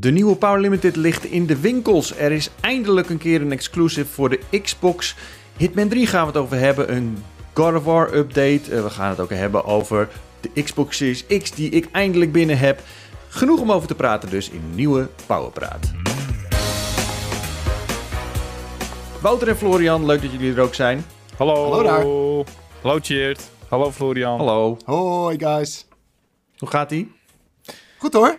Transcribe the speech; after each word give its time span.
De 0.00 0.10
nieuwe 0.10 0.36
Power 0.36 0.60
Limited 0.60 0.96
ligt 0.96 1.24
in 1.24 1.46
de 1.46 1.60
winkels. 1.60 2.16
Er 2.16 2.32
is 2.32 2.50
eindelijk 2.60 3.08
een 3.10 3.18
keer 3.18 3.40
een 3.40 3.52
exclusive 3.52 4.06
voor 4.12 4.28
de 4.28 4.60
Xbox. 4.62 5.14
Hitman 5.56 5.88
3 5.88 6.06
gaan 6.06 6.20
we 6.20 6.26
het 6.26 6.36
over 6.36 6.56
hebben. 6.58 6.94
Een 6.94 7.24
God 7.54 7.74
of 7.74 7.84
War 7.84 8.14
update. 8.14 8.60
Eh, 8.70 8.82
we 8.82 8.90
gaan 8.90 9.08
het 9.08 9.20
ook 9.20 9.30
hebben 9.30 9.64
over 9.64 10.08
de 10.40 10.62
Xbox 10.62 10.96
Series 10.96 11.26
X 11.26 11.50
die 11.50 11.70
ik 11.70 11.88
eindelijk 11.92 12.32
binnen 12.32 12.58
heb. 12.58 12.80
Genoeg 13.28 13.60
om 13.60 13.72
over 13.72 13.88
te 13.88 13.94
praten 13.94 14.30
dus 14.30 14.50
in 14.50 14.62
nieuwe 14.74 15.08
Powerpraat. 15.26 15.92
Wouter 19.20 19.48
en 19.48 19.56
Florian, 19.56 20.06
leuk 20.06 20.22
dat 20.22 20.32
jullie 20.32 20.54
er 20.54 20.60
ook 20.60 20.74
zijn. 20.74 21.04
Hallo. 21.36 21.54
Hallo 21.54 21.82
daar. 21.82 22.04
Hallo 22.82 22.98
Cheert. 23.02 23.50
Hallo 23.68 23.90
Florian. 23.92 24.38
Hallo, 24.38 24.78
Hoi 24.84 25.38
guys. 25.38 25.86
hoe 26.58 26.68
gaat 26.70 26.92
ie? 26.92 27.12
Goed 27.98 28.12
hoor. 28.12 28.38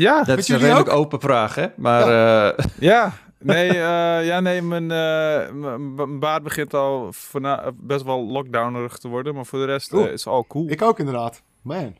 Ja, 0.00 0.22
Dat 0.22 0.38
is 0.38 0.48
een 0.48 0.58
redelijk 0.58 0.88
ook? 0.88 0.94
open 0.96 1.20
vraag, 1.20 1.54
hè? 1.54 1.66
Maar 1.76 2.02
eh, 2.48 2.64
ja. 2.80 3.12
Nee, 3.38 3.68
eh, 3.68 4.26
ja, 4.26 4.40
nee 4.40 4.62
mijn, 4.62 4.90
eh, 4.90 5.50
m- 5.52 5.94
mijn 5.94 6.18
baard 6.18 6.42
begint 6.42 6.74
al 6.74 7.12
voorna- 7.12 7.70
best 7.74 8.04
wel 8.04 8.26
lockdownerig 8.26 8.98
te 8.98 9.08
worden. 9.08 9.34
Maar 9.34 9.46
voor 9.46 9.58
de 9.58 9.64
rest 9.64 9.92
eh, 9.92 10.12
is 10.12 10.26
al 10.26 10.46
cool. 10.46 10.70
Ik 10.70 10.82
ook 10.82 10.98
inderdaad. 10.98 11.42
Man. 11.62 11.96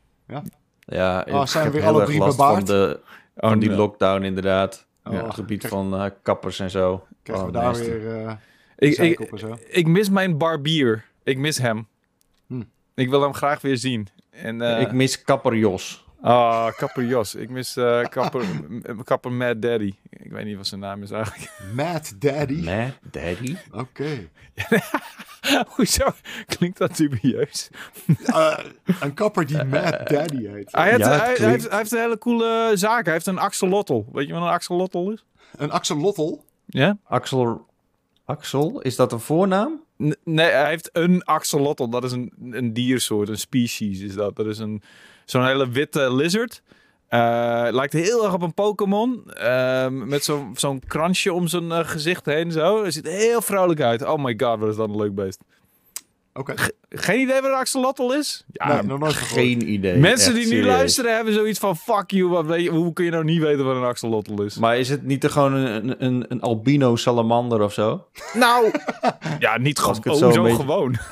ja, 0.86 1.24
Oh, 1.30 1.40
ik 1.42 1.48
zijn 1.48 1.48
we 1.52 1.58
heb 1.58 1.72
weer 1.72 1.82
heel 1.82 1.92
alle 1.92 2.04
drie 2.04 2.18
last 2.18 2.36
van, 2.36 2.46
bebaard? 2.48 2.66
de, 2.66 3.00
Oh, 3.36 3.48
van 3.50 3.58
die 3.58 3.68
nee. 3.68 3.78
lockdown 3.78 4.22
inderdaad. 4.22 4.86
Oh, 5.04 5.12
Ja, 5.12 5.24
het 5.24 5.34
gebied 5.34 5.58
krijg- 5.58 5.74
van 5.74 5.94
eh, 5.94 6.10
kappers 6.22 6.60
en 6.60 6.70
zo. 6.70 7.04
Krijgen 7.22 7.46
Oh, 7.46 7.52
we 7.52 7.58
daar 7.58 7.66
nasty. 7.68 7.84
weer 7.90 8.00
uh, 8.24 8.32
ik, 8.76 8.96
ik, 8.98 9.20
op 9.20 9.32
en 9.32 9.38
zo. 9.38 9.56
ik 9.68 9.86
mis 9.86 10.10
mijn 10.10 10.38
barbier. 10.38 11.04
Ik 11.24 11.38
mis 11.38 11.58
hem. 11.58 11.86
Hm. 12.46 12.62
Ik 12.94 13.08
wil 13.10 13.22
hem 13.22 13.34
graag 13.34 13.60
weer 13.60 13.76
zien. 13.76 14.08
En, 14.30 14.62
eh, 14.62 14.80
Ik 14.80 14.92
mis 14.92 15.22
kapper 15.22 15.56
Jos. 15.56 16.06
Ah, 16.20 16.72
kapper 16.76 17.04
Jos. 17.04 17.34
Ik 17.34 17.50
mis 17.50 17.76
eh, 17.76 18.04
kapper, 19.04 19.32
Mad 19.32 19.62
Daddy. 19.62 19.94
Ik 20.10 20.30
weet 20.30 20.44
niet 20.44 20.56
wat 20.56 20.66
zijn 20.66 20.80
naam 20.80 21.02
is 21.02 21.10
eigenlijk. 21.10 21.50
Mad 21.74 22.12
Daddy. 22.18 22.64
Mad 22.64 22.98
Daddy? 23.10 23.56
Oké. 23.72 24.28
Hoezo? 25.76 26.06
Klinkt 26.46 26.78
dat 26.78 26.96
dubieus? 26.96 27.70
Eh, 28.24 28.58
een 29.00 29.14
kapper 29.14 29.46
die 29.46 29.64
Mad 29.64 30.08
Daddy 30.08 30.46
heet. 30.46 30.72
Hij, 30.72 30.90
heeft, 30.90 31.04
Ja, 31.04 31.10
hij, 31.18 31.36
heeft, 31.36 31.68
hij 31.68 31.78
heeft 31.78 31.92
een 31.92 32.00
hele 32.00 32.18
coole 32.18 32.70
zaak. 32.74 33.04
Hij 33.04 33.14
heeft 33.14 33.26
een 33.26 33.38
axolotl. 33.38 34.02
Weet 34.12 34.26
je 34.26 34.32
wat 34.32 34.42
een 34.42 34.48
axolotl 34.48 35.10
is? 35.10 35.24
Een 35.56 35.70
axolotl. 35.70 36.36
Ja? 36.66 36.98
Axel... 37.04 37.66
Axel? 38.24 38.80
Is 38.80 38.96
dat 38.96 39.12
een 39.12 39.20
voornaam? 39.20 39.82
N- 40.02 40.14
nee, 40.24 40.50
hij 40.50 40.68
heeft 40.68 40.90
een 40.92 41.24
axolotl. 41.24 41.88
Dat 41.88 42.04
is 42.04 42.12
een, 42.12 42.32
een 42.50 42.72
diersoort, 42.72 43.28
een 43.28 43.38
species 43.38 44.00
is 44.00 44.14
dat. 44.14 44.36
Dat 44.36 44.46
is 44.46 44.58
een, 44.58 44.82
zo'n 45.30 45.46
hele 45.46 45.68
witte 45.68 46.14
lizard. 46.14 46.62
Eh, 47.08 47.18
lijkt 47.70 47.92
heel 47.92 48.24
erg 48.24 48.32
op 48.34 48.42
een 48.42 48.54
Pokémon. 48.54 49.30
Ehm, 49.32 50.08
met 50.08 50.24
zo'n 50.24 50.50
zo'n 50.56 50.82
kransje 50.86 51.32
om 51.32 51.46
zijn 51.46 51.72
eh, 51.72 51.78
gezicht 51.82 52.26
heen. 52.26 52.52
Zo. 52.52 52.80
Hij 52.82 52.90
ziet 52.90 53.06
er 53.06 53.12
heel 53.12 53.42
vrolijk 53.42 53.80
uit. 53.80 54.04
Oh 54.06 54.24
my 54.24 54.34
god, 54.36 54.58
wat 54.58 54.68
is 54.68 54.76
dat 54.76 54.88
een 54.88 54.96
leuk 54.96 55.14
beest. 55.14 55.40
Oké. 56.34 56.54
Geen 56.90 57.20
idee 57.20 57.40
wat 57.40 57.50
een 57.50 57.56
axolotl 57.56 58.12
is? 58.12 58.44
Ja, 58.52 58.66
Nee, 58.74 58.82
nog 58.82 58.98
nooit 58.98 59.12
gehoord. 59.12 59.32
Geen 59.40 59.72
idee. 59.72 59.96
mensen 59.96 60.26
Echt 60.26 60.34
die 60.42 60.44
nu 60.44 60.50
serieus. 60.58 60.66
luisteren 60.76 61.14
hebben 61.14 61.34
zoiets 61.34 61.58
van... 61.58 61.76
Fuck 61.76 62.10
you, 62.10 62.28
wat 62.28 62.46
weet 62.46 62.62
je, 62.62 62.70
hoe 62.70 62.92
kun 62.92 63.04
je 63.04 63.10
nou 63.10 63.24
niet 63.24 63.40
weten 63.42 63.64
wat 63.64 63.76
een 63.76 63.82
axolotl 63.84 64.42
is? 64.42 64.58
Maar 64.58 64.78
is 64.78 64.88
het 64.88 65.02
niet 65.06 65.24
er 65.24 65.30
gewoon 65.30 65.52
een, 65.52 66.04
een, 66.04 66.24
een 66.28 66.40
albino 66.40 66.96
salamander 66.96 67.62
of 67.62 67.72
zo? 67.72 68.06
Nou, 68.34 68.70
ja, 69.38 69.58
niet 69.58 69.78
gewoon. 69.78 70.16
zo 70.16 70.42
beetje- 70.42 70.56
gewoon. 70.56 70.96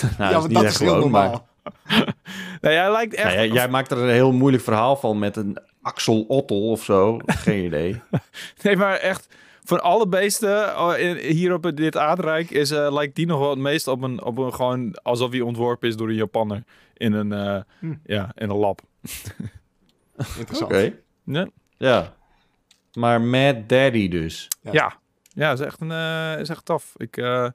Nou, 0.00 0.12
ja, 0.18 0.26
is 0.28 0.34
want 0.34 0.46
niet 0.46 0.54
dat 0.56 0.64
echt 0.64 0.74
is 0.74 0.80
heel 0.80 0.94
gewoon, 0.94 1.10
maar-. 1.10 1.40
Nee, 2.60 2.76
hij 2.76 2.92
lijkt 2.92 3.14
echt... 3.14 3.34
Nou 3.34 3.46
ja, 3.46 3.54
jij 3.54 3.68
maakt 3.68 3.90
er 3.90 3.98
een 3.98 4.08
heel 4.08 4.32
moeilijk 4.32 4.62
verhaal 4.62 4.96
van 4.96 5.18
met 5.18 5.36
een 5.36 5.58
axolotl 5.82 6.54
of 6.54 6.84
zo. 6.84 7.18
Geen 7.26 7.64
idee. 7.64 8.00
Nee, 8.62 8.76
maar 8.76 8.94
echt... 8.96 9.28
Van 9.64 9.82
alle 9.82 10.08
beesten 10.08 10.78
oh, 10.78 10.94
hier 11.18 11.52
op 11.52 11.76
dit 11.76 11.96
aardrijk 11.96 12.50
is, 12.50 12.70
eh, 12.70 12.92
lijkt 12.92 13.16
die 13.16 13.26
nog 13.26 13.38
wel 13.38 13.50
het 13.50 13.58
meest 13.58 13.88
op 13.88 14.02
een, 14.02 14.24
op 14.24 14.38
een 14.38 14.54
gewoon 14.54 14.94
alsof 15.02 15.30
hij 15.30 15.40
ontworpen 15.40 15.88
is 15.88 15.96
door 15.96 16.08
een 16.08 16.14
Japanner 16.14 16.62
in 16.94 17.12
een, 17.12 17.32
eh, 17.32 17.60
Hm. 17.78 17.94
ja, 18.04 18.32
in 18.34 18.50
een 18.50 18.56
lab. 18.56 18.80
Interessant. 20.38 20.72
Oké. 20.72 20.92
Ja, 21.24 21.48
Ja. 21.76 22.14
Maar 22.94 23.20
Mad 23.20 23.68
Daddy 23.68 24.08
dus. 24.08 24.48
Ja. 24.62 24.72
ja. 24.72 24.98
ja 25.28 25.52
is, 25.52 25.60
echt 25.60 25.80
een, 25.80 25.90
eh, 25.90 26.40
is 26.40 26.48
echt 26.48 26.64
tof. 26.64 26.92
Ik, 26.96 27.16
eh, 27.16 27.48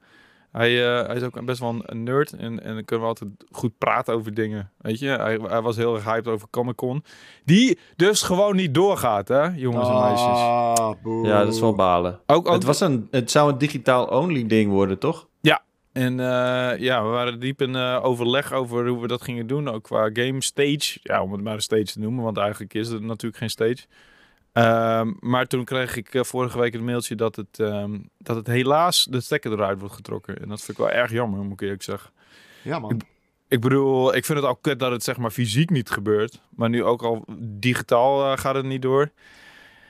hij, 0.52 1.00
eh, 1.00 1.08
hij 1.08 1.16
is 1.16 1.24
ook 1.24 1.46
best 1.46 1.60
wel 1.60 1.76
een, 1.86 2.04
nerd 2.04 2.34
en, 2.34 2.64
en 2.64 2.74
dan 2.74 2.86
kunnen 2.86 3.06
we 3.06 3.12
altijd 3.12 3.30
goed 3.52 3.78
praten 3.78 4.14
over 4.14 4.34
dingen. 4.34 4.72
Weet 4.78 5.00
je, 5.00 5.08
hij, 5.08 5.40
hij 5.48 5.62
was 5.62 5.76
heel 5.76 5.96
erg 5.96 6.04
hyped 6.04 6.28
over 6.28 6.48
Comic 6.50 6.76
Con. 6.76 7.04
Die 7.46 7.80
dus 7.96 8.22
gewoon 8.22 8.56
niet 8.56 8.74
doorgaat, 8.74 9.28
hè, 9.28 9.44
jongens 9.46 9.88
en 9.88 10.00
meisjes. 10.00 10.28
Ah, 10.28 10.92
boe. 11.04 11.28
Ja, 11.28 11.44
dat 11.44 11.54
is 11.54 11.59
wel 11.59 11.76
balen. 11.76 12.20
Ook, 12.26 12.48
ook, 12.48 12.54
Het, 12.54 12.64
was 12.64 12.80
een, 12.80 13.08
het 13.12 13.32
zou 13.32 13.52
een 13.52 13.58
digitaal-only 13.58 14.48
ding 14.48 14.72
worden, 14.72 14.98
toch? 15.00 15.28
En 15.92 16.20
eh, 16.20 16.80
ja, 16.80 17.04
we 17.04 17.09
waren 17.09 17.40
diep 17.40 17.62
in 17.62 17.76
eh, 17.76 18.00
overleg 18.04 18.54
over 18.54 18.88
hoe 18.88 19.02
we 19.02 19.08
dat 19.08 19.22
gingen 19.22 19.48
doen. 19.48 19.68
Ook 19.68 19.84
qua 19.84 20.09
game 20.14 20.42
stage. 20.42 21.00
Ja, 21.02 21.24
om 21.24 21.32
het 21.32 21.42
maar 21.42 21.54
een 21.54 21.62
stage 21.62 21.84
te 21.84 22.00
noemen, 22.00 22.24
want 22.24 22.38
eigenlijk 22.38 22.74
is 22.74 22.90
het 22.90 23.02
natuurlijk 23.02 23.38
geen 23.38 23.50
stage. 23.50 23.86
Ehm, 24.59 25.12
maar 25.20 25.47
toen 25.47 25.64
kreeg 25.64 25.96
ik 25.96 26.14
eh, 26.14 26.24
vorige 26.24 26.59
week 26.59 26.74
een 26.74 26.86
mailtje 26.86 27.16
dat 27.16 27.36
het, 27.36 27.59
ehm, 27.59 28.00
dat 28.18 28.36
het 28.36 28.47
helaas 28.47 29.08
de 29.09 29.22
stekker 29.22 29.52
eruit 29.52 29.80
wordt 29.80 29.96
getrokken. 29.96 30.42
En 30.42 30.50
dat 30.50 30.62
vind 30.62 30.78
ik 30.78 30.86
wel 30.86 30.94
erg 30.94 31.12
jammer, 31.12 31.40
moet 31.40 31.53
ik 31.53 31.62
eerlijk 31.62 31.84
zeggen. 31.84 32.12
Ja, 32.62 32.80
man. 32.80 33.02
Ik 33.47 33.62
bedoel, 33.62 34.16
ik 34.16 34.25
vind 34.25 34.38
het 34.38 34.47
al 34.47 34.56
kut 34.56 34.80
dat 34.80 34.92
het 34.92 35.03
zeg 35.03 35.18
maar 35.18 35.31
fysiek 35.31 35.70
niet 35.70 35.90
gebeurt. 35.90 36.42
Maar 36.50 36.70
nu 36.70 36.84
ook 36.84 37.02
al 37.02 37.25
digitaal 37.38 38.31
eh, 38.31 38.38
gaat 38.38 38.56
het 38.56 38.66
niet 38.66 38.81
door. 38.81 39.12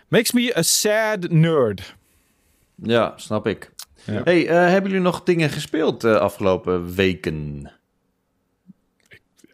Makes 0.07 0.31
me 0.31 0.57
a 0.57 0.61
sad 0.61 1.29
nerd. 1.29 1.95
Ja, 2.75 3.13
snap 3.15 3.47
ik. 3.47 3.71
Ja. 4.05 4.23
Hey, 4.23 4.47
eh, 4.47 4.55
hebben 4.55 4.91
jullie 4.91 5.05
nog 5.05 5.23
dingen 5.23 5.49
gespeeld 5.49 6.01
de 6.01 6.19
afgelopen 6.19 6.93
weken? 6.95 7.71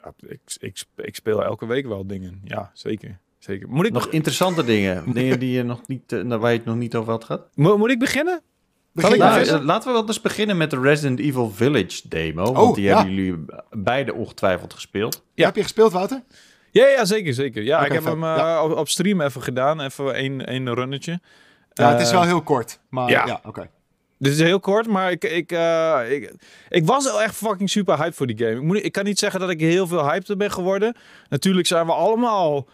Ja, 0.01 0.13
ik, 0.27 0.39
ik, 0.59 0.83
ik 0.95 1.15
speel 1.15 1.43
elke 1.43 1.65
week 1.65 1.85
wel 1.85 2.07
dingen. 2.07 2.41
Ja, 2.43 2.71
zeker. 2.73 3.19
Zeker. 3.45 3.69
Moet 3.69 3.85
ik 3.85 3.91
Nog 3.93 4.07
interessante 4.07 4.63
dingen? 4.63 5.03
dingen 5.13 5.39
die 5.39 5.51
je 5.51 5.63
nog 5.63 5.81
niet, 5.87 6.11
eh, 6.11 6.21
waar 6.37 6.51
je 6.51 6.57
het 6.57 6.65
nog 6.65 6.75
niet 6.75 6.95
over 6.95 7.11
had 7.11 7.23
gehad? 7.23 7.47
Mo- 7.55 7.77
moet 7.77 7.89
ik 7.91 7.99
beginnen? 7.99 8.41
Begin 8.91 9.17
Nou, 9.19 9.41
eh, 9.41 9.63
laten 9.63 9.87
we 9.87 9.93
wel 9.93 10.07
eens 10.07 10.21
beginnen 10.21 10.57
met 10.57 10.69
de 10.71 10.79
Resident 10.79 11.19
Evil 11.19 11.49
Village 11.51 12.01
demo. 12.07 12.43
want 12.43 12.57
Oh, 12.57 12.73
die 12.75 12.83
ja. 12.83 12.95
hebben 12.97 13.13
jullie 13.15 13.45
beide 13.71 14.13
ongetwijfeld 14.13 14.73
gespeeld. 14.73 15.23
Ja. 15.33 15.45
Heb 15.45 15.55
je 15.55 15.61
gespeeld, 15.61 15.91
Wouter? 15.91 16.23
Ja, 16.71 16.87
ja 16.87 17.05
zeker, 17.05 17.33
zeker. 17.33 17.63
Ja, 17.63 17.85
ik 17.85 17.91
heb 17.91 18.03
vet. 18.03 18.11
hem 18.11 18.23
eh, 18.23 18.35
Ja. 18.37 18.63
op, 18.63 18.77
op 18.77 18.89
stream 18.89 19.21
even 19.21 19.41
gedaan. 19.41 19.81
Even 19.81 20.13
één, 20.15 20.45
één 20.45 20.73
runnetje. 20.73 21.19
Ja, 21.73 21.91
het 21.91 22.01
is 22.01 22.11
wel 22.11 22.23
heel 22.23 22.41
kort. 22.41 22.79
Maar 22.89 23.09
ja. 23.09 23.25
ja, 23.25 23.39
oké. 23.45 23.69
Dit 24.17 24.33
is 24.33 24.39
heel 24.39 24.59
kort, 24.59 24.87
maar 24.87 25.11
ik, 25.11 25.23
ik, 25.23 25.51
eh, 25.51 25.99
ik, 26.09 26.33
ik 26.69 26.85
was 26.85 27.03
wel 27.05 27.21
echt 27.21 27.35
fucking 27.35 27.69
super 27.69 27.97
hyped 27.97 28.15
voor 28.15 28.27
die 28.27 28.37
game. 28.37 28.51
Ik, 28.55 28.61
moet, 28.61 28.83
ik 28.85 28.91
kan 28.91 29.03
niet 29.03 29.19
zeggen 29.19 29.39
dat 29.39 29.49
ik 29.49 29.59
heel 29.59 29.87
veel 29.87 30.09
hyped 30.11 30.37
ben 30.37 30.51
geworden. 30.51 30.95
Natuurlijk 31.29 31.67
zijn 31.67 31.85
we 31.85 31.91
allemaal 31.91 32.67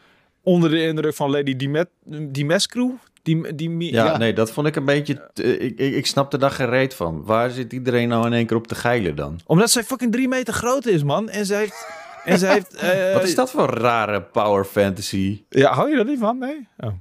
onder 0.43 0.69
de 0.69 0.81
indruk 0.83 1.13
van 1.15 1.29
Lady 1.31 1.55
Dimet, 1.55 1.87
Dimescu. 2.29 2.91
Die, 3.23 3.55
die, 3.55 3.91
Ja, 3.91 4.05
Ja. 4.05 4.17
nee, 4.17 4.33
dat 4.33 4.51
vond 4.51 4.67
ik 4.67 4.75
een 4.75 4.85
beetje... 4.85 5.29
te- 5.33 5.57
ik, 5.57 5.79
ik, 5.79 5.93
ik 5.95 6.05
snapte 6.05 6.37
daar 6.37 6.51
geen 6.51 6.69
reet 6.69 6.93
van. 6.93 7.23
Waar 7.25 7.49
zit 7.49 7.73
iedereen 7.73 8.07
nou 8.09 8.25
in 8.25 8.33
één 8.33 8.45
keer 8.45 8.57
op 8.57 8.67
te 8.67 8.75
geilen 8.75 9.15
dan? 9.15 9.39
Omdat 9.45 9.71
zij 9.71 9.83
fucking 9.83 10.11
drie 10.11 10.27
meter 10.27 10.53
groot 10.53 10.85
is, 10.85 11.03
man. 11.03 11.29
En 11.29 11.45
ze 11.45 11.53
heeft... 11.55 11.87
En 12.25 12.39
ze 12.39 12.47
heeft 12.47 12.73
eh, 12.75 13.13
Wat 13.13 13.23
is 13.23 13.35
dat 13.35 13.51
voor 13.51 13.69
rare 13.69 14.21
power 14.21 14.65
fantasy? 14.65 15.43
Ja, 15.49 15.73
hou 15.73 15.89
je 15.89 15.97
er 15.97 16.05
niet 16.05 16.19
van? 16.19 16.37
Nee? 16.37 16.67
Oh. 16.77 16.91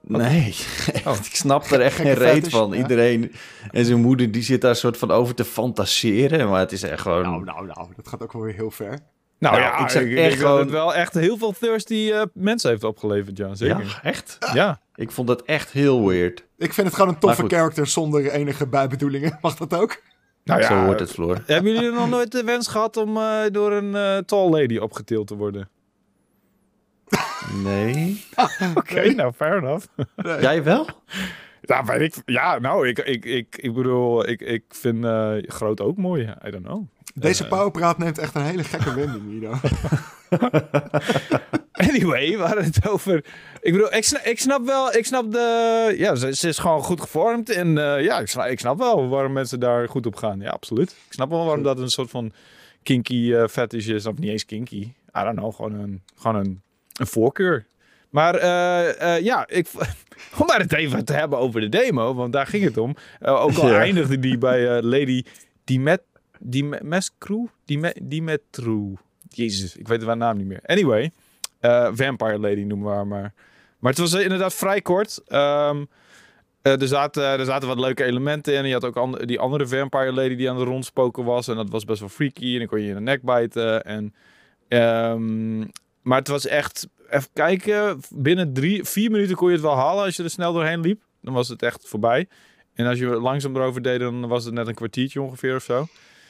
Nee, 0.00 0.46
echt, 0.92 1.26
ik 1.26 1.34
snap 1.36 1.64
er 1.64 1.80
echt 1.80 1.96
geen 1.96 2.14
reet 2.14 2.32
fetish, 2.34 2.52
van. 2.52 2.70
ja. 2.70 2.76
Iedereen 2.76 3.32
en 3.70 3.84
zijn 3.84 4.00
moeder 4.00 4.30
die 4.32 4.42
zit 4.42 4.60
daar 4.60 4.76
soort 4.76 4.96
van 4.98 5.10
over 5.10 5.34
te 5.34 5.44
fantaseren. 5.44 6.48
Maar 6.48 6.60
het 6.60 6.72
is 6.72 6.82
echt 6.82 7.00
gewoon... 7.00 7.22
Nou, 7.22 7.44
nou, 7.44 7.66
nou. 7.66 7.88
Dat 7.96 8.08
gaat 8.08 8.22
ook 8.22 8.32
wel 8.32 8.42
weer 8.42 8.54
heel 8.54 8.70
ver. 8.70 8.98
Nou, 9.38 9.56
Nou, 9.56 9.66
ja, 9.66 9.78
ik 9.78 9.88
zeg 9.88 10.02
ik, 10.02 10.08
echt 10.08 10.16
denk 10.16 10.30
dat 10.30 10.40
gewoon- 10.40 10.58
het 10.60 10.70
wel 10.70 10.94
echt 10.94 11.14
heel 11.14 11.36
veel 11.36 11.52
thirsty 11.52 12.10
eh, 12.12 12.22
mensen 12.34 12.70
heeft 12.70 12.84
opgeleverd, 12.84 13.36
ja. 13.36 13.54
Zeker. 13.54 13.84
ja, 13.84 14.02
echt? 14.02 14.38
ja. 14.52 14.80
Ik 14.94 15.10
vond 15.10 15.28
dat 15.28 15.42
echt 15.42 15.70
heel 15.70 16.06
weird. 16.08 16.44
Ik 16.58 16.72
vind 16.72 16.86
het 16.86 16.96
gewoon 16.96 17.12
een 17.14 17.18
toffe 17.18 17.44
character 17.46 17.86
zonder 17.86 18.30
enige 18.30 18.66
bijbedoelingen. 18.68 19.38
Mag 19.42 19.56
dat 19.56 19.74
ook? 19.74 20.02
Nou 20.44 20.60
ja, 20.60 20.66
Zo 20.66 20.84
hoort 20.84 21.00
het, 21.00 21.10
Floor. 21.10 21.42
Hebben 21.46 21.72
jullie 21.72 21.90
nog 21.90 22.08
nooit 22.08 22.32
de 22.32 22.44
wens 22.44 22.68
gehad 22.68 22.96
om 22.96 23.16
eh, 23.16 23.40
door 23.52 23.72
een 23.72 23.94
eh 23.94 24.16
tall 24.18 24.48
lady 24.50 24.76
opgetild 24.76 25.26
te 25.26 25.34
worden? 25.36 25.68
Nee. 27.62 28.24
Oké, 28.74 29.08
nou, 29.14 29.32
fair 29.32 29.56
enough. 29.56 29.86
Jij 30.40 30.62
wel? 30.62 30.86
ja, 31.60 31.84
weet 31.84 32.00
ik, 32.16 32.22
ja, 32.26 32.58
nou, 32.58 32.88
ik, 32.88 32.98
ik, 32.98 33.24
ik, 33.24 33.56
ik 33.56 33.74
bedoel, 33.74 34.28
ik, 34.28 34.40
ik 34.40 34.64
vind 34.68 35.04
eh, 35.04 35.34
groot 35.40 35.80
ook 35.80 35.96
mooi. 35.96 36.34
I 36.46 36.50
don't 36.50 36.64
know. 36.64 36.84
Deze 37.18 37.42
Eh. 37.42 37.48
powerpraat 37.50 37.98
neemt 37.98 38.18
echt 38.18 38.34
een 38.34 38.42
hele 38.44 38.64
gekke 38.64 38.94
wending, 38.94 39.32
Ido. 39.32 39.52
Anyway, 41.72 42.36
we 42.36 42.42
hadden 42.42 42.64
het 42.64 42.88
over... 42.88 43.16
Ik 43.60 43.72
bedoel, 43.72 43.94
ik 43.94 44.04
snap, 44.04 44.22
ik 44.22 44.40
snap 44.40 44.66
wel, 44.66 44.94
ik 44.94 45.06
snap 45.06 45.32
de... 45.32 45.94
Ja, 45.98 46.14
ze, 46.14 46.34
ze 46.34 46.48
is 46.48 46.58
gewoon 46.58 46.82
goed 46.82 47.00
gevormd. 47.00 47.50
En 47.50 47.78
eh, 47.78 48.04
ja, 48.04 48.18
ik 48.18 48.26
snap, 48.28 48.46
ik 48.46 48.58
snap 48.60 48.78
wel 48.78 49.08
waarom 49.08 49.32
mensen 49.32 49.60
daar 49.60 49.88
goed 49.88 50.06
op 50.06 50.16
gaan. 50.16 50.40
Ja, 50.40 50.50
absoluut. 50.50 50.90
Ik 50.90 51.12
snap 51.12 51.30
wel 51.30 51.44
waarom 51.44 51.62
dat 51.62 51.78
een 51.78 51.88
soort 51.88 52.10
van 52.10 52.32
kinky 52.82 53.32
eh 53.34 53.46
fetish 53.48 53.86
is. 53.86 54.06
Of 54.06 54.18
niet 54.18 54.30
eens 54.30 54.44
kinky. 54.44 54.80
I 55.18 55.22
don't 55.22 55.36
know, 55.36 55.54
gewoon 55.54 55.74
een, 55.74 56.02
gewoon 56.16 56.36
een, 56.36 56.62
een 57.00 57.06
voorkeur. 57.06 57.66
Maar 58.10 58.34
eh, 58.34 59.16
eh, 59.16 59.24
ja, 59.24 59.46
ik, 59.48 59.66
om 60.38 60.46
maar 60.46 60.60
het 60.60 60.72
even 60.72 61.04
te 61.04 61.12
hebben 61.12 61.38
over 61.38 61.60
de 61.60 61.68
demo, 61.68 62.14
want 62.14 62.32
daar 62.32 62.46
ging 62.46 62.64
het 62.64 62.76
om. 62.78 62.94
Ook 63.20 63.56
al 63.56 63.68
Ja. 63.72 63.78
eindigde 63.78 64.18
die 64.18 64.38
bij 64.38 64.76
eh, 64.76 64.82
Lady 64.82 65.24
Dimet, 65.64 66.02
Dimescrew? 66.40 67.46
Dime, 67.64 67.96
Dimetru. 68.02 68.94
Jezus, 69.28 69.76
ik 69.76 69.88
weet 69.88 70.04
haar 70.04 70.16
naam 70.16 70.36
niet 70.36 70.46
meer. 70.46 70.60
Anyway, 70.66 71.10
eh, 71.60 71.88
Vampire 71.92 72.38
Lady 72.38 72.62
noemen 72.62 72.88
we 72.88 72.94
haar 72.94 73.06
maar. 73.06 73.34
Maar 73.78 73.90
het 73.90 74.00
was 74.00 74.14
inderdaad 74.14 74.54
vrij 74.54 74.80
kort. 74.80 75.22
Ehm, 75.26 75.84
eh, 76.62 76.80
er, 76.80 76.88
zaten, 76.88 77.22
er 77.22 77.44
zaten 77.44 77.68
wat 77.68 77.78
leuke 77.78 78.04
elementen 78.04 78.54
in. 78.54 78.66
Je 78.66 78.72
had 78.72 78.84
ook 78.84 79.26
die 79.26 79.40
andere 79.40 79.66
Vampire 79.66 80.12
Lady 80.12 80.34
die 80.34 80.50
aan 80.50 80.58
de 80.58 80.64
rondspoken 80.64 81.24
was. 81.24 81.48
En 81.48 81.56
dat 81.56 81.70
was 81.70 81.84
best 81.84 82.00
wel 82.00 82.08
freaky. 82.08 82.52
En 82.52 82.58
dan 82.58 82.66
kon 82.66 82.80
je 82.80 82.88
in 82.88 82.94
de 82.94 83.00
nek 83.00 83.22
bijten. 83.22 83.84
En, 83.84 84.14
ehm, 84.68 85.58
maar 86.02 86.18
het 86.18 86.28
was 86.28 86.46
echt... 86.46 86.88
Even 87.10 87.28
kijken. 87.32 88.00
Binnen 88.10 88.52
drie, 88.52 88.84
vier 88.84 89.10
minuten 89.10 89.36
kon 89.36 89.48
je 89.48 89.54
het 89.54 89.62
wel 89.62 89.76
halen 89.76 90.04
als 90.04 90.16
je 90.16 90.22
er 90.22 90.30
snel 90.30 90.52
doorheen 90.52 90.80
liep. 90.80 91.02
Dan 91.20 91.34
was 91.34 91.48
het 91.48 91.62
echt 91.62 91.88
voorbij. 91.88 92.28
En 92.74 92.86
als 92.86 92.98
je 92.98 93.06
langzaam 93.06 93.56
erover 93.56 93.82
deed, 93.82 94.00
dan 94.00 94.28
was 94.28 94.44
het 94.44 94.54
net 94.54 94.66
een 94.66 94.74
kwartiertje 94.74 95.22
ongeveer 95.22 95.54
of 95.54 95.62
zo. 95.62 95.86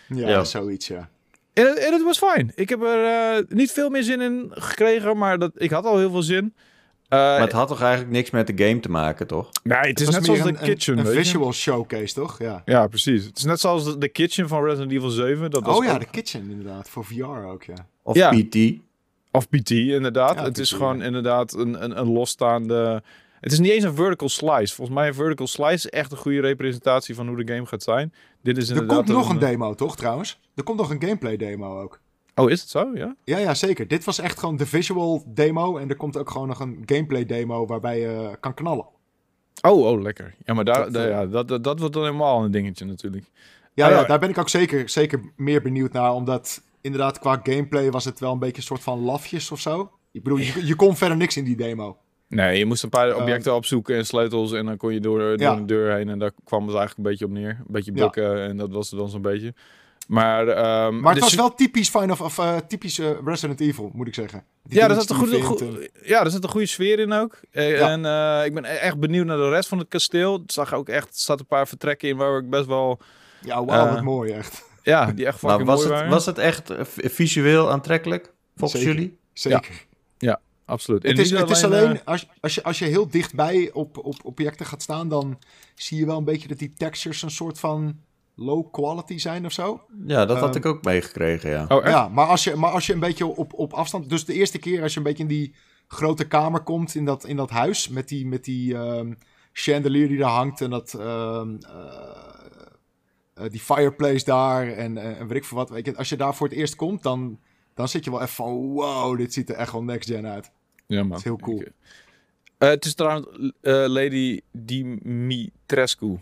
Ja, 0.09 0.29
Ja. 0.29 0.45
zoiets, 0.45 0.89
ja. 0.89 1.09
En 1.53 1.67
het, 1.67 1.79
en 1.79 1.93
het 1.93 2.03
was 2.03 2.19
fijn. 2.19 2.53
Ik 2.55 2.69
heb 2.69 2.83
er 2.83 3.05
eh, 3.05 3.45
niet 3.49 3.73
veel 3.73 3.91
meer 3.91 4.03
zin 4.03 4.21
in 4.21 4.49
gekregen, 4.51 5.17
maar 5.19 5.39
dat, 5.39 5.51
ik 5.55 5.71
had 5.71 5.85
al 5.85 5.99
heel 5.99 6.11
veel 6.11 6.23
zin. 6.23 6.55
Eh, 7.09 7.19
Maar 7.19 7.41
het 7.41 7.53
had 7.53 7.69
toch 7.69 7.81
eigenlijk 7.83 8.13
niks 8.13 8.31
met 8.31 8.47
de 8.47 8.65
game 8.65 8.81
te 8.81 8.91
maken, 8.91 9.27
toch? 9.27 9.49
nee, 9.63 9.79
het 9.79 10.01
is 10.01 10.09
net 10.09 10.25
zoals 10.25 10.43
de 10.43 10.53
Kitchen. 10.53 10.99
Een, 10.99 11.07
visual 11.07 11.53
showcase, 11.53 12.15
toch? 12.15 12.39
Ja. 12.39 12.63
Ja, 12.65 12.87
precies. 12.87 13.25
Het 13.25 13.37
is 13.37 13.45
net 13.45 13.61
zoals 13.61 13.85
de, 13.85 13.99
de 13.99 14.09
Kitchen 14.09 14.49
van 14.49 14.65
Resident 14.65 14.93
Evil 14.93 15.11
7. 15.11 15.51
Dat 15.51 15.63
was 15.65 15.77
Oh 15.79 15.85
ja, 15.85 15.93
ook- 15.95 16.01
de 16.01 16.07
kitchen 16.11 16.51
inderdaad. 16.51 16.89
Voor 16.89 17.05
VR 17.05 17.25
ook, 17.25 17.63
ja. 17.63 17.87
Of 18.03 18.17
Ja. 18.17 18.31
PT. 18.31 18.57
Of 19.31 19.49
PT, 19.49 19.71
inderdaad. 19.71 20.35
Ja, 20.35 20.45
het 20.45 20.59
is 20.59 20.73
gewoon 20.73 20.99
ja. 20.99 21.05
inderdaad 21.05 21.53
een, 21.53 21.83
een, 21.85 21.99
een 21.99 22.13
losstaande... 22.13 23.03
Het 23.41 23.53
is 23.53 23.59
niet 23.59 23.71
eens 23.71 23.85
een 23.85 23.95
vertical 23.95 24.29
slice. 24.29 24.75
Volgens 24.75 24.97
mij 24.97 25.09
een 25.09 25.15
vertical 25.15 25.47
slice 25.47 25.73
is 25.75 25.89
echt 25.89 26.13
een 26.13 26.19
goede 26.19 26.41
representatie 26.41 27.15
van 27.15 27.29
hoe 27.29 27.45
de 27.45 27.53
game 27.55 27.67
gaat 27.67 27.83
zijn. 27.83 28.13
Dit 28.43 28.57
is 28.57 28.69
Er 28.71 28.87
komt 28.87 29.09
nog 29.09 29.29
een 29.29 29.39
demo, 29.39 29.75
toch, 29.75 29.97
trouwens? 29.97 30.41
Er 30.55 30.63
komt 30.63 30.79
nog 30.79 30.91
een 30.91 31.01
gameplay 31.03 31.37
demo 31.37 31.81
ook. 31.83 32.01
Oh, 32.35 32.51
is 32.51 32.61
het 32.61 32.71
zo? 32.71 32.91
Ja? 32.95 33.17
Ja, 33.25 33.39
ja, 33.39 33.55
zeker. 33.55 33.89
Dit 33.89 34.05
was 34.05 34.19
echt 34.19 34.39
gewoon 34.39 34.57
de 34.57 34.67
visual 34.67 35.23
demo. 35.27 35.77
En 35.77 35.89
er 35.89 35.97
komt 35.97 36.17
ook 36.17 36.31
gewoon 36.31 36.49
nog 36.49 36.61
een 36.61 36.83
gameplay 36.87 37.27
demo 37.27 37.67
waarbij 37.67 38.01
je 38.01 38.37
kan 38.41 38.55
knallen. 38.55 38.87
Oh, 39.63 39.87
oh, 39.87 40.03
lekker. 40.03 40.35
Ja, 40.45 40.55
maar 40.55 40.65
daar, 40.65 40.85
Dat, 40.85 40.93
daar- 40.93 41.05
eh, 41.05 41.11
ja, 41.11 41.27
dat, 41.27 41.49
dat, 41.49 41.65
dat 41.65 41.79
wordt 41.79 41.95
dan 41.95 42.05
helemaal 42.05 42.45
een 42.45 42.51
dingetje 42.51 42.85
natuurlijk. 42.85 43.31
Ja, 43.75 43.85
Ah, 43.87 43.91
ja, 43.93 44.01
ja. 44.01 44.07
daar 44.07 44.19
ben 44.19 44.29
ik 44.29 44.39
ook 44.39 44.49
zeker, 44.49 44.89
zeker 44.89 45.21
meer 45.37 45.63
benieuwd 45.63 45.93
naar. 45.93 46.13
Omdat 46.13 46.63
inderdaad 46.81 47.19
qua 47.19 47.41
gameplay 47.43 47.91
was 47.91 48.05
het 48.05 48.21
wel 48.21 48.33
een 48.33 48.39
beetje 48.39 48.57
een 48.57 48.63
soort 48.63 48.83
van 48.83 48.99
lafjes 49.01 49.51
of 49.51 49.61
zo. 49.61 49.91
Ik 50.13 50.23
bedoel, 50.23 50.39
je, 50.47 50.67
je 50.67 50.75
kon 50.77 50.97
verder 50.97 51.17
niks 51.17 51.37
in 51.37 51.45
die 51.45 51.57
demo. 51.57 51.97
Nee, 52.29 52.59
je 52.59 52.65
moest 52.67 52.83
een 52.83 52.89
paar 52.89 53.09
Ehm, 53.11 53.21
objecten 53.21 53.55
opzoeken 53.55 53.97
en 53.97 54.07
sleutels 54.07 54.53
en 54.53 54.67
dan 54.67 54.77
kon 54.77 54.93
je 54.93 55.01
door, 55.01 55.19
door 55.19 55.39
Ja. 55.39 55.53
een 55.57 55.67
deur 55.67 55.95
heen 55.95 56.09
en 56.09 56.19
daar 56.19 56.31
kwam 56.45 56.67
het 56.67 56.77
eigenlijk 56.77 56.97
een 56.99 57.11
beetje 57.13 57.25
op 57.25 57.31
neer. 57.31 57.49
Een 57.49 57.65
beetje 57.67 57.93
Ja. 57.95 58.03
bukken 58.03 58.41
en 58.43 58.57
dat 58.57 58.71
was 58.73 58.91
het 58.91 58.99
dan 58.99 59.09
zo'n 59.09 59.23
beetje. 59.23 59.55
Maar, 60.09 60.49
ehm, 60.49 61.01
Maar 61.01 61.13
het 61.15 61.23
was 61.23 61.35
wel 61.35 61.55
typisch 61.55 61.89
Final 61.89 62.17
of 62.21 62.39
eh, 62.39 62.57
typisch 62.69 62.99
eh, 62.99 63.11
Resident 63.25 63.61
Evil, 63.61 63.91
moet 63.95 64.07
ik 64.07 64.15
zeggen. 64.15 64.45
Die 64.63 64.79
Ja, 64.79 64.89
er 64.89 64.95
zat, 64.95 65.11
een 65.11 65.17
goede, 65.17 65.91
ja, 66.03 66.25
er 66.25 66.31
zat 66.31 66.43
een 66.45 66.51
goede 66.51 66.67
sfeer 66.67 66.99
in 66.99 67.13
ook. 67.13 67.41
Eh, 67.51 67.79
Ja. 67.79 67.91
En 67.91 68.05
eh, 68.05 68.47
ik 68.47 68.55
ben 68.55 68.65
e- 68.65 68.69
echt 68.69 68.99
benieuwd 68.99 69.27
naar 69.27 69.37
de 69.37 69.49
rest 69.49 69.69
van 69.69 69.79
het 69.79 69.89
kasteel. 69.89 70.33
Het 70.33 70.53
zag 70.53 70.75
ook 70.75 70.89
echt, 70.89 71.07
er 71.07 71.13
zat 71.15 71.41
een 71.41 71.47
paar 71.47 71.69
vertrekken 71.69 72.09
in 72.09 72.17
waar 72.17 72.39
ik 72.39 72.51
best 72.51 72.67
wel, 72.67 72.99
Ja, 73.41 73.65
wauw, 73.65 73.93
wat 73.93 74.03
mooi 74.03 74.33
echt. 74.33 74.65
ja, 74.83 75.13
die 75.13 75.27
echt 75.27 75.43
Maar 75.43 75.51
fucking 75.51 75.69
was 75.71 75.79
mooi 75.79 75.89
het, 75.89 75.97
waren. 75.99 76.15
was 76.15 76.27
het 76.27 76.39
echt 76.39 76.73
visueel 76.97 77.71
aantrekkelijk, 77.71 78.33
volgens 78.57 78.81
Zeker. 78.83 78.97
jullie? 78.97 79.19
Zeker. 79.33 79.86
Absoluut. 80.67 81.05
En 81.05 81.11
Het 81.11 81.19
is, 81.19 81.31
het 81.31 81.51
is 81.51 81.65
alleen, 81.65 81.97
eh, 81.97 82.05
als, 82.05 82.29
als, 82.41 82.55
je, 82.55 82.63
als 82.63 82.79
je 82.79 82.85
heel 82.85 83.09
dichtbij 83.09 83.71
op, 83.73 83.99
op 84.05 84.15
objecten 84.25 84.67
gaat 84.67 84.83
staan, 84.83 85.09
dan 85.09 85.39
zie 85.75 85.99
je 85.99 86.07
wel 86.07 86.19
een 86.19 86.25
beetje 86.25 86.49
dat 86.49 86.59
die 86.59 86.75
textures 86.77 87.23
een 87.23 87.31
soort 87.31 87.59
van 87.59 88.01
low 88.35 88.71
quality 88.73 89.19
zijn 89.19 89.45
of 89.45 89.53
zo. 89.53 89.81
Ja, 90.07 90.25
dat 90.25 90.39
had 90.39 90.49
Ehm, 90.49 90.57
ik 90.57 90.67
ook 90.67 90.85
meegekregen, 90.85 91.51
ja. 91.51 91.65
Oh, 91.69 91.85
echt? 91.85 91.93
Ja, 91.93 92.09
maar 92.09 92.27
als 92.27 92.45
je, 92.45 92.55
maar 92.55 92.71
als 92.71 92.87
je 92.87 92.93
een 92.93 93.01
beetje 93.01 93.27
op, 93.27 93.53
op 93.53 93.73
afstand... 93.73 94.09
Dus 94.09 94.25
de 94.25 94.33
eerste 94.35 94.59
keer 94.59 94.83
als 94.83 94.93
je 94.93 94.99
een 94.99 95.05
beetje 95.05 95.23
in 95.23 95.29
die 95.29 95.55
grote 95.89 96.27
kamer 96.27 96.61
komt, 96.61 96.95
in 96.95 97.05
dat, 97.05 97.25
in 97.25 97.37
dat 97.37 97.51
huis... 97.51 97.89
met 97.89 98.09
die, 98.09 98.27
met 98.27 98.45
die 98.45 98.75
ehm, 98.75 99.13
chandelier 99.53 100.09
die 100.09 100.19
daar 100.19 100.31
hangt 100.31 100.61
en 100.61 100.71
dat... 100.71 100.95
ehm, 100.95 101.57
eh, 101.61 102.35
eh, 103.35 103.51
die 103.51 103.61
fireplace 103.61 104.25
daar 104.25 104.69
en, 104.69 104.99
eh, 104.99 105.21
en 105.21 105.27
weet 105.27 105.37
ik 105.37 105.45
veel 105.45 105.57
wat. 105.57 105.71
Weet 105.71 105.87
je, 105.87 105.97
als 105.97 106.09
je 106.09 106.17
daar 106.17 106.35
voor 106.35 106.49
het 106.49 106.57
eerst 106.57 106.77
komt, 106.77 107.03
dan, 107.03 107.41
dan 107.75 107.89
zit 107.89 108.05
je 108.05 108.11
wel 108.11 108.21
even 108.21 108.35
van... 108.35 108.73
Wow, 108.73 109.17
dit 109.17 109.33
ziet 109.33 109.49
er 109.49 109.57
echt 109.57 109.73
wel 109.73 109.83
next 109.83 110.09
gen 110.09 110.27
uit. 110.27 110.51
Ja, 110.87 110.99
man. 111.01 111.09
Dat 111.09 111.19
is 111.19 111.25
heel 111.25 111.37
cool. 111.37 111.61
Ik, 111.61 111.73
eh, 112.59 112.69
het 112.69 112.85
is 112.85 112.95
trouwens 112.95 113.27
eh, 113.61 113.85
Lady 113.87 114.41
Dimitrescu. 114.53 116.19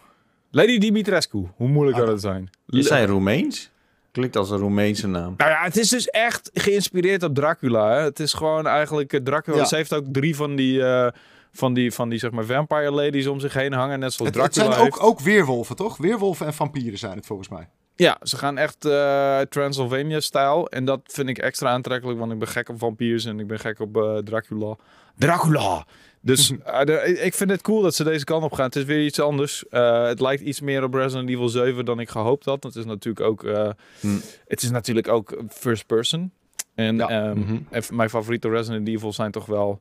Lady 0.51 0.79
Dimitrescu. 0.79 1.47
Hoe 1.57 1.69
moeilijk 1.69 1.97
Ah, 1.97 2.03
kan 2.03 2.13
het 2.13 2.21
zijn? 2.23 2.51
Is 2.69 2.89
hij 2.89 3.05
Roemeens? 3.05 3.71
Klinkt 4.13 4.37
als 4.37 4.51
een 4.51 4.59
Roemeense 4.59 5.07
naam. 5.09 5.35
Nou 5.37 5.51
ja, 5.51 5.63
het 5.63 5.77
is 5.77 5.89
dus 5.89 6.09
echt 6.09 6.51
geïnspireerd 6.53 7.23
op 7.23 7.35
Dracula. 7.35 7.91
Hè? 7.91 8.01
Het 8.03 8.21
is 8.21 8.33
gewoon 8.33 8.67
eigenlijk 8.67 9.13
eh, 9.13 9.21
Dracula. 9.21 9.57
Ja. 9.57 9.65
Ze 9.65 9.77
heeft 9.77 9.93
ook 9.95 10.05
drie 10.13 10.37
van 10.37 10.57
die, 10.57 10.83
eh, 10.85 11.09
van 11.53 11.75
die, 11.75 11.93
van 11.93 12.09
die 12.09 12.19
zeg 12.19 12.31
maar 12.31 12.45
vampire 12.45 12.91
ladies 12.91 13.27
om 13.27 13.41
zich 13.41 13.55
heen 13.55 13.73
hangen, 13.73 13.99
net 13.99 14.13
zoals 14.13 14.33
Het, 14.33 14.43
het 14.43 14.53
Dracula 14.53 14.73
zijn 14.75 14.85
heeft. 14.85 15.01
ook, 15.01 15.07
ook 15.07 15.21
weerwolven, 15.21 15.77
toch? 15.77 15.97
Weerwolven 15.97 16.47
en 16.47 16.55
vampieren 16.55 16.99
zijn 16.99 17.17
het 17.17 17.27
volgens 17.27 17.49
mij. 17.49 17.69
Ja, 17.97 18.19
ze 18.23 18.37
gaan 18.37 18.59
echt 18.59 18.85
eh, 18.85 19.41
Transylvania-stijl. 19.41 20.69
En 20.69 20.85
dat 20.85 21.01
vind 21.05 21.29
ik 21.29 21.39
extra 21.39 21.71
aantrekkelijk, 21.71 22.19
want 22.19 22.33
ik 22.33 22.39
ben 22.39 22.49
gek 22.49 22.69
op 22.69 22.79
vampiers 22.79 23.25
en 23.25 23.41
ik 23.41 23.47
ben 23.47 23.59
gek 23.59 23.81
op 23.81 23.97
eh, 23.97 24.17
Dracula. 24.17 24.77
Dracula! 25.19 25.87
Dus 26.21 26.51
eh, 26.65 26.81
de- 26.85 27.19
ik- 27.23 27.35
vind 27.35 27.51
het 27.51 27.63
cool 27.63 27.83
dat 27.83 27.95
ze 27.95 28.05
deze 28.05 28.25
kant 28.25 28.45
op 28.45 28.53
gaan. 28.53 28.65
Het 28.65 28.77
is 28.77 28.85
weer 28.85 29.05
iets 29.05 29.21
anders. 29.21 29.65
Het 29.71 30.21
lijkt 30.21 30.43
iets 30.43 30.61
meer 30.61 30.83
op 30.83 30.95
Resident 30.95 31.29
Evil 31.29 31.49
7 31.49 31.85
dan 31.85 32.01
ik 32.01 32.09
gehoopt 32.09 32.45
had. 32.45 32.63
Het 32.63 32.77
is 32.77 32.85
natuurlijk 32.85 33.27
ook, 33.27 33.45
eh, 33.45 33.71
Hm. 34.01 34.17
het 34.47 34.63
is 34.63 34.71
natuurlijk 34.71 35.09
ook 35.09 35.37
first 35.49 35.87
person. 35.87 36.33
En 36.75 36.97
Ja. 36.97 37.09
ehm, 37.09 37.39
Mhm. 37.39 37.57
even- 37.71 37.97
mijn 37.97 38.11
favoriete 38.11 38.49
Resident 38.49 38.89
Evil 38.89 39.13
zijn 39.13 39.31
toch 39.31 39.47
wel 39.47 39.81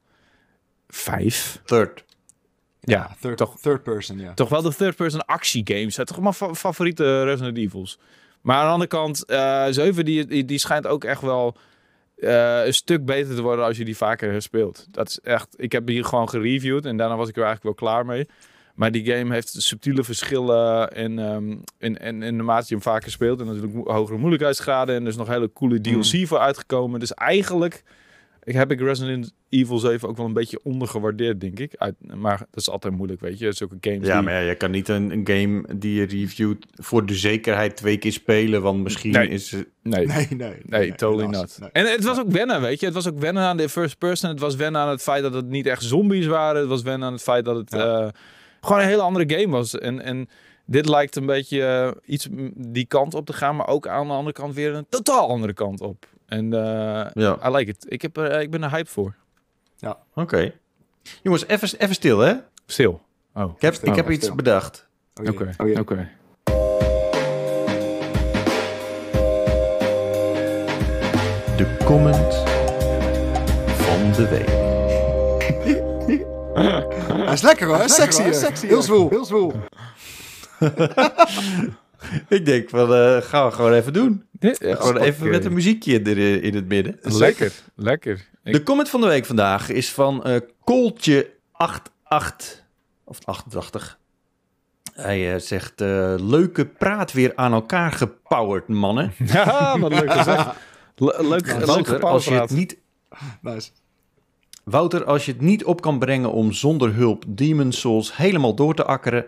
vijf. 0.87 1.61
Third. 1.65 2.03
Ja, 2.85 3.15
third, 3.19 3.37
toch. 3.37 3.59
third 3.59 3.83
person, 3.83 4.19
ja. 4.19 4.33
Toch 4.33 4.49
wel 4.49 4.61
de 4.61 4.75
third-person 4.75 5.25
actiegames. 5.25 5.93
zijn 5.95 6.07
toch 6.07 6.19
mijn 6.21 6.33
fa- 6.33 6.53
favoriete 6.53 7.23
Resident 7.23 7.57
Evils. 7.57 7.99
Maar 8.41 8.57
aan 8.57 8.65
de 8.65 8.71
andere 8.71 8.89
kant, 8.89 9.25
eh 9.25 9.65
7 9.69 10.05
die, 10.05 10.25
die, 10.25 10.45
die 10.45 10.57
schijnt 10.57 10.87
ook 10.87 11.03
echt 11.03 11.21
wel 11.21 11.55
eh, 12.17 12.65
een 12.65 12.73
stuk 12.73 13.05
beter 13.05 13.35
te 13.35 13.41
worden 13.41 13.65
als 13.65 13.77
je 13.77 13.85
die 13.85 13.97
vaker 13.97 14.41
speelt. 14.41 14.87
Dat 14.91 15.07
is 15.09 15.19
echt, 15.19 15.53
ik 15.57 15.71
heb 15.71 15.85
die 15.85 16.03
gewoon 16.03 16.29
gereviewd 16.29 16.85
en 16.85 16.97
daarna 16.97 17.15
was 17.15 17.29
ik 17.29 17.35
er 17.37 17.43
eigenlijk 17.43 17.79
wel 17.79 17.89
klaar 17.89 18.05
mee. 18.05 18.27
Maar 18.75 18.91
die 18.91 19.05
game 19.05 19.33
heeft 19.33 19.61
subtiele 19.61 20.03
verschillen 20.03 20.89
in, 20.89 21.19
ehm, 21.19 21.51
in, 21.77 21.97
in, 21.97 22.23
in 22.23 22.37
de 22.37 22.43
mate 22.43 22.65
je 22.67 22.73
hem 22.73 22.83
vaker 22.83 23.11
speelt. 23.11 23.39
En 23.39 23.45
natuurlijk 23.45 23.73
mo- 23.73 23.91
hogere 23.93 24.17
moeilijkheidsgraden. 24.17 24.95
En 24.95 25.01
er 25.01 25.07
is 25.07 25.15
nog 25.15 25.27
hele 25.27 25.51
coole 25.53 25.81
DLC 25.81 26.27
voor 26.27 26.39
uitgekomen. 26.39 26.99
Dus 26.99 27.13
eigenlijk 27.13 27.83
ik 28.43 28.53
heb 28.53 28.71
ik 28.71 28.79
Resident 28.79 29.33
Evil 29.53 29.77
7 29.77 30.09
ook 30.09 30.17
wel 30.17 30.25
een 30.25 30.33
beetje 30.33 30.59
ondergewaardeerd, 30.63 31.41
denk 31.41 31.59
ik. 31.59 31.73
Uit, 31.77 31.95
maar 32.15 32.37
dat 32.37 32.47
is 32.61 32.69
altijd 32.69 32.93
moeilijk, 32.95 33.21
weet 33.21 33.39
je. 33.39 33.51
Zulke 33.51 33.77
games 33.81 34.07
Ja, 34.07 34.13
die- 34.13 34.23
maar 34.23 34.33
ja, 34.33 34.39
je 34.49 34.55
kan 34.55 34.71
niet 34.71 34.87
een, 34.89 35.11
een 35.11 35.27
game 35.27 35.75
die 35.75 35.93
je 35.99 36.05
reviewt 36.05 36.65
voor 36.71 37.05
de 37.05 37.13
zekerheid 37.15 37.75
twee 37.75 37.97
keer 37.97 38.11
spelen, 38.11 38.61
want 38.61 38.83
misschien 38.83 39.11
Nee. 39.11 39.27
is 39.27 39.51
het... 39.51 39.67
Nee, 39.83 40.05
Nee, 40.07 40.27
nee. 40.29 40.55
Nee, 40.65 40.95
totally 40.95 41.27
not. 41.29 41.57
Nee. 41.59 41.69
En 41.71 41.85
het 41.91 42.03
was 42.03 42.19
ook 42.19 42.29
wennen, 42.31 42.61
weet 42.61 42.79
je. 42.79 42.85
Het 42.85 42.95
was 42.95 43.07
ook 43.09 43.19
wennen 43.19 43.43
aan 43.43 43.57
de 43.57 43.69
first 43.69 43.97
person. 43.97 44.29
Het 44.29 44.39
was 44.39 44.55
wennen 44.55 44.81
aan 44.81 44.89
het 44.89 45.01
feit 45.01 45.21
dat 45.23 45.33
het 45.33 45.47
niet 45.49 45.65
echt 45.65 45.83
zombies 45.83 46.25
waren. 46.25 46.59
Het 46.59 46.69
was 46.69 46.81
wennen 46.81 47.07
aan 47.07 47.13
het 47.13 47.21
feit 47.23 47.45
dat 47.45 47.55
het 47.55 47.71
Ja. 47.71 47.99
eh, 48.01 48.07
gewoon 48.61 48.81
een 48.81 48.87
hele 48.87 49.01
andere 49.01 49.39
game 49.39 49.51
was. 49.51 49.77
En, 49.77 50.01
en 50.01 50.29
dit 50.65 50.89
lijkt 50.89 51.15
een 51.15 51.25
beetje 51.25 51.63
eh, 51.65 51.91
iets 52.13 52.27
die 52.55 52.85
kant 52.85 53.13
op 53.13 53.25
te 53.25 53.33
gaan, 53.33 53.55
maar 53.55 53.67
ook 53.67 53.87
aan 53.87 54.07
de 54.07 54.13
andere 54.13 54.33
kant 54.35 54.53
weer 54.53 54.73
een 54.73 54.85
totaal 54.89 55.29
andere 55.29 55.53
kant 55.53 55.81
op. 55.81 56.05
En 56.25 56.53
eh 56.53 56.59
Ja, 57.13 57.37
I 57.47 57.51
like 57.55 57.69
it. 57.71 57.85
Ik, 57.87 58.01
heb, 58.01 58.17
er- 58.17 58.41
ik 58.41 58.49
ben 58.51 58.63
er 58.63 58.69
hype 58.71 58.89
voor. 58.89 59.15
Oké. 60.13 60.53
Jongens, 61.21 61.47
even, 61.47 61.69
even 61.77 61.95
stil, 61.95 62.19
hè? 62.19 62.33
Stil. 62.65 63.01
Oh, 63.33 63.51
Ik 63.55 63.61
heb, 63.61 63.73
Stil, 63.73 63.89
ik 63.89 63.95
heb 63.95 64.05
stil. 64.05 64.17
iets 64.17 64.35
bedacht. 64.35 64.87
Oh 65.21 65.27
oké. 65.29 65.49
Oh. 65.57 65.79
Oké. 65.79 66.09
De 71.57 71.77
comment 71.85 72.33
van 73.81 74.11
de 74.11 74.27
week. 74.29 74.61
Hij 77.25 77.33
is 77.33 77.41
lekker 77.41 77.67
hoor, 77.67 77.89
sexy, 77.89 78.21
hoor, 78.21 78.31
hè? 78.31 78.37
sexy, 78.37 78.67
Heel 78.67 78.81
zwoel. 78.81 79.09
Heel 79.09 79.25
zwoel. 79.25 79.53
Ik 82.29 82.45
denk 82.45 82.69
van, 82.69 82.93
eh, 82.93 83.17
gaan 83.21 83.45
we 83.47 83.51
gewoon 83.51 83.73
even 83.73 83.93
doen. 83.93 84.25
Gewoon 84.39 84.97
even 84.97 85.29
met 85.29 85.45
een 85.45 85.53
muziekje 85.53 86.01
er, 86.01 86.43
in 86.43 86.55
het 86.55 86.67
midden. 86.67 86.97
Lekker, 87.01 87.51
lekker. 87.75 88.29
Ik- 88.43 88.53
De 88.53 88.63
comment 88.63 88.89
van 88.89 89.01
de 89.01 89.07
week 89.07 89.25
vandaag 89.25 89.69
is 89.69 89.91
van 89.91 90.23
eh 90.23 90.39
Kooltje88. 90.59 92.61
Of 93.03 93.19
88. 93.25 93.99
Hij 94.93 95.33
eh, 95.33 95.39
zegt, 95.39 95.81
eh, 95.81 96.13
leuke 96.17 96.65
praat 96.65 97.11
weer 97.11 97.31
aan 97.35 97.53
elkaar 97.53 97.91
gepowerd, 97.91 98.67
mannen. 98.67 99.13
Ja, 99.25 99.79
wat 99.79 99.91
leuk 99.91 100.11
gezegd. 100.13 100.47
Le- 100.95 101.17
leuk, 101.27 101.47
leuk 101.47 101.65
Wouter, 101.65 102.03
als 102.05 102.25
je 102.25 102.33
het 102.33 102.49
niet 102.49 102.77
Nice. 103.41 103.69
Wouter, 104.63 105.05
als 105.05 105.25
je 105.25 105.31
het 105.31 105.41
niet 105.41 105.63
op 105.63 105.81
kan 105.81 105.99
brengen 105.99 106.31
om 106.31 106.51
zonder 106.51 106.93
hulp 106.95 107.23
Demon 107.27 107.71
Souls 107.71 108.17
helemaal 108.17 108.55
door 108.55 108.75
te 108.75 108.85
akkeren, 108.85 109.25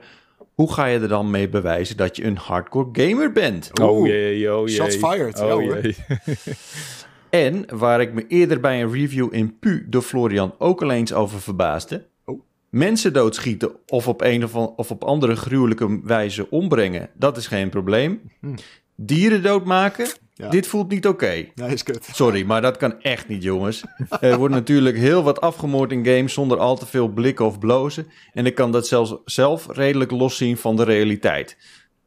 hoe 0.53 0.74
ga 0.74 0.86
je 0.86 1.00
er 1.00 1.07
dan 1.07 1.29
mee 1.29 1.50
bewijzen 1.50 1.98
dat 1.98 2.15
je 2.15 2.24
een 2.24 2.38
hardcore 2.38 2.89
gamer 2.91 3.31
bent? 3.31 3.79
Oh 3.81 3.98
Oeh, 3.98 4.10
jee, 4.10 4.53
oh 4.55 4.67
jee. 4.67 4.75
shots 4.75 4.95
fired. 4.95 5.38
Ja, 5.38 5.55
Oh 5.55 5.63
jee. 5.63 5.95
En 7.36 7.65
waar 7.77 8.01
ik 8.01 8.13
me 8.13 8.27
eerder 8.27 8.60
bij 8.60 8.82
een 8.82 8.92
review 8.92 9.34
in 9.34 9.60
Pu 9.60 9.86
door 9.89 10.01
Florian 10.01 10.56
ook 10.58 10.82
al 10.82 10.92
eens 10.92 11.13
over 11.13 11.42
verbaasde. 11.42 12.06
Oh. 12.25 12.42
Mensen 12.70 13.13
doodschieten 13.13 13.72
of 13.88 14.08
op 14.08 14.22
een 14.22 14.44
of, 14.44 14.56
of 14.56 14.92
op 14.92 15.04
andere 15.04 15.36
gruwelijke 15.36 16.00
wijze 16.04 16.50
ombrengen, 16.50 17.10
dat 17.13 17.38
is 17.38 17.48
geen 17.48 17.70
probleem. 17.70 18.22
Hm. 18.39 18.56
Dieren 18.96 19.44
doodmaken, 19.44 20.08
Ja. 20.34 20.50
dit 20.50 20.68
voelt 20.68 20.89
niet 20.89 21.08
oké. 21.08 21.46
Nee, 21.56 21.74
is 21.74 21.84
kut. 21.84 22.10
Sorry, 22.13 22.44
maar 22.46 22.62
dat 22.62 22.77
kan 22.77 23.01
echt 23.01 23.27
niet, 23.27 23.44
jongens. 23.44 23.84
Er 24.22 24.38
wordt 24.38 24.54
natuurlijk 24.54 24.98
heel 24.98 25.24
wat 25.24 25.42
afgemoord 25.42 25.92
in 25.92 26.06
games 26.06 26.34
zonder 26.34 26.58
al 26.58 26.77
te 26.77 26.86
veel 26.86 27.08
blikken 27.08 27.46
of 27.46 27.60
blozen. 27.60 28.08
En 28.34 28.46
ik 28.46 28.56
kan 28.56 28.72
dat 28.72 28.88
zelfs 28.88 29.15
zelf 29.25 29.68
redelijk 29.72 30.12
loszien 30.12 30.58
van 30.58 30.75
de 30.75 30.84
realiteit. 30.84 31.58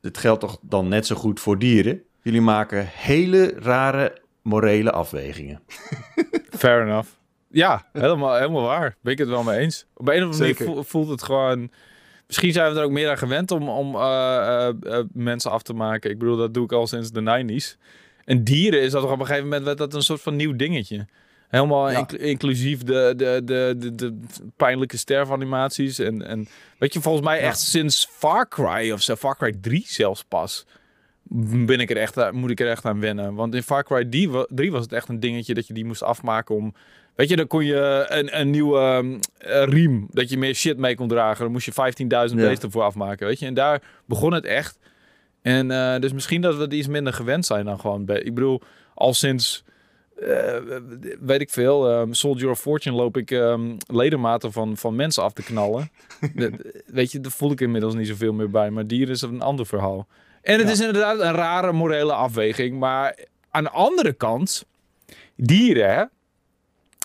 Dit 0.00 0.18
geldt 0.18 0.40
toch 0.40 0.58
dan 0.62 0.88
net 0.88 1.06
zo 1.06 1.16
goed 1.16 1.40
voor 1.40 1.58
dieren? 1.58 2.02
Jullie 2.22 2.40
maken 2.40 2.88
hele 2.92 3.54
rare 3.58 4.26
morele 4.48 4.90
afwegingen. 4.92 5.60
Fair 6.58 6.82
enough. 6.82 7.08
Ja, 7.50 7.86
helemaal, 7.92 8.34
helemaal 8.36 8.62
waar. 8.62 8.96
Ben 9.00 9.12
ik 9.12 9.18
het 9.18 9.28
wel 9.28 9.42
mee 9.42 9.58
eens. 9.58 9.86
Op 9.94 10.08
een 10.08 10.24
of 10.28 10.32
andere 10.40 10.54
manier 10.66 10.84
voelt 10.84 11.08
het 11.08 11.22
gewoon... 11.22 11.70
Misschien 12.26 12.52
zijn 12.52 12.72
we 12.72 12.78
er 12.78 12.84
ook 12.84 12.90
meer 12.90 13.10
aan 13.10 13.18
gewend 13.18 13.50
om, 13.50 13.68
om 13.68 13.94
eh, 13.94 14.00
eh, 14.68 14.74
eh, 14.98 15.04
mensen 15.12 15.50
af 15.50 15.62
te 15.62 15.72
maken. 15.72 16.10
Ik 16.10 16.18
bedoel, 16.18 16.36
dat 16.36 16.54
doe 16.54 16.64
ik 16.64 16.72
al 16.72 16.86
sinds 16.86 17.10
de 17.12 17.20
90s. 17.20 17.78
En 18.24 18.44
dieren 18.44 18.80
is 18.82 18.90
dat 18.92 19.02
toch 19.02 19.12
op 19.12 19.18
een 19.20 19.26
gegeven 19.26 19.48
moment 19.48 19.64
werd 19.64 19.78
dat 19.78 19.94
een 19.94 20.02
soort 20.02 20.20
van 20.20 20.36
nieuw 20.36 20.56
dingetje. 20.56 21.06
Helemaal 21.48 21.90
Ja. 21.90 22.06
inclusief 22.18 22.82
de, 22.82 23.12
de, 23.16 23.40
de, 23.44 23.74
de, 23.78 23.94
de 23.94 24.18
pijnlijke 24.56 24.96
sterfanimaties. 24.96 25.98
En, 25.98 26.26
en 26.26 26.48
weet 26.78 26.92
je, 26.92 27.00
volgens 27.00 27.24
mij 27.24 27.36
Ja. 27.40 27.42
echt 27.46 27.58
sinds 27.60 28.08
Far 28.10 28.48
Cry 28.48 28.90
of 28.90 29.02
zo, 29.02 29.14
Far 29.16 29.36
Cry 29.36 29.54
3 29.60 29.82
zelfs 29.86 30.24
pas, 30.24 30.66
ben 31.66 31.80
ik 31.80 31.90
er 31.90 31.96
echt, 31.96 32.18
aan- 32.18 32.34
moet 32.34 32.50
ik 32.50 32.60
er 32.60 32.68
echt 32.68 32.84
aan 32.84 33.00
wennen. 33.00 33.34
Want 33.34 33.54
in 33.54 33.62
Far 33.62 33.84
Cry 33.84 34.04
3 34.04 34.30
wa- 34.30 34.46
3 34.48 34.72
was 34.72 34.82
het 34.82 34.92
echt 34.92 35.08
een 35.08 35.20
dingetje 35.20 35.54
dat 35.54 35.66
je 35.66 35.74
die 35.74 35.84
moest 35.84 36.02
afmaken 36.02 36.54
om... 36.54 36.74
Weet 37.14 37.28
je, 37.28 37.36
dan 37.36 37.46
kon 37.46 37.64
je 37.64 38.04
een, 38.08 38.40
een 38.40 38.50
nieuwe 38.50 38.78
ehm, 38.78 39.18
eh, 39.38 39.64
riem, 39.64 40.06
dat 40.10 40.30
je 40.30 40.38
meer 40.38 40.54
shit 40.54 40.78
mee 40.78 40.94
kon 40.94 41.08
dragen. 41.08 41.42
Dan 41.42 41.52
moest 41.52 41.64
je 41.66 41.72
15.000 41.72 42.38
Ja. 42.38 42.48
beesten 42.48 42.70
voor 42.70 42.82
afmaken, 42.82 43.26
weet 43.26 43.38
je. 43.38 43.46
En 43.46 43.54
daar 43.54 43.82
begon 44.06 44.32
het 44.32 44.44
echt. 44.44 44.78
En 45.42 45.70
eh, 45.70 46.00
dus 46.00 46.12
misschien 46.12 46.40
dat 46.40 46.56
we 46.56 46.62
het 46.62 46.72
iets 46.72 46.86
minder 46.88 47.12
gewend 47.12 47.46
zijn 47.46 47.64
dan 47.64 47.80
gewoon... 47.80 48.08
Ik 48.08 48.34
bedoel, 48.34 48.60
al 48.94 49.14
sinds... 49.14 49.64
eh, 50.20 50.56
weet 51.20 51.40
ik 51.40 51.50
veel, 51.50 51.88
ehm, 51.90 52.12
Soldier 52.12 52.50
of 52.50 52.60
Fortune 52.60 52.96
loop 52.96 53.16
ik 53.16 53.30
ehm, 53.30 53.76
ledematen 53.86 54.52
van, 54.52 54.76
van 54.76 54.96
mensen 54.96 55.22
af 55.22 55.32
te 55.32 55.42
knallen. 55.42 55.90
De- 56.34 56.82
weet 56.86 57.12
je, 57.12 57.20
daar 57.20 57.32
voel 57.32 57.50
ik 57.52 57.60
inmiddels 57.60 57.94
niet 57.94 58.06
zoveel 58.08 58.32
meer 58.32 58.50
bij. 58.50 58.70
Maar 58.70 58.86
dieren 58.86 59.14
is 59.14 59.22
een 59.22 59.42
ander 59.42 59.66
verhaal. 59.66 60.06
En 60.42 60.58
het 60.58 60.66
Ja. 60.66 60.72
is 60.72 60.80
inderdaad 60.80 61.20
een 61.20 61.32
rare 61.32 61.72
morele 61.72 62.12
afweging. 62.12 62.78
Maar 62.78 63.18
aan 63.50 63.64
de 63.64 63.70
andere 63.70 64.12
kant, 64.12 64.64
dieren 65.36 65.94
hè, 65.94 66.04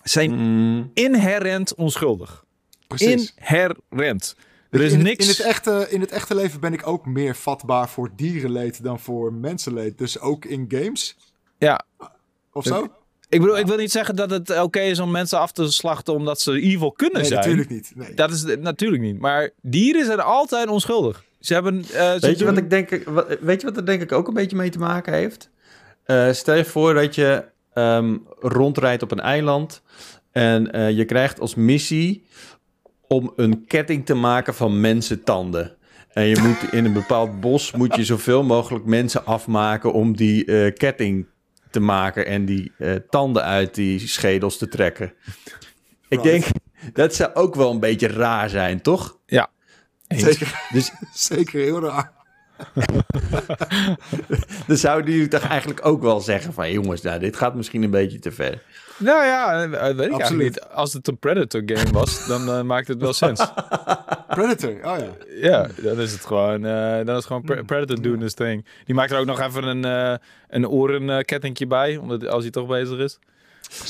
zijn 0.04 0.32
Mm, 0.32 0.92
inherent 0.94 1.76
onschuldig. 1.76 2.44
Precies. 2.88 3.34
Inherent. 3.38 4.36
Er 4.70 4.82
is 4.82 4.92
in, 4.92 4.98
het- 4.98 5.08
niks... 5.08 5.24
in, 5.26 5.30
het 5.32 5.40
echte, 5.40 5.88
in 5.90 6.02
het 6.02 6.12
echte 6.12 6.36
leven 6.36 6.60
ben 6.60 6.74
ik 6.74 6.88
ook 6.88 7.06
meer 7.06 7.36
vatbaar 7.36 7.90
voor 7.90 8.10
dierenleed 8.16 8.84
dan 8.84 9.00
voor 9.00 9.34
mensenleed. 9.34 9.98
Dus 9.98 10.20
ook 10.20 10.46
in 10.46 10.66
games. 10.70 11.16
Ja. 11.58 11.82
Of 12.52 12.64
zo? 12.66 12.84
Ik 13.30 13.40
bedoel, 13.40 13.58
ik 13.58 13.66
wil 13.68 13.78
niet 13.78 13.92
zeggen 13.92 14.16
dat 14.16 14.30
het 14.30 14.60
oké 14.62 14.80
is 14.80 15.00
om 15.00 15.12
mensen 15.12 15.40
af 15.40 15.52
te 15.52 15.72
slachten 15.72 16.14
omdat 16.14 16.42
ze 16.42 16.52
evil 16.62 16.92
kunnen 16.92 17.18
Nee, 17.20 17.26
zijn. 17.28 17.40
natuurlijk 17.40 17.70
niet. 17.70 17.92
Nee. 17.96 18.14
Dat 18.14 18.32
is 18.32 18.44
natuurlijk 18.60 19.02
niet. 19.02 19.20
Maar 19.20 19.50
dieren 19.62 20.06
zijn 20.06 20.20
altijd 20.20 20.68
onschuldig. 20.68 21.24
Ze 21.44 21.54
hebben. 21.54 21.82
eh, 21.82 22.12
ze 22.14 22.18
Weet 22.20 22.40
je, 22.40 22.46
wat 22.46 22.58
ik 22.58 22.70
denk, 22.70 23.04
wat, 23.06 23.38
weet 23.42 23.62
je 23.62 23.68
wat 23.68 23.78
er 23.78 23.86
denk 23.86 24.02
ik 24.02 24.12
ook 24.12 24.28
een 24.28 24.34
beetje 24.34 24.56
mee 24.56 24.70
te 24.70 24.80
maken 24.80 25.14
heeft? 25.14 25.50
Eh, 26.04 26.32
stel 26.32 26.56
je 26.56 26.66
voor 26.66 26.94
dat 26.94 27.16
je 27.16 27.46
ehm, 27.74 28.18
rondrijdt 28.40 29.04
op 29.04 29.12
een 29.12 29.20
eiland 29.20 29.82
en 30.32 30.72
eh, 30.72 30.92
je 30.92 31.06
krijgt 31.06 31.40
als 31.40 31.56
missie 31.56 32.26
om 33.08 33.34
een 33.36 33.66
ketting 33.66 34.06
te 34.06 34.14
maken 34.14 34.54
van 34.54 34.80
mensentanden. 34.80 35.76
En 36.10 36.24
je 36.24 36.40
moet 36.40 36.74
in 36.74 36.86
een 36.86 36.94
bepaald 36.94 37.40
bos 37.40 37.72
moet 37.72 37.96
je 37.96 38.06
zoveel 38.06 38.44
mogelijk 38.44 38.86
mensen 38.86 39.26
afmaken 39.26 39.94
om 39.94 40.16
die 40.16 40.46
eh, 40.46 40.74
ketting 40.74 41.26
te 41.72 41.80
maken 41.80 42.26
en 42.26 42.46
die 42.46 42.72
eh, 42.78 42.96
tanden 43.10 43.44
uit 43.44 43.76
die 43.76 44.00
schedels 44.00 44.58
te 44.58 44.68
trekken. 44.68 45.14
Ik 46.08 46.24
denk, 46.24 46.46
dat 46.94 47.16
zou 47.16 47.34
ook 47.34 47.56
wel 47.56 47.72
een 47.72 47.80
beetje 47.80 48.08
raar 48.08 48.50
zijn, 48.50 48.82
toch? 48.82 49.18
Eens. 50.14 50.24
Zeker, 50.24 50.62
Dus 50.72 50.92
zeker 51.30 51.60
heel 51.60 51.82
raar. 51.82 52.12
Dan 54.68 54.78
zouden 54.78 55.12
jullie 55.14 55.28
toch 55.28 55.48
eigenlijk 55.48 55.86
ook 55.86 56.02
wel 56.02 56.20
zeggen 56.20 56.54
van... 56.54 56.72
jongens, 56.72 57.02
nou, 57.02 57.20
dit 57.20 57.36
gaat 57.36 57.56
misschien 57.56 57.84
een 57.84 57.90
beetje 57.92 58.20
te 58.20 58.32
ver. 58.32 58.62
Nou 58.98 59.26
ja, 59.26 59.64
eh, 59.64 59.70
weet 59.96 60.06
ik 60.12 60.18
eigenlijk 60.20 60.44
niet. 60.44 60.62
Als 60.62 60.94
het 60.94 61.08
een 61.08 61.18
Predator 61.18 61.62
game 61.66 61.92
was, 61.92 62.28
dan 62.28 62.50
eh, 62.50 62.62
maakt 62.62 62.88
het 62.88 63.00
wel 63.02 63.14
sens. 63.14 63.40
Predator, 64.28 64.70
oh 64.70 64.96
ja. 64.98 65.08
ja, 65.42 65.68
dan 65.82 66.00
is 66.00 66.12
het 66.12 66.26
gewoon, 66.26 66.66
eh, 66.66 66.96
dan 66.96 67.10
is 67.10 67.16
het 67.16 67.26
gewoon. 67.26 67.42
Pre- 67.42 67.64
Predator 67.64 68.02
doing 68.02 68.22
this 68.22 68.34
thing. 68.34 68.66
Die 68.86 68.96
maakt 68.96 69.12
er 69.12 69.20
ook 69.20 69.26
nog 69.26 69.42
even 69.42 69.64
een, 69.64 69.86
eh 69.86 70.18
een 70.50 70.68
orenkettingje 70.68 71.68
bij, 71.68 71.98
omdat, 71.98 72.28
als 72.28 72.42
hij 72.44 72.52
toch 72.52 72.68
bezig 72.68 72.98
is. 73.00 73.20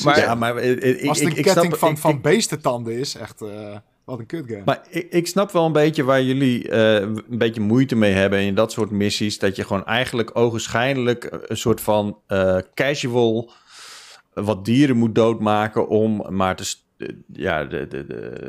Maar- 0.04 0.20
ja, 0.20 0.36
maar 0.36 0.58
ik, 0.58 1.08
Als 1.08 1.20
het 1.20 1.28
ik, 1.28 1.32
een 1.34 1.38
ik 1.38 1.44
ketting 1.44 1.66
snap, 1.66 1.80
van, 1.80 1.92
ik- 1.92 1.98
van 1.98 2.22
beestentanden 2.22 2.94
is, 2.94 3.16
echt 3.16 3.42
eh, 3.42 3.76
wat 4.04 4.20
een 4.20 4.26
kut 4.26 4.46
game. 4.48 4.62
maar 4.66 4.82
ik, 4.90 5.12
ik 5.12 5.28
snap 5.28 5.52
wel 5.52 5.66
een 5.66 5.72
beetje 5.72 6.04
waar 6.04 6.24
jullie 6.24 6.70
eh, 6.70 7.02
een 7.02 7.24
beetje 7.28 7.62
moeite 7.62 7.96
mee 7.96 8.14
hebben... 8.14 8.40
in 8.40 8.56
dat 8.56 8.72
soort 8.72 8.92
missies. 8.92 9.40
Dat 9.40 9.56
je 9.56 9.64
gewoon 9.64 9.86
eigenlijk 9.86 10.38
ogenschijnlijk 10.38 11.30
een 11.46 11.58
soort 11.58 11.82
van 11.82 12.18
eh, 12.28 12.58
casual... 12.74 13.52
wat 14.34 14.66
dieren 14.66 14.98
moet 14.98 15.16
doodmaken 15.16 15.88
om 15.88 16.26
maar 16.30 16.56
te... 16.56 16.76
eh, 16.98 17.08
ja, 17.34 17.64
de, 17.64 17.88
de, 17.88 18.06
de, 18.06 18.48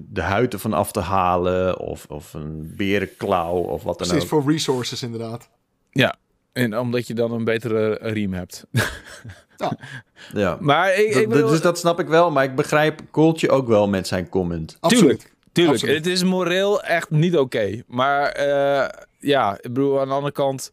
de 0.00 0.22
huid 0.22 0.52
ervan 0.52 0.72
af 0.72 0.92
te 0.92 1.00
halen... 1.00 1.78
of, 1.78 2.06
of 2.08 2.34
een 2.34 2.72
berenklauw 2.76 3.56
of 3.56 3.82
wat 3.82 3.98
dan 3.98 4.08
Precies, 4.08 4.32
ook. 4.32 4.42
voor 4.42 4.52
resources 4.52 5.02
inderdaad. 5.02 5.50
En 6.54 6.78
omdat 6.78 7.06
je 7.06 7.14
dan 7.14 7.32
een 7.32 7.44
betere 7.44 7.98
riem 8.00 8.32
hebt. 8.32 8.66
Ja. 10.32 10.56
Maar 10.60 10.94
ik, 10.94 11.06
ik 11.06 11.14
Dat- 11.14 11.28
bedoel, 11.28 11.48
dus 11.48 11.60
dat 11.60 11.78
snap 11.78 12.00
ik 12.00 12.06
wel, 12.08 12.30
maar 12.30 12.44
ik 12.44 12.54
begrijp 12.54 13.00
Kooltje 13.10 13.50
ook 13.50 13.66
wel 13.68 13.88
met 13.88 14.06
zijn 14.06 14.28
comment. 14.28 14.76
Absoluut. 14.80 15.32
Tuurlijk, 15.52 15.76
Absoluut. 15.78 16.04
het 16.04 16.06
is 16.14 16.24
moreel 16.24 16.82
echt 16.82 17.10
niet 17.10 17.36
oké. 17.36 17.82
Maar 17.86 18.28
eh, 18.28 18.88
ja, 19.18 19.52
ik 19.54 19.62
bedoel, 19.62 20.00
aan 20.00 20.08
de 20.08 20.14
andere 20.14 20.32
kant, 20.32 20.72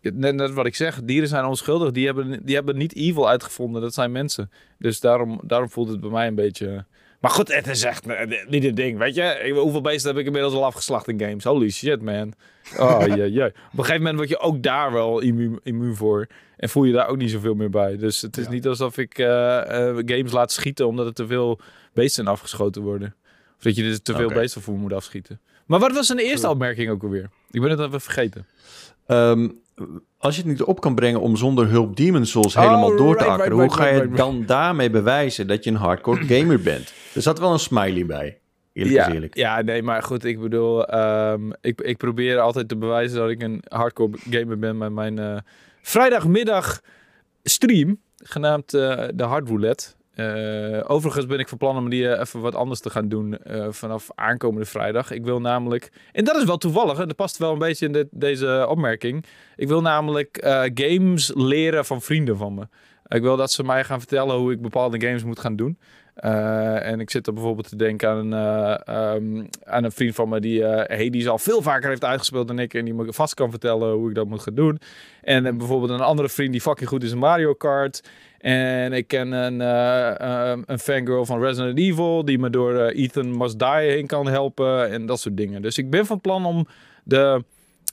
net, 0.00 0.34
net 0.34 0.52
wat 0.52 0.66
ik 0.66 0.74
zeg, 0.74 1.00
dieren 1.04 1.28
zijn 1.28 1.44
onschuldig. 1.44 1.92
Die 1.92 2.06
hebben, 2.06 2.40
die 2.44 2.54
hebben 2.54 2.76
niet 2.76 2.94
evil 2.96 3.28
uitgevonden, 3.28 3.82
dat 3.82 3.94
zijn 3.94 4.12
mensen. 4.12 4.50
Dus 4.78 5.00
daarom, 5.00 5.40
daarom 5.42 5.70
voelt 5.70 5.88
het 5.88 6.00
bij 6.00 6.10
mij 6.10 6.26
een 6.26 6.34
beetje... 6.34 6.84
Maar 7.20 7.30
goed, 7.30 7.54
het 7.54 7.66
is 7.66 7.82
echt 7.82 8.06
eh, 8.06 8.48
niet 8.48 8.64
het 8.64 8.76
ding, 8.76 8.98
weet 8.98 9.14
je? 9.14 9.52
Hoeveel 9.60 9.80
beesten 9.80 10.10
heb 10.10 10.18
ik 10.20 10.26
inmiddels 10.26 10.54
al 10.54 10.64
afgeslacht 10.64 11.08
in 11.08 11.20
games? 11.20 11.44
Holy 11.44 11.70
shit, 11.70 12.02
man. 12.02 12.32
Oh, 12.78 13.02
jee, 13.16 13.32
jee. 13.32 13.46
Op 13.46 13.52
een 13.54 13.84
gegeven 13.84 13.96
moment 13.96 14.16
word 14.16 14.28
je 14.28 14.38
ook 14.38 14.62
daar 14.62 14.92
wel 14.92 15.20
immuun, 15.20 15.60
immuun 15.62 15.96
voor. 15.96 16.26
En 16.58 16.68
voel 16.68 16.84
je 16.84 16.92
daar 16.92 17.08
ook 17.08 17.16
niet 17.16 17.30
zoveel 17.30 17.54
meer 17.54 17.70
bij. 17.70 17.96
Dus 17.96 18.20
het 18.22 18.36
is 18.36 18.44
Ja. 18.44 18.50
niet 18.50 18.66
alsof 18.66 18.98
ik 18.98 19.18
eh, 19.18 19.88
eh, 19.88 19.96
games 20.06 20.32
laat 20.32 20.52
schieten 20.52 20.86
omdat 20.86 21.06
er 21.06 21.12
te 21.14 21.26
veel 21.26 21.60
beesten 21.92 22.26
afgeschoten 22.26 22.82
worden. 22.82 23.14
Of 23.56 23.62
dat 23.62 23.76
je 23.76 23.84
er 23.84 24.02
te 24.02 24.14
veel 24.14 24.28
beesten 24.32 24.62
voor 24.62 24.74
moet 24.74 24.92
afschieten. 24.92 25.40
Maar 25.66 25.78
wat 25.80 25.92
was 25.92 26.06
zijn 26.06 26.18
eerste 26.18 26.38
True. 26.38 26.50
opmerking 26.50 26.90
ook 26.90 27.02
alweer? 27.02 27.30
Ik 27.50 27.60
ben 27.60 27.70
het 27.70 27.80
even 27.80 28.00
vergeten. 28.00 28.46
Ehm, 29.06 29.48
als 30.18 30.34
je 30.36 30.40
het 30.42 30.50
niet 30.50 30.62
op 30.62 30.80
kan 30.80 30.94
brengen 30.94 31.20
om 31.20 31.36
zonder 31.36 31.68
hulp 31.68 31.96
Demon 31.96 32.26
Souls 32.26 32.56
Oh, 32.56 32.62
helemaal 32.62 32.96
door 32.96 33.16
te 33.16 33.24
akkeren, 33.24 33.58
right, 33.58 33.72
hoe 33.74 33.82
ga 33.84 33.88
je 33.88 34.08
dan 34.08 34.46
daarmee 34.46 34.90
bewijzen 34.90 35.46
dat 35.46 35.64
je 35.64 35.70
een 35.70 35.76
hardcore 35.76 36.24
gamer 36.38 36.60
bent? 36.60 36.92
Er 37.14 37.22
zat 37.22 37.38
wel 37.38 37.52
een 37.52 37.58
smiley 37.58 38.06
bij, 38.06 38.38
eerlijk 38.72 38.96
ja, 38.96 39.12
eerlijk. 39.12 39.36
ja, 39.36 39.60
nee, 39.62 39.82
maar 39.82 40.02
goed, 40.02 40.24
ik 40.24 40.40
bedoel, 40.40 40.86
ehm, 40.86 41.50
ik, 41.60 41.80
ik 41.80 41.96
probeer 41.96 42.38
altijd 42.38 42.68
te 42.68 42.76
bewijzen 42.76 43.18
dat 43.18 43.30
ik 43.30 43.42
een 43.42 43.62
hardcore 43.68 44.18
gamer 44.30 44.58
ben 44.58 44.78
met 44.78 44.92
mijn 44.92 45.18
eh, 45.18 45.36
vrijdagmiddag 45.88 46.80
stream, 47.42 48.00
genaamd 48.16 48.74
eh, 48.74 49.04
de 49.14 49.22
Hard 49.22 49.48
Roulette. 49.48 49.86
Eh, 50.14 50.90
overigens 50.90 51.26
ben 51.26 51.38
ik 51.38 51.48
van 51.48 51.58
plan 51.58 51.76
om 51.76 51.88
die 51.88 52.08
eh, 52.08 52.20
even 52.20 52.40
wat 52.40 52.54
anders 52.54 52.80
te 52.80 52.90
gaan 52.90 53.08
doen 53.08 53.38
vanaf 53.70 54.08
aankomende 54.14 54.66
vrijdag. 54.66 55.10
Ik 55.10 55.24
wil 55.24 55.40
namelijk, 55.40 55.92
en 56.12 56.24
dat 56.24 56.36
is 56.36 56.44
wel 56.44 56.56
toevallig, 56.58 56.98
hè, 56.98 57.06
dat 57.06 57.16
past 57.16 57.36
wel 57.36 57.52
een 57.52 57.58
beetje 57.58 57.86
in 57.86 57.92
dit- 57.92 58.08
deze 58.10 58.66
opmerking. 58.68 59.24
Ik 59.56 59.68
wil 59.68 59.80
namelijk 59.80 60.38
games 60.74 61.32
leren 61.34 61.84
van 61.84 62.02
vrienden 62.02 62.36
van 62.36 62.54
me. 62.54 62.68
Ik 63.16 63.22
wil 63.22 63.36
dat 63.36 63.50
ze 63.50 63.64
mij 63.64 63.84
gaan 63.84 63.98
vertellen 63.98 64.36
hoe 64.36 64.52
ik 64.52 64.62
bepaalde 64.62 65.00
games 65.00 65.24
moet 65.24 65.38
gaan 65.38 65.56
doen. 65.56 65.78
Eh, 66.18 66.86
en 66.86 67.00
ik 67.00 67.10
zit 67.10 67.26
er 67.26 67.32
bijvoorbeeld 67.32 67.68
te 67.68 67.76
denken 67.76 68.08
aan 68.08 68.32
een, 68.32 68.32
eh, 68.32 68.96
ehm, 68.96 69.46
aan 69.64 69.84
een 69.84 69.92
vriend 69.92 70.14
van 70.14 70.28
me 70.28 70.40
die 70.40 70.64
eh 70.64 70.98
Hades 70.98 71.28
al 71.28 71.38
veel 71.38 71.62
vaker 71.62 71.88
heeft 71.88 72.04
uitgespeeld 72.04 72.48
dan 72.48 72.58
ik. 72.58 72.74
En 72.74 72.84
die 72.84 72.94
me 72.94 73.12
vast 73.12 73.34
kan 73.34 73.50
vertellen 73.50 73.92
hoe 73.92 74.08
ik 74.08 74.14
dat 74.14 74.28
moet 74.28 74.42
gaan 74.42 74.54
doen. 74.54 74.78
En 75.22 75.58
bijvoorbeeld 75.58 75.90
een 75.90 76.00
andere 76.00 76.28
vriend 76.28 76.52
die 76.52 76.60
fucking 76.60 76.88
goed 76.88 77.02
is 77.02 77.12
in 77.12 77.18
Mario 77.18 77.54
Kart. 77.54 78.02
En 78.38 78.92
ik 78.92 79.08
ken 79.08 79.32
een, 79.32 79.60
eh, 79.60 80.50
eh, 80.52 80.58
een 80.66 80.78
fangirl 80.78 81.26
van 81.26 81.40
Resident 81.40 81.78
Evil 81.78 82.24
die 82.24 82.38
me 82.38 82.50
door 82.50 82.80
Ethan 82.80 83.36
Must 83.36 83.58
Die 83.58 83.68
heen 83.68 84.06
kan 84.06 84.28
helpen 84.28 84.90
en 84.90 85.06
dat 85.06 85.20
soort 85.20 85.36
dingen. 85.36 85.62
Dus 85.62 85.78
ik 85.78 85.90
ben 85.90 86.06
van 86.06 86.20
plan 86.20 86.44
om 86.44 86.66
de, 87.04 87.44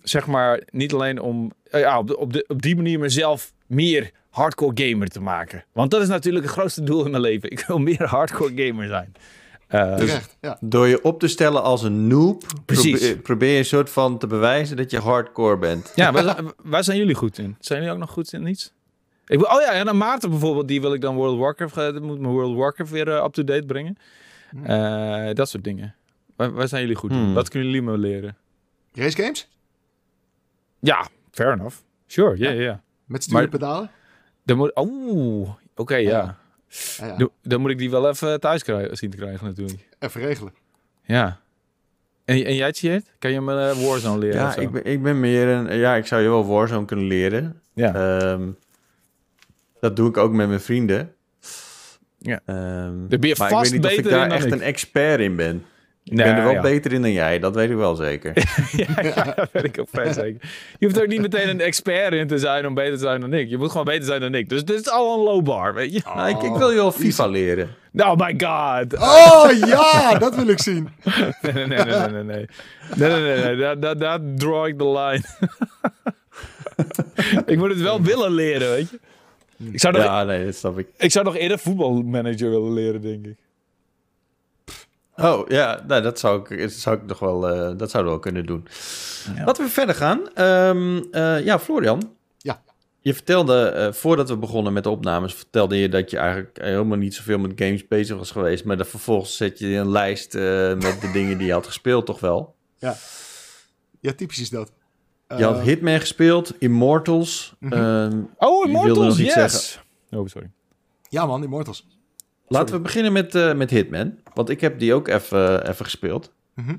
zeg 0.03 0.27
maar, 0.27 0.61
niet 0.71 0.93
alleen 0.93 1.21
om 1.21 1.51
ja, 1.71 1.99
op, 1.99 2.15
op, 2.17 2.33
de, 2.33 2.45
op 2.47 2.61
die 2.61 2.75
manier 2.75 2.99
mezelf 2.99 3.53
meer 3.65 4.11
hardcore 4.35 4.71
gamer 4.89 5.07
te 5.07 5.21
maken. 5.21 5.63
Want 5.71 5.91
dat 5.91 6.01
is 6.01 6.07
natuurlijk 6.07 6.45
het 6.45 6.53
grootste 6.53 6.83
doel 6.83 7.05
in 7.05 7.11
mijn 7.11 7.21
leven. 7.23 7.51
Ik 7.51 7.59
wil 7.67 7.77
meer 7.79 8.03
hardcore 8.05 8.51
gamer 8.67 8.87
zijn. 8.87 9.13
Eh, 9.67 9.95
Terecht, 9.95 10.37
ja. 10.41 10.57
Door 10.61 10.87
je 10.87 11.03
op 11.03 11.19
te 11.19 11.27
stellen 11.27 11.63
als 11.63 11.83
een 11.83 12.07
noob, 12.07 12.43
Precies. 12.65 12.99
probeer, 12.99 13.17
probeer 13.17 13.51
je 13.51 13.57
een 13.57 13.65
soort 13.65 13.89
van 13.89 14.17
te 14.17 14.27
bewijzen 14.27 14.77
dat 14.77 14.91
je 14.91 14.99
hardcore 14.99 15.57
bent. 15.57 15.91
Ja, 15.95 16.11
waar, 16.11 16.23
zijn- 16.23 16.51
waar 16.63 16.83
zijn 16.83 16.97
jullie 16.97 17.15
goed 17.15 17.37
in? 17.37 17.55
Zijn 17.59 17.79
jullie 17.79 17.93
ook 17.93 17.99
nog 18.01 18.09
goed 18.11 18.33
in 18.33 18.47
iets? 18.47 18.73
Ik, 19.27 19.39
wil- 19.39 19.47
oh 19.47 19.61
ja, 19.61 19.71
en 19.71 19.85
dan 19.85 19.97
Maarten 19.97 20.29
bijvoorbeeld, 20.29 20.67
die 20.67 20.81
wil 20.81 20.93
ik 20.93 21.01
dan 21.01 21.15
World 21.15 21.39
Warcraft, 21.39 21.77
eh, 21.77 21.91
moet 22.01 22.19
mijn 22.19 22.33
World 22.33 22.55
Warcraft 22.57 22.91
weer 22.91 23.07
eh, 23.15 23.23
up-to-date 23.23 23.65
brengen. 23.65 23.97
Eh, 24.63 25.33
dat 25.33 25.49
soort 25.49 25.63
dingen. 25.63 25.95
Waar, 26.35 26.51
waar 26.53 26.67
zijn 26.67 26.81
jullie 26.81 26.95
goed 26.97 27.11
in? 27.11 27.17
Hmm. 27.17 27.33
Wat 27.33 27.49
kunnen 27.49 27.69
jullie 27.69 27.83
me 27.83 27.97
leren? 27.97 28.37
Race 28.93 29.21
games? 29.21 29.49
Ja, 30.79 31.07
fair 31.31 31.51
enough. 31.53 31.75
Sure, 32.07 32.37
ja, 32.37 32.49
ja, 32.49 32.61
ja. 32.61 32.81
Met 33.05 33.31
Maar- 33.31 33.47
pedalen? 33.47 33.89
Dan 34.45 34.57
moet, 34.57 34.71
oeh, 34.75 35.49
oké, 35.75 35.95
ja. 35.95 36.09
Ja. 36.09 36.37
Ja, 36.97 37.15
ja. 37.17 37.27
Dan, 37.43 37.61
moet 37.61 37.71
ik 37.71 37.77
die 37.77 37.89
wel 37.89 38.09
even 38.09 38.39
thuis 38.39 38.63
krijgen, 38.63 38.97
zien 38.97 39.09
te 39.09 39.17
krijgen 39.17 39.47
natuurlijk. 39.47 39.87
Even 39.99 40.21
regelen. 40.21 40.53
Ja. 41.03 41.39
En, 42.25 42.45
en 42.45 42.55
jij, 42.55 42.71
Tjeerd? 42.71 43.11
Kan 43.19 43.31
je 43.31 43.41
me 43.41 43.69
eh, 43.69 43.87
Warzone 43.87 44.17
leren? 44.17 44.41
Ja, 44.41 44.55
ik 44.55 44.71
ben, 44.71 44.85
ik 44.85 45.03
ben 45.03 45.19
meer 45.19 45.47
een... 45.47 45.77
Ja, 45.77 45.95
ik 45.95 46.05
zou 46.05 46.21
je 46.21 46.29
wel 46.29 46.45
Warzone 46.47 46.85
kunnen 46.85 47.05
leren. 47.05 47.61
ja. 47.73 47.93
Ehm, 47.95 48.49
dat 49.79 49.95
doe 49.95 50.09
ik 50.09 50.17
ook 50.17 50.31
met 50.31 50.47
mijn 50.47 50.59
vrienden. 50.59 51.13
Ja. 52.17 52.41
Daar 52.45 53.19
ben 53.19 53.27
je 53.27 53.35
maar 53.37 53.51
ik 53.51 53.57
weet 53.57 53.71
niet 53.71 53.85
of 53.85 53.91
ik 53.91 53.95
beter 53.95 54.11
daar 54.11 54.31
echt 54.31 54.45
ik. 54.45 54.51
een 54.51 54.61
expert 54.61 55.19
in 55.19 55.35
ben. 55.35 55.65
Ik 56.05 56.13
Nee, 56.13 56.25
ben 56.25 56.35
er 56.35 56.43
wel 56.43 56.53
ja. 56.53 56.61
beter 56.61 56.93
in 56.93 57.01
dan 57.01 57.11
jij, 57.11 57.39
dat 57.39 57.55
weet 57.55 57.69
ik 57.69 57.75
wel 57.75 57.95
zeker. 57.95 58.33
ja, 58.71 59.01
ja, 59.01 59.23
dat 59.35 59.49
weet 59.51 59.63
ik 59.63 59.79
ook 59.79 59.87
vrij 59.91 60.13
zeker. 60.13 60.49
Je 60.79 60.85
hoeft 60.85 61.01
ook 61.01 61.07
niet 61.07 61.21
meteen 61.21 61.49
een 61.49 61.61
expert 61.61 62.13
in 62.13 62.27
te 62.27 62.37
zijn 62.37 62.67
om 62.67 62.73
beter 62.73 62.93
te 62.93 62.99
zijn 62.99 63.21
dan 63.21 63.33
ik. 63.33 63.49
Je 63.49 63.57
moet 63.57 63.69
gewoon 63.71 63.85
beter 63.85 64.03
zijn 64.05 64.21
dan 64.21 64.33
ik. 64.35 64.49
Dus 64.49 64.65
dit 64.65 64.79
is 64.79 64.89
al 64.89 65.13
een 65.17 65.23
low 65.23 65.43
bar, 65.43 65.73
weet 65.73 65.93
je. 65.93 66.01
Nou, 66.15 66.29
ik, 66.29 66.41
ik 66.41 66.55
wil 66.55 66.69
je 66.69 66.75
wel 66.75 66.91
FIFA 66.91 67.27
leren. 67.27 67.69
Oh 67.95 68.15
my 68.15 68.33
god. 68.37 68.93
Oh 68.99 69.51
ja, 69.67 70.13
dat 70.19 70.35
wil 70.35 70.47
ik 70.47 70.59
zien. 70.61 70.89
Nee, 71.41 71.53
nee, 71.53 71.65
nee, 71.65 71.83
nee, 71.85 72.09
nee, 72.09 72.23
nee. 72.23 72.45
Nee, 72.95 73.09
nee, 73.09 73.21
nee, 73.21 73.43
nee. 73.43 73.55
Daar, 73.55 73.79
daar, 73.79 73.97
daar 73.97 74.19
draw 74.35 74.65
ik 74.67 74.77
de 74.77 74.89
line. 74.89 75.23
ik 77.51 77.57
moet 77.57 77.69
het 77.69 77.81
wel 77.81 78.01
willen 78.01 78.31
leren, 78.31 78.69
weet 78.69 78.89
je. 78.89 78.99
Ik 79.71 79.79
zou 79.79 79.93
nog, 79.93 80.03
Ja, 80.03 80.23
nee, 80.23 80.45
dat 80.45 80.55
snap 80.55 80.79
ik. 80.79 80.87
ik 80.97 81.11
zou 81.11 81.25
nog 81.25 81.35
eerder 81.35 81.59
voetbalmanager 81.59 82.49
willen 82.49 82.73
leren, 82.73 83.01
denk 83.01 83.25
ik. 83.25 83.35
Oh, 85.15 85.47
ja, 85.47 85.83
nou, 85.87 86.01
dat 86.01 86.19
zou 86.19 86.41
ik, 86.49 86.59
dat 86.61 86.71
zou 86.71 86.95
ik 86.95 87.05
nog 87.05 87.19
wel, 87.19 87.49
eh, 87.49 87.77
dat 87.77 87.91
zouden 87.91 88.03
we 88.03 88.09
wel 88.09 88.19
kunnen 88.19 88.45
doen. 88.45 88.67
Ja. 89.35 89.43
Laten 89.45 89.63
we 89.63 89.69
verder 89.69 89.95
gaan. 89.95 90.33
Ehm, 90.33 91.03
eh, 91.11 91.45
ja, 91.45 91.59
Florian. 91.59 92.13
Ja. 92.37 92.63
Je 92.99 93.13
vertelde, 93.13 93.65
eh, 93.67 93.91
voordat 93.91 94.29
we 94.29 94.37
begonnen 94.37 94.73
met 94.73 94.83
de 94.83 94.89
opnames, 94.89 95.33
vertelde 95.33 95.77
je 95.77 95.89
dat 95.89 96.09
je 96.11 96.17
eigenlijk 96.17 96.57
helemaal 96.61 96.97
niet 96.97 97.15
zoveel 97.15 97.37
met 97.37 97.51
games 97.55 97.87
bezig 97.87 98.17
was 98.17 98.31
geweest. 98.31 98.65
Maar 98.65 98.77
dan 98.77 98.85
vervolgens 98.85 99.37
zet 99.37 99.59
je 99.59 99.67
een 99.67 99.89
lijst 99.91 100.35
eh, 100.35 100.41
met 100.73 101.01
de 101.01 101.09
dingen 101.13 101.37
die 101.37 101.47
je 101.47 101.53
had 101.53 101.65
gespeeld, 101.65 102.05
toch 102.05 102.19
wel? 102.19 102.55
Ja, 103.99 104.13
typisch 104.15 104.39
is 104.39 104.49
dat. 104.49 104.71
Je 105.37 105.43
had 105.43 105.59
Hitman 105.59 105.99
gespeeld, 105.99 106.53
Immortals. 106.59 107.55
Mhm. 107.59 107.73
ehm, 107.73 108.21
Oh, 108.37 108.65
wilde 108.65 108.67
Immortals, 108.67 109.17
nog 109.17 109.25
iets 109.25 109.35
yes. 109.35 109.79
Oh, 110.11 110.27
sorry. 110.27 110.49
Ja 111.09 111.25
man, 111.25 111.43
Immortals. 111.43 111.85
Laten 112.47 112.75
we 112.75 112.81
beginnen 112.81 113.11
met, 113.13 113.35
eh, 113.35 113.53
met 113.53 113.69
Hitman. 113.69 114.19
Want 114.33 114.49
ik 114.49 114.61
heb 114.61 114.79
die 114.79 114.93
ook 114.93 115.07
even 115.07 115.69
even 115.69 115.85
gespeeld. 115.85 116.33
Mhm. 116.55 116.75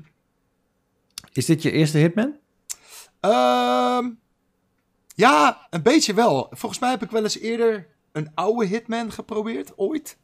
Is 1.33 1.45
dit 1.45 1.61
je 1.61 1.71
eerste 1.71 1.97
Hitman? 1.97 2.35
Ehm, 3.19 4.09
ja, 5.15 5.67
een 5.69 5.81
beetje 5.81 6.13
wel. 6.13 6.47
Volgens 6.51 6.81
mij 6.81 6.89
heb 6.89 7.03
ik 7.03 7.11
wel 7.11 7.23
eens 7.23 7.39
eerder 7.39 7.87
een 8.11 8.31
oude 8.33 8.65
Hitman 8.65 9.11
geprobeerd, 9.11 9.73
ooit. 9.77 10.17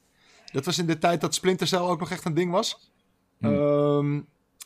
Dat 0.51 0.65
was 0.65 0.77
in 0.77 0.85
de 0.85 0.97
tijd 0.97 1.21
dat 1.21 1.33
Splinter 1.33 1.67
Cell 1.67 1.79
ook 1.79 1.99
nog 1.99 2.11
echt 2.11 2.25
een 2.25 2.33
ding 2.33 2.51
was. 2.51 2.91
Ehm, 3.41 4.21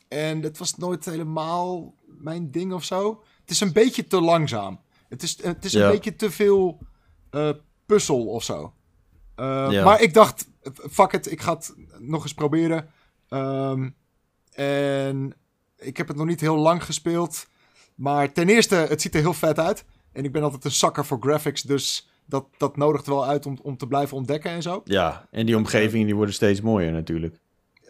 en 0.08 0.42
dat 0.42 0.58
was 0.58 0.76
nooit 0.78 1.06
helemaal 1.06 1.94
mijn 2.06 2.52
ding 2.52 2.74
of 2.74 2.84
zo. 2.84 3.24
Het 3.42 3.50
is 3.50 3.60
een 3.60 3.74
beetje 3.74 4.08
te 4.08 4.22
langzaam. 4.22 4.80
Het 5.10 5.24
is, 5.24 5.44
het 5.44 5.66
is 5.66 5.72
Ja. 5.72 5.86
een 5.86 5.92
beetje 5.92 6.16
te 6.16 6.32
veel 6.32 6.78
eh, 7.30 7.50
puzzel 7.86 8.26
of 8.28 8.44
zo. 8.44 8.74
Eh, 9.36 9.68
Ja. 9.70 9.84
Maar 9.84 10.02
ik 10.02 10.14
dacht, 10.14 10.48
fuck 10.74 11.14
it, 11.14 11.32
ik 11.32 11.42
ga 11.42 11.54
het 11.54 11.74
nog 12.00 12.24
eens 12.24 12.34
proberen. 12.34 12.90
Ehm, 13.30 13.90
en 14.54 15.34
ik 15.78 15.98
heb 15.98 16.08
het 16.08 16.18
nog 16.18 16.26
niet 16.26 16.42
heel 16.42 16.58
lang 16.58 16.84
gespeeld. 16.84 17.48
Maar 17.96 18.32
ten 18.32 18.50
eerste, 18.50 18.76
het 18.76 19.02
ziet 19.02 19.16
er 19.16 19.22
heel 19.22 19.34
vet 19.34 19.60
uit. 19.60 19.86
En 20.12 20.24
ik 20.24 20.32
ben 20.32 20.44
altijd 20.44 20.66
een 20.66 20.72
zakker 20.72 21.06
voor 21.06 21.18
graphics, 21.20 21.62
dus 21.62 22.10
dat, 22.26 22.48
dat 22.58 22.78
nodigt 22.78 23.08
wel 23.08 23.26
uit 23.26 23.46
om, 23.46 23.60
om 23.62 23.78
te 23.78 23.88
blijven 23.88 24.18
ontdekken 24.18 24.52
en 24.52 24.62
zo. 24.62 24.82
Ja, 24.84 25.28
en 25.32 25.46
die 25.46 25.58
omgevingen 25.58 26.06
die 26.06 26.16
worden 26.16 26.34
steeds 26.34 26.62
mooier 26.62 26.92
natuurlijk. 26.92 27.40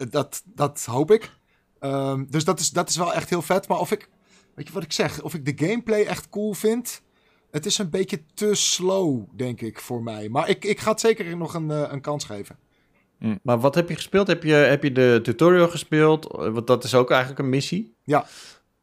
Dat, 0.09 0.43
dat 0.45 0.85
hoop 0.85 1.11
ik. 1.11 1.31
Ehm, 1.79 2.25
dus 2.29 2.43
dat 2.43 2.59
is, 2.59 2.69
dat 2.69 2.89
is 2.89 2.95
wel 2.95 3.13
echt 3.13 3.29
heel 3.29 3.41
vet. 3.41 3.67
Maar 3.67 3.79
of 3.79 3.91
ik, 3.91 4.09
weet 4.55 4.67
je 4.67 4.73
wat 4.73 4.83
ik 4.83 4.93
zeg, 4.93 5.21
of 5.21 5.33
ik 5.33 5.45
de 5.57 5.67
gameplay 5.67 6.03
echt 6.03 6.29
cool 6.29 6.53
vind, 6.53 7.01
het 7.51 7.65
is 7.65 7.77
een 7.77 7.89
beetje 7.89 8.23
te 8.33 8.55
slow, 8.55 9.23
denk 9.35 9.61
ik, 9.61 9.79
voor 9.79 10.03
mij. 10.03 10.29
Maar 10.29 10.49
ik, 10.49 10.65
ik 10.65 10.79
ga 10.79 10.91
het 10.91 10.99
zeker 10.99 11.37
nog 11.37 11.53
een, 11.53 11.71
eh, 11.71 11.83
een 11.87 12.01
kans 12.01 12.25
geven. 12.25 12.57
Maar 13.41 13.59
wat 13.59 13.75
heb 13.75 13.89
je 13.89 13.95
gespeeld? 13.95 14.27
Heb 14.27 14.43
je, 14.43 14.53
heb 14.53 14.83
je 14.83 14.91
de 14.91 15.19
tutorial 15.23 15.67
gespeeld? 15.67 16.25
Eh, 16.31 16.49
Want 16.49 16.67
dat 16.67 16.83
is 16.83 16.95
ook 16.95 17.09
eigenlijk 17.09 17.39
een 17.39 17.49
missie. 17.49 17.95
Ja. 18.03 18.25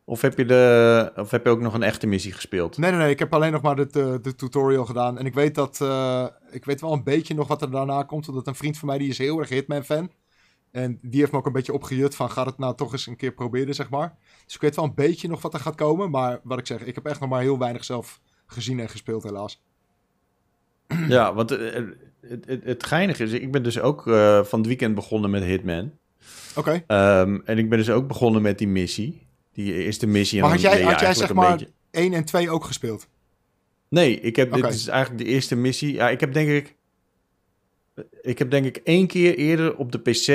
Of 0.04 0.20
heb 0.20 0.38
je, 0.38 0.44
de, 0.44 1.12
of 1.16 1.30
heb 1.30 1.44
je 1.44 1.50
ook 1.50 1.60
nog 1.60 1.74
een 1.74 1.82
echte 1.82 2.06
missie 2.06 2.32
gespeeld? 2.32 2.78
Nee, 2.78 2.90
nee, 2.90 3.00
nee. 3.00 3.10
Ik 3.10 3.18
heb 3.18 3.34
alleen 3.34 3.52
nog 3.52 3.62
maar 3.62 3.76
de, 3.76 3.86
de, 3.86 4.18
de 4.22 4.34
tutorial 4.34 4.84
gedaan. 4.84 5.18
En 5.18 5.26
ik 5.26 5.34
weet 5.34 5.54
dat. 5.54 5.80
eh, 5.80 6.26
ik 6.50 6.64
weet 6.64 6.80
wel 6.80 6.92
een 6.92 7.04
beetje 7.04 7.34
nog 7.34 7.48
wat 7.48 7.62
er 7.62 7.70
daarna 7.70 8.02
komt. 8.02 8.28
Omdat 8.28 8.46
een 8.46 8.54
vriend 8.54 8.78
van 8.78 8.88
mij 8.88 8.98
die 8.98 9.08
is 9.08 9.18
heel 9.18 9.38
erg 9.38 9.48
Hitman-fan. 9.48 10.10
En 10.70 10.98
die 11.02 11.20
heeft 11.20 11.32
me 11.32 11.38
ook 11.38 11.46
een 11.46 11.52
beetje 11.52 11.72
opgejut 11.72 12.14
van. 12.16 12.30
Ga 12.30 12.44
het 12.44 12.58
nou 12.58 12.76
toch 12.76 12.92
eens 12.92 13.06
een 13.06 13.16
keer 13.16 13.32
proberen, 13.32 13.74
zeg 13.74 13.90
maar. 13.90 14.16
Dus 14.44 14.54
ik 14.54 14.60
weet 14.60 14.76
wel 14.76 14.84
een 14.84 14.94
beetje 14.94 15.28
nog 15.28 15.42
wat 15.42 15.54
er 15.54 15.60
gaat 15.60 15.74
komen. 15.74 16.10
Maar 16.10 16.40
wat 16.42 16.58
ik 16.58 16.66
zeg, 16.66 16.80
ik 16.84 16.94
heb 16.94 17.06
echt 17.06 17.20
nog 17.20 17.28
maar 17.28 17.40
heel 17.40 17.58
weinig 17.58 17.84
zelf 17.84 18.20
gezien 18.46 18.80
en 18.80 18.88
gespeeld, 18.88 19.22
helaas. 19.22 19.62
Ja, 21.08 21.34
want 21.34 21.50
eh, 21.50 21.82
het, 22.28 22.46
het, 22.46 22.64
het 22.64 22.86
geinige 22.86 23.22
is, 23.22 23.32
ik 23.32 23.52
ben 23.52 23.62
dus 23.62 23.80
ook 23.80 24.06
eh, 24.06 24.44
van 24.44 24.58
het 24.58 24.68
weekend 24.68 24.94
begonnen 24.94 25.30
met 25.30 25.42
Hitman. 25.42 25.92
Oké. 26.56 26.84
Ehm, 26.86 27.38
en 27.44 27.58
ik 27.58 27.68
ben 27.68 27.78
dus 27.78 27.90
ook 27.90 28.08
begonnen 28.08 28.42
met 28.42 28.58
die 28.58 28.68
missie. 28.68 29.26
Die 29.52 29.74
eerste 29.74 30.06
missie. 30.06 30.40
Maar 30.40 30.50
had 30.50 30.60
jij, 30.60 30.82
had 30.82 31.00
jij 31.00 31.14
zeg 31.14 31.32
maar 31.32 31.56
beetje- 31.56 31.72
1 31.90 32.12
en 32.12 32.24
2 32.24 32.50
ook 32.50 32.64
gespeeld? 32.64 33.08
Nee, 33.88 34.20
ik 34.20 34.36
heb, 34.36 34.52
dit 34.52 34.74
is 34.74 34.86
eigenlijk 34.86 35.24
de 35.24 35.30
eerste 35.30 35.56
missie. 35.56 35.92
Ja, 35.92 36.10
ik 36.10 36.20
heb 36.20 36.32
denk 36.32 36.48
ik... 36.48 36.74
Ik 38.20 38.38
heb 38.38 38.50
denk 38.50 38.64
ik 38.64 38.76
één 38.76 39.06
keer 39.06 39.34
eerder 39.36 39.76
op 39.76 39.92
de 39.92 39.98
PC 39.98 40.28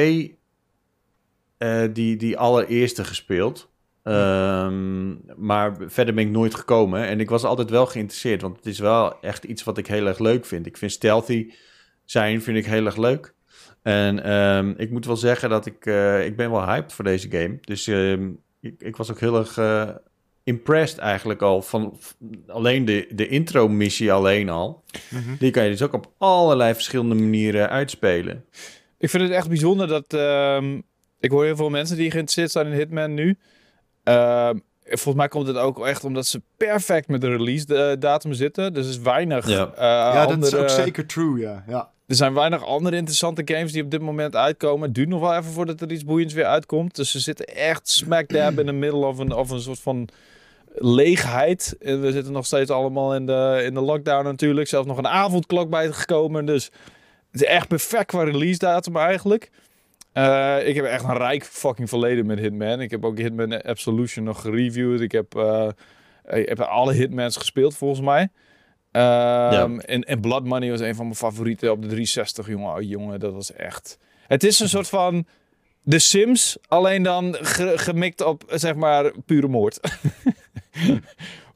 eh, 1.58 1.84
die, 1.94 2.16
die 2.16 2.38
allereerste 2.38 3.04
gespeeld. 3.04 3.70
Ehm, 4.04 5.16
maar 5.36 5.78
verder 5.88 6.14
ben 6.14 6.26
ik 6.26 6.32
nooit 6.32 6.56
gekomen. 6.56 7.08
En 7.08 7.20
ik 7.20 7.30
was 7.30 7.44
altijd 7.44 7.70
wel 7.70 7.86
geïnteresseerd, 7.86 8.42
want 8.42 8.56
het 8.56 8.66
is 8.66 8.80
wel 8.80 9.22
echt 9.22 9.44
iets 9.44 9.64
wat 9.64 9.78
ik 9.78 9.88
heel 9.88 10.08
erg 10.08 10.20
leuk 10.20 10.46
vind. 10.46 10.66
Ik 10.66 10.78
vind 10.78 10.92
stealthy 10.92 11.52
zijn 12.12 12.42
vind 12.42 12.58
ik 12.58 12.66
heel 12.66 12.86
erg 12.86 12.96
leuk. 12.98 13.34
En 13.82 14.24
ehm, 14.24 14.74
ik 14.78 14.92
moet 14.92 15.06
wel 15.06 15.18
zeggen 15.18 15.50
dat 15.50 15.66
ik... 15.66 15.86
eh, 15.86 16.26
ik 16.26 16.36
ben 16.36 16.52
wel 16.52 16.66
hyped 16.66 16.94
voor 16.94 17.04
deze 17.04 17.32
game. 17.32 17.58
Dus 17.62 17.88
ehm, 17.88 18.30
ik, 18.62 18.76
ik 18.78 18.96
was 18.96 19.12
ook 19.12 19.20
heel 19.20 19.38
erg... 19.38 19.58
eh, 19.58 19.90
impressed 20.44 20.98
eigenlijk 21.00 21.42
al 21.42 21.62
van 21.62 22.00
alleen 22.48 22.86
de, 22.86 23.08
de 23.12 23.28
intro-missie 23.28 24.12
alleen 24.14 24.50
al. 24.50 24.84
Die 25.40 25.52
kan 25.52 25.64
je 25.64 25.70
dus 25.70 25.82
ook 25.82 25.94
op 25.94 26.12
allerlei 26.18 26.74
verschillende 26.74 27.16
manieren 27.16 27.70
uitspelen. 27.70 28.46
Ik 28.98 29.10
vind 29.10 29.24
het 29.24 29.32
echt 29.32 29.48
bijzonder 29.48 29.88
dat... 29.88 30.14
ehm, 30.14 30.82
ik 31.20 31.32
hoor 31.32 31.46
heel 31.46 31.56
veel 31.56 31.70
mensen 31.70 31.98
die 31.98 32.12
geïnteresseerd 32.12 32.52
zijn 32.52 32.68
in 32.68 32.78
Hitman 32.78 33.14
nu. 33.14 33.38
Ehm, 34.04 34.58
volgens 34.84 35.16
mij 35.16 35.28
komt 35.28 35.48
het 35.48 35.58
ook 35.58 35.86
echt 35.86 36.04
omdat 36.04 36.26
ze 36.26 36.42
perfect 36.58 37.08
met 37.08 37.22
de 37.22 37.30
release 37.30 37.76
eh, 37.76 38.00
datum 38.00 38.34
zitten. 38.34 38.74
Dus 38.74 38.86
er 38.86 38.92
is 38.92 39.00
weinig 39.00 39.48
Ja. 39.48 39.72
eh, 39.76 39.82
ja, 40.14 40.26
dat 40.26 40.44
is 40.46 40.56
ook 40.56 40.70
zeker 40.70 41.06
true, 41.06 41.40
ja. 41.40 41.64
ja. 41.68 41.90
Er 42.10 42.16
zijn 42.16 42.34
weinig 42.34 42.66
andere 42.66 42.96
interessante 42.96 43.42
games 43.46 43.72
die 43.72 43.84
op 43.84 43.92
dit 43.92 44.02
moment 44.02 44.36
uitkomen. 44.36 44.86
Het 44.86 44.96
duurt 44.96 45.10
nog 45.10 45.20
wel 45.20 45.36
even 45.36 45.52
voordat 45.52 45.82
er 45.82 45.92
iets 45.92 46.04
boeiends 46.04 46.34
weer 46.34 46.46
uitkomt. 46.46 46.96
Dus 46.96 47.12
ze 47.12 47.20
zitten 47.20 47.46
echt 47.46 47.90
smack 47.90 48.30
dab 48.30 48.60
in 48.60 48.66
the 48.66 48.72
middle 48.72 49.06
of 49.06 49.18
een, 49.18 49.32
of 49.32 49.50
een 49.50 49.62
soort 49.62 49.80
van 49.80 50.10
leegheid. 50.76 51.76
En 51.80 52.02
we 52.02 52.12
zitten 52.12 52.34
nog 52.34 52.46
steeds 52.46 52.70
allemaal 52.70 53.16
in 53.16 53.26
de, 53.26 53.62
in 53.66 53.74
de 53.74 53.82
lockdown 53.82 54.24
natuurlijk. 54.24 54.68
Zelfs 54.68 54.88
nog 54.88 54.98
een 54.98 55.08
avondklok 55.08 55.70
bij 55.70 55.92
gekomen. 55.92 56.46
Dus 56.46 56.66
het 57.32 57.42
is 57.42 57.48
echt 57.48 57.68
perfect 57.68 58.06
qua 58.06 58.24
release 58.24 58.60
datum 58.60 58.96
eigenlijk. 58.96 59.52
Eh, 60.12 60.68
ik 60.68 60.76
heb 60.76 60.86
echt 60.86 61.04
een 61.04 61.18
rijk 61.18 61.44
fucking 61.44 61.90
verleden 61.90 62.26
met 62.26 62.40
Hitman. 62.40 62.82
Ik 62.82 62.92
heb 62.92 63.06
ook 63.06 63.18
Hitman 63.18 63.62
Absolution 63.62 64.26
nog 64.26 64.42
gereviewd. 64.42 65.02
Ik 65.02 65.12
heb, 65.12 65.36
eh, 65.36 65.70
ik 66.30 66.50
heb 66.50 66.60
alle 66.60 66.94
Hitmans 66.94 67.38
gespeeld 67.38 67.78
volgens 67.78 68.02
mij. 68.02 68.30
Ehm, 68.92 69.80
en, 69.80 70.04
en 70.04 70.20
Blood 70.22 70.44
Money 70.46 70.70
was 70.70 70.80
een 70.80 70.96
van 70.96 71.06
mijn 71.06 71.18
favorieten 71.18 71.72
op 71.72 71.82
de 71.82 71.88
360, 71.88 72.48
jongen. 72.48 72.76
Oh, 72.76 72.82
jongen, 72.82 73.20
dat 73.20 73.34
was 73.34 73.54
echt... 73.54 73.98
Het 74.28 74.44
is 74.44 74.60
een 74.60 74.70
soort 74.70 74.90
van 74.90 75.26
The 75.88 76.00
Sims, 76.00 76.58
alleen 76.68 77.04
dan 77.04 77.36
ge- 77.40 77.74
gemikt 77.78 78.22
op, 78.24 78.44
zeg 78.48 78.76
maar, 78.76 79.12
pure 79.26 79.48
moord. 79.48 79.80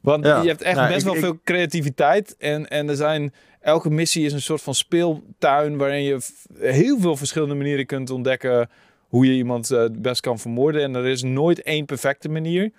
Want 0.00 0.24
Ja. 0.24 0.42
je 0.42 0.48
hebt 0.48 0.62
echt 0.62 0.76
Nou, 0.76 0.88
best 0.88 0.98
ik- 1.00 1.04
wel 1.06 1.14
ik- 1.14 1.20
veel 1.20 1.38
creativiteit. 1.44 2.36
En, 2.38 2.68
en 2.68 2.88
er 2.88 2.96
zijn... 2.96 3.34
Elke 3.60 3.90
missie 3.90 4.24
is 4.24 4.32
een 4.32 4.42
soort 4.42 4.62
van 4.62 4.74
speeltuin... 4.74 5.76
waarin 5.76 6.02
je 6.02 6.18
heel 6.58 6.98
veel 7.00 7.16
verschillende 7.16 7.54
manieren 7.54 7.86
kunt 7.86 8.10
ontdekken... 8.10 8.70
hoe 9.08 9.26
je 9.26 9.32
iemand 9.32 9.68
het 9.68 10.02
best 10.02 10.20
kan 10.20 10.38
vermoorden. 10.38 10.82
En 10.82 10.94
er 10.94 11.06
is 11.06 11.22
nooit 11.22 11.62
één 11.62 11.84
perfecte 11.84 12.28
manier. 12.28 12.72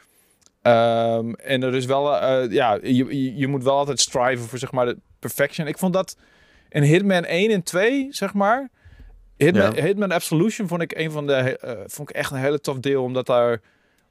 Ehm, 0.66 1.34
en 1.34 1.64
er 1.64 1.76
is 1.76 1.86
wel... 1.86 2.22
eh, 2.22 2.52
ja, 2.52 2.80
je, 2.82 3.36
je, 3.38 3.48
moet 3.48 3.64
wel 3.64 3.78
altijd 3.78 4.00
striven 4.00 4.48
voor, 4.48 4.60
zeg 4.60 4.72
maar, 4.72 4.86
de 4.86 4.98
perfection. 5.20 5.68
Ik 5.68 5.78
vond 5.78 5.94
dat 5.94 6.18
in 6.70 6.84
Hitman 6.84 7.24
1 7.24 7.52
en 7.52 7.64
2, 7.64 8.08
zeg 8.12 8.34
maar... 8.34 8.70
Hitman, 9.38 9.76
Ja. 9.76 9.84
Hitman 9.84 10.12
Absolution 10.12 10.68
vond 10.68 10.82
ik 10.82 10.98
een 10.98 11.12
van 11.12 11.28
de 11.28 11.34
eh, 11.34 11.72
vond 11.86 12.10
ik 12.10 12.16
echt 12.16 12.32
een 12.32 12.38
hele 12.38 12.60
tof 12.60 12.80
deel 12.80 13.04
omdat 13.04 13.26
daar 13.26 13.62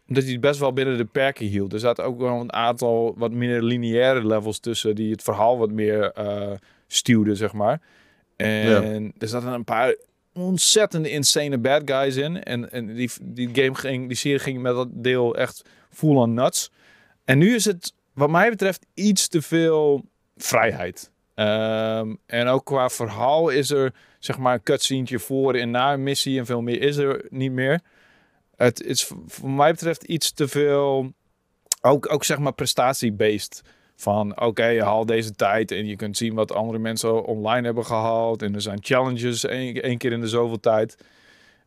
omdat 0.08 0.22
hij 0.22 0.32
het 0.32 0.40
best 0.40 0.60
wel 0.60 0.72
binnen 0.72 0.96
de 0.96 1.04
perken 1.04 1.46
hield. 1.46 1.72
Er 1.72 1.78
zaten 1.78 2.04
ook 2.04 2.18
wel 2.18 2.40
een 2.40 2.52
aantal 2.52 3.14
wat 3.16 3.30
minder 3.30 3.62
lineaire 3.62 4.26
levels 4.26 4.58
tussen 4.58 4.94
die 4.94 5.10
het 5.10 5.22
verhaal 5.22 5.58
wat 5.58 5.70
meer 5.70 6.12
eh 6.12 6.52
stuwden, 6.86 7.36
zeg 7.36 7.52
maar. 7.52 7.80
En 8.36 9.12
er 9.18 9.28
zaten 9.28 9.48
een 9.48 9.64
paar 9.64 9.96
ontzettende 10.32 11.10
insane 11.10 11.58
bad 11.58 11.82
guys 11.84 12.16
in 12.16 12.42
en, 12.42 12.70
en 12.72 12.94
die, 12.94 13.10
die 13.22 13.48
game 13.52 13.74
ging, 13.74 14.08
die 14.08 14.16
serie 14.16 14.38
ging 14.38 14.60
met 14.60 14.74
dat 14.74 14.88
deel 14.90 15.36
echt 15.36 15.62
full 15.94 16.16
on 16.16 16.34
nuts. 16.34 16.70
En 17.24 17.38
nu 17.38 17.54
is 17.54 17.64
het 17.64 17.92
wat 18.12 18.30
mij 18.30 18.50
betreft 18.50 18.86
iets 18.94 19.28
te 19.28 19.42
veel 19.42 20.04
vrijheid. 20.36 21.10
Ehm, 21.34 22.14
en 22.26 22.46
ook 22.46 22.64
qua 22.64 22.88
verhaal 22.88 23.48
is 23.48 23.70
er 23.70 23.94
zeg 24.18 24.38
maar 24.38 24.54
een 24.54 24.62
cutscene 24.62 25.18
voor 25.18 25.54
en 25.54 25.70
na 25.70 25.92
een 25.92 26.02
missie 26.02 26.38
en 26.38 26.46
veel 26.46 26.62
meer 26.62 26.80
is 26.80 26.96
er 26.96 27.26
niet 27.28 27.52
meer. 27.52 27.80
Het 28.56 28.82
is 28.82 29.10
voor 29.26 29.50
mij 29.50 29.70
betreft 29.70 30.02
iets 30.02 30.32
te 30.32 30.48
veel, 30.48 31.12
ook, 31.80 32.12
ook 32.12 32.24
zeg 32.24 32.38
maar 32.38 32.52
prestatie-based. 32.52 33.62
Van 33.96 34.40
oké, 34.40 34.66
je 34.66 34.82
haalt 34.82 35.08
deze 35.08 35.32
tijd 35.32 35.70
en 35.70 35.86
je 35.86 35.96
kunt 35.96 36.16
zien 36.16 36.34
wat 36.34 36.52
andere 36.52 36.78
mensen 36.78 37.24
online 37.24 37.66
hebben 37.66 37.86
gehaald. 37.86 38.42
En 38.42 38.54
er 38.54 38.60
zijn 38.60 38.78
challenges 38.80 39.44
één 39.44 39.98
keer 39.98 40.12
in 40.12 40.20
de 40.20 40.28
zoveel 40.28 40.60
tijd. 40.60 40.96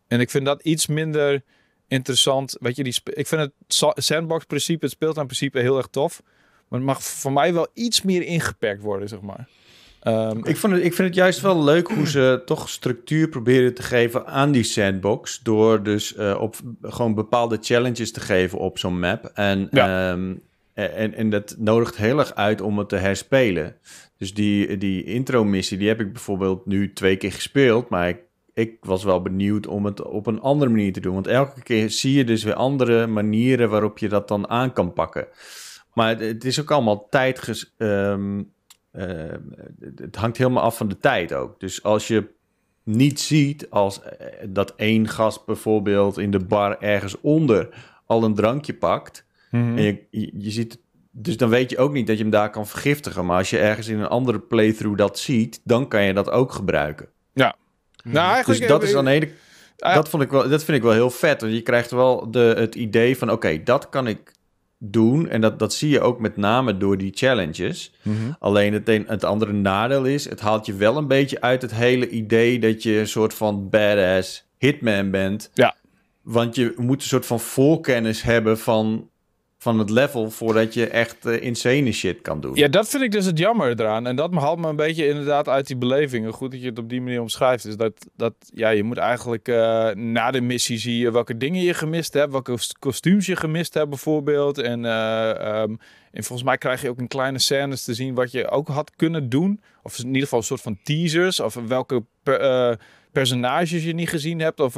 En 0.08 0.20
ik 0.20 0.30
vind 0.30 0.46
dat 0.46 0.62
iets 0.63 0.88
minder 0.88 1.44
interessant. 1.88 2.58
Weet 2.60 2.76
je, 2.76 2.84
die 2.84 2.95
ik 3.13 3.28
vind 3.28 3.41
het 3.41 3.52
sa- 3.67 3.93
sandbox-principe, 3.95 4.86
het 4.86 4.93
speelt 4.93 5.17
aan 5.17 5.26
principe 5.26 5.60
heel 5.60 5.78
erg 5.78 5.88
tof. 5.88 6.21
Maar 6.67 6.80
het 6.80 6.88
mag 6.88 7.04
voor 7.04 7.34
mij 7.34 7.54
wel 7.54 7.67
iets 7.73 8.02
meer 8.02 8.21
ingeperkt 8.23 8.82
worden, 8.82 9.08
zeg 9.10 9.21
maar. 9.21 9.47
Ehm, 10.00 10.38
Ik, 10.43 10.58
vond 10.58 10.73
het, 10.73 10.84
ik 10.84 10.93
vind 10.93 11.08
het 11.08 11.17
juist 11.17 11.41
wel 11.41 11.63
leuk 11.63 11.88
hoe 11.88 12.08
ze 12.08 12.41
toch 12.45 12.69
structuur 12.69 13.30
proberen 13.30 13.73
te 13.73 13.84
geven 13.84 14.26
aan 14.26 14.52
die 14.52 14.63
sandbox. 14.63 15.39
Door 15.43 15.84
dus 15.84 16.15
eh, 16.15 16.38
op 16.41 16.56
gewoon 16.82 17.13
bepaalde 17.15 17.58
challenges 17.62 18.12
te 18.12 18.19
geven 18.19 18.58
op 18.60 18.78
zo'n 18.80 19.00
map. 19.00 19.32
En, 19.34 19.67
Ja. 19.71 20.12
ehm, 20.12 20.34
en, 20.73 21.13
en 21.13 21.30
dat 21.30 21.56
nodigt 21.58 21.95
heel 21.97 22.19
erg 22.19 22.36
uit 22.36 22.62
om 22.62 22.78
het 22.78 22.89
te 22.89 22.95
herspelen. 22.95 23.76
Dus 24.17 24.34
die, 24.34 24.78
die 24.78 25.04
intro-missie, 25.04 25.78
die 25.78 25.88
heb 25.88 26.00
ik 26.00 26.13
bijvoorbeeld 26.13 26.65
nu 26.65 26.93
twee 26.93 27.15
keer 27.15 27.32
gespeeld. 27.32 27.89
Maar 27.89 28.10
ik, 28.10 28.17
ik 28.58 28.78
was 28.82 29.04
wel 29.04 29.22
benieuwd 29.22 29.67
om 29.67 29.86
het 29.86 30.02
op 30.02 30.28
een 30.28 30.41
andere 30.41 30.72
manier 30.72 30.93
te 30.93 31.00
doen. 31.00 31.13
Want 31.13 31.28
elke 31.28 31.62
keer 31.63 31.89
zie 31.89 32.13
je 32.17 32.24
dus 32.24 32.43
weer 32.43 32.54
andere 32.54 33.08
manieren 33.08 33.70
waarop 33.70 33.98
je 33.98 34.10
dat 34.10 34.28
dan 34.28 34.50
aan 34.50 34.74
kan 34.74 34.93
pakken. 34.93 35.28
Maar 35.93 36.10
het, 36.10 36.20
het 36.20 36.46
is 36.46 36.60
ook 36.62 36.72
allemaal 36.72 37.08
tijdges... 37.10 37.74
ehm, 37.78 38.43
eh, 38.91 39.06
het- 39.96 40.15
hangt 40.15 40.38
helemaal 40.38 40.63
af 40.63 40.78
van 40.78 40.88
de 40.88 40.98
tijd 40.98 41.34
ook. 41.34 41.60
Dus 41.60 41.84
als 41.84 42.08
je 42.08 42.28
niet 42.84 43.20
ziet 43.20 43.70
als 43.70 44.02
eh, 44.04 44.28
dat 44.50 44.74
één 44.76 45.08
gast 45.08 45.46
bijvoorbeeld 45.46 46.17
in 46.17 46.32
de 46.32 46.39
bar 46.46 46.78
ergens 46.80 47.22
onder 47.22 47.70
al 48.06 48.24
een 48.24 48.36
drankje 48.36 48.74
pakt. 48.74 49.26
mhm. 49.52 49.78
En 49.78 49.84
je, 49.84 50.06
je, 50.10 50.32
je 50.38 50.52
ziet, 50.52 50.80
dus 51.12 51.38
dan 51.38 51.50
weet 51.50 51.70
je 51.70 51.78
ook 51.78 51.93
niet 51.93 52.08
dat 52.08 52.15
je 52.17 52.22
hem 52.22 52.32
daar 52.32 52.50
kan 52.50 52.67
vergiftigen. 52.67 53.26
Maar 53.26 53.38
als 53.38 53.50
je 53.50 53.58
ergens 53.58 53.88
in 53.88 54.00
een 54.00 54.08
andere 54.08 54.39
playthrough 54.39 54.98
dat 54.98 55.20
ziet, 55.20 55.62
dan 55.63 55.88
kan 55.88 56.04
je 56.04 56.13
dat 56.13 56.30
ook 56.30 56.52
gebruiken. 56.52 57.08
Nou, 58.12 58.28
eigenlijk... 58.28 58.60
Dus 58.60 58.70
dat 58.70 58.84
is 58.84 58.96
aan 58.96 59.06
de 59.06 59.12
ene 59.12 59.30
dat, 59.78 60.10
vond 60.10 60.24
ik 60.24 60.32
wel, 60.32 60.50
dat 60.50 60.63
vind 60.63 60.78
ik 60.78 60.84
wel 60.84 60.91
heel 60.91 61.10
vet. 61.10 61.41
Want 61.41 61.54
je 61.54 61.62
krijgt 61.62 61.91
wel 61.91 62.32
de, 62.32 62.54
het 62.58 62.76
idee 62.76 63.17
van: 63.17 63.32
oké, 63.32 63.63
dat 63.63 63.89
kan 63.89 64.08
ik 64.08 64.32
doen. 64.78 65.30
En 65.30 65.41
dat, 65.41 65.60
dat 65.60 65.74
zie 65.74 65.89
je 65.89 66.02
ook 66.02 66.20
met 66.20 66.38
name 66.38 66.78
door 66.78 66.98
die 66.98 67.12
challenges. 67.15 67.93
Mhm. 68.02 68.15
Alleen 68.39 68.74
het, 68.74 68.89
een, 68.89 69.06
het 69.08 69.24
andere 69.24 69.54
nadeel 69.54 70.06
is: 70.06 70.30
het 70.30 70.39
haalt 70.39 70.65
je 70.65 70.74
wel 70.74 70.98
een 70.98 71.08
beetje 71.08 71.41
uit 71.41 71.62
het 71.62 71.74
hele 71.74 72.10
idee 72.10 72.60
dat 72.60 72.84
je 72.84 73.00
een 73.00 73.08
soort 73.08 73.34
van 73.34 73.70
badass 73.70 74.46
hitman 74.58 75.12
bent. 75.12 75.50
Ja. 75.54 75.76
Want 76.22 76.56
je 76.56 76.74
moet 76.78 77.02
een 77.02 77.08
soort 77.08 77.26
van 77.26 77.39
voorkennis 77.39 78.22
hebben 78.22 78.60
van, 78.60 79.10
van 79.60 79.80
het 79.80 79.89
level 79.89 80.30
voordat 80.30 80.74
je 80.74 80.88
echt 80.88 81.26
eh, 81.26 81.41
insane 81.41 81.91
shit 81.91 82.22
kan 82.22 82.41
doen. 82.41 82.56
Ja, 82.56 82.67
dat 82.67 82.89
vind 82.89 83.04
ik 83.04 83.12
dus 83.12 83.26
het 83.26 83.38
jammer 83.38 83.70
eraan. 83.80 84.08
En 84.08 84.15
dat 84.15 84.34
haalt 84.34 84.60
me 84.60 84.67
een 84.67 84.76
beetje 84.76 85.08
inderdaad 85.08 85.50
uit 85.50 85.67
die 85.67 85.76
beleving. 85.78 86.34
Goed 86.34 86.52
dat 86.52 86.62
je 86.62 86.67
het 86.70 86.80
op 86.80 86.89
die 86.89 87.02
manier 87.02 87.22
omschrijft. 87.22 87.65
Is 87.65 87.78
dat, 87.78 87.93
dat 88.15 88.34
ja, 88.54 88.70
je 88.70 88.84
moet 88.84 88.98
eigenlijk 88.98 89.48
eh, 89.48 89.89
na 89.89 90.32
de 90.32 90.41
missie 90.41 90.78
zie 90.78 90.98
je 90.98 91.12
welke 91.12 91.38
dingen 91.38 91.62
je 91.62 91.74
gemist 91.74 92.13
hebt. 92.13 92.32
Welke 92.32 92.52
kost- 92.52 92.80
kostuums 92.80 93.26
je 93.26 93.36
gemist 93.36 93.74
hebt 93.74 93.89
bijvoorbeeld. 93.89 94.58
En, 94.58 94.86
eh, 94.86 95.30
ehm, 95.30 95.76
en 96.12 96.24
volgens 96.24 96.43
mij 96.48 96.58
krijg 96.58 96.82
je 96.82 96.89
ook 96.89 97.00
in 97.00 97.08
kleine 97.08 97.39
scènes 97.39 97.84
te 97.84 97.93
zien 97.93 98.13
wat 98.13 98.32
je 98.32 98.50
ook 98.50 98.67
had 98.67 98.91
kunnen 98.96 99.30
doen. 99.30 99.62
Of 99.84 100.00
in 100.00 100.08
ieder 100.08 100.22
geval 100.22 100.39
een 100.39 100.46
soort 100.46 100.62
van 100.62 100.80
teasers. 100.84 101.39
Of 101.39 101.54
welke 101.67 102.04
per- 102.24 102.80
personages 103.12 103.84
je 103.84 103.93
niet 103.93 104.10
gezien 104.10 104.39
hebt. 104.39 104.60
Of 104.60 104.78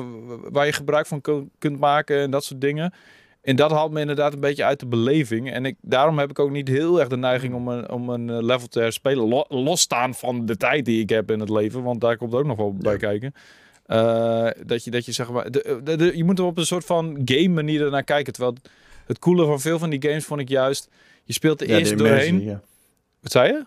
waar 0.49 0.65
je 0.65 0.71
gebruik 0.73 1.05
van 1.07 1.21
kun- 1.21 1.51
kunt 1.57 1.79
maken 1.79 2.19
en 2.19 2.31
dat 2.31 2.43
soort 2.43 2.61
dingen. 2.61 2.93
En 3.49 3.55
dat 3.55 3.71
haalt 3.71 3.91
me 3.91 3.99
inderdaad 3.99 4.33
een 4.33 4.39
beetje 4.39 4.63
uit 4.63 4.79
de 4.79 4.85
beleving. 4.85 5.51
En 5.51 5.65
ik, 5.65 5.75
daarom 5.81 6.19
heb 6.19 6.29
ik 6.29 6.39
ook 6.39 6.51
niet 6.51 6.67
heel 6.67 6.99
erg 6.99 7.09
de 7.09 7.17
neiging 7.17 7.53
om 7.53 7.67
een, 7.67 7.91
om 7.91 8.09
een 8.09 8.29
eh, 8.29 8.37
level 8.41 8.67
te 8.67 8.79
herspelen. 8.79 9.27
Lo- 9.27 9.45
losstaan 9.47 10.13
van 10.15 10.45
de 10.45 10.57
tijd 10.57 10.85
die 10.85 11.01
ik 11.01 11.09
heb 11.09 11.31
in 11.31 11.39
het 11.39 11.49
leven. 11.49 11.83
Want 11.83 12.01
daar 12.01 12.17
komt 12.17 12.33
ook 12.33 12.45
nog 12.45 12.57
wel 12.57 12.73
bij 12.73 12.97
kijken. 12.97 13.33
Eh, 13.85 14.47
dat, 14.65 14.83
je, 14.83 14.91
dat 14.91 15.05
je 15.05 15.11
zeg 15.11 15.29
maar... 15.31 15.51
De, 15.51 15.79
de- 15.83 15.95
de- 15.95 16.17
je 16.17 16.23
moet 16.23 16.39
er 16.39 16.45
op 16.45 16.57
een 16.57 16.65
soort 16.65 16.85
van 16.85 17.21
game 17.25 17.47
manier 17.49 17.81
ernaar 17.81 18.03
kijken. 18.03 18.33
Terwijl 18.33 18.53
het, 18.61 18.69
het 19.05 19.19
coole 19.19 19.45
van 19.45 19.59
veel 19.59 19.79
van 19.79 19.89
die 19.89 20.01
games 20.01 20.25
vond 20.25 20.39
ik 20.41 20.49
juist... 20.49 20.89
Je 21.23 21.33
speelt 21.33 21.61
er 21.61 21.67
Ja, 21.67 21.73
de 21.73 21.79
eerst 21.79 21.91
immersie, 21.91 22.31
doorheen. 22.31 22.47
ja. 22.49 22.61
Wat 23.21 23.31
zei 23.31 23.47
je? 23.51 23.63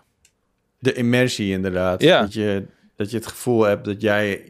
De 0.79 0.93
immersie 0.93 1.51
inderdaad. 1.51 2.01
Ja. 2.01 2.21
Dat, 2.21 2.33
je, 2.33 2.63
dat 2.95 3.11
je 3.11 3.17
het 3.17 3.27
gevoel 3.27 3.63
hebt 3.63 3.85
dat 3.85 4.01
jij, 4.01 4.41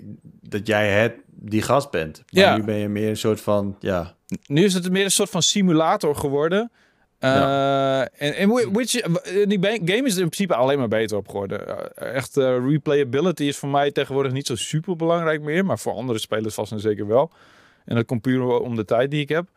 dat 0.41 0.67
jij 0.67 0.89
het, 1.01 1.13
die 1.45 1.61
gast 1.61 1.91
bent. 1.91 2.17
Maar 2.17 2.43
Ja. 2.43 2.57
nu 2.57 2.63
ben 2.63 2.75
je 2.75 2.87
meer 2.89 3.09
een 3.09 3.17
soort 3.17 3.41
van, 3.41 3.75
ja... 3.79 4.15
Nu 4.47 4.63
is 4.63 4.73
het 4.73 4.91
meer 4.91 5.03
een 5.03 5.11
soort 5.11 5.29
van 5.29 5.41
simulator 5.41 6.15
geworden. 6.15 6.71
Eh, 7.19 7.99
en, 7.99 8.09
en 8.35 8.49
whi- 8.49 8.71
which, 8.71 8.95
eh, 8.95 9.47
die 9.47 9.59
game 9.63 10.05
is 10.07 10.15
er 10.15 10.21
in 10.21 10.29
principe 10.29 10.55
alleen 10.55 10.77
maar 10.79 10.87
beter 10.87 11.17
op 11.17 11.27
geworden. 11.27 11.67
Eh, 11.95 12.13
echt, 12.15 12.37
eh, 12.37 12.57
replayability 12.69 13.43
is 13.43 13.57
voor 13.57 13.69
mij 13.69 13.91
tegenwoordig 13.91 14.31
niet 14.31 14.47
zo 14.47 14.55
super 14.55 14.95
belangrijk 14.95 15.41
meer. 15.41 15.65
Maar 15.65 15.79
voor 15.79 15.93
andere 15.93 16.19
spelers 16.19 16.53
vast 16.53 16.71
en 16.71 16.79
zeker 16.79 17.07
wel. 17.07 17.31
En 17.85 17.95
dat 17.95 18.05
komt 18.05 18.21
puur 18.21 18.43
om 18.59 18.75
de 18.75 18.85
tijd 18.85 19.11
die 19.11 19.21
ik 19.21 19.29
heb. 19.29 19.47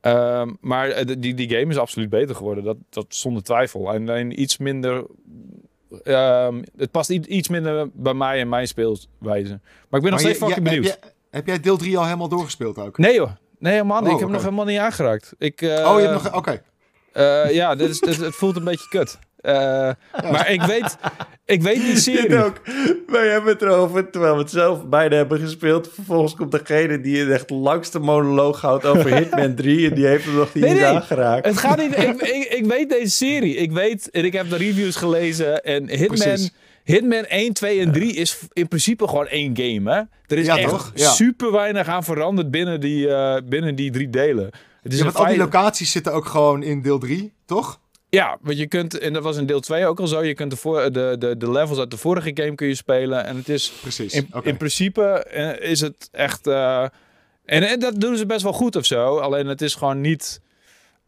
Ehm, 0.00 0.52
maar 0.60 1.06
die, 1.18 1.34
die 1.34 1.48
game 1.48 1.66
is 1.70 1.76
absoluut 1.78 2.08
beter 2.08 2.34
geworden. 2.36 2.64
Dat, 2.64 2.76
dat 2.90 3.06
zonder 3.08 3.42
twijfel. 3.42 3.92
En 3.92 4.08
alleen 4.08 4.40
iets 4.40 4.56
minder... 4.58 5.04
ehm, 6.02 6.62
het 6.76 6.90
past 6.90 7.10
iets 7.10 7.48
minder 7.48 7.88
bij 7.92 8.14
mij 8.14 8.40
en 8.40 8.48
mijn 8.48 8.68
speelwijze. 8.68 9.60
Maar 9.88 10.00
ik 10.00 10.02
ben 10.02 10.10
nog 10.10 10.20
steeds 10.20 10.38
je- 10.38 10.44
fucking 10.44 10.64
benieuwd. 10.68 10.98
Heb, 11.30 11.46
jij- 11.46 11.60
deel 11.60 11.76
3 11.76 11.98
al 11.98 12.04
helemaal 12.04 12.28
doorgespeeld 12.28 12.78
ook? 12.78 12.98
Nee 12.98 13.14
joh. 13.14 13.30
Nee 13.58 13.82
man, 13.84 13.98
Oh, 13.98 14.04
ik 14.04 14.10
heb 14.10 14.18
hem 14.18 14.24
oké. 14.28 14.32
nog 14.34 14.42
helemaal 14.42 14.64
niet 14.64 14.78
aangeraakt. 14.78 15.32
Ik, 15.38 15.58
oh, 15.62 15.66
je 15.68 15.72
eh, 16.06 16.10
hebt 16.10 16.22
nog... 16.22 16.34
Oké. 16.34 16.62
eh, 17.12 17.52
ja, 17.54 17.74
dit 17.74 17.88
is, 17.90 18.00
dit, 18.00 18.16
het 18.16 18.34
voelt 18.34 18.56
een 18.56 18.64
beetje 18.64 18.88
kut. 18.88 19.18
Eh, 19.40 19.52
Maar 20.30 20.50
ik 20.50 20.62
weet, 20.62 20.96
ik 21.44 21.62
weet 21.62 21.80
die 21.80 21.92
Dit 21.92 22.02
serie. 22.02 22.44
ook. 22.44 22.60
Wij 23.06 23.28
hebben 23.28 23.52
het 23.52 23.62
erover, 23.62 24.10
terwijl 24.10 24.34
we 24.34 24.40
het 24.40 24.50
zelf 24.50 24.84
beide 24.86 25.16
hebben 25.16 25.38
gespeeld. 25.40 25.90
Vervolgens 25.94 26.34
komt 26.34 26.50
degene 26.52 27.00
die 27.00 27.18
het 27.20 27.30
echt 27.30 27.50
langste 27.50 27.98
monoloog 27.98 28.60
houdt 28.60 28.84
over 28.84 29.14
Hitman 29.18 29.54
3... 29.54 29.88
en 29.88 29.94
die 29.94 30.06
heeft 30.06 30.24
hem 30.24 30.34
nog 30.34 30.54
niet 30.54 30.64
Nee, 30.64 30.72
nee. 30.74 30.84
aangeraakt. 30.84 31.46
Het 31.46 31.58
gaat 31.58 31.76
niet. 31.78 31.98
Ik, 31.98 32.20
ik, 32.36 32.44
ik 32.52 32.64
weet 32.66 32.88
deze 32.88 33.10
serie. 33.10 33.54
Ik 33.56 33.72
weet, 33.72 34.10
en 34.10 34.24
ik 34.24 34.32
heb 34.32 34.50
de 34.50 34.56
reviews 34.56 34.96
gelezen. 34.96 35.62
En 35.64 35.88
Hitman, 35.88 36.06
Precies. 36.18 36.52
Hitman 36.86 37.24
1, 37.24 37.52
2 37.52 37.80
en 37.80 37.92
3 37.92 38.12
is 38.12 38.38
in 38.52 38.68
principe 38.68 39.08
gewoon 39.08 39.26
één 39.26 39.56
game. 39.56 39.92
Hè? 39.92 39.98
Er 40.34 40.38
is 40.38 40.46
Ja, 40.46 40.58
echt? 40.58 40.90
Ja. 40.94 41.10
super 41.10 41.52
weinig 41.52 41.86
aan 41.88 42.04
veranderd 42.04 42.50
binnen 42.50 42.80
die, 42.80 43.08
eh, 43.08 43.36
binnen 43.44 43.74
die 43.74 43.90
drie 43.90 44.10
delen. 44.10 44.50
Het 44.82 44.92
is 44.92 44.98
Ja, 44.98 45.04
want 45.04 45.16
al 45.16 45.26
die 45.26 45.36
locaties 45.36 45.90
zitten 45.90 46.12
ook 46.12 46.26
gewoon 46.26 46.62
in 46.62 46.82
deel 46.82 46.98
3, 46.98 47.32
toch? 47.46 47.80
Ja, 48.08 48.38
want 48.40 48.58
je 48.58 48.66
kunt, 48.66 48.98
en 48.98 49.12
dat 49.12 49.22
was 49.22 49.36
in 49.36 49.46
deel 49.46 49.60
2 49.60 49.86
ook 49.86 50.00
al 50.00 50.06
zo, 50.06 50.22
je 50.24 50.34
kunt 50.34 50.50
de, 50.50 50.56
voor, 50.56 50.92
de, 50.92 51.16
de, 51.18 51.36
de 51.36 51.50
levels 51.50 51.78
uit 51.78 51.90
de 51.90 51.96
vorige 51.96 52.30
game 52.34 52.54
kun 52.54 52.66
je 52.68 52.74
spelen. 52.74 53.24
En 53.24 53.36
het 53.36 53.48
is 53.48 53.72
Precies. 53.80 54.22
in 54.42 54.56
principe 54.56 55.02
eh, 55.02 55.70
is 55.70 55.80
het 55.80 56.08
echt. 56.12 56.46
eh, 56.46 56.82
en, 57.44 57.62
en 57.62 57.80
dat 57.80 58.00
doen 58.00 58.16
ze 58.16 58.26
best 58.26 58.42
wel 58.42 58.52
goed 58.52 58.76
of 58.76 58.84
zo. 58.84 59.16
Alleen 59.18 59.46
het 59.46 59.62
is 59.62 59.74
gewoon 59.74 60.00
niet. 60.00 60.40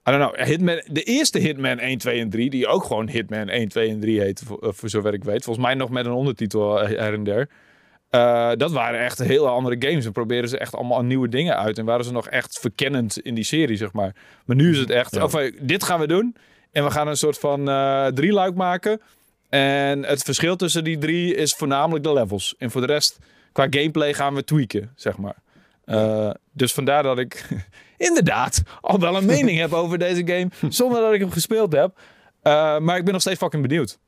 I 0.08 0.10
don't 0.10 0.32
know, 0.32 0.46
Hitman, 0.46 0.82
de 0.86 1.02
eerste 1.02 1.38
Hitman 1.38 1.78
1, 1.78 1.98
2 1.98 2.20
en 2.20 2.30
3, 2.30 2.50
die 2.50 2.66
ook 2.66 2.84
gewoon 2.84 3.08
Hitman 3.08 3.48
1, 3.48 3.68
2 3.68 3.88
en 3.88 4.00
3 4.00 4.20
heette, 4.20 4.44
voor, 4.44 4.58
voor 4.74 4.88
zover 4.88 5.14
ik 5.14 5.24
weet. 5.24 5.44
Volgens 5.44 5.66
mij 5.66 5.74
nog 5.74 5.90
met 5.90 6.06
een 6.06 6.12
ondertitel 6.12 6.78
her 6.78 7.12
en 7.12 7.24
der. 7.24 7.48
Uh, 8.10 8.50
dat 8.56 8.72
waren 8.72 9.00
echt 9.00 9.18
hele 9.18 9.48
andere 9.48 9.76
games. 9.78 10.06
En 10.06 10.12
probeerden 10.12 10.50
ze 10.50 10.58
echt 10.58 10.74
allemaal 10.74 11.02
nieuwe 11.02 11.28
dingen 11.28 11.56
uit. 11.56 11.78
En 11.78 11.84
waren 11.84 12.04
ze 12.04 12.12
nog 12.12 12.28
echt 12.28 12.58
verkennend 12.58 13.18
in 13.18 13.34
die 13.34 13.44
serie, 13.44 13.76
zeg 13.76 13.92
maar. 13.92 14.14
Maar 14.44 14.56
nu 14.56 14.70
is 14.70 14.78
het 14.78 14.90
echt, 14.90 15.14
ja. 15.14 15.24
of, 15.24 15.32
dit 15.60 15.82
gaan 15.82 16.00
we 16.00 16.06
doen. 16.06 16.36
En 16.72 16.84
we 16.84 16.90
gaan 16.90 17.08
een 17.08 17.16
soort 17.16 17.38
van 17.38 17.68
uh, 17.68 18.06
drieluik 18.06 18.54
maken. 18.54 19.00
En 19.48 20.04
het 20.04 20.22
verschil 20.22 20.56
tussen 20.56 20.84
die 20.84 20.98
drie 20.98 21.34
is 21.34 21.54
voornamelijk 21.54 22.04
de 22.04 22.12
levels. 22.12 22.54
En 22.58 22.70
voor 22.70 22.80
de 22.80 22.86
rest, 22.86 23.18
qua 23.52 23.66
gameplay 23.70 24.14
gaan 24.14 24.34
we 24.34 24.44
tweaken, 24.44 24.92
zeg 24.94 25.18
maar. 25.18 25.36
Uh, 25.88 26.30
dus 26.52 26.72
vandaar 26.72 27.02
dat 27.02 27.18
ik 27.18 27.48
inderdaad 27.96 28.62
al 28.80 29.00
wel 29.00 29.16
een 29.16 29.26
mening 29.26 29.58
heb 29.64 29.72
over 29.72 29.98
deze 29.98 30.26
game. 30.26 30.48
Zonder 30.68 31.00
dat 31.00 31.12
ik 31.12 31.20
hem 31.20 31.30
gespeeld 31.30 31.72
heb. 31.72 31.98
Uh, 32.42 32.78
maar 32.78 32.96
ik 32.96 33.04
ben 33.04 33.12
nog 33.12 33.22
steeds 33.22 33.38
fucking 33.38 33.62
benieuwd. 33.62 33.98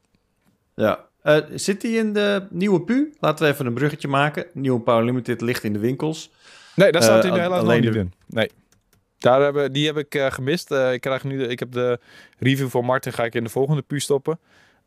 Ja. 0.74 1.08
Uh, 1.24 1.36
zit 1.54 1.82
hij 1.82 1.90
in 1.90 2.12
de 2.12 2.46
nieuwe 2.50 2.80
pu? 2.80 3.14
Laten 3.20 3.44
we 3.44 3.52
even 3.52 3.66
een 3.66 3.74
bruggetje 3.74 4.08
maken. 4.08 4.46
Nieuwe 4.52 4.80
Power 4.80 5.04
Limited 5.04 5.40
ligt 5.40 5.64
in 5.64 5.72
de 5.72 5.78
winkels. 5.78 6.30
Nee, 6.74 6.92
daar 6.92 7.02
staat 7.02 7.22
hij 7.22 7.32
uh, 7.32 7.38
helaas 7.38 7.60
alleen 7.60 7.80
niet 7.80 7.94
in. 7.94 8.12
Nee. 8.26 8.50
Daar 9.18 9.40
hebben, 9.40 9.72
die 9.72 9.86
heb 9.86 9.96
ik 9.96 10.32
gemist. 10.32 10.70
ik, 10.70 11.00
krijg 11.00 11.24
nu 11.24 11.38
de, 11.38 11.46
ik 11.46 11.58
heb 11.58 11.72
de 11.72 11.98
review 12.38 12.68
van 12.68 12.84
Martin 12.84 13.12
ga 13.12 13.24
ik 13.24 13.34
in 13.34 13.44
de 13.44 13.50
volgende 13.50 13.82
pu 13.82 14.00
stoppen. 14.00 14.38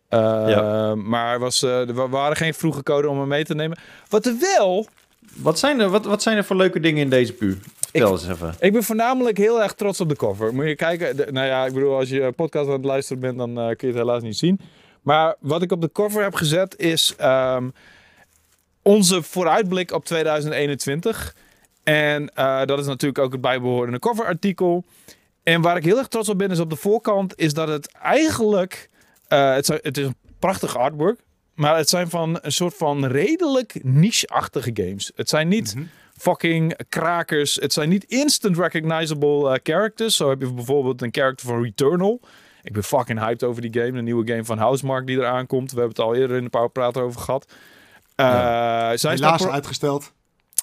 ja. 0.09 0.95
Maar 0.95 1.39
was, 1.39 1.61
er 1.61 2.09
waren 2.09 2.37
geen 2.37 2.53
vroege 2.53 2.83
code 2.83 3.09
om 3.09 3.19
hem 3.19 3.27
mee 3.27 3.43
te 3.43 3.55
nemen. 3.55 3.77
Wat 4.09 4.25
er 4.25 4.35
wel... 4.39 4.87
Wat 5.35 5.59
zijn 5.59 5.79
er, 5.79 5.89
wat, 5.89 6.05
wat 6.05 6.21
zijn 6.21 6.37
er 6.37 6.43
voor 6.43 6.55
leuke 6.55 6.79
dingen 6.79 7.01
in 7.01 7.09
deze 7.09 7.33
pu? 7.33 7.57
Vertel 7.79 8.11
eens 8.11 8.27
even. 8.27 8.55
Ik 8.59 8.73
ben 8.73 8.83
voornamelijk 8.83 9.37
heel 9.37 9.61
erg 9.61 9.73
trots 9.73 10.01
op 10.01 10.09
de 10.09 10.15
cover. 10.15 10.53
Moet 10.53 10.65
je 10.65 10.75
kijken. 10.75 11.15
De, 11.15 11.27
nou 11.31 11.47
ja, 11.47 11.65
ik 11.65 11.73
bedoel, 11.73 11.95
als 11.95 12.09
je 12.09 12.31
podcast 12.35 12.67
aan 12.67 12.73
het 12.73 12.85
luisteren 12.85 13.21
bent, 13.21 13.37
dan 13.37 13.53
kun 13.53 13.87
je 13.87 13.87
het 13.87 13.95
helaas 13.95 14.21
niet 14.21 14.37
zien. 14.37 14.59
Maar 15.01 15.35
wat 15.39 15.61
ik 15.61 15.71
op 15.71 15.81
de 15.81 15.91
cover 15.91 16.23
heb 16.23 16.33
gezet 16.33 16.79
is 16.79 17.15
um, 17.21 17.73
onze 18.81 19.23
vooruitblik 19.23 19.91
op 19.91 20.05
2021. 20.05 21.35
En 21.83 22.31
uh, 22.39 22.65
dat 22.65 22.79
is 22.79 22.85
natuurlijk 22.85 23.19
ook 23.19 23.31
het 23.31 23.41
bijbehorende 23.41 23.99
coverartikel. 23.99 24.85
En 25.43 25.61
waar 25.61 25.77
ik 25.77 25.83
heel 25.83 25.97
erg 25.97 26.07
trots 26.07 26.29
op 26.29 26.37
ben 26.37 26.51
is 26.51 26.59
op 26.59 26.69
de 26.69 26.75
voorkant 26.75 27.33
is 27.37 27.53
dat 27.53 27.67
het 27.67 27.91
eigenlijk... 27.91 28.89
Uh, 29.29 29.53
het, 29.53 29.67
het 29.67 29.97
is 29.97 30.05
een 30.05 30.15
prachtig 30.39 30.77
artwork. 30.77 31.19
Maar 31.63 31.77
het 31.77 31.89
zijn 31.89 32.09
van 32.09 32.39
een 32.41 32.51
soort 32.51 32.73
van 32.73 33.05
redelijk 33.05 33.83
niche-achtige 33.83 34.71
games. 34.73 35.11
Het 35.15 35.29
zijn 35.29 35.47
niet... 35.47 35.75
Mm 35.75 35.81
-hmm 35.81 35.89
fucking 36.17 36.77
krakers. 36.89 37.55
Het 37.55 37.73
zijn 37.73 37.89
niet 37.89 38.03
instant 38.03 38.57
recognizable 38.57 39.49
uh, 39.49 39.59
characters. 39.63 40.15
Zo 40.15 40.29
heb 40.29 40.41
je 40.41 40.53
bijvoorbeeld 40.53 41.01
een 41.01 41.09
character 41.11 41.47
van 41.47 41.63
Returnal. 41.63 42.19
Ik 42.61 42.73
ben 42.73 42.83
fucking 42.83 43.19
hyped 43.19 43.43
over 43.43 43.61
die 43.61 43.73
game. 43.73 43.91
De 43.91 44.01
nieuwe 44.01 44.27
game 44.27 44.45
van 44.45 44.57
Housemark 44.57 45.07
die 45.07 45.17
eraan 45.17 45.47
komt. 45.47 45.71
We 45.71 45.79
hebben 45.79 45.95
het 45.95 46.05
al 46.05 46.15
eerder 46.15 46.37
in 46.37 46.43
de 46.43 46.49
Powerpraat 46.49 46.97
over 46.97 47.21
gehad. 47.21 47.45
Uh, 47.49 48.25
ja. 48.25 48.97
Zij 48.97 49.13
Helaas 49.13 49.47
uitgesteld. 49.47 50.13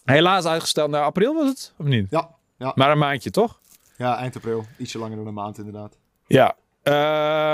Helaas 0.05 0.45
uitgesteld 0.45 0.91
naar 0.91 1.03
april 1.03 1.35
was 1.35 1.49
het? 1.49 1.73
Of 1.77 1.87
niet? 1.87 2.07
Ja. 2.11 2.29
ja. 2.57 2.73
Maar 2.75 2.91
een 2.91 2.99
maandje, 2.99 3.31
toch? 3.31 3.59
Ja, 3.97 4.17
eind 4.17 4.37
april. 4.37 4.67
Ietsje 4.77 4.99
langer 4.99 5.17
dan 5.17 5.27
een 5.27 5.35
maand 5.35 5.59
inderdaad. 5.59 5.97
Ja. 6.27 6.57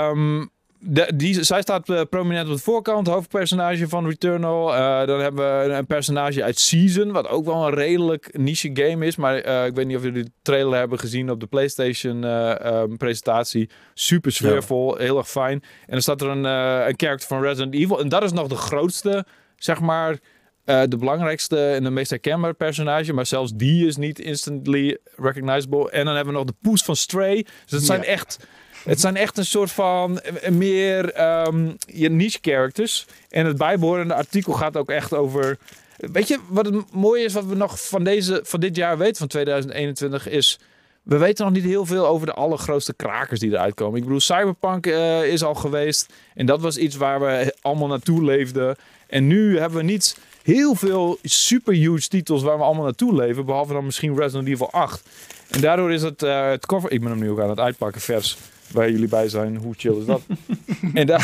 Um, 0.09 0.49
de, 0.79 1.11
die, 1.15 1.43
zij 1.43 1.61
staat 1.61 1.89
uh, 1.89 2.01
prominent 2.09 2.49
op 2.49 2.55
de 2.55 2.61
voorkant, 2.61 3.07
hoofdpersonage 3.07 3.89
van 3.89 4.07
Returnal. 4.07 4.73
Uh, 4.73 5.05
dan 5.05 5.19
hebben 5.19 5.67
we 5.67 5.73
een 5.73 5.85
personage 5.85 6.43
uit 6.43 6.59
Season, 6.59 7.11
wat 7.11 7.27
ook 7.27 7.45
wel 7.45 7.67
een 7.67 7.73
redelijk 7.73 8.37
niche 8.37 8.69
game 8.73 9.05
is. 9.05 9.15
Maar 9.15 9.45
uh, 9.45 9.65
ik 9.65 9.75
weet 9.75 9.87
niet 9.87 9.97
of 9.97 10.03
jullie 10.03 10.23
de 10.23 10.31
trailer 10.41 10.79
hebben 10.79 10.99
gezien 10.99 11.31
op 11.31 11.39
de 11.39 11.47
PlayStation 11.47 12.23
um, 12.23 12.97
presentatie. 12.97 13.69
Super 13.93 14.31
sfeervol, 14.31 14.97
ja. 14.97 15.03
heel 15.03 15.17
erg 15.17 15.29
fijn. 15.29 15.61
En 15.61 15.91
dan 15.91 16.01
staat 16.01 16.21
er 16.21 16.27
een, 16.27 16.43
een 16.43 16.93
character 16.97 17.27
van 17.27 17.41
Resident 17.41 17.73
Evil. 17.73 17.99
En 17.99 18.09
dat 18.09 18.23
is 18.23 18.31
nog 18.31 18.47
de 18.47 18.55
grootste, 18.55 19.25
zeg 19.55 19.79
maar, 19.79 20.17
de 20.65 20.97
belangrijkste 20.99 21.67
en 21.67 21.83
de 21.83 21.89
meest 21.89 22.09
herkenbare 22.09 22.53
personage. 22.53 23.13
Maar 23.13 23.25
zelfs 23.25 23.51
die 23.55 23.87
is 23.87 23.95
niet 23.95 24.19
instantly 24.19 24.97
recognizable. 25.15 25.91
En 25.91 26.05
dan 26.05 26.15
hebben 26.15 26.33
we 26.33 26.39
nog 26.39 26.47
de 26.47 26.55
poes 26.61 26.83
van 26.83 26.95
Stray. 26.95 27.35
Dus 27.35 27.71
dat 27.71 27.81
zijn 27.81 28.01
ja. 28.01 28.05
echt 28.05 28.47
het 28.87 28.99
zijn 28.99 29.15
echt 29.15 29.37
een 29.37 29.45
soort 29.45 29.71
van 29.71 30.19
meer 30.49 31.21
um, 31.47 31.77
je 31.85 32.09
niche 32.09 32.37
characters. 32.41 33.05
En 33.29 33.45
het 33.45 33.57
bijbehorende 33.57 34.13
artikel 34.13 34.53
gaat 34.53 34.77
ook 34.77 34.89
echt 34.89 35.13
over. 35.13 35.57
Weet 35.97 36.27
je 36.27 36.39
wat 36.47 36.65
het 36.65 36.91
mooie 36.91 37.23
is 37.23 37.33
wat 37.33 37.45
we 37.45 37.55
nog 37.55 37.87
van, 37.87 38.03
deze, 38.03 38.39
van 38.43 38.59
dit 38.59 38.75
jaar 38.75 38.97
weten, 38.97 39.15
van 39.15 39.27
2021, 39.27 40.27
is. 40.27 40.59
We 41.03 41.17
weten 41.17 41.45
nog 41.45 41.53
niet 41.53 41.63
heel 41.63 41.85
veel 41.85 42.07
over 42.07 42.25
de 42.27 42.33
allergrootste 42.33 42.93
krakers 42.93 43.39
die 43.39 43.51
eruit 43.51 43.73
komen. 43.73 43.97
Ik 43.97 44.03
bedoel, 44.03 44.19
Cyberpunk 44.19 44.85
uh, 44.85 45.23
is 45.23 45.43
al 45.43 45.55
geweest. 45.55 46.13
En 46.35 46.45
dat 46.45 46.61
was 46.61 46.77
iets 46.77 46.95
waar 46.95 47.19
we 47.19 47.55
allemaal 47.61 47.87
naartoe 47.87 48.23
leefden. 48.23 48.75
En 49.07 49.27
nu 49.27 49.59
hebben 49.59 49.77
we 49.77 49.83
niet 49.83 50.17
heel 50.43 50.75
veel 50.75 51.17
super 51.23 51.73
huge 51.73 52.07
titels 52.07 52.43
waar 52.43 52.57
we 52.57 52.63
allemaal 52.63 52.83
naartoe 52.83 53.15
leven. 53.15 53.45
Behalve 53.45 53.73
dan 53.73 53.85
misschien 53.85 54.17
Resident 54.17 54.47
Evil 54.47 54.71
8. 54.71 55.03
En 55.49 55.61
daardoor 55.61 55.91
is 55.91 56.01
het, 56.01 56.23
uh, 56.23 56.49
het 56.49 56.65
cover... 56.65 56.91
Ik 56.91 57.01
ben 57.01 57.09
hem 57.09 57.19
nu 57.19 57.29
ook 57.29 57.39
aan 57.39 57.49
het 57.49 57.59
uitpakken, 57.59 58.01
vers 58.01 58.37
waar 58.71 58.91
jullie 58.91 59.07
bij 59.07 59.29
zijn. 59.29 59.57
Hoe 59.57 59.73
chill 59.77 59.97
is 59.97 60.05
dat? 60.05 60.21
en, 60.93 61.07
da 61.07 61.19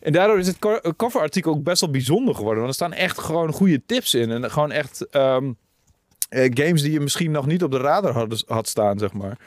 en, 0.00 0.12
daardoor 0.12 0.38
is 0.38 0.46
het 0.46 0.58
coverartikel 0.96 1.52
ook 1.52 1.62
best 1.62 1.80
wel 1.80 1.90
bijzonder 1.90 2.34
geworden. 2.34 2.62
Want 2.62 2.68
er 2.68 2.86
staan 2.86 2.92
echt 2.92 3.18
gewoon 3.18 3.52
goede 3.52 3.82
tips 3.86 4.14
in. 4.14 4.30
En 4.30 4.50
gewoon 4.50 4.72
echt 4.72 5.06
um, 5.14 5.56
uh, 6.30 6.50
games 6.54 6.82
die 6.82 6.92
je 6.92 7.00
misschien 7.00 7.30
nog 7.30 7.46
niet 7.46 7.62
op 7.62 7.70
de 7.70 7.78
radar 7.78 8.12
had, 8.12 8.44
had 8.46 8.68
staan, 8.68 8.98
zeg 8.98 9.12
maar. 9.12 9.38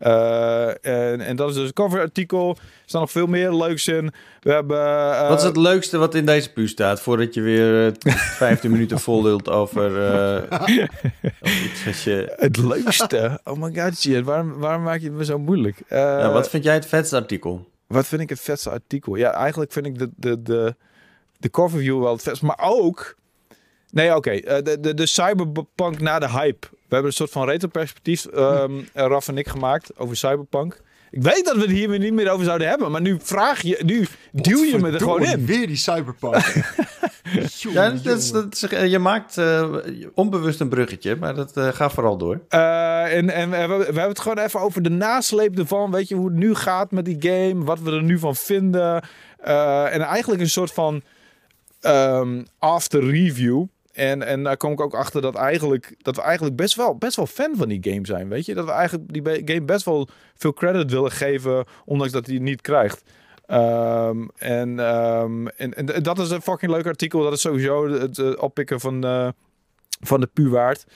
Uh, 0.00 0.68
en, 0.68 1.20
en, 1.20 1.36
dat 1.36 1.48
is 1.48 1.54
dus 1.54 1.64
het 1.64 1.74
coverartikel. 1.74 2.48
Er 2.50 2.62
staan 2.86 3.00
nog 3.00 3.10
veel 3.10 3.26
meer 3.26 3.54
leuks 3.54 3.88
in. 3.88 4.12
We 4.40 4.52
hebben, 4.52 4.78
uh, 4.78 5.28
wat 5.28 5.38
is 5.38 5.44
het 5.44 5.56
leukste 5.56 5.98
wat 5.98 6.14
in 6.14 6.26
deze 6.26 6.52
pu 6.52 6.68
staat? 6.68 7.00
Voordat 7.00 7.34
je 7.34 7.40
weer 7.40 7.84
uh, 8.06 8.14
15 8.16 8.70
minuten 8.70 9.00
vol 9.00 9.22
lult 9.22 9.48
over, 9.60 9.90
iets 11.42 12.04
je... 12.04 12.32
Het 12.36 12.56
leukste? 12.56 13.40
Oh 13.44 13.62
my 13.62 13.80
god, 13.82 13.98
shit. 13.98 14.24
Waarom, 14.24 14.58
waarom 14.58 14.82
maak 14.82 15.00
je 15.00 15.06
het 15.06 15.16
me 15.16 15.24
zo 15.24 15.38
moeilijk? 15.38 15.82
Ja, 15.88 16.32
wat 16.32 16.48
vind 16.48 16.64
jij 16.64 16.74
het 16.74 16.86
vetste 16.86 17.16
artikel? 17.16 17.68
Wat 17.86 18.06
vind 18.06 18.20
ik 18.20 18.28
het 18.28 18.40
vetste 18.40 18.70
artikel? 18.70 19.14
Ja, 19.14 19.32
eigenlijk 19.32 19.72
vind 19.72 19.86
ik 19.86 19.98
de, 19.98 20.10
de, 20.16 20.42
de, 20.42 20.74
de 21.38 21.50
coverview 21.50 22.02
wel 22.02 22.12
het 22.12 22.22
vetste. 22.22 22.44
Maar 22.44 22.60
ook... 22.60 23.16
Nee, 23.90 24.16
oké. 24.16 24.16
Okay. 24.16 24.62
de, 24.62 24.80
de, 24.80 24.94
de 24.94 25.06
cyberpunk 25.06 26.00
na 26.00 26.18
de 26.18 26.30
hype 26.30 26.66
hebben 26.94 27.10
een 27.10 27.16
soort 27.16 27.30
van 27.30 27.48
retroperspectief, 27.48 28.26
um, 28.34 28.88
Raf 28.94 29.28
en 29.28 29.38
ik, 29.38 29.48
gemaakt 29.48 29.98
over 29.98 30.16
Cyberpunk. 30.16 30.80
Ik 31.10 31.22
weet 31.22 31.44
dat 31.44 31.54
we 31.54 31.60
het 31.60 31.70
hier 31.70 31.98
niet 31.98 32.12
meer 32.12 32.30
over 32.30 32.44
zouden 32.44 32.68
hebben, 32.68 32.90
maar 32.90 33.00
nu 33.00 33.18
vraag 33.22 33.62
je, 33.62 33.80
nu 33.84 34.06
duw 34.32 34.64
je 34.64 34.78
me 34.78 34.90
er 34.90 34.98
gewoon 34.98 35.22
in. 35.22 35.46
Weer 35.46 35.66
die 35.66 35.76
Cyberpunk. 35.76 36.34
ja, 37.72 37.90
dat 37.90 38.18
is, 38.18 38.30
dat 38.30 38.54
is, 38.54 38.90
je 38.90 38.98
maakt 38.98 39.36
uh, 39.36 39.76
onbewust 40.14 40.60
een 40.60 40.68
bruggetje, 40.68 41.16
maar 41.16 41.34
dat 41.34 41.56
uh, 41.56 41.68
gaat 41.68 41.92
vooral 41.92 42.16
door. 42.16 42.40
Uh, 42.50 43.16
en 43.16 43.30
en 43.30 43.50
we, 43.50 43.56
we, 43.66 43.84
hebben 43.84 44.08
het 44.08 44.20
gewoon 44.20 44.38
even 44.38 44.60
over 44.60 44.82
de 44.82 44.90
nasleep 44.90 45.58
ervan. 45.58 45.90
Weet 45.90 46.08
je 46.08 46.14
hoe 46.14 46.28
het 46.28 46.36
nu 46.36 46.54
gaat 46.54 46.90
met 46.90 47.04
die 47.04 47.16
game, 47.20 47.64
wat 47.64 47.80
we 47.80 47.90
er 47.90 48.02
nu 48.02 48.18
van 48.18 48.36
vinden. 48.36 49.02
en 49.38 50.00
eigenlijk 50.00 50.40
een 50.40 50.50
soort 50.50 50.72
van 50.72 51.02
um, 51.82 52.46
after 52.58 53.10
review. 53.10 53.64
En, 53.98 54.22
en 54.22 54.42
daar 54.42 54.56
kom 54.56 54.72
ik 54.72 54.80
ook 54.80 54.94
achter 54.94 55.22
dat, 55.22 55.34
eigenlijk, 55.34 55.94
dat 55.98 56.16
we 56.16 56.22
eigenlijk 56.22 56.56
best 56.56 56.74
wel, 56.74 56.96
best 56.96 57.16
wel 57.16 57.26
fan 57.26 57.56
van 57.56 57.68
die 57.68 57.92
game 57.92 58.06
zijn. 58.06 58.28
Weet 58.28 58.46
je? 58.46 58.54
Dat 58.54 58.64
we 58.64 58.70
eigenlijk 58.70 59.12
die 59.12 59.42
game 59.44 59.62
best 59.62 59.84
wel 59.84 60.08
veel 60.34 60.52
credit 60.52 60.90
willen 60.90 61.10
geven, 61.10 61.64
ondanks 61.84 62.12
dat 62.12 62.26
hij 62.26 62.34
het 62.34 62.44
niet 62.44 62.60
krijgt. 62.60 63.02
Um, 63.50 64.30
en, 64.36 64.78
um, 64.78 65.48
en, 65.48 65.74
en, 65.74 66.02
dat 66.02 66.18
is 66.18 66.30
een 66.30 66.42
fucking 66.42 66.72
leuk 66.72 66.86
artikel. 66.86 67.22
Dat 67.22 67.32
is 67.32 67.40
sowieso 67.40 67.88
het, 67.88 68.36
oppikken 68.36 68.80
van, 68.80 69.04
uh, 69.04 69.28
van 70.00 70.20
de 70.20 70.26
pu 70.26 70.48
waard. 70.48 70.86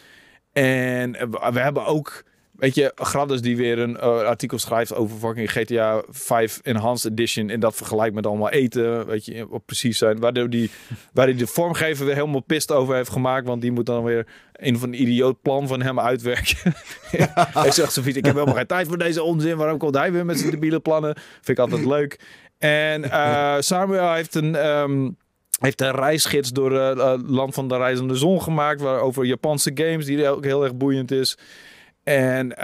En 0.53 1.13
we 1.53 1.61
hebben 1.61 1.87
ook 1.87 2.25
Weet 2.63 2.75
je, 2.75 2.93
Gradus 2.95 3.41
die 3.41 3.57
weer 3.57 3.79
een 3.79 3.91
uh, 3.91 4.03
artikel 4.03 4.59
schrijft 4.59 4.95
over 4.95 5.17
fucking 5.17 5.51
GTA 5.51 6.03
5 6.09 6.61
Enhanced 6.63 7.11
Edition. 7.11 7.49
En 7.49 7.61
dat 7.61 7.75
vergelijkt 7.75 8.15
met 8.15 8.27
allemaal 8.27 8.51
eten. 8.51 9.07
Weet 9.07 9.25
je, 9.25 9.51
op 9.51 9.67
precies 9.67 9.99
zijn. 9.99 10.21
Waardoor 10.21 10.51
die, 10.51 10.71
waar 11.15 11.27
hij 11.27 11.37
de 11.37 11.47
vormgever 11.47 12.07
weer 12.07 12.15
helemaal 12.15 12.43
pist 12.43 12.73
over 12.73 12.95
heeft 12.95 13.11
gemaakt. 13.11 13.47
Want 13.47 13.63
die 13.63 13.73
moet 13.73 13.87
dan 13.87 14.05
weer 14.05 14.27
een 14.53 14.79
van 14.79 14.91
de 14.91 14.97
idioot 14.97 15.43
plan 15.43 15.67
van 15.67 15.83
hem 15.83 16.01
uitwerken. 16.01 16.57
hij 17.63 17.71
zegt 17.71 17.93
zoiets, 17.93 18.17
ik 18.17 18.25
heb 18.25 18.35
helemaal 18.35 18.55
geen 18.55 18.67
tijd 18.67 18.89
voor 18.89 18.99
deze 18.99 19.23
onzin. 19.23 19.57
Waarom 19.57 19.79
komt 19.79 19.97
hij 19.97 20.13
weer 20.13 20.25
met 20.27 20.39
zijn 20.39 20.51
debiele 20.51 20.81
plannen? 20.81 21.15
Vind 21.15 21.59
ik 21.59 21.59
altijd 21.59 21.85
leuk. 21.85 22.21
En 22.59 23.03
uh, 23.05 23.57
Samuel 23.59 24.13
heeft 24.13 24.35
een... 24.35 24.67
Um, 24.67 25.17
heeft 25.61 25.81
een 25.81 25.95
reisgids 25.95 26.51
door 26.51 26.73
het 26.73 26.99
uh, 26.99 27.15
land 27.27 27.55
van 27.55 27.69
de 27.69 27.77
reizende 27.77 28.15
zon 28.15 28.43
gemaakt. 28.43 28.81
Waar, 28.81 29.01
over 29.01 29.25
Japanse 29.25 29.71
games, 29.75 30.05
die 30.05 30.29
ook 30.29 30.45
heel 30.45 30.63
erg 30.63 30.75
boeiend 30.75 31.11
is. 31.11 31.37
En 32.03 32.47
uh, 32.47 32.55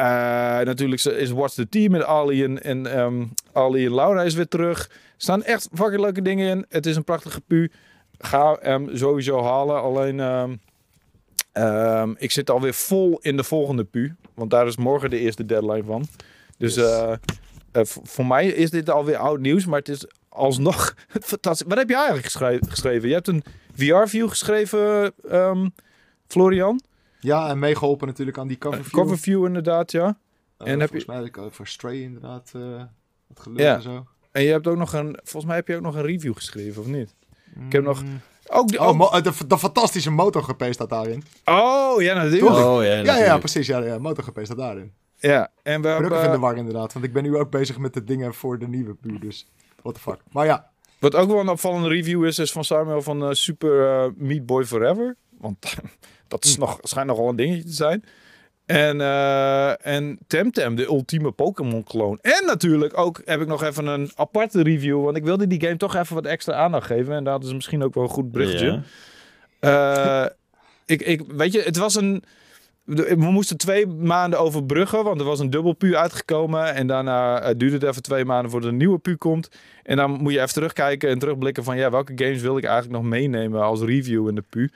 natuurlijk 0.60 1.04
is 1.04 1.30
Watch 1.30 1.54
the 1.54 1.68
Team 1.68 1.90
met 1.90 2.04
Ali 2.04 2.44
en, 2.44 2.62
en, 2.62 2.98
um, 2.98 3.32
Ali 3.52 3.86
en 3.86 3.94
Laura 3.94 4.22
is 4.22 4.34
weer 4.34 4.48
terug. 4.48 4.84
Er 4.88 4.90
staan 5.16 5.42
echt 5.42 5.68
fucking 5.74 6.00
leuke 6.00 6.22
dingen 6.22 6.48
in. 6.48 6.66
Het 6.68 6.86
is 6.86 6.96
een 6.96 7.04
prachtige 7.04 7.40
pu. 7.40 7.70
Ga 8.18 8.58
hem 8.60 8.96
sowieso 8.96 9.42
halen. 9.42 9.82
Alleen, 9.82 10.18
um, 10.20 10.60
um, 11.52 12.14
ik 12.18 12.30
zit 12.30 12.50
alweer 12.50 12.74
vol 12.74 13.18
in 13.22 13.36
de 13.36 13.44
volgende 13.44 13.84
pu. 13.84 14.14
Want 14.34 14.50
daar 14.50 14.66
is 14.66 14.76
morgen 14.76 15.10
de 15.10 15.18
eerste 15.18 15.46
deadline 15.46 15.84
van. 15.84 16.06
Dus 16.56 16.74
yes. 16.74 16.84
uh, 16.84 17.12
eh, 17.72 17.84
v- 17.84 17.96
voor 18.02 18.26
mij 18.26 18.46
is 18.46 18.70
dit 18.70 18.90
alweer 18.90 19.16
oud 19.16 19.40
nieuws, 19.40 19.66
maar 19.66 19.78
het 19.78 19.88
is 19.88 20.06
alsnog 20.28 20.94
fantastisch. 21.20 21.66
Wat 21.68 21.78
heb 21.78 21.88
jij 21.88 21.96
eigenlijk 21.96 22.26
geschre- 22.26 22.60
geschreven? 22.68 23.08
Je 23.08 23.14
hebt 23.14 23.28
een 23.28 23.42
VR-view 23.74 24.28
geschreven, 24.28 25.12
ehm, 25.28 25.68
Florian. 26.26 26.80
Ja, 27.18 27.48
en 27.48 27.58
meegeholpen 27.58 28.06
natuurlijk 28.06 28.38
aan 28.38 28.48
die 28.48 28.58
cover 28.58 28.84
view. 28.84 29.00
Coverview 29.00 29.46
inderdaad, 29.46 29.92
ja. 29.92 30.18
Eh, 30.58 30.66
en 30.72 30.80
heb 30.80 30.88
volgens 30.88 31.10
mij 31.10 31.22
ik 31.22 31.38
ook 31.38 31.52
voor 31.54 31.66
Stray 31.66 32.00
inderdaad 32.02 32.50
eh 32.54 32.82
wat 33.26 33.40
gelul 33.40 33.60
Ja. 33.64 33.74
en 33.74 33.82
zo. 33.82 34.06
En 34.32 34.42
je 34.42 34.50
hebt 34.50 34.66
ook 34.66 34.76
nog 34.76 34.92
een, 34.92 35.18
volgens 35.22 35.44
mij 35.44 35.56
heb 35.56 35.68
je 35.68 35.76
ook 35.76 35.82
nog 35.82 35.94
een 35.94 36.02
review 36.02 36.34
geschreven, 36.34 36.82
of 36.82 36.88
niet? 36.88 37.14
Ik 37.66 37.72
heb 37.72 37.82
nog- 37.82 38.02
Mm. 38.02 38.20
Ook 38.50 38.68
die, 38.68 38.80
Oh, 38.80 39.00
ook- 39.00 39.24
de, 39.24 39.46
de 39.46 39.58
fantastische 39.58 40.10
MotoGP 40.10 40.64
staat 40.70 40.88
daarin. 40.88 41.22
oh, 41.44 42.02
ja, 42.02 42.14
natuurlijk. 42.14 42.40
Tuurlijk. 42.40 42.66
Oh 42.66 42.82
ja, 42.82 42.90
Ja, 42.94 43.16
ja, 43.16 43.38
precies. 43.38 43.66
Ja, 43.66 43.78
ja, 43.78 43.98
MotoGP 43.98 44.38
staat 44.42 44.56
daarin. 44.56 44.92
Ja, 45.16 45.50
en 45.62 45.72
we 45.72 45.76
Ik 45.76 45.82
ben 45.82 45.94
ook 45.94 46.00
hebben, 46.00 46.18
even 46.18 46.24
in 46.30 46.34
de 46.40 46.46
war 46.46 46.56
inderdaad, 46.56 46.92
want 46.92 47.04
ik 47.04 47.12
ben 47.12 47.22
nu 47.22 47.36
ook 47.36 47.50
bezig 47.50 47.78
met 47.78 47.94
de 47.94 48.04
dingen 48.04 48.34
voor 48.34 48.58
de 48.58 48.68
nieuwe 48.68 48.94
puur, 48.94 49.20
dus 49.20 49.46
what 49.82 49.94
the 49.94 50.00
fuck. 50.00 50.18
Maar 50.32 50.46
ja, 50.46 50.70
Wat 50.98 51.14
ook 51.14 51.28
wel 51.28 51.40
een 51.40 51.48
opvallende 51.48 51.88
review 51.88 52.24
is, 52.24 52.38
is 52.38 52.52
van 52.52 52.64
Samuel 52.64 53.02
van 53.02 53.22
eh, 53.22 53.28
Super 53.32 54.12
Meat 54.16 54.46
Boy 54.46 54.64
Forever. 54.64 55.16
Want 55.38 55.74
dat 56.28 56.44
is 56.44 56.56
nog, 56.56 56.78
schijnt 56.82 57.08
nogal 57.08 57.28
een 57.28 57.36
dingetje 57.36 57.64
te 57.64 57.72
zijn. 57.72 58.04
En, 58.68 59.00
eh 59.00 59.86
en 59.86 60.18
Temtem, 60.26 60.74
de 60.74 60.86
ultieme 60.86 61.30
Pokémon-kloon. 61.30 62.18
En 62.22 62.46
natuurlijk 62.46 62.98
ook 62.98 63.20
heb 63.24 63.40
ik 63.40 63.46
nog 63.46 63.62
even 63.62 63.86
een 63.86 64.10
aparte 64.14 64.62
review. 64.62 65.04
Want 65.04 65.16
ik 65.16 65.24
wilde 65.24 65.46
die 65.46 65.60
game 65.60 65.76
toch 65.76 65.94
even 65.94 66.14
wat 66.14 66.24
extra 66.24 66.54
aandacht 66.54 66.86
geven. 66.86 67.14
En 67.14 67.24
dat 67.24 67.44
is 67.44 67.52
misschien 67.52 67.82
ook 67.82 67.94
wel 67.94 68.02
een 68.02 68.10
goed 68.10 68.32
berichtje. 68.32 68.82
Ja. 69.60 70.24
Eh, 70.24 70.30
ik, 70.86 71.02
ik, 71.02 71.22
weet 71.28 71.52
je, 71.52 71.62
het 71.62 71.76
was 71.76 71.94
een. 71.94 72.22
We 72.84 73.16
moesten 73.16 73.56
twee 73.56 73.86
maanden 73.86 74.38
overbruggen, 74.38 75.04
want 75.04 75.20
er 75.20 75.26
was 75.26 75.40
een 75.40 75.50
dubbel 75.50 75.72
pu 75.72 75.96
uitgekomen. 75.96 76.74
En 76.74 76.86
daarna 76.86 77.40
eh, 77.40 77.54
duurde 77.56 77.74
het 77.74 77.84
even 77.84 78.02
twee 78.02 78.24
maanden 78.24 78.50
voordat 78.50 78.70
een 78.70 78.76
nieuwe 78.76 78.98
pu 78.98 79.16
komt. 79.16 79.48
En 79.82 79.96
dan 79.96 80.10
moet 80.10 80.32
je 80.32 80.40
even 80.40 80.54
terugkijken 80.54 81.10
en 81.10 81.18
terugblikken 81.18 81.64
van 81.64 81.76
ja, 81.76 81.90
welke 81.90 82.12
games 82.14 82.40
wil 82.40 82.56
ik 82.56 82.64
eigenlijk 82.64 83.02
nog 83.02 83.10
meenemen 83.10 83.62
als 83.62 83.80
review 83.80 84.28
in 84.28 84.34
de 84.34 84.44
pu. 84.48 84.70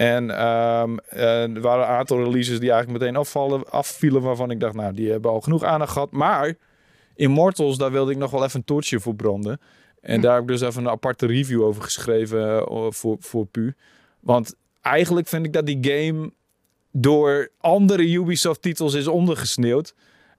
En 0.00 0.30
ehm, 0.30 0.96
eh, 1.08 1.54
er 1.54 1.60
waren 1.60 1.84
een 1.84 1.94
aantal 1.94 2.24
releases 2.24 2.60
die 2.60 2.70
eigenlijk 2.70 3.00
meteen 3.00 3.16
afvallen, 3.16 3.70
afvielen, 3.70 4.22
waarvan 4.22 4.50
ik 4.50 4.60
dacht, 4.60 4.74
nou, 4.74 4.94
die 4.94 5.10
hebben 5.10 5.30
al 5.30 5.40
genoeg 5.40 5.64
aandacht 5.64 5.92
gehad. 5.92 6.10
Maar 6.10 6.54
Immortals, 7.14 7.78
daar 7.78 7.92
wilde 7.92 8.12
ik 8.12 8.18
nog 8.18 8.30
wel 8.30 8.44
even 8.44 8.58
een 8.58 8.64
toortje 8.64 9.00
voor 9.00 9.14
branden. 9.14 9.60
En 10.00 10.20
daar 10.20 10.32
heb 10.32 10.42
ik 10.42 10.48
dus 10.48 10.60
even 10.60 10.84
een 10.84 10.90
aparte 10.90 11.26
review 11.26 11.62
over 11.62 11.82
geschreven 11.82 12.66
eh, 12.66 12.86
voor, 12.88 13.16
voor 13.20 13.46
pu. 13.46 13.74
Want 14.20 14.54
eigenlijk 14.80 15.28
vind 15.28 15.46
ik 15.46 15.52
dat 15.52 15.66
die 15.66 15.78
game 15.80 16.32
door 16.92 17.50
andere 17.58 18.12
Ubisoft-titels 18.12 18.94
is 18.94 19.06
ondergesneeuwd. 19.06 19.94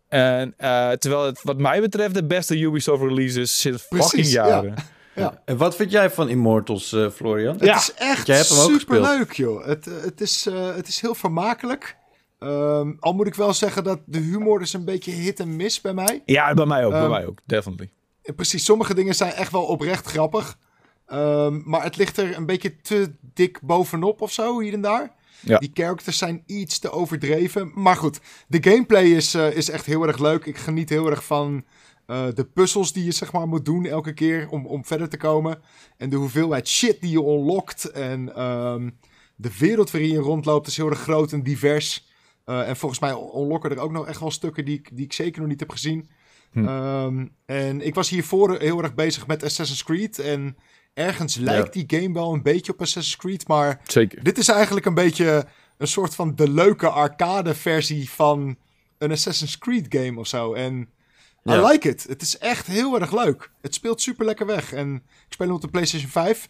En 0.08 0.54
eh, 0.58 0.92
terwijl 0.92 1.26
het 1.26 1.44
wat 1.44 1.58
mij 1.58 1.82
betreft 1.82 2.14
de 2.14 2.26
beste 2.26 2.60
Ubisoft 2.60 3.04
release 3.04 3.42
is 3.42 3.60
sinds 3.60 3.88
Precies, 3.88 4.10
fucking 4.10 4.28
ja. 4.28 4.48
jaren. 4.48 4.74
Ja. 4.76 4.84
En 5.46 5.58
wat 5.58 5.76
vind 5.76 5.92
jij 5.92 6.10
van 6.10 6.30
Immortals, 6.30 6.94
eh, 6.94 7.10
Florian? 7.10 7.54
het 7.54 7.64
Ja, 7.64 7.76
is 7.76 7.94
echt 7.94 8.28
jij 8.28 8.36
hebt 8.36 8.50
hem 8.50 8.60
ook 8.60 8.80
superleuk, 8.80 9.32
joh. 9.34 9.66
Het, 9.66 9.88
eh, 9.88 9.94
het, 10.02 10.22
is, 10.22 10.46
eh, 10.46 10.76
het 10.76 10.88
is 10.88 11.02
heel 11.02 11.16
vermakelijk. 11.16 11.98
Ehm, 12.40 12.92
al 13.00 13.14
moet 13.14 13.28
ik 13.28 13.36
wel 13.36 13.54
zeggen 13.54 13.84
dat 13.84 14.00
de 14.06 14.20
humor 14.20 14.62
is 14.62 14.74
een 14.74 14.86
beetje 14.86 15.12
hit 15.12 15.40
en 15.40 15.56
miss 15.56 15.82
bij 15.82 15.94
mij. 15.94 16.22
Ja, 16.26 16.54
bij 16.54 16.66
mij 16.66 16.86
ook, 16.86 16.92
bij 16.92 17.02
Ehm, 17.02 17.10
mij 17.10 17.26
ook, 17.26 17.40
definitely. 17.46 17.92
Eh, 18.22 18.36
Precies, 18.36 18.66
sommige 18.66 18.94
dingen 18.94 19.16
zijn 19.16 19.32
echt 19.34 19.52
wel 19.52 19.64
oprecht 19.64 20.06
grappig. 20.08 20.58
Ehm, 21.06 21.62
maar 21.64 21.84
het 21.84 21.98
ligt 21.98 22.18
er 22.18 22.36
een 22.38 22.46
beetje 22.46 22.82
te 22.82 23.12
dik 23.34 23.60
bovenop 23.62 24.22
of 24.22 24.32
zo, 24.32 24.60
hier 24.60 24.74
en 24.74 24.82
daar. 24.82 25.12
Ja. 25.40 25.58
Die 25.58 25.72
characters 25.74 26.18
zijn 26.18 26.44
iets 26.46 26.80
te 26.80 26.92
overdreven. 26.92 27.72
Maar 27.76 27.96
goed, 27.96 28.20
de 28.48 28.70
gameplay 28.72 29.04
is, 29.04 29.36
is 29.36 29.70
echt 29.70 29.86
heel 29.86 30.08
erg 30.08 30.18
leuk. 30.18 30.46
Ik 30.46 30.58
geniet 30.58 30.90
heel 30.90 31.10
erg 31.10 31.24
van 31.26 31.66
eh, 32.12 32.28
de 32.34 32.46
puzzels 32.46 32.94
die 32.94 33.04
je 33.04 33.12
zeg 33.12 33.32
maar 33.32 33.48
moet 33.48 33.66
doen 33.66 33.86
elke 33.86 34.14
keer 34.14 34.50
om, 34.50 34.66
om 34.66 34.86
verder 34.86 35.10
te 35.10 35.18
komen. 35.18 35.60
En 35.98 36.10
de 36.10 36.16
hoeveelheid 36.16 36.68
shit 36.68 37.02
die 37.02 37.12
je 37.12 37.18
unlockt. 37.26 37.86
En 37.92 38.36
ehm, 38.36 38.90
de 39.36 39.52
wereld 39.60 39.92
waarin 39.92 40.10
je 40.12 40.18
rondloopt 40.20 40.68
is 40.68 40.78
heel 40.78 40.90
erg 40.90 41.00
groot 41.02 41.32
en 41.32 41.44
divers. 41.44 42.08
Eh, 42.46 42.70
en 42.70 42.76
volgens 42.78 43.02
mij 43.02 43.12
unlocken 43.12 43.72
er 43.72 43.80
ook 43.80 43.92
nog 43.92 44.08
echt 44.08 44.20
wel 44.20 44.32
stukken 44.32 44.66
die, 44.66 44.78
ik- 44.78 44.90
die 44.94 45.06
ik 45.06 45.14
zeker 45.14 45.40
nog 45.42 45.50
niet 45.50 45.60
heb 45.60 45.70
gezien. 45.70 46.10
Hm. 46.52 46.68
Ehm, 46.68 47.28
en 47.46 47.82
ik 47.86 47.96
was 47.96 48.10
hiervoor 48.10 48.60
heel 48.60 48.82
erg 48.84 48.94
bezig 48.94 49.28
met 49.28 49.44
Assassin's 49.44 49.84
Creed. 49.84 50.20
En 50.20 50.58
ergens 50.94 51.36
lijkt 51.36 51.74
die 51.74 51.84
game 51.88 52.14
wel 52.14 52.34
een 52.34 52.42
beetje 52.44 52.72
op 52.72 52.82
Assassin's 52.82 53.16
Creed. 53.18 53.48
Maar 53.48 53.82
Zeker. 53.84 54.24
dit 54.24 54.38
is 54.38 54.48
eigenlijk 54.48 54.86
een 54.86 54.94
beetje 54.94 55.46
een 55.78 55.88
soort 55.88 56.16
van 56.16 56.36
de 56.36 56.50
leuke 56.50 56.90
arcade 56.90 57.56
versie 57.56 58.10
van 58.10 58.58
een 58.98 59.12
Assassin's 59.12 59.58
Creed 59.58 59.86
game 59.90 60.20
of 60.20 60.28
zo. 60.28 60.54
En 60.54 60.90
I 61.50 61.52
Ja. 61.52 61.68
like 61.68 61.90
it. 61.90 62.04
Het 62.08 62.22
is 62.22 62.38
echt 62.38 62.68
heel 62.68 63.00
erg 63.00 63.12
leuk. 63.14 63.52
Het 63.62 63.74
speelt 63.74 64.02
super 64.02 64.26
lekker 64.26 64.46
weg. 64.46 64.74
En 64.74 64.96
ik 64.96 65.34
speel 65.34 65.46
hem 65.48 65.56
op 65.56 65.62
de 65.62 65.68
PlayStation 65.68 66.10
5. 66.10 66.50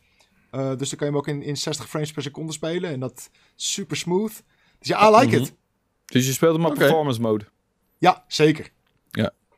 Eh, 0.52 0.76
dus 0.78 0.90
dan 0.90 0.98
kan 0.98 1.08
je 1.08 1.14
hem 1.14 1.16
ook 1.16 1.28
in, 1.28 1.42
in 1.42 1.58
60 1.58 1.90
frames 1.90 2.12
per 2.12 2.22
seconde 2.24 2.52
spelen. 2.54 2.92
En 2.92 3.00
dat 3.00 3.30
is 3.58 3.72
super 3.72 3.98
smooth. 3.98 4.44
Dus 4.80 4.88
ja, 4.88 5.08
I 5.10 5.16
like 5.16 5.36
Mhm. 5.36 5.44
it. 5.44 5.54
Dus 6.06 6.26
je 6.26 6.32
speelt 6.34 6.56
hem 6.56 6.66
op 6.66 6.74
performance 6.74 7.22
mode. 7.22 7.46
Ja, 7.98 8.24
zeker. 8.28 8.70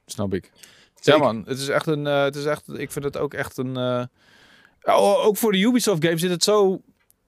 Snap 0.06 0.34
ik. 0.34 0.52
Zeker. 0.96 1.22
Ja 1.22 1.26
man, 1.28 1.44
het 1.48 1.60
is 1.60 1.68
echt 1.68 1.88
een, 1.88 2.08
eh, 2.08 2.24
het 2.24 2.36
is 2.36 2.46
echt, 2.46 2.64
ik 2.80 2.92
vind 2.92 3.06
het 3.06 3.18
ook 3.18 3.34
echt 3.34 3.58
een, 3.58 3.78
eh, 3.78 4.04
ja, 4.82 4.94
o- 4.94 5.22
ook 5.22 5.38
voor 5.38 5.52
de 5.52 5.58
Ubisoft 5.60 6.04
games 6.06 6.22
zit 6.22 6.30
het 6.30 6.44
zo, 6.44 6.74
I 6.74 6.82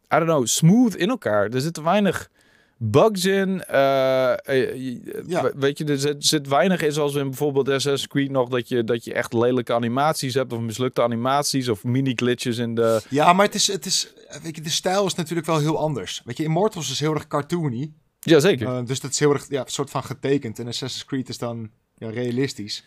don't 0.10 0.24
know, 0.26 0.46
smooth 0.46 0.96
in 0.96 1.10
elkaar. 1.10 1.50
Er 1.50 1.62
zitten 1.62 1.84
weinig 1.84 2.30
bugs 2.78 3.26
in. 3.26 3.64
eh, 3.64 4.32
eh, 4.32 5.02
Ja. 5.28 5.42
we- 5.44 5.54
Weet 5.56 5.78
je, 5.78 5.86
er 5.86 5.98
zit, 6.00 6.26
zit 6.26 6.48
weinig 6.48 6.82
in 6.82 6.92
zoals 6.92 7.16
in 7.16 7.24
bijvoorbeeld 7.30 7.70
Assassin's 7.70 8.08
Creed 8.08 8.32
nog 8.32 8.50
dat 8.50 8.68
je, 8.68 8.84
dat 8.84 9.04
je 9.04 9.14
echt 9.14 9.34
lelijke 9.34 9.74
animaties 9.74 10.34
hebt 10.34 10.54
of 10.54 10.60
mislukte 10.60 11.02
animaties 11.04 11.70
of 11.70 11.84
mini 11.84 12.14
glitches 12.16 12.58
in 12.58 12.76
de... 12.76 13.02
Ja, 13.10 13.34
maar 13.34 13.46
het 13.46 13.56
is, 13.56 13.68
het 13.68 13.86
is, 13.86 14.14
weet 14.44 14.56
je, 14.56 14.62
de 14.62 14.70
stijl 14.70 15.06
is 15.06 15.16
natuurlijk 15.16 15.48
wel 15.48 15.60
heel 15.60 15.78
anders. 15.78 16.22
Weet 16.26 16.38
je, 16.38 16.44
Immortals 16.44 16.92
is 16.92 17.00
heel 17.00 17.14
erg 17.14 17.28
cartoony. 17.28 17.92
Jazeker. 18.20 18.68
Eh, 18.68 18.86
dus 18.86 19.00
dat 19.00 19.12
is 19.12 19.20
heel 19.20 19.34
erg, 19.34 19.46
ja, 19.50 19.64
soort 19.68 19.90
van 19.90 20.04
getekend. 20.04 20.60
En 20.60 20.68
Assassin's 20.68 21.06
Creed 21.06 21.30
is 21.30 21.38
dan 21.38 21.70
ja, 21.98 22.10
realistisch. 22.10 22.84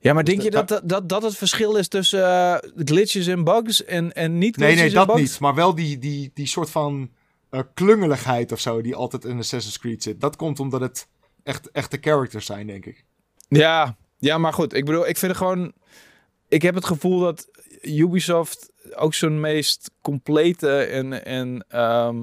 ja, 0.00 0.12
maar 0.12 0.24
dus 0.24 0.34
denk 0.34 0.44
je 0.44 0.50
dat- 0.50 0.82
dat, 0.84 1.08
dat, 1.08 1.22
het 1.22 1.36
verschil 1.36 1.76
is 1.76 1.88
tussen 1.88 2.24
eh, 2.24 2.56
glitches 2.84 3.26
en 3.26 3.44
bugs 3.44 3.84
en, 3.84 4.12
en 4.12 4.38
niet 4.38 4.56
Nee, 4.56 4.66
glitches 4.66 4.92
nee, 4.92 5.00
en 5.00 5.06
dat 5.06 5.16
bugs? 5.16 5.30
niet. 5.30 5.40
Maar 5.40 5.54
wel 5.54 5.74
die, 5.74 5.98
die, 5.98 6.30
die 6.34 6.46
soort 6.46 6.70
van 6.70 7.10
eh, 7.50 7.60
klungeligheid 7.74 8.52
of 8.52 8.60
zo 8.60 8.80
die 8.80 8.94
altijd 8.94 9.24
in 9.24 9.38
Assassin's 9.38 9.78
Creed 9.78 10.02
zit. 10.02 10.20
Dat 10.20 10.36
komt 10.36 10.60
omdat 10.60 10.80
het 10.80 11.08
echt 11.42 11.70
echte 11.70 11.98
characters 12.00 12.46
zijn, 12.46 12.66
denk 12.66 12.86
ik. 12.86 13.04
Ja, 13.48 13.96
ja, 14.18 14.38
maar 14.38 14.52
goed. 14.52 14.72
Ik 14.72 14.84
bedoel, 14.84 15.08
ik 15.08 15.16
vind 15.16 15.32
het 15.32 15.40
gewoon... 15.40 15.72
Ik 16.48 16.62
heb 16.62 16.74
het 16.74 16.84
gevoel 16.84 17.20
dat 17.20 17.48
Ubisoft 17.82 18.70
ook 18.94 19.14
zo'n 19.14 19.40
meest 19.40 19.90
complete 20.00 20.76
en, 20.76 21.24
en 21.24 21.64
ehm, 21.68 22.22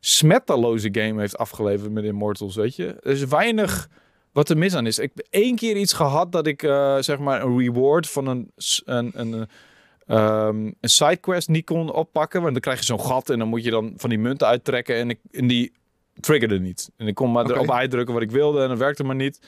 smetteloze 0.00 0.88
game 0.92 1.20
heeft 1.20 1.38
afgeleverd 1.38 1.92
met 1.92 2.04
Immortals, 2.04 2.56
weet 2.56 2.76
je. 2.76 2.86
Er 2.86 3.10
is 3.10 3.24
weinig 3.24 3.88
wat 4.32 4.48
er 4.48 4.58
mis 4.58 4.74
aan 4.74 4.86
is. 4.86 4.98
Ik 4.98 5.10
heb 5.14 5.26
één 5.30 5.56
keer 5.56 5.76
iets 5.76 5.92
gehad 5.92 6.32
dat 6.32 6.46
ik, 6.46 6.62
eh, 6.62 6.96
zeg 6.98 7.18
maar, 7.18 7.42
een 7.42 7.58
reward 7.58 8.10
van 8.10 8.26
een, 8.26 8.52
een, 8.84 9.10
een, 9.14 9.48
ehm, 10.06 10.66
een 10.80 10.88
sidequest 10.88 11.48
niet 11.48 11.64
kon 11.64 11.92
oppakken. 11.92 12.40
Want 12.40 12.52
dan 12.52 12.62
krijg 12.62 12.78
je 12.78 12.84
zo'n 12.84 13.00
gat 13.00 13.30
en 13.30 13.38
dan 13.38 13.48
moet 13.48 13.64
je 13.64 13.70
dan 13.70 13.92
van 13.96 14.10
die 14.10 14.18
munten 14.18 14.46
uittrekken. 14.46 14.96
En, 14.96 15.10
ik, 15.10 15.18
en 15.30 15.46
die 15.46 15.72
triggerde 16.20 16.60
niet. 16.60 16.90
En 16.96 17.06
ik 17.06 17.14
kon 17.14 17.32
maar 17.32 17.44
Oké. 17.44 17.52
erop 17.52 17.70
uitdrukken 17.70 18.14
wat 18.14 18.22
ik 18.22 18.30
wilde 18.30 18.62
en 18.62 18.68
dat 18.68 18.78
werkte 18.78 19.04
maar 19.04 19.14
niet. 19.14 19.40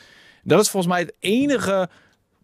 Dat 0.42 0.60
is 0.60 0.70
volgens 0.70 0.92
mij 0.92 1.02
het 1.02 1.14
enige 1.18 1.88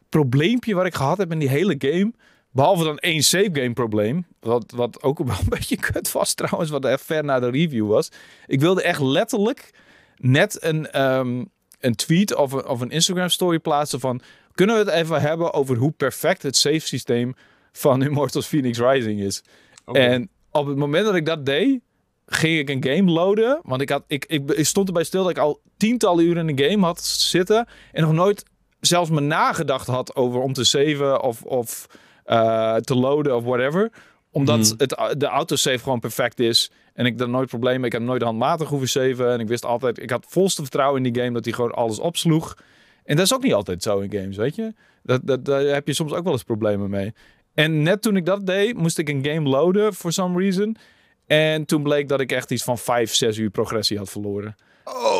probleempje 0.09 0.75
wat 0.75 0.87
ik 0.87 0.95
gehad 0.95 1.19
heb 1.19 1.33
in 1.33 1.39
die 1.39 1.49
hele 1.49 1.75
game. 1.79 2.13
Behalve 2.51 2.85
dan 2.85 2.99
één 2.99 3.23
save 3.23 3.51
game 3.53 3.73
probleem. 3.73 4.27
Wat, 4.41 4.73
wat 4.75 5.03
ook 5.03 5.19
wel 5.19 5.37
een 5.41 5.49
beetje 5.59 5.77
kut 5.77 6.13
was 6.13 6.35
trouwens. 6.35 6.71
Wat 6.71 6.85
echt 6.85 7.03
ver 7.05 7.25
na 7.25 7.41
de 7.41 7.51
review 7.51 7.89
was. 7.89 8.09
Ik 8.47 8.61
wilde 8.61 8.83
echt 8.83 9.01
letterlijk 9.01 9.71
net 10.17 10.65
een, 10.65 10.91
ehm, 10.91 11.45
een 11.81 11.95
tweet 11.95 12.35
of 12.35 12.53
een, 12.53 12.67
of 12.67 12.81
een 12.81 12.91
Instagram 12.91 13.29
story 13.29 13.59
plaatsen 13.59 14.01
van... 14.01 14.21
Kunnen 14.55 14.77
we 14.77 14.91
het 14.91 15.01
even 15.01 15.21
hebben 15.21 15.53
over 15.53 15.77
hoe 15.77 15.91
perfect 15.91 16.43
het 16.43 16.57
save 16.57 16.79
systeem 16.79 17.35
van 17.73 18.03
Immortals 18.03 18.47
Phoenix 18.47 18.79
Rising 18.79 19.21
is? 19.21 19.43
En 19.93 20.29
op 20.51 20.67
het 20.67 20.77
moment 20.77 21.05
dat 21.05 21.15
ik 21.15 21.27
dat 21.27 21.47
deed, 21.47 21.81
ging 22.27 22.59
ik 22.59 22.69
een 22.71 22.85
game 22.97 23.11
loaden. 23.11 23.61
Want 23.63 23.81
ik, 23.81 23.89
had, 23.89 24.05
ik, 24.07 24.25
ik, 24.29 24.51
ik 24.51 24.67
stond 24.67 24.87
erbij 24.89 25.05
stil 25.05 25.23
dat 25.23 25.31
ik 25.31 25.39
al 25.39 25.61
tientallen 25.77 26.25
uren 26.25 26.49
in 26.49 26.59
een 26.59 26.71
game 26.71 26.85
had 26.85 27.05
zitten. 27.05 27.67
En 27.93 28.03
nog 28.03 28.13
nooit 28.13 28.45
zelfs 28.81 29.11
me 29.11 29.21
nagedacht 29.21 29.87
had 29.87 30.17
over 30.17 30.41
om 30.41 30.53
te 30.53 30.65
saven 30.65 31.23
of, 31.23 31.43
of 31.43 31.87
eh, 32.25 32.77
te 32.77 32.95
loaden 32.95 33.37
of 33.37 33.45
whatever. 33.45 33.91
Omdat 34.31 34.59
Mhm. 34.59 34.75
het, 34.77 35.21
de 35.21 35.27
autosave 35.27 35.79
gewoon 35.79 36.01
perfect 36.01 36.41
is. 36.41 36.71
En 36.95 37.07
ik 37.07 37.19
daar 37.19 37.29
nooit 37.29 37.49
problemen. 37.49 37.85
Ik 37.85 37.93
heb 37.93 38.03
nooit 38.03 38.23
handmatig 38.23 38.69
hoeven 38.69 38.89
saven. 38.89 39.33
En 39.33 39.41
ik 39.41 39.49
wist 39.49 39.65
altijd, 39.65 40.03
ik 40.03 40.11
had 40.11 40.25
volste 40.29 40.63
vertrouwen 40.63 41.05
in 41.05 41.13
die 41.13 41.23
game 41.23 41.35
dat 41.35 41.45
hij 41.45 41.55
gewoon 41.55 41.73
alles 41.73 41.99
opsloeg. 41.99 42.57
En 43.05 43.17
dat 43.17 43.25
is 43.25 43.35
ook 43.35 43.43
niet 43.43 43.55
altijd 43.55 43.83
zo 43.83 43.99
in 43.99 44.13
games, 44.13 44.37
weet 44.37 44.55
je. 44.57 44.75
Dat, 45.03 45.21
dat, 45.25 45.45
daar 45.45 45.61
heb 45.63 45.87
je 45.87 45.95
soms 45.95 46.13
ook 46.13 46.25
wel 46.25 46.33
eens 46.33 46.43
problemen 46.43 46.91
mee. 46.91 47.13
En 47.55 47.83
net 47.83 48.03
toen 48.03 48.17
ik 48.17 48.27
dat 48.27 48.47
deed, 48.47 48.77
moest 48.77 48.99
ik 48.99 49.09
een 49.09 49.25
game 49.25 49.49
loaden 49.49 49.95
for 49.95 50.13
some 50.13 50.41
reason. 50.41 50.77
En 51.27 51.65
toen 51.65 51.83
bleek 51.83 52.09
dat 52.09 52.21
ik 52.21 52.33
echt 52.33 52.51
iets 52.51 52.65
van 52.65 52.79
5, 52.79 53.15
6 53.15 53.37
uur 53.37 53.51
progressie 53.51 53.99
had 53.99 54.11
verloren. 54.11 54.55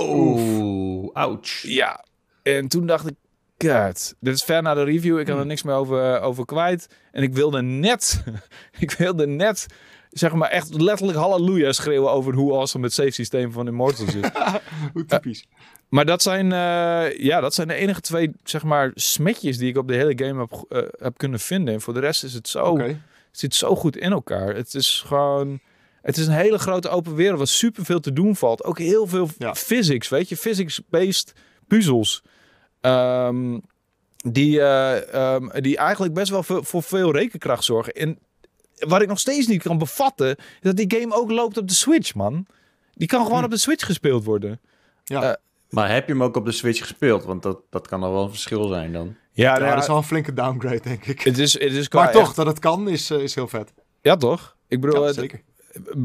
Oeh, 0.09 1.09
ouch. 1.13 1.63
Ja. 1.63 2.05
En 2.43 2.69
toen 2.69 2.87
dacht 2.87 3.07
ik, 3.07 3.15
god. 3.59 4.15
Dit 4.21 4.35
is 4.35 4.43
ver 4.43 4.63
na 4.63 4.75
de 4.75 4.83
review. 4.85 5.19
Ik 5.19 5.25
kan 5.25 5.35
er 5.35 5.41
Hmm. 5.41 5.49
niks 5.49 5.63
meer 5.63 5.75
over, 5.75 6.21
over 6.21 6.45
kwijt. 6.45 6.87
En 7.13 7.23
ik 7.23 7.35
wilde 7.35 7.63
net, 7.63 8.25
ik 8.79 8.91
wilde 8.91 9.27
net, 9.27 9.67
zeg 10.11 10.33
maar 10.33 10.51
echt 10.51 10.81
letterlijk 10.81 11.19
halleluja 11.19 11.73
schreeuwen 11.73 12.11
over 12.11 12.35
hoe 12.35 12.53
awesome 12.53 12.85
het 12.85 12.93
save 12.95 13.11
systeem 13.11 13.53
van 13.53 13.67
Immortals 13.67 14.15
is. 14.15 14.29
Hoe 14.93 15.05
typisch. 15.05 15.47
Maar 15.93 16.05
dat 16.07 16.23
zijn, 16.23 16.53
eh, 16.53 17.19
ja, 17.19 17.41
dat 17.41 17.55
zijn 17.55 17.69
de 17.69 17.75
enige 17.75 18.01
twee, 18.01 18.33
zeg 18.45 18.63
maar, 18.63 18.91
smetjes 18.95 19.59
die 19.59 19.69
ik 19.69 19.77
op 19.77 19.89
de 19.89 19.95
hele 19.95 20.25
game 20.27 20.41
heb, 20.41 20.65
eh, 20.69 20.89
heb 20.99 21.19
kunnen 21.19 21.41
vinden. 21.41 21.75
En 21.75 21.81
voor 21.81 21.95
de 21.95 22.01
rest 22.01 22.25
is 22.25 22.35
het 22.35 22.49
zo, 22.49 22.79
het 22.79 22.97
zit 23.31 23.55
zo 23.55 23.77
goed 23.77 23.97
in 23.97 24.13
elkaar. 24.13 24.55
Het 24.55 24.75
is 24.75 25.03
gewoon, 25.07 25.61
het 26.03 26.17
is 26.17 26.27
een 26.27 26.33
hele 26.33 26.59
grote 26.59 26.89
open 26.89 27.15
wereld 27.15 27.39
waar 27.39 27.47
super 27.47 27.85
veel 27.85 28.01
te 28.01 28.13
doen 28.13 28.37
valt. 28.37 28.65
Ook 28.65 28.79
heel 28.79 29.07
veel 29.07 29.29
Ja. 29.39 29.55
physics, 29.55 30.09
weet 30.09 30.29
je, 30.29 30.37
physics-based 30.37 31.33
puzzels. 31.69 32.23
Ehm, 32.81 33.59
die, 34.17 34.61
eh, 34.61 35.15
ehm, 35.35 35.61
die 35.61 35.77
eigenlijk 35.77 36.15
best 36.15 36.31
wel 36.31 36.43
voor, 36.43 36.65
voor 36.65 36.83
veel 36.83 37.13
rekenkracht 37.13 37.65
zorgen. 37.65 37.93
En 37.93 38.19
wat 38.79 39.03
ik 39.03 39.09
nog 39.09 39.19
steeds 39.19 39.47
niet 39.47 39.63
kan 39.63 39.79
bevatten, 39.79 40.37
is 40.37 40.45
dat 40.61 40.77
die 40.77 41.01
game 41.01 41.15
ook 41.15 41.31
loopt 41.31 41.57
op 41.59 41.69
de 41.69 41.75
Switch, 41.75 42.15
man. 42.15 42.47
Die 42.95 43.09
kan 43.09 43.23
gewoon 43.25 43.39
Hm. 43.39 43.45
op 43.45 43.51
de 43.51 43.57
Switch 43.57 43.87
gespeeld 43.87 44.25
worden. 44.25 44.61
Ja. 45.05 45.39
Maar 45.73 45.93
heb 45.93 46.07
je 46.07 46.13
hem 46.13 46.23
ook 46.23 46.37
op 46.37 46.45
de 46.45 46.53
Switch 46.53 46.81
gespeeld? 46.81 47.25
Want 47.25 47.43
dat, 47.43 47.59
dat 47.71 47.89
kan 47.89 48.03
al 48.03 48.13
wel 48.13 48.23
een 48.23 48.29
verschil 48.31 48.67
zijn 48.69 48.93
dan. 48.93 49.17
Ja, 49.33 49.59
Ja, 49.59 49.71
dat 49.75 49.83
is 49.83 49.87
wel 49.87 49.97
een 49.97 50.03
flinke 50.03 50.33
downgrade, 50.33 50.81
denk 50.81 51.05
ik. 51.07 51.21
Het 51.23 51.39
is, 51.39 51.53
het 51.53 51.73
is 51.73 51.89
qua 51.89 52.03
Maar 52.03 52.13
toch, 52.13 52.23
echt- 52.23 52.37
dat 52.37 52.47
het 52.47 52.59
kan, 52.59 52.89
is, 52.89 53.11
eh, 53.11 53.19
is 53.19 53.35
heel 53.35 53.49
vet. 53.49 53.73
ja, 54.03 54.17
toch? 54.17 54.57
Ik 54.69 54.81
bedoel, 54.81 55.01
Ja, 55.01 55.07
het- 55.07 55.15
zeker. 55.15 55.43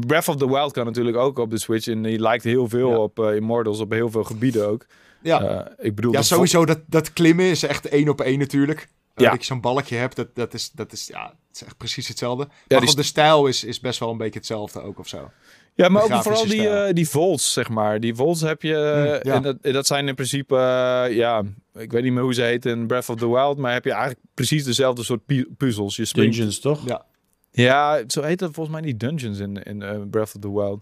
Breath 0.06 0.28
of 0.28 0.36
the 0.36 0.48
Wild 0.48 0.72
kan 0.72 0.84
natuurlijk 0.86 1.16
ook 1.16 1.38
op 1.38 1.50
de 1.50 1.58
Switch. 1.58 1.86
En 1.86 2.02
die 2.02 2.18
lijkt 2.20 2.44
heel 2.44 2.68
veel 2.68 2.90
Ja. 2.90 2.96
op 2.98 3.18
eh, 3.18 3.34
Immortals, 3.36 3.80
op 3.80 3.92
heel 3.92 4.10
veel 4.10 4.24
gebieden 4.24 4.68
ook. 4.68 4.86
Ja, 5.22 5.42
Eh, 5.42 5.86
ik 5.86 5.94
bedoel, 5.94 6.12
ja 6.12 6.22
sowieso 6.22 6.64
dat, 6.66 6.80
dat 6.86 7.12
klimmen 7.12 7.44
is 7.44 7.62
echt 7.62 7.88
één 7.88 8.08
op 8.08 8.20
één 8.20 8.38
natuurlijk. 8.38 8.88
Ja. 9.16 9.30
Dat 9.30 9.38
je 9.40 9.44
zo'n 9.46 9.60
balkje 9.60 9.96
hebt, 9.96 10.16
dat, 10.16 10.34
dat, 10.34 10.54
is, 10.54 10.70
dat 10.70 10.92
is, 10.92 11.06
ja, 11.06 11.26
het 11.26 11.56
is 11.56 11.62
echt 11.64 11.76
precies 11.76 12.08
hetzelfde. 12.08 12.48
maar 12.68 12.80
die 12.80 12.88
st- 12.88 12.96
de 12.96 13.02
stijl 13.02 13.46
is, 13.46 13.64
is 13.64 13.80
best 13.80 13.98
wel 14.00 14.10
een 14.10 14.16
beetje 14.18 14.38
hetzelfde 14.38 14.82
ook 14.82 14.98
of 14.98 15.08
zo. 15.08 15.30
Ja, 15.78 15.88
maar 15.88 16.02
ook 16.02 16.22
vooral 16.22 16.46
die, 16.46 16.68
eh, 16.68 16.92
die 16.94 17.08
volts, 17.08 17.52
zeg 17.52 17.68
maar. 17.68 18.00
Die 18.00 18.14
volts 18.14 18.40
heb 18.40 18.62
je... 18.62 18.74
eh, 18.74 19.22
ja. 19.22 19.34
en 19.34 19.42
dat, 19.42 19.56
dat 19.62 19.86
zijn 19.86 20.08
in 20.08 20.14
principe, 20.14 20.56
eh, 20.56 21.16
ja... 21.16 21.42
Ik 21.74 21.92
weet 21.92 22.02
niet 22.02 22.12
meer 22.12 22.22
hoe 22.22 22.34
ze 22.34 22.42
heet 22.42 22.66
in 22.66 22.86
Breath 22.86 23.08
of 23.08 23.16
the 23.16 23.30
Wild. 23.30 23.58
Maar 23.58 23.72
heb 23.72 23.84
je 23.84 23.90
eigenlijk 23.90 24.20
precies 24.34 24.64
dezelfde 24.64 25.02
soort 25.02 25.26
pu- 25.26 25.48
puzzels. 25.56 25.96
Je 25.96 26.04
springt... 26.04 26.34
Dungeons, 26.34 26.60
toch? 26.60 26.86
Ja. 26.86 27.04
Ja, 27.50 28.02
zo 28.06 28.22
heet 28.22 28.38
dat 28.38 28.50
volgens 28.52 28.76
mij 28.76 28.84
niet 28.84 29.00
dungeons 29.00 29.38
in, 29.38 29.62
in 29.62 29.82
eh, 29.82 29.96
Breath 30.10 30.34
of 30.34 30.40
the 30.40 30.52
Wild. 30.52 30.80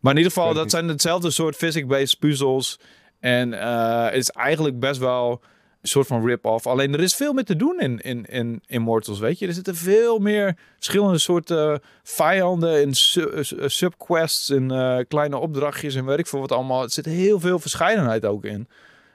Maar 0.00 0.12
in 0.12 0.18
ieder 0.18 0.32
geval, 0.32 0.54
dat 0.54 0.62
niet. 0.62 0.72
zijn 0.72 0.88
hetzelfde 0.88 1.30
soort 1.30 1.56
physics-based 1.56 2.18
puzzels. 2.18 2.80
En 3.20 3.60
eh, 3.60 4.04
het 4.04 4.14
is 4.14 4.30
eigenlijk 4.30 4.78
best 4.80 5.00
wel 5.00 5.40
een 5.82 5.88
soort 5.88 6.06
van 6.06 6.26
rip-off. 6.26 6.66
Alleen 6.66 6.92
er 6.92 7.00
is 7.00 7.14
veel 7.14 7.32
meer 7.32 7.44
te 7.44 7.56
doen 7.56 7.80
in, 7.80 7.98
in, 8.00 8.24
in 8.24 8.62
Immortals, 8.66 9.18
weet 9.18 9.38
je. 9.38 9.46
Er 9.46 9.52
zitten 9.52 9.74
veel 9.76 10.18
meer 10.18 10.56
verschillende 10.74 11.18
soorten 11.18 11.80
vijanden 12.02 12.82
en 12.82 12.94
su- 12.94 13.28
eh, 13.28 13.68
subquests 13.68 14.50
en 14.50 14.70
eh, 14.70 14.98
kleine 15.08 15.36
opdrachtjes 15.36 15.94
en 15.94 16.04
weet 16.04 16.18
ik 16.18 16.26
veel 16.26 16.40
wat 16.40 16.52
allemaal. 16.52 16.82
Er 16.82 16.90
zit 16.90 17.04
heel 17.04 17.40
veel 17.40 17.58
verscheidenheid 17.58 18.24
ook 18.26 18.44
in. 18.44 18.68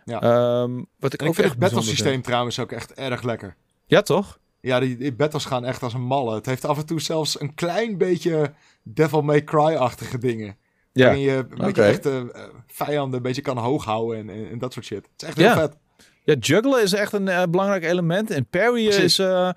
Ja. 0.05 0.21
Ehm, 0.21 0.81
wat 0.99 1.13
ik 1.13 1.19
En 1.21 1.27
ook 1.27 1.31
ik 1.31 1.35
vind 1.35 1.37
echt 1.37 1.37
het 1.37 1.43
battle 1.43 1.57
bijzonder 1.59 1.83
systeem 1.83 2.11
vind. 2.11 2.23
trouwens 2.23 2.59
ook 2.59 2.71
echt 2.71 2.93
erg 2.93 3.21
lekker. 3.23 3.55
Ja, 3.85 4.01
toch? 4.01 4.39
Ja, 4.61 4.79
die, 4.79 4.97
die 4.97 5.13
battles 5.13 5.45
gaan 5.45 5.65
echt 5.65 5.83
als 5.83 5.93
een 5.93 6.01
malle. 6.05 6.35
Het 6.35 6.45
heeft 6.45 6.65
af 6.65 6.77
en 6.77 6.85
toe 6.85 7.01
zelfs 7.01 7.39
een 7.41 7.53
klein 7.53 7.97
beetje 7.97 8.53
Devil 8.83 9.21
May 9.21 9.43
Cry-achtige 9.43 10.17
dingen. 10.17 10.57
Ja. 10.91 11.05
Waarin 11.05 11.21
je 11.23 11.31
een 11.49 11.65
beetje 11.65 11.83
echt 11.83 12.05
eh, 12.05 12.21
vijanden 12.67 13.15
een 13.17 13.21
beetje 13.21 13.41
kan 13.41 13.57
hoog 13.57 13.85
houden 13.85 14.17
en, 14.19 14.29
en, 14.29 14.49
en 14.49 14.57
dat 14.59 14.73
soort 14.73 14.85
shit. 14.85 15.09
Het 15.11 15.21
is 15.21 15.27
echt 15.27 15.37
heel 15.37 15.45
Ja. 15.45 15.55
vet. 15.55 15.77
Ja, 16.23 16.35
juggelen 16.39 16.81
is 16.83 16.93
echt 16.93 17.13
een 17.13 17.27
eh, 17.27 17.43
belangrijk 17.49 17.83
element. 17.83 18.31
En 18.31 18.45
Precies. 18.49 18.97
is... 18.97 19.19
eh, 19.19 19.49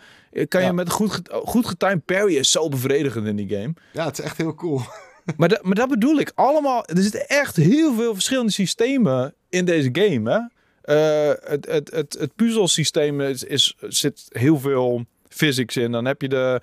kan 0.48 0.64
je 0.64 0.72
met 0.72 0.90
goed, 0.90 1.20
goed 1.32 1.66
getimed 1.66 2.04
parryen 2.04 2.38
is 2.38 2.50
zo 2.50 2.68
bevredigend 2.68 3.26
in 3.26 3.36
die 3.36 3.48
game. 3.48 3.72
Ja, 3.92 4.04
het 4.04 4.18
is 4.18 4.24
echt 4.24 4.36
heel 4.36 4.54
cool. 4.54 4.80
Maar, 5.36 5.48
da- 5.48 5.58
maar 5.62 5.74
dat 5.74 5.88
bedoel 5.88 6.18
ik. 6.18 6.32
Allemaal... 6.34 6.84
Er 6.86 7.02
zitten 7.02 7.28
echt 7.28 7.56
heel 7.56 7.94
veel 7.94 8.14
verschillende 8.14 8.52
systemen 8.52 9.34
in 9.48 9.64
deze 9.64 9.88
game, 9.92 10.30
hè. 10.30 10.38
Eh, 10.94 11.34
het, 11.50 11.66
het, 11.70 11.90
het, 11.90 12.16
het 12.18 12.34
puzzelsysteem 12.34 13.20
is, 13.20 13.44
is, 13.44 13.74
zit 13.80 14.26
heel 14.28 14.58
veel 14.58 15.04
physics 15.28 15.76
in. 15.76 15.92
Dan 15.92 16.04
heb 16.04 16.22
je 16.22 16.28
de 16.28 16.60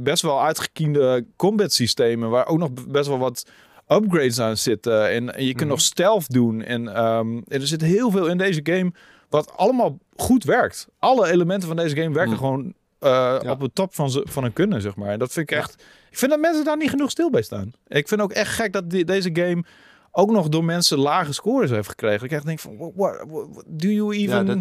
best 0.00 0.22
wel 0.22 0.42
uitgekiende 0.44 1.24
combat 1.36 1.72
systemen... 1.72 2.30
waar 2.30 2.46
ook 2.46 2.58
nog 2.58 2.70
best 2.88 3.08
wel 3.08 3.18
wat 3.18 3.46
upgrades 3.88 4.38
aan 4.40 4.56
zitten. 4.56 5.10
En, 5.10 5.34
en 5.34 5.42
je 5.42 5.48
kunt 5.50 5.60
Mhm. 5.60 5.68
nog 5.68 5.80
stealth 5.80 6.28
doen. 6.32 6.62
En 6.62 6.94
ehm, 6.94 7.40
er 7.46 7.66
zit 7.66 7.80
heel 7.80 8.10
veel 8.10 8.26
in 8.26 8.38
deze 8.38 8.60
game 8.62 8.92
wat 9.28 9.56
allemaal 9.56 9.98
goed 10.16 10.44
werkt. 10.44 10.88
Alle 10.98 11.30
elementen 11.30 11.68
van 11.68 11.76
deze 11.76 11.96
game 11.96 12.14
werken 12.14 12.32
Mm. 12.32 12.38
gewoon 12.38 12.74
eh, 12.98 13.10
Ja. 13.42 13.50
op 13.50 13.60
de 13.60 13.70
top 13.72 13.94
van, 13.94 14.10
ze, 14.10 14.22
van 14.28 14.42
hun 14.42 14.52
kunnen, 14.52 14.82
zeg 14.82 14.96
maar. 14.96 15.08
En 15.08 15.18
dat 15.18 15.32
vind 15.32 15.50
ik 15.50 15.56
Ja. 15.56 15.62
echt... 15.62 15.82
Ik 16.10 16.18
vind 16.18 16.30
dat 16.30 16.40
mensen 16.40 16.64
daar 16.64 16.76
niet 16.76 16.90
genoeg 16.90 17.10
stil 17.10 17.30
bij 17.30 17.42
staan. 17.42 17.72
Ik 17.86 18.08
vind 18.08 18.20
ook 18.20 18.32
echt 18.32 18.52
gek 18.54 18.72
dat 18.72 18.90
die, 18.90 19.04
deze 19.04 19.30
game 19.32 19.64
ook 20.12 20.30
nog 20.30 20.48
door 20.48 20.64
mensen 20.64 20.98
lage 20.98 21.32
scores 21.32 21.70
heeft 21.70 21.88
gekregen. 21.88 22.24
Ik 22.24 22.32
echt 22.32 22.44
denk 22.46 22.58
van, 22.58 22.76
what, 22.76 22.92
what, 22.94 23.24
what- 23.28 23.64
do 23.66 23.88
you 23.88 24.14
even... 24.16 24.46
dat- 24.46 24.58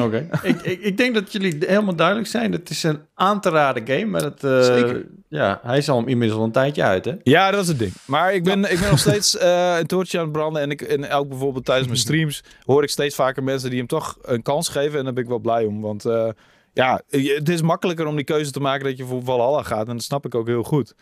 Oké. 0.00 0.28
ik, 0.42 0.60
ik, 0.62 0.80
ik 0.80 0.96
denk 0.96 1.14
dat 1.14 1.32
jullie 1.32 1.56
helemaal 1.58 1.94
duidelijk 1.96 2.28
zijn. 2.28 2.52
Het 2.52 2.70
is 2.70 2.82
een 2.82 3.00
aan 3.14 3.40
te 3.40 3.48
raden 3.50 3.86
game. 3.86 4.04
Maar 4.04 4.22
het, 4.22 4.44
eh, 4.44 4.62
Zeker. 4.62 5.06
Ja, 5.28 5.60
hij 5.62 5.78
is 5.78 5.88
al 5.88 6.06
inmiddels 6.06 6.38
al 6.40 6.46
een 6.46 6.52
tijdje 6.52 6.82
uit, 6.82 7.04
hè? 7.04 7.14
Ja, 7.22 7.50
dat 7.50 7.62
is 7.62 7.68
het 7.68 7.78
ding. 7.78 7.92
Maar 8.06 8.34
ik 8.34 8.44
ben, 8.44 8.72
ik 8.72 8.80
ben 8.80 8.90
nog 8.90 8.98
steeds 9.08 9.36
eh, 9.36 9.76
een 9.78 9.86
toortje 9.86 10.18
aan 10.18 10.24
het 10.24 10.32
branden. 10.32 10.62
En, 10.62 10.70
ik, 10.70 10.80
en 10.82 11.10
ook 11.10 11.28
bijvoorbeeld 11.28 11.64
tijdens 11.64 11.86
mijn 11.88 12.00
streams 12.00 12.42
hoor 12.64 12.82
ik 12.82 12.88
steeds 12.90 13.14
vaker 13.14 13.42
mensen 13.42 13.68
die 13.70 13.78
hem 13.78 13.88
toch 13.88 14.18
een 14.22 14.42
kans 14.42 14.68
geven. 14.68 14.98
En 14.98 15.04
daar 15.04 15.12
ben 15.12 15.22
ik 15.22 15.28
wel 15.28 15.38
blij 15.38 15.64
om. 15.64 15.80
Want 15.80 16.04
eh, 16.04 16.28
ja, 16.72 17.00
het 17.08 17.48
is 17.48 17.62
makkelijker 17.62 18.06
om 18.06 18.16
die 18.16 18.24
keuze 18.24 18.50
te 18.50 18.60
maken 18.60 18.84
dat 18.84 18.96
je 18.96 19.04
voor 19.04 19.22
Valhalla 19.24 19.62
gaat. 19.62 19.88
En 19.88 19.92
dat 19.94 20.02
snap 20.02 20.24
ik 20.26 20.34
ook 20.34 20.46
heel 20.46 20.62
goed. 20.62 20.94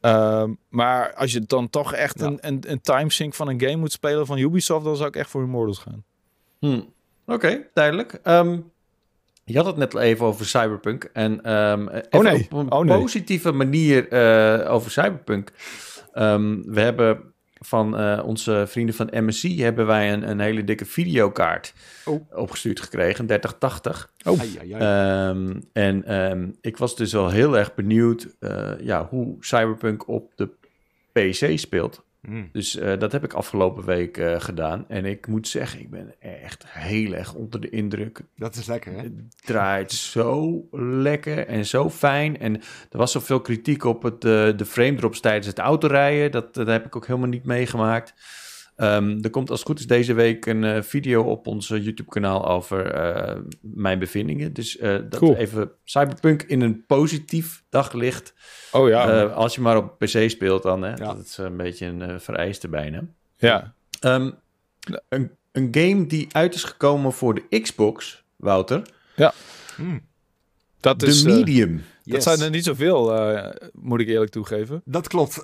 Ehm, 0.00 0.52
maar 0.68 1.14
als 1.14 1.32
je 1.32 1.40
dan 1.40 1.70
toch 1.70 1.92
echt 1.94 2.20
Ja. 2.20 2.26
een, 2.26 2.38
een, 2.40 2.62
een 2.66 2.80
timesync 2.80 3.34
van 3.34 3.48
een 3.48 3.60
game 3.60 3.76
moet 3.76 3.92
spelen 3.92 4.26
van 4.26 4.38
Ubisoft, 4.38 4.84
dan 4.84 4.96
zou 4.96 5.08
ik 5.08 5.16
echt 5.16 5.30
voor 5.30 5.42
Immortals 5.42 5.78
gaan. 5.78 6.04
Hm. 6.58 6.80
Oké, 7.28 7.66
duidelijk. 7.74 8.20
Ehm, 8.22 8.58
je 9.44 9.56
had 9.56 9.66
het 9.66 9.76
net 9.76 9.94
al 9.94 10.00
even 10.00 10.26
over 10.26 10.46
Cyberpunk. 10.46 11.10
En 11.12 11.42
ehm, 11.44 11.88
even 11.88 12.06
Oh 12.10 12.22
nee. 12.22 12.46
op 12.50 12.52
een 12.52 12.72
Oh 12.72 12.84
nee. 12.84 12.98
positieve 13.00 13.52
manier 13.52 14.08
eh, 14.08 14.72
over 14.72 14.90
Cyberpunk. 14.90 15.52
Ehm, 16.12 16.62
we 16.64 16.80
hebben 16.80 17.20
van 17.60 17.96
eh, 17.98 18.22
onze 18.24 18.64
vrienden 18.68 18.94
van 18.94 19.08
MSC 19.12 19.42
hebben 19.48 19.86
wij 19.86 20.12
een, 20.12 20.30
een 20.30 20.40
hele 20.40 20.64
dikke 20.64 20.84
videokaart 20.84 21.72
Oh. 22.04 22.32
opgestuurd 22.38 22.80
gekregen, 22.80 23.20
een 23.20 23.26
3080. 23.26 24.12
Oh. 24.24 24.40
Ai, 24.40 24.58
ai, 24.60 24.72
ai. 24.72 24.80
Ehm, 25.30 25.60
en 25.72 26.04
ehm, 26.04 26.48
ik 26.60 26.76
was 26.76 26.96
dus 26.96 27.12
wel 27.12 27.30
heel 27.30 27.58
erg 27.58 27.74
benieuwd 27.74 28.28
eh, 28.40 28.70
ja, 28.80 29.06
hoe 29.10 29.36
Cyberpunk 29.40 30.08
op 30.08 30.32
de 30.36 30.48
PC 31.12 31.58
speelt. 31.58 32.06
Mm. 32.20 32.48
Dus 32.52 32.76
eh, 32.76 32.98
dat 32.98 33.12
heb 33.12 33.24
ik 33.24 33.32
afgelopen 33.32 33.84
week 33.84 34.16
eh, 34.16 34.40
gedaan. 34.40 34.84
En 34.88 35.04
ik 35.04 35.26
moet 35.26 35.48
zeggen, 35.48 35.80
ik 35.80 35.90
ben 35.90 36.14
echt 36.20 36.64
heel 36.68 37.12
erg 37.12 37.34
onder 37.34 37.60
de 37.60 37.70
indruk. 37.70 38.20
Dat 38.36 38.54
is 38.54 38.66
lekker, 38.66 38.92
hè? 38.92 39.02
Het 39.02 39.44
draait 39.44 39.92
zo 39.92 40.66
lekker 40.72 41.46
en 41.46 41.66
zo 41.66 41.90
fijn. 41.90 42.38
En 42.38 42.54
er 42.90 42.98
was 42.98 43.12
zoveel 43.12 43.40
kritiek 43.40 43.84
op 43.84 44.02
het, 44.02 44.24
eh, 44.24 44.56
de 44.56 44.66
frame 44.66 44.94
drops 44.94 45.20
tijdens 45.20 45.46
het 45.46 45.58
autorijden. 45.58 46.30
Dat, 46.30 46.54
dat 46.54 46.66
heb 46.66 46.86
ik 46.86 46.96
ook 46.96 47.06
helemaal 47.06 47.28
niet 47.28 47.44
meegemaakt. 47.44 48.14
Ehm, 48.78 49.18
er 49.22 49.30
komt 49.30 49.50
als 49.50 49.58
het 49.58 49.68
goed 49.68 49.78
is 49.78 49.86
deze 49.86 50.14
week 50.14 50.46
een 50.46 50.64
eh, 50.64 50.82
video 50.82 51.22
op 51.22 51.46
ons 51.46 51.70
eh, 51.70 51.84
YouTube-kanaal 51.84 52.48
over 52.48 52.86
eh, 52.92 53.40
mijn 53.60 53.98
bevindingen. 53.98 54.52
Dus 54.52 54.76
eh, 54.78 54.92
dat 55.08 55.18
Cool. 55.18 55.36
even 55.36 55.70
Cyberpunk 55.84 56.42
in 56.42 56.60
een 56.60 56.84
positief 56.86 57.62
daglicht. 57.68 58.34
Oh 58.72 58.88
ja. 58.88 59.22
Eh, 59.22 59.36
als 59.36 59.54
je 59.54 59.60
maar 59.60 59.76
op 59.76 59.98
PC 59.98 60.30
speelt 60.30 60.62
dan, 60.62 60.82
hè. 60.82 60.88
Ja. 60.90 60.96
Dat 60.96 61.18
is 61.24 61.36
een 61.38 61.56
beetje 61.56 61.86
een 61.86 62.20
vereiste 62.20 62.68
bijna. 62.68 63.02
ja. 63.36 63.74
Ehm, 64.00 64.30
een, 65.08 65.30
een 65.52 65.68
game 65.70 66.06
die 66.06 66.28
uit 66.32 66.54
is 66.54 66.64
gekomen 66.64 67.12
voor 67.12 67.34
de 67.34 67.60
Xbox, 67.60 68.24
Wouter. 68.36 68.82
Mm. 69.76 70.06
Dat 70.80 71.00
De 71.00 71.06
is... 71.06 71.24
eh, 71.24 71.34
Medium. 71.34 71.76
dat 71.76 71.84
Yes. 72.14 72.22
zijn 72.24 72.40
er 72.40 72.50
niet 72.50 72.64
zoveel, 72.64 73.14
eh, 73.14 73.50
moet 73.72 74.00
ik 74.00 74.08
eerlijk 74.08 74.30
toegeven. 74.30 74.82
Dat 74.84 75.08
klopt. 75.08 75.42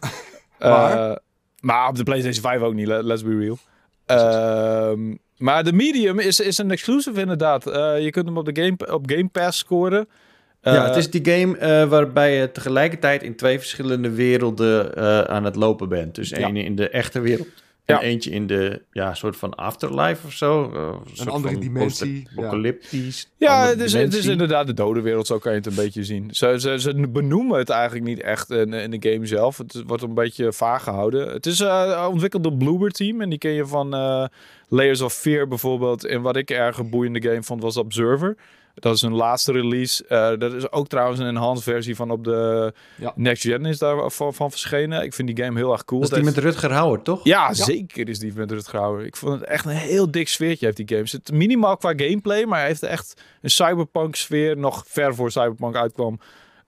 Maar, 0.58 1.18
Maar? 1.64 1.88
op 1.88 1.96
de 1.96 2.02
PlayStation 2.02 2.42
5 2.42 2.60
ook 2.60 2.74
niet, 2.74 2.86
le- 2.86 3.02
let's 3.02 3.22
be 3.22 3.38
real. 3.38 3.58
Ehm, 4.06 5.14
maar 5.36 5.64
de 5.64 5.72
Medium 5.72 6.18
is, 6.18 6.40
is 6.40 6.58
een 6.58 6.70
exclusive 6.70 7.20
inderdaad. 7.20 7.66
Eh, 7.66 8.02
je 8.02 8.10
kunt 8.10 8.26
hem 8.26 8.36
op, 8.36 8.54
de 8.54 8.62
game, 8.62 8.92
op 8.94 9.10
Game 9.10 9.28
Pass 9.28 9.58
scoren. 9.58 10.08
ja, 10.62 10.74
Eh, 10.74 10.84
het 10.86 10.96
is 10.96 11.10
die 11.10 11.24
game 11.34 11.56
eh, 11.58 11.84
waarbij 11.88 12.36
je 12.36 12.52
tegelijkertijd 12.52 13.22
in 13.22 13.36
twee 13.36 13.58
verschillende 13.58 14.10
werelden 14.10 14.96
aan 15.28 15.44
het 15.44 15.56
lopen 15.56 15.88
bent. 15.88 16.14
Dus 16.14 16.28
Ja. 16.28 16.36
één 16.36 16.56
in 16.56 16.76
de 16.76 16.88
echte 16.88 17.20
wereld 17.20 17.48
Ja. 17.86 18.00
en 18.00 18.06
eentje 18.06 18.30
in 18.30 18.46
de 18.46 18.82
ja, 18.92 19.14
soort 19.14 19.36
van 19.36 19.54
afterlife 19.54 20.26
of 20.26 20.32
zo. 20.32 20.72
eh, 20.72 20.80
een 21.04 21.16
soort 21.16 21.28
andere 21.28 21.52
van 21.52 21.62
dimensie, 21.62 22.28
ja. 22.36 22.42
Apocalyptisch. 22.42 23.30
Ja, 23.36 23.48
andere 23.54 23.70
het 23.70 23.80
is, 23.84 23.92
het 23.92 24.02
is 24.02 24.08
dimensie. 24.08 24.30
inderdaad 24.30 24.66
de 24.66 24.74
dode 24.74 25.00
wereld, 25.00 25.26
zo 25.26 25.38
kan 25.38 25.52
je 25.52 25.58
het 25.58 25.66
een 25.66 25.74
beetje 25.74 26.04
zien. 26.04 26.28
Ze, 26.34 26.54
ze, 26.58 26.80
ze 26.80 27.08
benoemen 27.08 27.58
het 27.58 27.68
eigenlijk 27.70 28.04
niet 28.06 28.20
echt 28.20 28.50
in, 28.50 28.72
in 28.72 28.90
de 28.90 29.10
game 29.10 29.26
zelf. 29.26 29.58
Het 29.58 29.82
wordt 29.86 30.02
een 30.02 30.14
beetje 30.14 30.52
vaag 30.52 30.82
gehouden. 30.82 31.28
Het 31.32 31.46
is 31.46 31.60
eh, 31.60 32.08
ontwikkeld 32.10 32.42
door 32.42 32.56
Bloober 32.56 32.90
Team 32.90 33.20
en 33.20 33.28
die 33.28 33.38
ken 33.38 33.52
je 33.52 33.66
van 33.66 33.94
eh, 33.94 34.24
Layers 34.68 35.00
of 35.00 35.14
Fear 35.14 35.48
bijvoorbeeld. 35.48 36.04
En 36.04 36.22
wat 36.22 36.36
ik 36.36 36.50
erg 36.50 36.78
een 36.78 36.90
boeiende 36.90 37.22
game 37.22 37.42
vond 37.42 37.62
was 37.62 37.76
Observer. 37.76 38.36
Dat 38.74 38.94
is 38.94 39.02
een 39.02 39.14
laatste 39.14 39.52
release. 39.52 40.04
Uh, 40.08 40.38
dat 40.38 40.52
is 40.52 40.70
ook 40.72 40.88
trouwens 40.88 41.20
een 41.20 41.26
enhanced 41.26 41.64
versie 41.64 41.96
van 41.96 42.10
op 42.10 42.24
de 42.24 42.72
Ja. 42.96 43.12
Next 43.16 43.42
Gen 43.42 43.64
is 43.66 43.78
daar 43.78 44.10
van, 44.10 44.34
van 44.34 44.50
verschenen. 44.50 45.02
Ik 45.02 45.14
vind 45.14 45.36
die 45.36 45.44
game 45.44 45.58
heel 45.58 45.72
erg 45.72 45.84
cool. 45.84 46.00
Dat 46.00 46.10
is 46.10 46.16
die 46.16 46.26
Het 46.26 46.34
met 46.34 46.44
Rutger 46.44 46.72
Hauer, 46.72 47.02
toch? 47.02 47.20
ja, 47.24 47.54
zeker 47.54 48.08
is 48.08 48.18
die 48.18 48.32
met 48.34 48.50
Rutger 48.50 48.78
Hauer. 48.80 49.04
Ik 49.04 49.16
vond 49.16 49.40
het 49.40 49.48
echt 49.48 49.64
een 49.64 49.70
heel 49.70 50.10
dik 50.10 50.28
sfeertje 50.28 50.64
heeft 50.64 50.76
die 50.76 50.88
game. 50.88 51.06
Zit 51.06 51.32
minimaal 51.32 51.76
qua 51.76 51.92
gameplay, 51.96 52.44
maar 52.44 52.58
hij 52.58 52.68
heeft 52.68 52.82
echt 52.82 53.22
een 53.42 53.50
cyberpunk 53.50 54.14
sfeer. 54.16 54.56
Nog 54.56 54.84
ver 54.86 55.14
voor 55.14 55.30
cyberpunk 55.30 55.76
uitkwam. 55.76 56.18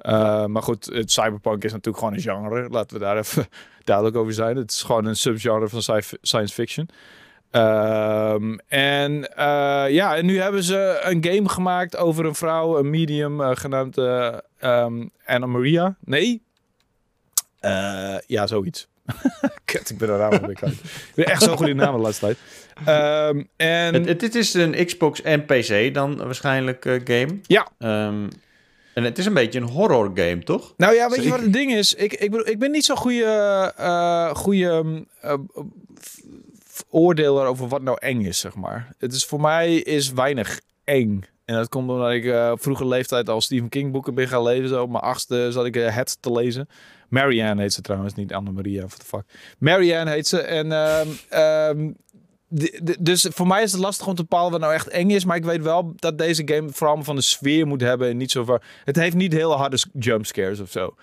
Uh, 0.00 0.44
maar 0.44 0.62
goed, 0.62 0.84
het 0.92 1.12
cyberpunk 1.12 1.64
is 1.64 1.72
natuurlijk 1.72 1.98
gewoon 2.04 2.14
een 2.14 2.20
genre. 2.20 2.68
Laten 2.68 2.98
we 2.98 3.04
daar 3.04 3.18
even 3.18 3.46
duidelijk 3.84 4.16
over 4.16 4.32
zijn. 4.32 4.56
Het 4.56 4.70
is 4.70 4.82
gewoon 4.82 5.04
een 5.04 5.16
subgenre 5.16 5.68
van 5.68 5.82
sci- 5.82 6.16
science 6.22 6.54
fiction. 6.54 6.88
Um, 7.56 8.58
en 8.68 9.12
uh, 9.38 9.84
ja, 9.88 10.16
en 10.16 10.26
nu 10.26 10.40
hebben 10.40 10.62
ze 10.62 11.00
een 11.02 11.24
game 11.24 11.48
gemaakt 11.48 11.96
over 11.96 12.24
een 12.24 12.34
vrouw, 12.34 12.78
een 12.78 12.90
medium, 12.90 13.40
uh, 13.40 13.50
genaamd 13.52 13.98
uh, 13.98 14.34
um, 14.62 15.10
Anna 15.24 15.46
Maria. 15.46 15.96
Nee? 16.04 16.42
ja, 18.26 18.46
zoiets. 18.46 18.88
Kut, 19.64 19.90
ik 19.90 19.98
ben 19.98 20.08
er 20.08 20.18
naam 20.18 20.32
aan 20.32 20.50
Ik 20.50 20.60
ben 21.14 21.26
echt 21.26 21.42
zo 21.42 21.56
goed 21.56 21.68
in 21.68 21.76
namen 21.76 21.96
de 21.96 22.02
laatste 22.02 22.24
tijd. 22.24 22.38
Um, 23.34 23.48
en... 23.56 23.94
Het, 23.94 24.20
het, 24.20 24.34
is 24.34 24.54
een 24.54 24.86
Xbox 24.86 25.22
en 25.22 25.44
PC 25.44 25.94
dan 25.94 26.16
waarschijnlijk 26.16 27.00
game. 27.04 27.38
Ja. 27.42 27.68
En 27.78 29.04
het 29.04 29.18
is 29.18 29.26
een 29.26 29.34
beetje 29.34 29.60
een 29.60 29.68
horror 29.68 30.10
game, 30.14 30.38
toch? 30.38 30.74
Nou 30.76 30.94
ja, 30.94 31.08
weet 31.08 31.22
je 31.22 31.30
wat 31.30 31.40
het 31.40 31.52
ding 31.52 31.72
is? 31.72 31.94
Ik, 31.94 32.12
ik, 32.12 32.30
bedoel, 32.30 32.48
ik 32.48 32.58
ben 32.58 32.70
niet 32.70 32.84
zo'n 32.84 32.96
goede, 32.96 33.72
uh, 33.80 34.34
goede 34.34 35.04
uh, 35.24 35.34
oordeler 36.90 37.46
over 37.46 37.68
wat 37.68 37.82
nou 37.82 37.96
eng 38.00 38.20
is, 38.20 38.38
zeg 38.38 38.54
maar. 38.54 38.94
Het 38.98 39.12
is 39.12 39.24
voor 39.24 39.40
mij 39.40 39.74
is 39.74 40.12
weinig 40.12 40.60
eng. 40.84 41.24
En 41.44 41.54
dat 41.54 41.68
komt 41.68 41.90
omdat 41.90 42.12
ik 42.12 42.24
uh, 42.24 42.52
vroege 42.54 42.86
leeftijd 42.86 43.28
al 43.28 43.40
Stephen 43.40 43.68
King 43.68 43.92
boeken 43.92 44.14
ben 44.14 44.28
gaan 44.28 44.42
lezen. 44.42 44.68
Zo 44.68 44.82
op 44.82 44.90
mijn 44.90 45.02
achtste 45.02 45.52
zat 45.52 45.64
ik 45.64 45.74
Het 45.74 46.22
te 46.22 46.32
lezen. 46.32 46.68
Marianne 47.08 47.62
heet 47.62 47.72
ze 47.72 47.80
trouwens, 47.80 48.14
niet 48.14 48.32
Anne-Maria, 48.32 48.86
what 48.86 48.98
the 48.98 49.06
fuck. 49.06 49.24
Marianne 49.58 50.10
heet 50.10 50.28
ze. 50.28 50.40
En 50.40 50.72
um, 50.72 51.08
um, 51.40 51.96
dus 52.98 53.26
voor 53.30 53.46
mij 53.46 53.62
is 53.62 53.72
het 53.72 53.80
lastig 53.80 54.06
om 54.06 54.14
te 54.14 54.22
bepalen 54.22 54.50
wat 54.50 54.60
nou 54.60 54.72
echt 54.74 54.88
eng 54.88 55.10
is. 55.10 55.24
Maar 55.24 55.36
ik 55.36 55.44
weet 55.44 55.62
wel 55.62 55.92
dat 55.96 56.18
deze 56.18 56.42
game 56.44 56.68
vooral 56.70 57.02
van 57.02 57.16
de 57.16 57.22
sfeer 57.22 57.66
moet 57.66 57.80
hebben. 57.80 58.08
En 58.08 58.16
niet 58.16 58.30
zo 58.30 58.44
van. 58.44 58.60
Het 58.84 58.96
heeft 58.96 59.16
niet 59.16 59.32
heel 59.32 59.52
harde 59.52 59.78
jumpscares 59.92 60.60
of 60.60 60.70
zo. 60.70 60.94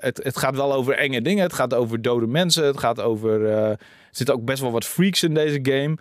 Het, 0.00 0.20
het 0.22 0.36
gaat 0.38 0.56
wel 0.56 0.72
over 0.72 0.94
enge 0.94 1.22
dingen. 1.22 1.42
Het 1.42 1.52
gaat 1.52 1.74
over 1.74 2.02
dode 2.02 2.26
mensen. 2.26 2.64
Het 2.64 2.78
gaat 2.78 3.00
over. 3.00 3.78
Zitten 4.16 4.34
ook 4.34 4.44
best 4.44 4.60
wel 4.60 4.70
wat 4.70 4.84
freaks 4.84 5.22
in 5.22 5.34
deze 5.34 5.58
game. 5.62 5.96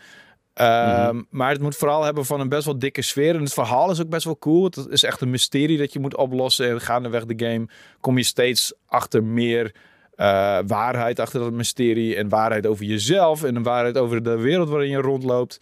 Uh, 0.56 0.98
mm-hmm. 0.98 1.28
Maar 1.30 1.52
het 1.52 1.62
moet 1.62 1.76
vooral 1.76 2.04
hebben 2.04 2.26
van 2.26 2.40
een 2.40 2.50
best 2.50 2.66
wel 2.66 2.80
dikke 2.80 3.02
sfeer. 3.02 3.36
En 3.36 3.42
het 3.42 3.54
verhaal 3.54 3.92
is 3.92 4.02
ook 4.02 4.10
best 4.10 4.26
wel 4.26 4.38
cool. 4.38 4.64
Het 4.64 4.88
is 4.90 5.04
echt 5.04 5.22
een 5.22 5.30
mysterie 5.30 5.78
dat 5.78 5.94
je 5.94 6.00
moet 6.00 6.16
oplossen. 6.16 6.70
En 6.70 6.82
gaandeweg 6.82 7.26
de 7.26 7.46
game 7.46 7.68
kom 8.00 8.18
je 8.18 8.24
steeds 8.24 8.74
achter 8.86 9.24
meer 9.24 9.76
uh, 10.16 10.60
waarheid 10.68 11.20
achter 11.20 11.40
dat 11.40 11.52
mysterie. 11.52 12.16
En 12.16 12.30
waarheid 12.30 12.68
over 12.68 12.86
jezelf. 12.86 13.44
En 13.44 13.56
een 13.56 13.64
waarheid 13.64 13.98
over 13.98 14.24
de 14.24 14.38
wereld 14.38 14.70
waarin 14.70 14.90
je 14.90 14.98
rondloopt. 14.98 15.60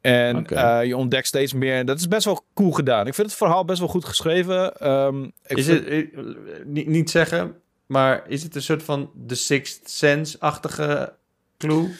En 0.00 0.36
okay. 0.36 0.82
uh, 0.82 0.88
je 0.88 0.96
ontdekt 0.96 1.26
steeds 1.26 1.52
meer. 1.52 1.74
En 1.74 1.86
dat 1.86 1.98
is 1.98 2.08
best 2.08 2.24
wel 2.24 2.44
cool 2.54 2.70
gedaan. 2.70 3.06
Ik 3.06 3.14
vind 3.14 3.26
het 3.26 3.36
verhaal 3.36 3.64
best 3.64 3.78
wel 3.78 3.88
goed 3.88 4.04
geschreven. 4.04 4.88
Um, 4.90 5.32
is 5.46 5.66
vind... 5.66 5.84
het, 5.84 6.08
uh, 6.12 6.34
niet, 6.64 6.86
niet 6.86 7.10
zeggen, 7.10 7.54
maar 7.86 8.24
is 8.26 8.42
het 8.42 8.54
een 8.54 8.62
soort 8.62 8.82
van 8.82 9.10
The 9.26 9.34
Sixth 9.34 9.90
Sense-achtige 9.90 11.16
clue? 11.58 11.94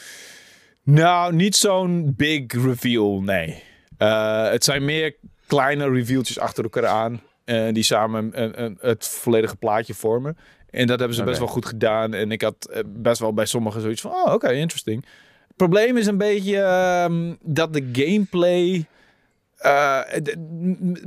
Nou, 0.83 1.35
niet 1.35 1.57
zo'n 1.57 2.15
big 2.17 2.53
reveal, 2.53 3.21
nee. 3.21 3.63
Uh, 3.99 4.51
het 4.51 4.65
zijn 4.65 4.85
meer 4.85 5.17
kleine 5.47 5.91
revealtjes 5.91 6.39
achter 6.39 6.65
elkaar 6.65 6.87
aan. 6.87 7.21
Uh, 7.45 7.73
die 7.73 7.83
samen 7.83 8.43
een, 8.43 8.63
een, 8.63 8.79
het 8.81 9.07
volledige 9.07 9.57
plaatje 9.57 9.95
vormen. 9.95 10.37
En 10.71 10.87
dat 10.87 10.99
hebben 10.99 11.17
ze 11.17 11.23
okay. 11.23 11.33
best 11.33 11.45
wel 11.45 11.55
goed 11.55 11.67
gedaan. 11.67 12.15
En 12.15 12.33
ik 12.33 12.43
had 12.43 12.83
best 12.87 13.21
wel 13.21 13.35
bij 13.35 13.47
sommigen 13.47 13.81
zoiets 13.81 14.01
van... 14.01 14.11
Oh, 14.11 14.23
oké, 14.23 14.33
okay, 14.33 14.59
interesting. 14.59 15.05
Het 15.47 15.57
probleem 15.57 15.97
is 15.97 16.07
een 16.07 16.19
beetje 16.19 16.57
uh, 16.57 17.33
dat 17.43 17.73
de 17.73 17.89
gameplay... 17.93 18.87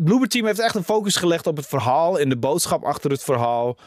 Bloober 0.03 0.27
Team 0.27 0.45
heeft 0.45 0.59
echt 0.59 0.75
een 0.75 0.83
focus 0.83 1.15
gelegd 1.15 1.47
op 1.47 1.57
het 1.57 1.67
verhaal... 1.67 2.19
en 2.19 2.29
de 2.29 2.37
boodschap 2.37 2.83
achter 2.83 3.11
het 3.11 3.23
verhaal... 3.23 3.77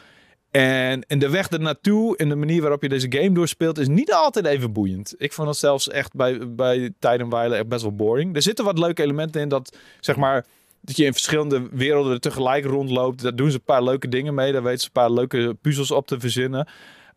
En, 0.55 1.03
en 1.07 1.19
de 1.19 1.29
weg 1.29 1.49
ernaartoe 1.49 2.17
en 2.17 2.29
de 2.29 2.35
manier 2.35 2.61
waarop 2.61 2.81
je 2.81 2.89
deze 2.89 3.11
game 3.11 3.31
doorspeelt 3.31 3.77
is 3.77 3.87
niet 3.87 4.13
altijd 4.13 4.45
even 4.45 4.73
boeiend. 4.73 5.13
Ik 5.17 5.33
vond 5.33 5.47
het 5.47 5.57
zelfs 5.57 5.89
echt 5.89 6.13
bij, 6.13 6.53
bij 6.53 6.93
Tijdenwijlen 6.99 7.57
echt 7.57 7.67
best 7.67 7.81
wel 7.81 7.95
boring. 7.95 8.35
Er 8.35 8.41
zitten 8.41 8.65
wat 8.65 8.79
leuke 8.79 9.03
elementen 9.03 9.41
in 9.41 9.49
dat, 9.49 9.77
zeg 9.99 10.15
maar, 10.15 10.45
dat 10.81 10.97
je 10.97 11.05
in 11.05 11.13
verschillende 11.13 11.67
werelden 11.71 12.21
tegelijk 12.21 12.65
rondloopt. 12.65 13.21
Daar 13.21 13.35
doen 13.35 13.49
ze 13.49 13.55
een 13.55 13.63
paar 13.63 13.83
leuke 13.83 14.09
dingen 14.09 14.33
mee. 14.33 14.51
Daar 14.51 14.63
weten 14.63 14.79
ze 14.79 14.85
een 14.85 14.91
paar 14.91 15.11
leuke 15.11 15.57
puzzels 15.61 15.91
op 15.91 16.07
te 16.07 16.19
verzinnen. 16.19 16.67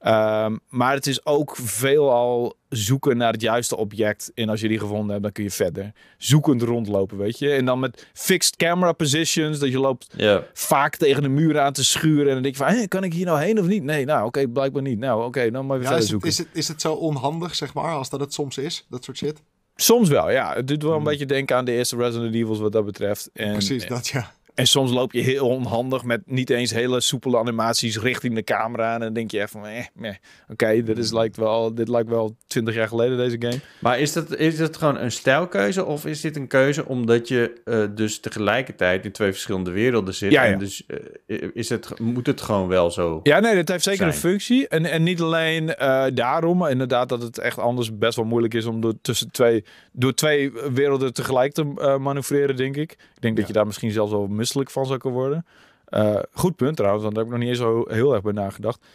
Um, 0.06 0.60
maar 0.68 0.94
het 0.94 1.06
is 1.06 1.26
ook 1.26 1.56
veelal 1.56 2.56
zoeken 2.68 3.16
naar 3.16 3.32
het 3.32 3.40
juiste 3.40 3.76
object. 3.76 4.30
En 4.34 4.48
als 4.48 4.60
je 4.60 4.68
die 4.68 4.78
gevonden 4.78 5.10
hebt, 5.10 5.22
dan 5.22 5.32
kun 5.32 5.44
je 5.44 5.50
verder 5.50 5.92
zoekend 6.18 6.62
rondlopen, 6.62 7.16
weet 7.16 7.38
je. 7.38 7.50
En 7.50 7.64
dan 7.64 7.80
met 7.80 8.06
fixed 8.12 8.56
camera 8.56 8.92
positions, 8.92 9.58
dat 9.58 9.70
je 9.70 9.78
loopt 9.78 10.08
yeah. 10.16 10.42
vaak 10.52 10.96
tegen 10.96 11.22
de 11.22 11.28
muur 11.28 11.60
aan 11.60 11.72
te 11.72 11.84
schuren. 11.84 12.26
En 12.26 12.32
dan 12.32 12.42
denk 12.42 12.56
je 12.56 12.64
van, 12.64 12.72
hey, 12.72 12.88
kan 12.88 13.04
ik 13.04 13.12
hier 13.12 13.26
nou 13.26 13.40
heen 13.40 13.58
of 13.58 13.66
niet? 13.66 13.82
Nee, 13.82 14.04
nou 14.04 14.18
oké, 14.18 14.26
okay, 14.26 14.46
blijkbaar 14.46 14.82
niet. 14.82 14.98
Nou 14.98 15.18
oké, 15.18 15.26
okay, 15.26 15.50
dan 15.50 15.66
maar 15.66 15.78
weer 15.78 15.88
ja, 15.88 15.92
verder 15.92 16.06
is 16.06 16.10
het, 16.12 16.22
zoeken. 16.22 16.28
is, 16.28 16.38
het, 16.38 16.48
is 16.52 16.68
het 16.68 16.80
zo 16.80 16.92
onhandig, 16.92 17.54
zeg 17.54 17.74
maar, 17.74 17.94
als 17.94 18.10
dat 18.10 18.20
het 18.20 18.32
soms 18.32 18.58
is? 18.58 18.86
Dat 18.88 19.04
soort 19.04 19.16
shit? 19.16 19.42
Soms 19.74 20.08
wel, 20.08 20.30
ja. 20.30 20.54
Het 20.54 20.68
doet 20.68 20.82
wel 20.82 20.96
een 20.96 21.02
beetje 21.02 21.26
denken 21.26 21.56
aan 21.56 21.64
de 21.64 21.72
eerste 21.72 21.96
Resident 21.96 22.34
Evils 22.34 22.58
wat 22.58 22.72
dat 22.72 22.84
betreft. 22.84 23.30
En, 23.32 23.52
Precies, 23.52 23.86
dat 23.86 24.08
ja. 24.08 24.32
En 24.58 24.66
soms 24.66 24.90
loop 24.90 25.12
je 25.12 25.20
heel 25.20 25.48
onhandig 25.48 26.04
met 26.04 26.20
niet 26.24 26.50
eens 26.50 26.70
hele 26.70 27.00
soepele 27.00 27.38
animaties 27.38 27.98
richting 27.98 28.34
de 28.34 28.44
camera. 28.44 28.94
En 28.94 29.00
dan 29.00 29.12
denk 29.12 29.30
je 29.30 29.40
echt 29.40 29.50
van, 29.50 29.66
eh, 29.66 29.78
eh 29.78 29.84
oké, 30.02 30.18
okay, 30.48 30.82
dit, 30.82 30.98
is 30.98 31.12
lijkt 31.12 31.36
wel, 31.36 31.74
dit 31.74 31.88
lijkt 31.88 32.08
wel 32.08 32.36
20 32.46 32.74
jaar 32.74 32.88
geleden 32.88 33.16
deze 33.16 33.36
game. 33.38 33.60
Maar 33.78 33.98
is 33.98 34.12
dat, 34.12 34.36
is 34.36 34.56
dat 34.56 34.76
gewoon 34.76 34.98
een 34.98 35.12
stijlkeuze 35.12 35.84
of 35.84 36.06
is 36.06 36.20
dit 36.20 36.36
een 36.36 36.46
keuze 36.46 36.86
omdat 36.86 37.28
je 37.28 37.60
uh, 37.64 37.84
dus 37.94 38.20
tegelijkertijd 38.20 39.04
in 39.04 39.12
twee 39.12 39.30
verschillende 39.32 39.70
werelden 39.70 40.14
zit? 40.14 40.32
Ja, 40.32 40.44
ja. 40.44 40.52
En 40.52 40.58
dus 40.58 40.82
uh, 41.26 41.48
is 41.54 41.68
het, 41.68 41.98
moet 41.98 42.26
het 42.26 42.40
gewoon 42.40 42.68
wel 42.68 42.90
zo 42.90 43.20
Ja, 43.22 43.40
nee, 43.40 43.54
dat 43.54 43.68
heeft 43.68 43.84
zeker 43.84 43.98
zijn. 43.98 44.10
een 44.10 44.18
functie. 44.18 44.68
En, 44.68 44.84
en 44.84 45.02
niet 45.02 45.20
alleen 45.20 45.74
uh, 45.80 46.04
daarom, 46.14 46.58
maar 46.58 46.70
inderdaad 46.70 47.08
dat 47.08 47.22
het 47.22 47.38
echt 47.38 47.58
anders 47.58 47.98
best 47.98 48.16
wel 48.16 48.24
moeilijk 48.24 48.54
is 48.54 48.64
om 48.64 48.80
door, 48.80 48.94
tussen 49.02 49.30
twee, 49.30 49.64
door 49.92 50.14
twee 50.14 50.52
werelden 50.72 51.12
tegelijk 51.12 51.52
te 51.52 51.64
manoeuvreren, 52.00 52.56
denk 52.56 52.76
ik. 52.76 52.92
Ik 52.92 52.98
denk 53.20 53.34
ja. 53.34 53.40
dat 53.40 53.46
je 53.46 53.52
daar 53.52 53.66
misschien 53.66 53.90
zelfs 53.90 54.12
wel 54.12 54.26
misselijk 54.48 54.70
van 54.70 54.86
zou 54.86 54.98
kunnen 54.98 55.18
worden. 55.18 55.46
Uh, 55.90 56.22
goed 56.32 56.56
punt 56.56 56.76
trouwens, 56.76 57.02
want 57.02 57.14
daar 57.14 57.24
heb 57.24 57.32
ik 57.32 57.38
nog 57.38 57.48
niet 57.48 57.58
eens 57.58 57.66
zo 57.66 57.84
heel 57.88 58.12
erg 58.12 58.22
bij 58.22 58.32
nagedacht. 58.32 58.86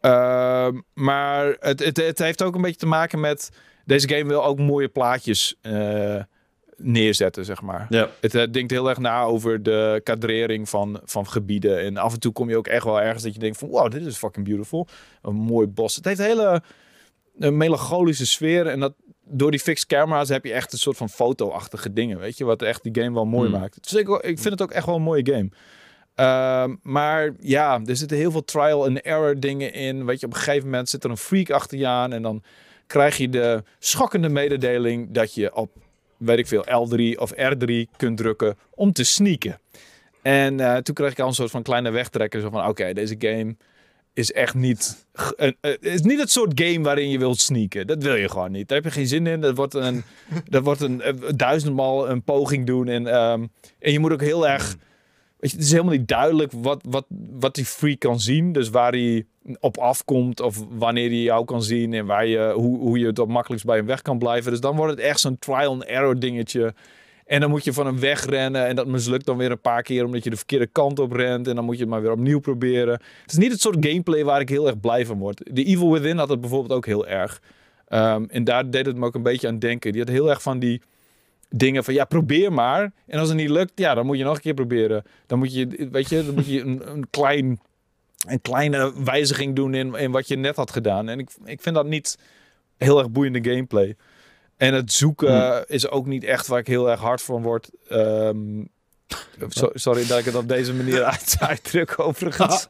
Uh, 0.00 0.68
maar 0.94 1.56
het, 1.60 1.84
het, 1.84 1.96
het, 1.96 2.18
heeft 2.18 2.42
ook 2.42 2.54
een 2.54 2.60
beetje 2.60 2.76
te 2.78 2.86
maken 2.86 3.20
met... 3.20 3.50
Deze 3.84 4.08
game 4.08 4.28
wil 4.28 4.44
ook 4.44 4.58
mooie 4.58 4.88
plaatjes 4.88 5.56
uh, 5.62 6.22
neerzetten, 6.76 7.44
zeg 7.44 7.62
maar. 7.62 7.86
Ja. 7.88 8.08
Het, 8.20 8.32
het 8.32 8.52
denkt 8.52 8.70
heel 8.70 8.88
erg 8.88 8.98
na 8.98 9.22
over 9.22 9.62
de 9.62 10.00
kadrering 10.04 10.68
van, 10.68 11.00
van 11.04 11.28
gebieden. 11.28 11.80
En 11.80 11.96
af 11.96 12.12
en 12.12 12.20
toe 12.20 12.32
kom 12.32 12.48
je 12.48 12.56
ook 12.56 12.66
echt 12.66 12.84
wel 12.84 13.00
ergens 13.00 13.22
dat 13.22 13.34
je 13.34 13.40
denkt 13.40 13.58
van... 13.58 13.68
Wow, 13.68 13.90
dit 13.90 14.06
is 14.06 14.16
fucking 14.16 14.46
beautiful. 14.46 14.86
Een 15.22 15.34
mooi 15.34 15.66
bos. 15.66 15.96
Het 15.96 16.04
heeft 16.04 16.18
een 16.18 16.26
hele 16.26 16.62
een 17.38 17.56
melancholische 17.56 18.26
sfeer. 18.26 18.66
En 18.66 18.80
dat, 18.80 18.94
door 19.32 19.50
die 19.50 19.60
fixed 19.60 19.86
camera's 19.86 20.28
heb 20.28 20.44
je 20.44 20.52
echt 20.52 20.72
een 20.72 20.78
soort 20.78 20.96
van 20.96 21.08
foto-achtige 21.08 21.92
dingen, 21.92 22.18
weet 22.18 22.38
je, 22.38 22.44
wat 22.44 22.62
echt 22.62 22.82
die 22.82 23.02
game 23.02 23.14
wel 23.14 23.24
mooi 23.24 23.48
Hmm. 23.48 23.60
maakt. 23.60 23.78
Dus 23.82 23.92
ik, 23.92 24.08
ik 24.08 24.38
vind 24.38 24.44
het 24.44 24.62
ook 24.62 24.70
echt 24.70 24.86
wel 24.86 24.94
een 24.94 25.02
mooie 25.02 25.26
game. 25.26 25.48
Uh, 26.16 26.76
maar 26.82 27.30
ja, 27.38 27.80
er 27.84 27.96
zitten 27.96 28.16
heel 28.16 28.30
veel 28.30 28.44
trial 28.44 28.84
and 28.84 29.00
error 29.00 29.40
dingen 29.40 29.72
in. 29.72 30.04
Weet 30.04 30.20
je, 30.20 30.26
op 30.26 30.32
een 30.32 30.38
gegeven 30.38 30.68
moment 30.68 30.88
zit 30.88 31.04
er 31.04 31.10
een 31.10 31.16
freak 31.16 31.50
achter 31.50 31.78
je 31.78 31.86
aan 31.86 32.12
en 32.12 32.22
dan 32.22 32.42
krijg 32.86 33.16
je 33.16 33.28
de 33.28 33.62
schokkende 33.78 34.28
mededeling 34.28 35.08
dat 35.10 35.34
je 35.34 35.54
op, 35.54 35.70
weet 36.16 36.38
ik 36.38 36.46
veel, 36.46 36.64
L3 36.64 37.18
of 37.18 37.32
R3 37.34 37.96
kunt 37.96 38.16
drukken 38.16 38.56
om 38.70 38.92
te 38.92 39.04
sneaken. 39.04 39.58
En 40.22 40.58
uh, 40.58 40.76
toen 40.76 40.94
kreeg 40.94 41.10
ik 41.10 41.20
al 41.20 41.26
een 41.26 41.34
soort 41.34 41.50
van 41.50 41.62
kleine 41.62 41.90
wegtrekker, 41.90 42.40
zo 42.40 42.50
van 42.50 42.60
oké, 42.60 42.68
okay, 42.68 42.92
deze 42.92 43.14
game 43.18 43.56
is 44.14 44.32
echt 44.32 44.54
niet, 44.54 45.06
uh, 45.36 45.50
uh, 45.60 45.72
is 45.80 46.02
niet 46.02 46.20
het 46.20 46.30
soort 46.30 46.60
game 46.60 46.82
waarin 46.82 47.10
je 47.10 47.18
wilt 47.18 47.38
sneaken. 47.38 47.86
Dat 47.86 48.02
wil 48.02 48.14
je 48.14 48.28
gewoon 48.28 48.52
niet. 48.52 48.68
Daar 48.68 48.76
heb 48.76 48.92
je 48.92 48.98
geen 48.98 49.06
zin 49.06 49.26
in. 49.26 49.40
Dat 49.40 49.56
wordt 49.56 49.74
een, 49.74 50.02
dat 50.48 50.62
wordt 50.62 50.80
een, 50.80 51.02
uh, 51.04 51.30
duizendmaal 51.36 52.08
een 52.08 52.22
poging 52.22 52.66
doen. 52.66 52.88
En, 52.88 53.06
um, 53.06 53.50
en 53.78 53.92
je 53.92 53.98
moet 53.98 54.12
ook 54.12 54.20
heel 54.20 54.48
erg... 54.48 54.76
Weet 55.38 55.50
je, 55.50 55.56
het 55.56 55.66
is 55.66 55.72
helemaal 55.72 55.92
niet 55.92 56.08
duidelijk 56.08 56.52
wat, 56.56 56.82
wat, 56.88 57.06
wat 57.30 57.54
die 57.54 57.64
freak 57.64 57.98
kan 57.98 58.20
zien. 58.20 58.52
Dus 58.52 58.70
waar 58.70 58.92
hij 58.92 59.26
op 59.60 59.78
afkomt 59.78 60.40
of 60.40 60.64
wanneer 60.70 61.08
hij 61.08 61.18
jou 61.18 61.44
kan 61.44 61.62
zien. 61.62 61.92
En 61.94 62.06
waar 62.06 62.26
je, 62.26 62.52
hoe, 62.54 62.78
hoe 62.78 62.98
je 62.98 63.06
het 63.06 63.18
op 63.18 63.28
makkelijkst 63.28 63.66
bij 63.66 63.76
hem 63.76 63.86
weg 63.86 64.02
kan 64.02 64.18
blijven. 64.18 64.50
Dus 64.50 64.60
dan 64.60 64.76
wordt 64.76 64.92
het 64.92 65.00
echt 65.00 65.20
zo'n 65.20 65.38
trial 65.38 65.72
and 65.72 65.84
error 65.84 66.18
dingetje. 66.18 66.74
En 67.32 67.40
dan 67.40 67.50
moet 67.50 67.64
je 67.64 67.72
van 67.72 67.86
hem 67.86 67.98
wegrennen. 67.98 68.66
En 68.66 68.76
dat 68.76 68.86
mislukt 68.86 69.26
dan 69.26 69.36
weer 69.36 69.50
een 69.50 69.60
paar 69.60 69.82
keer 69.82 70.04
omdat 70.04 70.24
je 70.24 70.30
de 70.30 70.36
verkeerde 70.36 70.66
kant 70.66 70.98
op 70.98 71.12
rent. 71.12 71.48
En 71.48 71.54
dan 71.54 71.64
moet 71.64 71.74
je 71.74 71.80
het 71.80 71.90
maar 71.90 72.02
weer 72.02 72.10
opnieuw 72.10 72.40
proberen. 72.40 72.92
Het 73.22 73.32
is 73.32 73.36
niet 73.36 73.52
het 73.52 73.60
soort 73.60 73.86
gameplay 73.86 74.24
waar 74.24 74.40
ik 74.40 74.48
heel 74.48 74.66
erg 74.66 74.80
blij 74.80 75.06
van 75.06 75.18
word. 75.18 75.36
The 75.54 75.64
Evil 75.64 75.92
Within 75.92 76.18
had 76.18 76.28
het 76.28 76.40
bijvoorbeeld 76.40 76.72
ook 76.72 76.86
heel 76.86 77.06
erg. 77.06 77.40
Ehm, 77.88 78.24
en 78.28 78.44
daar 78.44 78.70
deed 78.70 78.86
het 78.86 78.96
me 78.96 79.06
ook 79.06 79.14
een 79.14 79.22
beetje 79.22 79.48
aan 79.48 79.58
denken. 79.58 79.92
Die 79.92 80.00
had 80.00 80.10
heel 80.10 80.30
erg 80.30 80.42
van 80.42 80.58
die 80.58 80.82
dingen 81.48 81.84
van 81.84 81.94
ja, 81.94 82.04
probeer 82.04 82.52
maar. 82.52 82.92
En 83.06 83.18
als 83.18 83.28
het 83.28 83.36
niet 83.36 83.50
lukt, 83.50 83.72
ja, 83.74 83.94
dan 83.94 84.06
moet 84.06 84.18
je 84.18 84.24
nog 84.24 84.34
een 84.34 84.40
keer 84.40 84.54
proberen. 84.54 85.04
Dan 85.26 85.38
moet 85.38 85.54
je, 85.54 85.88
weet 85.90 86.08
je, 86.08 86.24
dan 86.24 86.34
moet 86.34 86.46
je 86.46 86.60
een, 86.60 86.90
een, 86.90 87.10
klein, 87.10 87.60
een 88.26 88.40
kleine 88.40 88.92
wijziging 89.04 89.56
doen 89.56 89.74
in, 89.74 89.94
in 89.94 90.10
wat 90.10 90.28
je 90.28 90.36
net 90.36 90.56
had 90.56 90.70
gedaan. 90.70 91.08
En 91.08 91.18
ik, 91.18 91.30
ik 91.44 91.60
vind 91.62 91.74
dat 91.74 91.86
niet 91.86 92.18
heel 92.76 92.98
erg 92.98 93.10
boeiende 93.10 93.50
gameplay. 93.50 93.96
En 94.62 94.74
het 94.74 94.92
zoeken 94.92 95.50
Hmm. 95.52 95.64
is 95.66 95.88
ook 95.88 96.06
niet 96.06 96.24
echt 96.24 96.46
waar 96.46 96.58
ik 96.58 96.66
heel 96.66 96.90
erg 96.90 97.00
hard 97.00 97.22
van 97.22 97.42
word. 97.42 97.70
So- 99.48 99.70
sorry 99.74 100.06
dat 100.06 100.18
ik 100.18 100.24
het 100.24 100.34
op 100.34 100.48
deze 100.48 100.74
manier 100.74 101.04
uit, 101.12 101.36
uitdruk 101.38 101.98
overigens. 101.98 102.66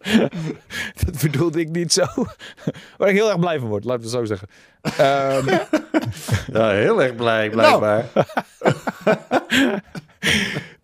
dat 1.04 1.20
bedoelde 1.22 1.60
ik 1.60 1.68
niet 1.68 1.92
zo. 1.92 2.06
Waar 2.96 3.08
ik 3.08 3.14
heel 3.14 3.28
erg 3.28 3.38
blij 3.38 3.58
van 3.58 3.68
word, 3.68 3.84
laten 3.84 4.10
we 4.10 4.16
het 4.16 4.16
zo 4.16 4.24
zeggen. 4.24 4.48
Ehm, 4.80 5.46
Ja, 6.56 6.70
heel 6.70 7.02
erg 7.02 7.14
blij, 7.14 7.50
blijkbaar. 7.50 8.08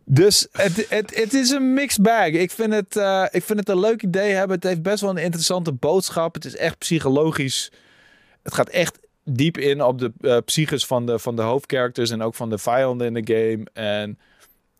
dus 0.05 0.49
het, 0.53 0.87
het, 0.89 1.15
het 1.17 1.35
is 1.35 1.51
een 1.51 1.75
mixed 1.75 2.03
bag. 2.03 2.27
Ik 2.27 2.51
vind, 2.51 2.73
het, 2.73 2.97
eh, 2.97 3.25
ik 3.31 3.43
vind 3.45 3.59
het 3.59 3.69
een 3.69 3.81
leuk 3.81 4.03
idee 4.03 4.33
hebben. 4.33 4.57
Het 4.57 4.65
heeft 4.65 4.83
best 4.83 5.01
wel 5.01 5.11
een 5.11 5.17
interessante 5.17 5.73
boodschap. 5.73 6.35
Het 6.35 6.45
is 6.45 6.57
echt 6.57 6.79
psychologisch. 6.79 7.73
Het 8.43 8.55
gaat 8.55 8.69
echt 8.69 8.99
diep 9.29 9.59
in 9.59 9.83
op 9.83 9.99
de 9.99 10.13
eh 10.21 10.37
psyches 10.45 10.87
van 10.87 11.07
de, 11.07 11.19
van 11.19 11.37
de 11.37 11.43
hoofdcharacters 11.43 12.11
en 12.11 12.23
ook 12.23 12.35
van 12.35 12.51
de 12.51 12.59
vijanden 12.59 13.07
in 13.07 13.25
de 13.25 13.35
game. 13.35 13.67
En 13.73 14.19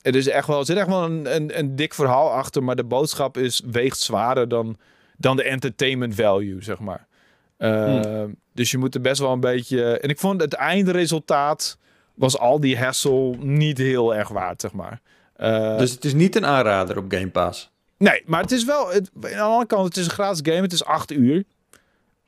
het 0.03 0.15
is 0.15 0.29
echt 0.29 0.47
wel, 0.47 0.59
er 0.59 0.65
zit 0.65 0.77
echt 0.77 0.89
wel 0.89 1.05
een, 1.05 1.35
een, 1.35 1.59
een 1.59 1.77
dik 1.77 1.95
verhaal 1.95 2.31
achter, 2.31 2.63
maar 2.63 2.77
de 2.77 2.85
boodschap 2.85 3.37
is 3.37 3.63
weegt 3.71 3.99
zwaarder 3.99 4.49
dan, 4.49 4.77
dan 5.17 5.37
de 5.37 5.43
entertainment 5.43 6.15
value, 6.15 6.63
zeg 6.63 6.79
maar. 6.79 7.07
Uh, 7.59 8.23
Dus 8.53 8.71
je 8.71 8.79
moet 8.79 8.95
er 8.95 9.01
best 9.01 9.21
wel 9.21 9.33
een 9.33 9.41
beetje. 9.41 9.99
En 9.99 10.09
ik 10.09 10.19
vond 10.19 10.41
het 10.41 10.53
eindresultaat 10.53 11.79
was 12.15 12.39
al 12.39 12.61
die 12.61 12.79
hassle 12.79 13.37
niet 13.37 13.79
heel 13.79 14.15
erg 14.15 14.29
waard, 14.29 14.61
zeg 14.61 14.73
maar. 14.73 15.01
Uh, 15.41 15.79
Dus 15.79 15.91
het 15.91 16.05
is 16.05 16.15
niet 16.15 16.37
een 16.37 16.47
aanrader 16.47 16.99
op 16.99 17.05
Game 17.09 17.29
Pass. 17.31 17.71
Nee, 17.99 18.23
maar 18.27 18.41
het 18.41 18.53
is 18.53 18.65
wel. 18.65 18.89
Het, 18.89 19.11
aan 19.15 19.21
de 19.21 19.39
andere 19.41 19.67
kant, 19.67 19.85
het 19.85 19.97
is 19.97 20.05
een 20.05 20.11
gratis 20.11 20.41
game. 20.43 20.63
Het 20.63 20.73
is 20.73 20.85
acht 20.85 21.13
uur. 21.13 21.45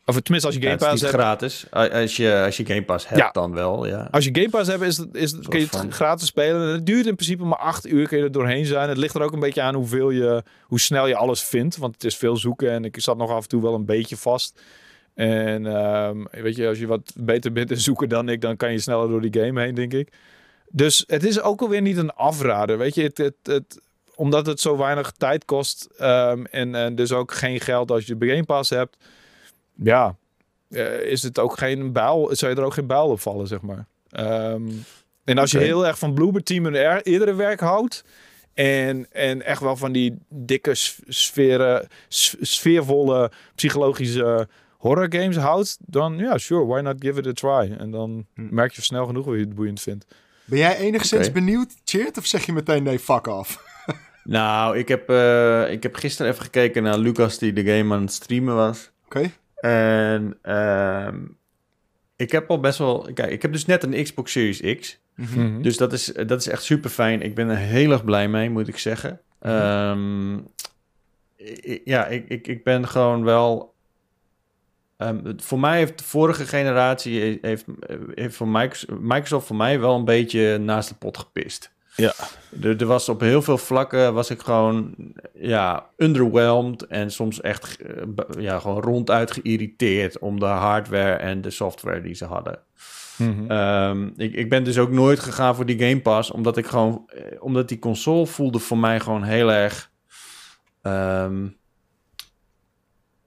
Of 0.09 0.21
tenminste, 0.21 0.47
als 0.51 0.57
je 0.57 0.63
Game 0.63 0.77
Pass 0.77 1.01
hebt. 1.03 1.13
gratis. 1.15 1.67
Als 1.71 2.17
je, 2.17 2.43
als 2.45 2.57
je 2.57 2.67
Game 2.67 2.83
Pass 2.85 3.09
hebt, 3.09 3.21
Ja. 3.21 3.31
dan 3.31 3.53
wel, 3.55 3.87
ja. 3.87 4.09
Als 4.11 4.25
je 4.25 4.31
Game 4.33 4.49
Pass 4.51 4.71
hebt, 4.71 4.83
is 4.83 4.97
het, 4.97 5.15
is 5.17 5.33
kun 5.49 5.59
je 5.59 5.65
het 5.67 5.77
van- 5.77 5.93
gratis 5.93 6.27
spelen. 6.27 6.63
En 6.63 6.69
Het 6.73 6.87
duurt 6.87 7.07
in 7.07 7.15
principe 7.15 7.45
maar 7.45 7.59
acht 7.59 7.87
uur, 7.87 8.09
kun 8.09 8.19
je 8.19 8.25
er 8.25 8.33
doorheen 8.33 8.65
zijn. 8.67 8.89
Het 8.89 8.99
ligt 8.99 9.15
er 9.15 9.23
ook 9.23 9.33
een 9.33 9.41
beetje 9.41 9.63
aan 9.63 9.75
hoeveel 9.75 10.11
je, 10.11 10.43
hoe 10.63 10.81
snel 10.81 11.07
je 11.07 11.17
alles 11.17 11.43
vindt. 11.43 11.77
Want 11.77 11.95
het 11.95 12.05
is 12.05 12.17
veel 12.17 12.37
zoeken 12.37 12.71
en 12.71 12.85
ik 12.85 13.01
zat 13.01 13.17
nog 13.17 13.31
af 13.31 13.43
en 13.43 13.49
toe 13.49 13.63
wel 13.63 13.75
een 13.75 13.85
beetje 13.85 14.17
vast. 14.17 14.61
En 15.15 15.67
ehm, 15.67 16.25
weet 16.31 16.57
je, 16.57 16.69
als 16.69 16.79
je 16.79 16.87
wat 16.87 17.13
beter 17.17 17.53
bent 17.53 17.71
in 17.71 17.81
zoeken 17.81 18.09
dan 18.09 18.29
ik, 18.29 18.41
dan 18.41 18.57
kan 18.57 18.73
je 18.73 18.79
sneller 18.79 19.09
door 19.09 19.21
die 19.31 19.43
game 19.43 19.61
heen, 19.61 19.75
denk 19.75 19.93
ik. 19.93 20.13
Dus 20.71 21.05
het 21.07 21.25
is 21.25 21.41
ook 21.41 21.61
alweer 21.61 21.83
niet 21.83 21.97
een 21.97 22.13
afrader. 22.15 22.79
Weet 22.79 22.95
je, 22.95 23.03
het, 23.03 23.19
het, 23.19 23.35
het, 23.43 23.81
omdat 24.15 24.47
het 24.47 24.61
zo 24.61 24.77
weinig 24.77 25.11
tijd 25.11 25.45
kost 25.45 25.89
ehm, 25.99 26.45
en, 26.51 26.75
en 26.75 26.95
dus 26.95 27.13
ook 27.13 27.33
geen 27.33 27.61
geld 27.61 27.91
als 27.91 28.07
je 28.07 28.17
de 28.17 28.27
Game 28.29 28.45
Pass 28.45 28.71
hebt. 28.71 28.97
Ja, 29.83 30.17
eh, 30.71 31.01
is 31.01 31.23
het 31.23 31.39
ook 31.39 31.59
geen 31.59 31.93
bijl, 31.93 32.29
zou 32.33 32.53
je 32.53 32.59
er 32.59 32.65
ook 32.67 32.75
geen 32.75 32.87
bijl 32.87 33.09
op 33.09 33.21
vallen, 33.21 33.47
zeg 33.47 33.61
maar. 33.61 33.87
Ehm, 34.11 34.69
en 35.25 35.39
als 35.39 35.51
je 35.51 35.59
heel 35.59 35.87
erg 35.87 35.99
van 35.99 36.15
Bloober 36.15 36.43
Team 36.43 36.67
en 36.67 36.75
er, 36.75 37.03
eerdere 37.03 37.35
werk 37.35 37.61
houdt. 37.61 38.05
En, 38.55 39.07
en 39.13 39.43
echt 39.43 39.61
wel 39.61 39.77
van 39.77 39.93
die 39.93 40.19
dikke 40.29 40.71
sferen, 41.09 41.89
sfeervolle 42.41 43.31
psychologische 43.55 44.49
horror 44.79 45.07
games 45.09 45.37
houdt. 45.37 45.79
Dan 45.81 46.19
ja, 46.19 46.39
sure, 46.39 46.67
why 46.67 46.81
not 46.81 46.97
give 46.99 47.19
it 47.19 47.27
a 47.27 47.33
try. 47.33 47.77
En 47.79 47.91
dan 47.91 48.27
Hm. 48.35 48.47
merk 48.51 48.73
je 48.73 48.83
snel 48.83 49.07
genoeg 49.07 49.25
hoe 49.25 49.35
je 49.39 49.45
het 49.45 49.55
boeiend 49.55 49.81
vindt. 49.81 50.07
Ben 50.45 50.59
jij 50.59 50.77
enigszins 50.77 51.33
benieuwd, 51.33 51.75
Cheert? 51.85 52.19
Of 52.19 52.27
zeg 52.27 52.47
je 52.47 52.53
meteen 52.53 52.83
nee, 52.83 52.99
fuck 52.99 53.27
off? 53.27 53.57
Nou, 54.25 54.79
ik 54.79 54.89
heb, 54.89 55.11
eh, 55.11 55.71
ik 55.71 55.83
heb 55.83 55.95
gisteren 55.95 56.33
even 56.33 56.45
gekeken 56.45 56.83
naar 56.83 56.99
Lucas 56.99 57.39
die 57.39 57.53
de 57.53 57.65
game 57.65 57.95
aan 57.95 58.01
het 58.01 58.13
streamen 58.13 58.55
was. 58.55 58.91
Oké. 59.05 59.31
En 59.61 60.39
ehm, 60.43 61.19
ik 62.17 62.33
heb 62.33 62.51
al 62.51 62.61
best 62.61 62.79
wel... 62.79 63.11
Kijk, 63.15 63.31
ik 63.31 63.43
heb 63.43 63.53
dus 63.53 63.67
net 63.67 63.83
een 63.85 64.03
Xbox 64.03 64.33
Series 64.33 64.79
X. 64.79 64.99
Mhm. 65.15 65.63
Dus 65.63 65.77
dat 65.77 65.93
is, 65.93 66.05
dat 66.05 66.41
is 66.41 66.49
echt 66.49 66.63
super 66.63 66.91
fijn. 66.91 67.23
Ik 67.23 67.35
ben 67.35 67.49
er 67.49 67.57
heel 67.57 67.91
erg 67.93 68.05
blij 68.05 68.29
mee, 68.29 68.51
moet 68.51 68.69
ik 68.69 68.79
zeggen. 68.79 69.21
Ehm, 69.41 70.35
i- 71.39 71.81
ja, 71.85 72.07
ik, 72.07 72.29
ik, 72.29 72.47
ik 72.47 72.65
ben 72.65 72.89
gewoon 72.89 73.25
wel. 73.25 73.75
ehm, 74.97 75.33
voor 75.37 75.61
mij 75.61 75.79
heeft 75.79 75.99
de 75.99 76.05
vorige 76.05 76.47
generatie 76.47 77.39
heeft, 77.43 77.65
heeft 78.15 78.37
voor 78.37 78.49
Microsoft, 78.49 79.01
Microsoft 79.01 79.47
voor 79.47 79.57
mij 79.57 79.81
wel 79.81 79.95
een 79.97 80.05
beetje 80.05 80.59
naast 80.59 80.89
de 80.89 80.95
pot 80.95 81.19
gepist. 81.19 81.73
Ja. 81.99 82.15
Er, 82.63 82.81
er 82.81 82.87
was 82.87 83.09
op 83.09 83.21
heel 83.21 83.43
veel 83.43 83.59
vlakken 83.59 84.15
was 84.15 84.31
ik 84.31 84.41
gewoon 84.41 84.95
ja, 85.35 85.87
underwhelmed 85.97 86.87
en 86.87 87.11
soms 87.11 87.41
echt 87.41 87.77
eh, 87.81 88.03
ja, 88.39 88.59
gewoon 88.59 88.83
ronduit 88.83 89.31
geïrriteerd 89.31 90.19
om 90.19 90.41
de 90.41 90.47
hardware 90.47 91.17
en 91.17 91.41
de 91.41 91.51
software 91.51 92.01
die 92.01 92.15
ze 92.15 92.25
hadden. 92.25 92.59
Mhm. 93.17 93.51
Ehm, 93.51 94.11
ik, 94.17 94.35
ik 94.35 94.49
ben 94.49 94.65
dus 94.65 94.79
ook 94.79 94.91
nooit 94.91 95.19
gegaan 95.19 95.55
voor 95.55 95.67
die 95.67 95.79
Game 95.79 96.01
Pass, 96.01 96.31
omdat 96.31 96.57
ik 96.57 96.67
gewoon, 96.67 97.03
eh, 97.07 97.23
omdat 97.43 97.69
die 97.69 97.79
console 97.79 98.27
voelde 98.27 98.59
voor 98.59 98.79
mij 98.79 99.01
gewoon 99.01 99.23
heel 99.23 99.53
erg 99.53 99.91
ehm 100.83 101.47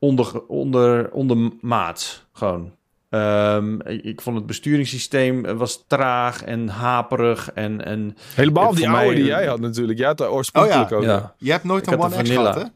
onder, 0.02 0.48
onder, 0.48 1.12
ondermaats. 1.12 2.26
Gewoon. 2.32 2.72
Ehm, 3.12 3.80
ik, 3.82 4.22
vond 4.22 4.36
het 4.38 4.46
besturingssysteem 4.46 5.46
eh, 5.46 5.54
was 5.56 5.84
traag 5.88 6.44
en 6.44 6.68
haperig 6.68 7.52
en, 7.54 7.86
en 7.86 8.18
Helemaal 8.36 8.66
voor 8.66 8.76
die 8.76 8.90
mij- 8.90 9.00
oude 9.02 9.16
die 9.16 9.26
jij 9.26 9.46
had 9.46 9.60
natuurlijk. 9.60 9.98
Jij 9.98 10.08
had 10.08 10.18
daar 10.18 10.32
oorspronkelijk 10.32 10.92
Oh 10.92 10.98
ook. 10.98 11.04
ja. 11.04 11.34
Je 11.38 11.52
hebt 11.52 11.64
nooit 11.64 11.86
Ik 11.88 11.94
een 11.94 12.00
One 12.00 12.22
X 12.22 12.30
gehad, 12.30 12.56
hè? 12.56 12.62
nee. 12.62 12.70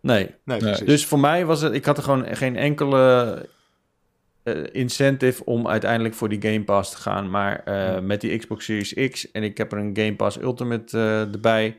Nee, 0.00 0.28
Nee. 0.44 0.58
precies. 0.58 0.86
Dus 0.86 1.06
voor 1.06 1.18
mij 1.20 1.44
was 1.46 1.60
het, 1.60 1.72
ik 1.74 1.84
had 1.84 1.96
er 1.96 2.02
gewoon 2.02 2.26
geen 2.36 2.56
enkele 2.56 3.34
eh, 4.42 4.54
incentive 4.72 5.44
om 5.44 5.68
uiteindelijk 5.68 6.14
voor 6.14 6.28
die 6.28 6.42
Game 6.42 6.64
Pass 6.64 6.90
te 6.90 6.96
gaan. 6.96 7.30
Maar 7.30 7.62
eh, 7.64 8.00
met 8.00 8.20
die 8.20 8.38
Xbox 8.38 8.64
Series 8.64 8.94
X 9.10 9.30
en 9.30 9.42
ik 9.42 9.58
heb 9.58 9.72
er 9.72 9.78
een 9.78 9.96
Game 9.96 10.14
Pass 10.16 10.38
Ultimate 10.40 10.98
eh, 10.98 11.20
erbij. 11.20 11.76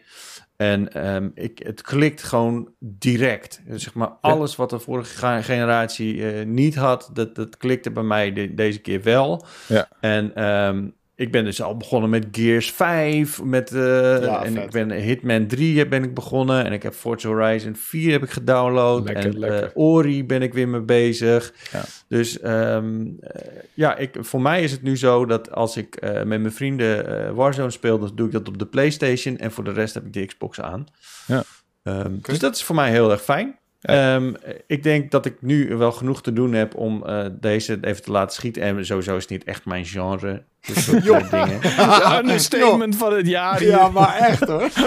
En 0.62 0.94
ehm, 0.94 1.30
ik, 1.34 1.60
het 1.64 1.82
klikt 1.82 2.24
gewoon 2.24 2.70
direct. 2.80 3.62
Dus 3.68 3.84
zeg 3.84 3.94
maar, 3.94 4.08
alles 4.22 4.56
wat 4.56 4.70
de 4.70 4.80
vorige 4.80 5.18
ge- 5.18 5.44
generatie 5.44 6.32
eh, 6.32 6.46
niet 6.46 6.76
had, 6.76 7.10
dat, 7.14 7.36
dat 7.36 7.58
klikte 7.58 7.92
bij 7.92 8.04
mij 8.04 8.34
de- 8.34 8.54
deze 8.54 8.80
keer 8.80 9.02
wel. 9.02 9.46
Ja. 9.68 9.88
En 10.00 10.36
ehm, 10.36 10.90
ik 11.22 11.32
ben 11.32 11.44
dus 11.46 11.62
al 11.62 11.78
begonnen 11.78 12.10
met 12.10 12.28
Gears 12.32 12.72
5. 12.72 13.44
Met, 13.44 13.70
Ja, 13.74 14.44
en 14.44 14.54
vet. 14.54 14.64
ik 14.64 14.70
ben 14.72 14.92
Hitman 14.92 15.48
3 15.48 15.88
ben 15.88 16.04
ik 16.04 16.14
begonnen. 16.14 16.66
En 16.66 16.74
ik 16.74 16.84
heb 16.84 16.94
Forza 16.94 17.28
Horizon 17.28 17.76
4 17.76 18.12
heb 18.12 18.24
ik 18.24 18.30
gedownload. 18.30 19.04
Lekker, 19.06 19.26
en 19.26 19.40
lekker. 19.40 19.64
eh, 19.64 19.70
Ori 19.74 20.26
ben 20.26 20.42
ik 20.42 20.54
weer 20.54 20.68
mee 20.68 20.82
bezig. 20.82 21.54
Ja. 21.72 21.84
Dus 22.08 22.40
ehm, 22.40 23.06
eh, 23.20 23.52
ja, 23.74 23.96
ik, 23.98 24.16
voor 24.20 24.42
mij 24.42 24.64
is 24.64 24.72
het 24.72 24.82
nu 24.82 24.98
zo 24.98 25.26
dat 25.26 25.52
als 25.52 25.78
ik 25.78 26.02
met 26.02 26.26
mijn 26.28 26.52
vrienden 26.52 27.36
Warzone 27.36 27.70
speel, 27.72 28.00
dan 28.00 28.12
doe 28.16 28.26
ik 28.26 28.32
dat 28.34 28.48
op 28.48 28.58
de 28.58 28.66
PlayStation. 28.66 29.38
En 29.38 29.52
voor 29.52 29.64
de 29.64 29.72
rest 29.72 29.94
heb 29.94 30.06
ik 30.06 30.14
de 30.14 30.26
Xbox 30.26 30.62
aan. 30.62 30.86
Ja. 31.28 31.44
Ehm, 31.84 32.12
Dus 32.22 32.40
dat 32.40 32.56
is 32.56 32.64
voor 32.64 32.76
mij 32.76 32.90
heel 32.90 33.12
erg 33.12 33.22
fijn. 33.24 33.60
Ehm, 33.82 34.34
ik 34.68 34.84
denk 34.84 35.12
dat 35.12 35.26
ik 35.26 35.36
nu 35.42 35.76
wel 35.78 35.92
genoeg 35.92 36.22
te 36.22 36.34
doen 36.34 36.54
heb 36.54 36.76
om 36.76 37.04
eh, 37.06 37.26
deze 37.32 37.78
even 37.82 38.04
te 38.04 38.12
laten 38.12 38.36
schieten. 38.36 38.62
En 38.62 38.86
sowieso 38.86 39.16
is 39.16 39.22
het 39.22 39.32
niet 39.32 39.44
echt 39.44 39.66
mijn 39.66 39.86
genre. 39.86 40.44
Dit 40.62 40.78
soort 40.84 41.04
Joh. 41.04 41.18
eh, 41.34 41.46
dingen. 41.46 41.60
Ja, 41.78 42.24
een 42.24 42.40
statement 42.40 42.96
van 42.96 43.14
het 43.14 43.28
jaar 43.28 43.60
hier. 43.60 43.68
Ja, 43.70 43.90
maar 43.90 44.16
echt 44.16 44.48
hoor. 44.48 44.70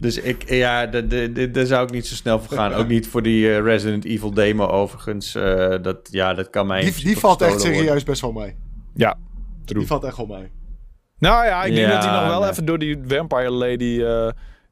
Dus 0.00 0.18
ik, 0.18 0.50
ja, 0.50 0.86
daar 0.86 1.66
zou 1.66 1.84
ik 1.86 1.90
niet 1.92 2.06
zo 2.06 2.14
snel 2.14 2.40
voor 2.40 2.56
gaan. 2.56 2.72
Ook 2.72 2.88
niet 2.88 3.06
voor 3.08 3.22
die 3.22 3.48
eh, 3.48 3.62
Resident 3.62 4.04
Evil 4.04 4.30
demo 4.34 4.66
overigens. 4.66 5.34
Eh, 5.34 5.74
dat, 5.82 5.98
ja, 6.10 6.34
dat 6.34 6.50
kan 6.50 6.66
mij 6.66 6.92
Die, 7.02 7.18
valt 7.18 7.42
echt 7.42 7.54
worden. 7.54 7.74
serieus 7.74 8.04
best 8.04 8.20
wel 8.20 8.32
mee. 8.32 8.56
Ja, 8.94 9.16
true. 9.64 9.78
Die 9.78 9.88
valt 9.88 10.04
echt 10.04 10.16
wel 10.16 10.26
mee. 10.26 10.50
Nou 11.18 11.44
ja, 11.46 11.64
ik 11.64 11.74
denk 11.74 11.86
Ja, 11.88 11.92
dat 11.94 12.04
hij 12.04 12.12
nog 12.20 12.26
wel 12.28 12.40
nee. 12.40 12.50
even 12.50 12.64
door 12.64 12.78
die 12.78 12.98
vampire 13.06 13.50
lady 13.50 14.02
eh, 14.02 14.28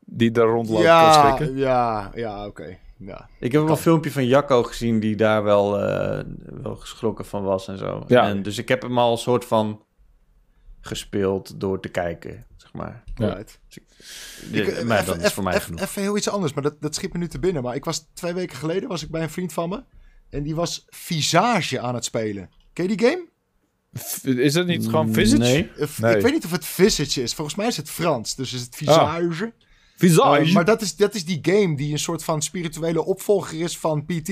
die 0.06 0.30
daar 0.30 0.46
rondloopt 0.46 0.82
kan 0.84 0.92
Ja, 0.92 1.36
schrikken. 1.36 1.56
ja, 1.56 2.10
ja, 2.14 2.46
oké. 2.46 2.78
Ja. 2.98 3.28
Ik 3.38 3.52
heb 3.52 3.62
wel 3.62 3.70
een 3.70 3.76
filmpje 3.76 4.10
van 4.10 4.26
Jacco 4.26 4.62
gezien 4.62 5.00
die 5.00 5.16
daar 5.16 5.42
wel, 5.42 5.80
eh, 5.80 6.24
wel 6.62 6.76
geschrokken 6.76 7.24
van 7.26 7.42
was 7.42 7.68
en 7.68 7.78
zo. 7.78 8.04
Ja. 8.06 8.28
En 8.28 8.42
dus 8.42 8.58
ik 8.58 8.68
heb 8.68 8.82
hem 8.82 8.98
al 8.98 9.12
een 9.12 9.18
soort 9.18 9.44
van 9.44 9.82
gespeeld 10.80 11.60
door 11.60 11.80
te 11.80 11.88
kijken, 11.88 12.46
zeg 12.56 12.72
maar. 12.72 13.02
Ja. 13.14 13.28
Alright. 13.28 13.60
De- 13.68 14.62
Ik, 14.62 14.68
eh, 14.68 14.84
maar 14.84 15.00
even- 15.00 15.14
dat 15.16 15.24
is 15.26 15.32
voor 15.32 15.44
mij 15.44 15.52
even- 15.52 15.64
genoeg. 15.64 15.80
Even 15.80 16.02
heel 16.02 16.16
iets 16.16 16.28
anders, 16.28 16.52
maar 16.52 16.62
dat, 16.62 16.80
dat 16.80 16.94
schiet 16.94 17.12
me 17.12 17.18
nu 17.18 17.28
te 17.28 17.38
binnen. 17.38 17.62
Maar 17.62 17.74
ik 17.74 17.84
was 17.84 18.06
twee 18.14 18.32
weken 18.34 18.56
geleden 18.56 18.88
was 18.88 19.02
ik 19.02 19.10
bij 19.10 19.22
een 19.22 19.30
vriend 19.30 19.52
van 19.52 19.68
me. 19.68 19.82
En 20.30 20.42
die 20.42 20.54
was 20.54 20.84
Visage 20.88 21.80
aan 21.80 21.94
het 21.94 22.04
spelen. 22.04 22.50
Ken 22.72 22.88
je 22.88 22.96
die 22.96 23.08
game? 23.08 23.28
Is 24.42 24.52
dat 24.52 24.66
niet 24.66 24.84
gewoon 24.84 25.12
Visage? 25.12 25.38
Nee. 26.00 26.16
Ik 26.16 26.22
weet 26.22 26.32
niet 26.32 26.44
of 26.44 26.50
het 26.50 26.64
Visage 26.64 27.22
is. 27.22 27.34
Volgens 27.34 27.56
mij 27.56 27.66
is 27.66 27.76
het 27.76 27.90
Frans. 27.90 28.34
Dus 28.34 28.52
is 28.52 28.60
het 28.60 28.76
Visage. 28.76 29.52
Visage? 30.08 30.46
Uh, 30.46 30.54
maar 30.54 30.64
dat 30.64 30.82
is, 30.82 30.96
dat 30.96 31.14
is 31.14 31.24
die 31.24 31.38
game 31.42 31.76
die 31.76 31.92
een 31.92 31.98
soort 31.98 32.24
van 32.24 32.42
spirituele 32.42 33.04
opvolger 33.04 33.60
is 33.60 33.78
van 33.78 34.04
PT. 34.04 34.30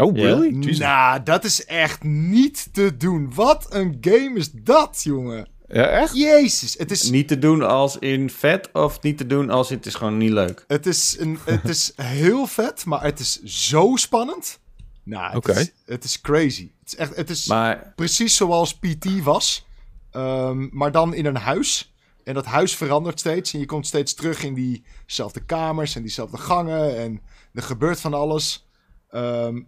Oh, 0.00 0.16
really? 0.16 0.50
Nou, 0.78 1.22
dat 1.22 1.44
is 1.44 1.64
echt 1.64 2.02
niet 2.02 2.68
te 2.72 2.96
doen. 2.96 3.34
Wat 3.34 3.66
een 3.74 3.98
game 4.00 4.32
is 4.34 4.50
dat, 4.52 5.00
jongen. 5.02 5.48
Ja, 5.68 5.86
echt? 5.86 6.16
Jezus, 6.16 6.74
het 6.78 6.90
is, 6.90 7.10
Niet 7.10 7.28
te 7.28 7.38
doen 7.38 7.62
als 7.62 7.98
in 7.98 8.30
vet 8.30 8.68
of 8.72 9.02
niet 9.02 9.18
te 9.18 9.26
doen 9.26 9.50
als 9.50 9.70
in 9.70 9.76
het 9.76 9.86
is 9.86 9.94
gewoon 9.94 10.18
niet 10.18 10.30
leuk. 10.30 10.64
het 10.66 10.86
is, 10.86 11.16
een, 11.18 11.38
het 11.44 11.68
is 11.68 11.92
heel 11.96 12.46
vet, 12.46 12.84
maar 12.84 13.02
het 13.02 13.18
is 13.18 13.42
zo 13.42 13.96
spannend. 13.96 14.60
Nou, 15.02 15.26
het, 15.26 15.36
Oké. 15.36 15.52
is, 15.52 15.72
het 15.86 16.04
is 16.04 16.20
crazy. 16.20 16.70
Het 16.80 16.92
is, 16.92 16.96
echt, 16.96 17.16
het 17.16 17.30
is 17.30 17.46
Maar 17.46 17.92
precies 17.96 18.36
zoals 18.36 18.74
PT 18.74 19.22
was, 19.22 19.66
ehm, 20.10 20.68
maar 20.70 20.92
dan 20.92 21.14
in 21.14 21.26
een 21.26 21.36
huis. 21.36 21.92
En 22.24 22.34
dat 22.34 22.44
huis 22.44 22.76
verandert 22.76 23.18
steeds 23.20 23.52
en 23.52 23.58
je 23.60 23.66
komt 23.66 23.86
steeds 23.86 24.14
terug 24.14 24.42
in 24.44 24.54
diezelfde 24.54 25.44
kamers 25.44 25.94
en 25.94 26.02
diezelfde 26.02 26.36
gangen 26.38 26.98
en 26.98 27.20
er 27.52 27.62
gebeurt 27.62 28.00
van 28.00 28.14
alles. 28.14 28.68
Ehm, 29.10 29.60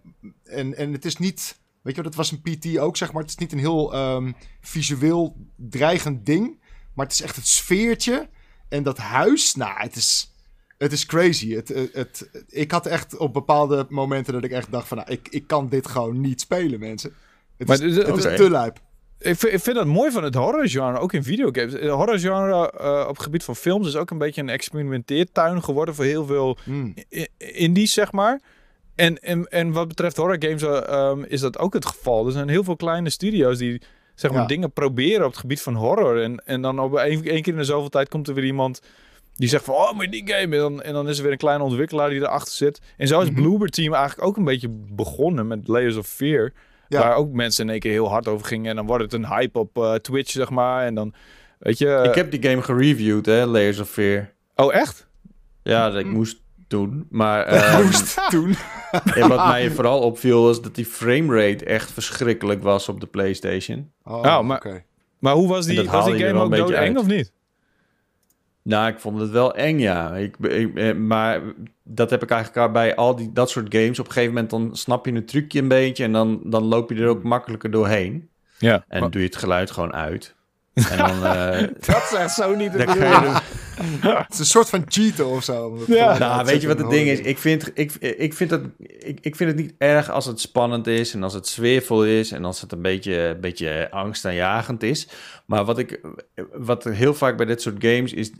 en, 0.43 0.75
en 0.77 0.91
het 0.93 1.05
is 1.05 1.17
niet, 1.17 1.59
weet 1.81 1.95
je 1.95 2.01
wat, 2.01 2.05
het 2.15 2.15
was 2.15 2.31
een 2.31 2.41
PT 2.41 2.77
ook 2.77 2.97
zeg 2.97 3.11
maar, 3.11 3.21
het 3.21 3.31
is 3.31 3.37
niet 3.37 3.51
een 3.51 3.59
heel 3.59 3.93
ehm, 3.93 4.31
visueel 4.61 5.35
dreigend 5.55 6.25
ding, 6.25 6.59
maar 6.93 7.05
het 7.05 7.13
is 7.13 7.21
echt 7.21 7.35
het 7.35 7.47
sfeertje 7.47 8.29
en 8.69 8.83
dat 8.83 8.97
huis, 8.97 9.55
nou, 9.55 9.79
het 9.81 9.95
is, 9.95 10.33
het 10.77 10.91
is 10.91 11.05
crazy. 11.05 11.53
Het, 11.53 11.67
het, 11.67 11.93
het- 11.93 12.29
ik 12.47 12.71
had 12.71 12.85
echt 12.85 13.17
op 13.17 13.33
bepaalde 13.33 13.85
momenten 13.89 14.33
dat 14.33 14.43
ik 14.43 14.51
echt 14.51 14.71
dacht 14.71 14.87
van, 14.87 14.97
nou, 14.97 15.09
ik, 15.11 15.27
ik 15.29 15.47
kan 15.47 15.69
dit 15.69 15.87
gewoon 15.87 16.21
niet 16.21 16.41
spelen, 16.41 16.79
mensen. 16.79 17.13
Het 17.57 17.67
Maar 17.67 17.81
is, 17.81 17.93
dit- 17.95 18.07
het 18.07 18.17
is 18.17 18.23
te 18.37 18.49
lijp. 18.49 18.79
Ik 19.23 19.35
vind, 19.37 19.53
ik 19.53 19.59
vind 19.59 19.75
dat 19.75 19.85
mooi 19.85 20.11
van 20.11 20.23
het 20.23 20.35
horrorgenre, 20.35 20.99
ook 20.99 21.13
in 21.13 21.23
videogames. 21.23 21.73
Het 21.73 21.87
horrorgenre 21.89 22.71
eh, 22.71 23.01
op 23.07 23.13
het 23.15 23.23
gebied 23.23 23.43
van 23.43 23.55
films 23.55 23.87
is 23.87 23.95
ook 23.95 24.09
een 24.11 24.17
beetje 24.17 24.41
een 24.41 24.49
experimenteertuin 24.49 25.63
geworden 25.63 25.95
voor 25.95 26.05
heel 26.05 26.25
veel 26.25 26.57
i- 27.11 27.27
indies, 27.37 27.93
zeg 27.93 28.11
maar. 28.11 28.41
En, 28.95 29.19
en, 29.19 29.47
en 29.47 29.71
wat 29.71 29.87
betreft 29.87 30.17
horrorgames 30.17 30.61
eh, 30.63 30.87
ehm, 30.87 31.23
is 31.27 31.39
dat 31.41 31.59
ook 31.59 31.73
het 31.73 31.85
geval. 31.85 32.25
Er 32.25 32.31
zijn 32.31 32.49
heel 32.49 32.63
veel 32.63 32.75
kleine 32.75 33.09
studio's 33.09 33.57
die 33.57 33.81
zeg 34.15 34.31
maar, 34.31 34.41
Ja. 34.41 34.47
dingen 34.47 34.71
proberen 34.71 35.25
op 35.25 35.31
het 35.31 35.39
gebied 35.39 35.61
van 35.61 35.75
horror. 35.75 36.21
En, 36.21 36.43
en 36.45 36.61
dan 36.61 36.79
op 36.79 36.95
één, 36.97 37.21
keer 37.21 37.47
in 37.47 37.55
de 37.57 37.63
zoveel 37.63 37.89
tijd 37.89 38.09
komt 38.09 38.27
er 38.27 38.33
weer 38.33 38.45
iemand 38.45 38.81
die 39.35 39.49
zegt 39.49 39.63
van... 39.63 39.75
Oh, 39.75 39.93
maar 39.93 40.09
die 40.09 40.27
game. 40.27 40.55
En 40.55 40.61
dan, 40.61 40.81
en 40.81 40.93
dan 40.93 41.09
is 41.09 41.17
er 41.17 41.23
weer 41.23 41.31
een 41.31 41.37
kleine 41.37 41.63
ontwikkelaar 41.63 42.09
die 42.09 42.19
erachter 42.19 42.53
zit. 42.53 42.81
En 42.97 43.07
zo 43.07 43.21
is 43.21 43.29
Mhm. 43.29 43.41
Bloober 43.41 43.69
Team 43.69 43.93
eigenlijk 43.93 44.27
ook 44.27 44.37
een 44.37 44.43
beetje 44.43 44.69
begonnen 44.95 45.47
met 45.47 45.67
Layers 45.67 45.95
of 45.95 46.07
Fear. 46.07 46.51
Ja. 46.93 46.99
Waar 46.99 47.15
ook 47.15 47.31
mensen 47.31 47.63
in 47.65 47.69
één 47.71 47.79
keer 47.79 47.91
heel 47.91 48.09
hard 48.09 48.27
over 48.27 48.47
gingen. 48.47 48.69
En 48.69 48.75
dan 48.75 48.85
wordt 48.85 49.03
het 49.03 49.13
een 49.13 49.27
hype 49.27 49.59
op 49.59 49.77
eh, 49.77 49.93
Twitch, 49.93 50.31
zeg 50.31 50.49
maar. 50.49 50.85
En 50.85 50.95
dan, 50.95 51.13
weet 51.59 51.77
je... 51.77 52.03
ik 52.09 52.15
heb 52.15 52.31
die 52.31 52.49
game 52.49 52.61
gereviewd, 52.61 53.25
hè, 53.25 53.45
Layers 53.45 53.79
of 53.79 53.89
Fear. 53.89 54.31
Oh, 54.55 54.73
echt? 54.73 55.07
Ja, 55.63 55.89
dat 55.89 55.99
ik 55.99 56.05
moest 56.05 56.41
doen. 56.67 57.07
Maar 57.09 57.45
ehm, 57.45 57.83
moest 57.83 58.31
doen. 58.31 58.55
en 59.15 59.27
wat 59.29 59.47
mij 59.47 59.71
vooral 59.71 59.99
opviel 59.99 60.43
was 60.43 60.61
dat 60.61 60.75
die 60.75 60.85
framerate 60.85 61.65
echt 61.65 61.91
verschrikkelijk 61.91 62.63
was 62.63 62.89
op 62.89 62.99
de 62.99 63.07
PlayStation. 63.07 63.91
Oh, 64.03 64.21
Nou, 64.21 64.43
maar- 64.43 64.57
oké. 64.57 64.83
Maar 65.19 65.33
hoe 65.33 65.47
was 65.47 65.65
die, 65.65 65.89
was 65.89 66.05
die 66.05 66.17
game 66.17 66.33
ook 66.39 66.43
een 66.43 66.49
beetje 66.49 66.65
doodeng 66.65 66.97
of 66.97 67.07
niet? 67.07 67.31
Nou, 68.63 68.87
ik 68.87 68.99
vond 68.99 69.19
het 69.19 69.29
wel 69.29 69.55
eng, 69.55 69.79
ja. 69.79 70.15
Ik, 70.15 70.37
ik, 70.37 70.75
eh, 70.75 70.95
maar 70.95 71.41
dat 71.83 72.09
heb 72.09 72.23
ik 72.23 72.29
eigenlijk 72.29 72.67
al 72.67 72.71
bij 72.71 72.95
al 72.95 73.15
die, 73.15 73.33
dat 73.33 73.49
soort 73.49 73.75
games. 73.75 73.99
Op 73.99 74.05
een 74.05 74.11
gegeven 74.11 74.33
moment 74.33 74.51
dan 74.51 74.75
snap 74.75 75.05
je 75.05 75.11
een 75.11 75.25
trucje 75.25 75.59
een 75.59 75.67
beetje... 75.67 76.03
en 76.03 76.11
dan, 76.11 76.41
dan 76.43 76.63
loop 76.63 76.89
je 76.89 76.95
er 76.95 77.07
ook 77.07 77.23
makkelijker 77.23 77.71
doorheen. 77.71 78.29
Ja. 78.57 78.85
En 78.87 79.11
doe 79.11 79.21
je 79.21 79.27
het 79.27 79.35
geluid 79.35 79.71
gewoon 79.71 79.93
uit. 79.93 80.35
En 80.91 80.97
dan... 80.97 81.25
eh, 81.25 81.59
dat 81.59 82.09
is 82.11 82.13
echt 82.13 82.33
zo 82.33 82.55
niet 82.55 82.71
te 82.71 82.77
dan 82.85 83.41
Het 84.01 84.33
is 84.33 84.39
een 84.39 84.45
soort 84.45 84.69
van 84.69 84.83
cheaten 84.87 85.27
of 85.27 85.43
zo. 85.43 85.83
Ja. 85.87 86.17
Nou, 86.17 86.45
weet 86.45 86.61
je 86.61 86.67
wat 86.67 86.77
het 86.77 86.89
ding 86.89 87.07
is? 87.07 87.19
Ik 87.19 87.37
vind, 87.37 87.71
ik, 87.73 87.91
ik, 87.99 88.33
vind 88.33 88.51
het, 88.51 88.63
ik, 88.77 89.17
ik 89.21 89.35
vind 89.35 89.49
het 89.49 89.59
niet 89.59 89.73
erg 89.77 90.09
als 90.09 90.25
het 90.25 90.39
spannend 90.39 90.87
is 90.87 91.13
en 91.13 91.23
als 91.23 91.33
het 91.33 91.47
sfeervol 91.47 92.05
is 92.05 92.31
en 92.31 92.45
als 92.45 92.61
het 92.61 92.71
een 92.71 92.81
beetje, 92.81 93.15
een 93.15 93.41
beetje 93.41 93.91
angstaanjagend 93.91 94.83
is. 94.83 95.07
Maar 95.45 95.65
wat 95.65 95.77
ik 95.77 96.01
wat 96.53 96.83
heel 96.83 97.13
vaak 97.13 97.37
bij 97.37 97.45
dit 97.45 97.61
soort 97.61 97.75
games 97.79 98.13
is, 98.13 98.31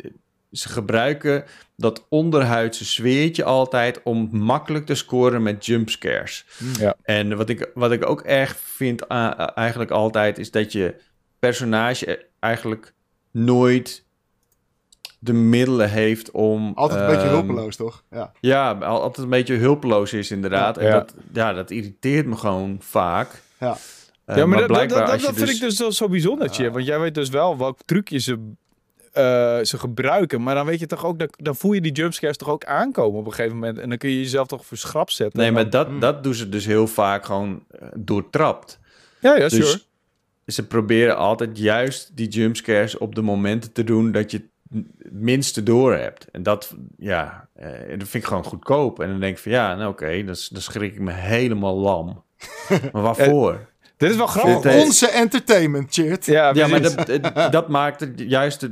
ze 0.51 0.69
gebruiken 0.69 1.43
dat 1.75 2.05
onderhuidse 2.09 2.85
sfeertje 2.85 3.43
altijd 3.43 4.03
om 4.03 4.29
makkelijk 4.31 4.85
te 4.85 4.95
scoren 4.95 5.43
met 5.43 5.65
jumpscares. 5.65 6.45
Ja. 6.79 6.95
En 7.03 7.37
wat 7.37 7.49
ik, 7.49 7.69
wat 7.73 7.91
ik 7.91 8.09
ook 8.09 8.21
erg 8.21 8.57
vind 8.57 9.07
eigenlijk 9.07 9.91
altijd 9.91 10.37
is 10.37 10.51
dat 10.51 10.71
je 10.71 10.95
personage 11.39 12.25
eigenlijk 12.39 12.93
nooit 13.31 14.05
de 15.23 15.33
middelen 15.33 15.89
heeft 15.89 16.31
om... 16.31 16.71
Altijd 16.75 16.99
een 16.99 17.07
beetje 17.07 17.21
ehm, 17.27 17.33
hulpeloos, 17.33 17.75
toch? 17.75 18.03
Ja. 18.11 18.31
ja, 18.39 18.71
al- 18.71 19.01
altijd 19.01 19.17
een 19.25 19.29
beetje 19.31 19.55
hulpeloos 19.55 20.13
is 20.13 20.31
inderdaad. 20.31 20.77
En 20.77 20.85
Ja. 20.85 20.91
Dat, 20.91 21.13
ja, 21.33 21.53
dat 21.53 21.71
irriteert 21.71 22.25
me 22.25 22.35
gewoon 22.35 22.77
vaak. 22.79 23.41
Ja. 23.59 23.77
Eh, 24.25 24.37
ja, 24.37 24.45
maar, 24.45 24.59
dat, 24.59 24.67
dat, 24.67 24.77
blijkbaar 24.77 25.19
dat, 25.21 25.33
vind 25.35 25.49
ik 25.49 25.59
dus 25.59 25.79
wel 25.79 25.91
zo 25.91 26.07
bijzonder, 26.09 26.49
Chip. 26.49 26.73
Want 26.73 26.85
jij 26.85 26.99
weet 26.99 27.15
dus 27.15 27.29
wel 27.29 27.57
welke 27.57 27.81
trucjes 27.85 28.23
ze, 28.23 28.51
eh, 29.11 29.23
ze 29.61 29.77
gebruiken. 29.77 30.43
Maar 30.43 30.55
dan 30.55 30.65
weet 30.65 30.79
je 30.79 30.85
toch 30.85 31.05
ook, 31.05 31.19
dat, 31.19 31.35
dan 31.41 31.55
voel 31.55 31.73
je 31.73 31.81
die 31.81 31.91
jumpscares 31.91 32.37
toch 32.37 32.49
ook 32.49 32.65
aankomen 32.65 33.19
op 33.19 33.25
een 33.25 33.33
gegeven 33.33 33.57
moment. 33.57 33.77
En 33.79 33.89
dan 33.89 33.97
kun 33.97 34.09
je 34.09 34.17
jezelf 34.19 34.47
toch 34.47 34.65
voor 34.65 34.77
schrap 34.77 35.09
zetten. 35.09 35.39
Nee, 35.39 35.51
maar 35.51 35.69
dan- 35.69 35.91
dat, 35.91 36.01
dat 36.01 36.23
doen 36.23 36.33
ze 36.33 36.49
dus 36.49 36.65
heel 36.65 36.87
vaak 36.87 37.25
gewoon 37.25 37.63
eh, 37.69 37.87
doortrapt. 37.97 38.79
Ja, 39.19 39.33
ja, 39.35 39.39
Dus 39.47 39.53
sure. 39.53 39.81
ze 40.45 40.67
proberen 40.67 41.17
altijd 41.17 41.57
juist 41.57 42.11
die 42.17 42.27
jumpscares 42.27 42.97
op 42.97 43.15
de 43.15 43.21
momenten 43.21 43.71
te 43.71 43.83
doen 43.83 44.11
dat 44.11 44.31
je 44.31 44.37
het 44.37 44.45
minste 45.11 45.63
door 45.63 45.93
hebt. 45.95 46.27
En 46.31 46.43
dat, 46.43 46.73
ja, 46.97 47.47
eh, 47.55 47.67
dat 47.69 48.07
vind 48.07 48.13
ik 48.13 48.25
gewoon 48.25 48.43
goedkoop. 48.43 48.99
En 48.99 49.09
dan 49.09 49.19
denk 49.19 49.35
ik 49.37 49.43
van 49.43 49.51
ja, 49.51 49.75
nou 49.75 49.89
oké, 49.91 50.23
dan, 50.23 50.35
dan 50.49 50.61
schrik 50.61 50.93
ik 50.93 50.99
me 50.99 51.11
helemaal 51.11 51.75
lam. 51.77 52.23
maar 52.91 53.01
waarvoor? 53.01 53.67
Dit 53.97 54.09
is 54.11 54.15
wel 54.17 54.27
grappig. 54.27 54.61
Dit, 54.61 54.71
eh, 54.73 54.79
onze 54.79 55.07
entertainment, 55.09 55.93
Chert. 55.93 56.25
Ja, 56.25 56.53
Ja, 56.53 56.67
maar 56.67 56.81
dat, 56.81 57.07
het- 57.07 57.51
dat, 57.51 57.67
maakt 57.69 57.99
het 57.99 58.13
juist, 58.27 58.67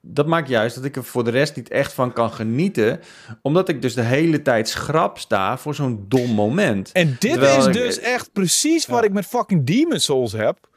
dat 0.00 0.26
maakt 0.26 0.48
juist 0.48 0.74
dat 0.74 0.84
ik 0.84 0.96
er 0.96 1.04
voor 1.04 1.24
de 1.24 1.30
rest 1.30 1.56
niet 1.56 1.68
echt 1.68 1.92
van 1.92 2.12
kan 2.12 2.30
genieten. 2.32 3.00
Omdat 3.42 3.68
ik 3.68 3.82
dus 3.82 3.94
de 3.94 4.02
hele 4.02 4.42
tijd 4.42 4.68
schrap 4.68 5.18
sta 5.18 5.58
voor 5.58 5.74
zo'n 5.74 6.04
dom 6.08 6.30
moment. 6.30 6.92
En 6.92 7.16
dit 7.18 7.32
Terwijl 7.32 7.58
is 7.58 7.66
ik- 7.66 7.72
dus 7.72 7.98
echt 7.98 8.32
precies 8.32 8.86
wat 8.86 9.04
ik 9.04 9.12
met 9.12 9.26
fucking 9.26 9.66
Demon 9.66 9.98
Souls 10.00 10.32
heb. 10.32 10.68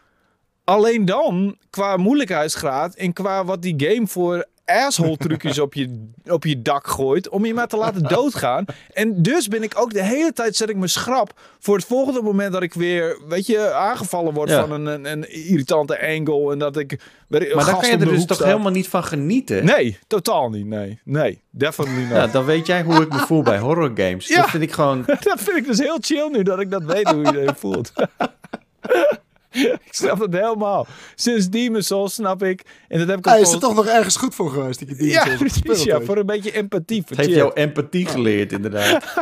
Alleen 0.64 1.06
dan 1.06 1.58
qua 1.70 1.98
moeilijkheidsgraad 1.98 2.96
en 2.96 3.14
qua 3.14 3.46
wat 3.46 3.62
die 3.62 3.76
game 3.78 4.08
voor 4.08 4.46
asshole 4.66 5.18
trucjes 5.18 5.60
op 5.60 5.74
je, 5.74 6.10
op 6.26 6.44
je 6.44 6.62
dak 6.62 6.88
gooit 6.88 7.30
om 7.30 7.46
je 7.46 7.54
maar 7.54 7.68
te 7.68 7.78
laten 7.78 8.04
doodgaan. 8.04 8.66
En 8.94 9.22
dus 9.22 9.48
ben 9.48 9.64
ik 9.64 9.74
ook 9.80 9.94
de 9.94 10.04
hele 10.04 10.34
tijd 10.34 10.56
zet 10.56 10.70
ik 10.70 10.76
me 10.76 10.88
schrap 10.88 11.40
voor 11.60 11.76
het 11.76 11.86
volgende 11.86 12.22
moment 12.22 12.54
dat 12.54 12.62
ik 12.62 12.74
weer, 12.74 13.20
weet 13.28 13.46
je, 13.46 13.72
aangevallen 13.72 14.34
word 14.34 14.50
Ja. 14.50 14.60
van 14.68 14.72
een, 14.72 14.86
een, 14.86 15.06
een 15.12 15.32
irritante 15.48 16.08
angle 16.08 16.52
en 16.52 16.58
dat 16.60 16.78
ik 16.78 17.00
Maar 17.28 17.40
dan 17.66 17.80
kan 17.80 17.90
je 17.90 17.98
er 17.98 18.06
dus 18.06 18.26
toch 18.26 18.44
helemaal 18.44 18.72
niet 18.72 18.88
van 18.88 19.04
genieten? 19.04 19.66
Nee, 19.66 20.00
totaal 20.08 20.50
niet. 20.50 20.66
Nee, 20.66 21.00
nee, 21.04 21.42
definitely 21.50 22.02
not. 22.04 22.12
Ja, 22.12 22.28
dan 22.28 22.46
weet 22.46 22.66
jij 22.68 22.84
hoe 22.84 23.02
ik 23.02 23.10
me 23.14 23.18
voel 23.20 23.42
bij 23.44 23.60
horror 23.60 23.92
games. 23.96 24.28
Ja. 24.28 24.42
Dat 24.42 24.50
vind 24.50 24.64
ik 24.64 24.72
gewoon... 24.72 25.04
dat 25.20 25.42
vind 25.42 25.58
ik 25.58 25.66
dus 25.66 25.80
heel 25.80 25.98
chill 26.02 26.30
nu 26.32 26.44
dat 26.44 26.60
ik 26.60 26.72
dat 26.72 26.84
weet 26.84 27.10
hoe 27.10 27.24
je 27.26 27.40
je 27.40 27.54
voelt. 27.58 27.92
ik 29.88 29.88
snap 29.90 30.20
het 30.20 30.34
helemaal. 30.34 30.88
Sinds 31.16 31.50
Demon 31.50 31.82
Souls 31.82 32.14
snap 32.14 32.44
ik. 32.44 32.62
En 32.88 33.00
dat 33.00 33.08
heb 33.08 33.18
ik 33.18 33.26
Hij 33.26 33.42
is 33.42 33.52
er 33.52 33.60
toch 33.60 33.76
nog 33.76 33.88
ergens 33.88 34.16
goed 34.16 34.36
voor 34.36 34.50
geweest 34.50 34.80
dat 34.80 34.90
je 34.90 34.96
die 34.96 35.12
Ja, 35.12 35.36
precies. 35.38 35.84
Ja, 35.84 36.02
voor 36.02 36.18
een 36.18 36.26
beetje 36.26 36.52
empathie. 36.52 37.02
Voor 37.02 37.18
Het 37.18 37.26
heeft 37.26 37.38
jou 37.38 37.54
empathie 37.54 38.06
geleerd, 38.06 38.52
inderdaad. 38.52 39.04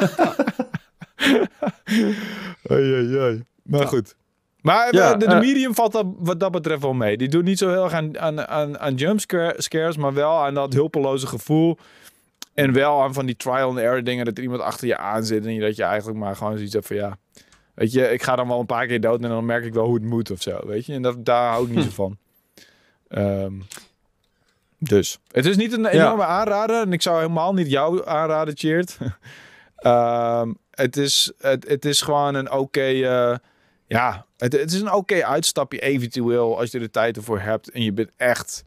Oei, 2.72 2.94
oei, 2.94 3.18
oei. 3.18 3.44
Maar 3.64 3.88
goed. 3.88 4.16
Maar 4.62 4.96
Ja, 4.96 5.14
eh, 5.14 5.20
de, 5.20 5.26
de 5.26 5.34
eh. 5.34 5.40
medium 5.40 5.76
valt 5.76 5.92
dat, 5.92 6.06
wat 6.18 6.40
dat 6.40 6.52
betreft 6.52 6.82
wel 6.82 6.94
mee. 6.94 7.18
Die 7.18 7.28
doet 7.28 7.44
niet 7.44 7.58
zo 7.58 7.70
heel 7.70 7.84
erg 7.84 7.94
aan, 7.94 8.20
aan, 8.20 8.48
aan, 8.48 8.80
aan 8.80 8.96
jumpscares, 8.96 9.98
maar 9.98 10.14
wel 10.14 10.46
aan 10.46 10.54
dat 10.54 10.74
hulpeloze 10.74 11.28
gevoel. 11.28 11.78
En 12.54 12.74
wel 12.74 13.02
aan 13.02 13.14
van 13.14 13.26
die 13.26 13.36
trial 13.36 13.70
and 13.70 13.78
error 13.78 14.04
dingen, 14.04 14.26
dat 14.26 14.38
er 14.38 14.44
iemand 14.44 14.62
achter 14.62 14.88
je 14.88 14.98
aan 14.98 15.24
zit 15.26 15.46
en 15.46 15.60
dat 15.60 15.76
je 15.76 15.84
eigenlijk 15.84 16.20
maar 16.20 16.36
gewoon 16.36 16.56
zoiets 16.56 16.74
hebt 16.74 16.88
van 16.88 16.96
ja, 16.96 17.18
weet 17.82 17.92
je, 17.92 18.10
ik 18.10 18.24
ga 18.24 18.36
dan 18.36 18.48
wel 18.48 18.60
een 18.60 18.66
paar 18.66 18.88
keer 18.88 19.02
dood 19.02 19.22
en 19.24 19.30
dan 19.30 19.46
merk 19.46 19.66
ik 19.66 19.74
wel 19.74 19.86
hoe 19.86 19.94
het 19.94 20.04
moet 20.04 20.32
of 20.32 20.42
zo, 20.42 20.60
weet 20.66 20.86
je. 20.86 20.94
En 20.94 21.02
dat, 21.02 21.26
daar 21.26 21.50
hou 21.52 21.70
ik 21.70 21.76
niet 21.76 21.84
zo 21.84 21.90
van. 22.04 22.18
Ehm, 23.08 23.54
dus, 24.78 25.20
het 25.32 25.46
is 25.46 25.58
niet 25.58 25.74
een 25.74 25.86
enorme 25.86 26.24
aanrader 26.26 26.82
en 26.82 26.94
ik 26.94 27.02
zou 27.02 27.18
helemaal 27.18 27.54
niet 27.54 27.70
jou 27.70 28.08
aanraden, 28.08 28.58
Cheert. 28.58 28.98
Ehm, 29.76 30.54
het, 30.72 30.98
is, 30.98 31.32
het, 31.38 31.68
het 31.68 31.86
is 31.86 32.02
gewoon 32.02 32.36
een 32.36 32.52
oké, 32.52 32.82
eh, 32.82 33.36
ja, 33.88 34.26
het, 34.38 34.54
het 34.54 34.72
is 34.72 34.82
een 34.82 34.94
oké 34.94 35.26
uitstapje 35.26 35.80
eventueel 35.80 36.60
als 36.60 36.72
je 36.72 36.78
er 36.78 36.84
de 36.84 36.90
tijd 36.90 37.18
ervoor 37.18 37.40
hebt 37.40 37.70
en 37.70 37.84
je 37.84 37.92
bent 37.94 38.12
echt, 38.18 38.64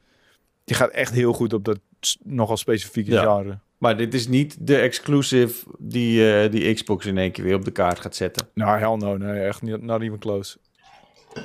je 0.65 0.75
gaat 0.75 0.91
echt 0.91 1.13
heel 1.13 1.33
goed 1.33 1.53
op 1.53 1.65
dat 1.65 1.79
nogal 2.23 2.57
specifieke 2.57 3.11
Ja. 3.11 3.23
genre. 3.23 3.59
Maar 3.85 3.97
dit 3.97 4.15
is 4.15 4.29
niet 4.29 4.57
de 4.67 4.77
exclusive 4.77 5.65
die, 5.79 6.33
eh, 6.33 6.51
die 6.51 6.75
Xbox 6.75 7.07
in 7.07 7.19
één 7.19 7.33
keer 7.33 7.45
weer 7.45 7.55
op 7.55 7.65
de 7.65 7.71
kaart 7.71 8.01
gaat 8.01 8.17
zetten. 8.17 8.49
Nou, 8.55 8.79
hell 8.79 8.97
no, 8.97 9.17
nee, 9.17 9.41
echt 9.41 9.63
niet, 9.63 9.83
not 9.83 10.01
even 10.03 10.19
close. 10.19 10.57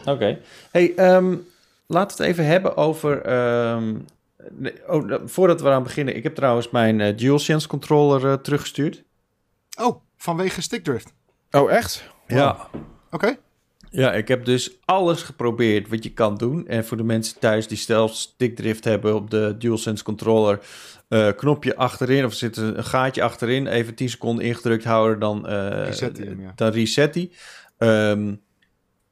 Oké. 0.06 0.40
Hey, 0.72 0.94
ehm, 0.96 1.36
laten 1.88 2.18
we 2.18 2.24
het 2.24 2.32
even 2.32 2.46
hebben 2.46 2.78
over... 2.78 3.22
ehm, 3.22 3.96
nee, 4.52 4.74
oh, 4.88 5.14
voordat 5.26 5.62
we 5.62 5.68
eraan 5.68 5.84
beginnen. 5.84 6.16
Ik 6.16 6.24
heb 6.24 6.36
trouwens 6.36 6.70
mijn 6.70 7.02
eh, 7.02 7.18
DualSense 7.18 7.68
controller 7.68 8.32
eh, 8.32 8.34
teruggestuurd. 8.34 9.04
Oh, 9.80 10.02
vanwege 10.18 10.62
stickdrift. 10.62 11.14
Oh, 11.52 11.72
echt? 11.72 12.04
Ja. 12.28 12.68
Oké. 13.12 13.38
Ja, 13.92 14.14
ik 14.14 14.28
heb 14.28 14.46
dus 14.46 14.72
alles 14.86 15.22
geprobeerd 15.22 15.90
wat 15.90 16.04
je 16.04 16.14
kan 16.14 16.38
doen. 16.38 16.68
En 16.68 16.86
voor 16.86 16.98
de 16.98 17.04
mensen 17.04 17.40
thuis 17.40 17.68
die 17.68 17.78
zelf 17.78 18.16
stickdrift 18.16 18.84
hebben 18.84 19.16
op 19.16 19.30
de 19.30 19.56
DualSense 19.58 20.04
controller, 20.04 20.60
eh, 21.08 21.30
knopje 21.36 21.76
achterin 21.76 22.26
of 22.26 22.34
zit 22.34 22.58
een 22.58 22.84
gaatje 22.84 23.24
achterin, 23.24 23.68
even 23.68 23.96
10 23.96 24.10
seconden 24.10 24.46
ingedrukt 24.46 24.84
houden, 24.84 25.20
dan, 25.20 25.48
eh, 25.48 25.84
Reset 25.86 26.18
hij 26.18 26.28
hem, 26.28 26.42
ja. 26.42 26.52
dan 26.56 26.72
reset 26.72 27.16
hij. 27.16 27.32
Ehm, 27.78 28.36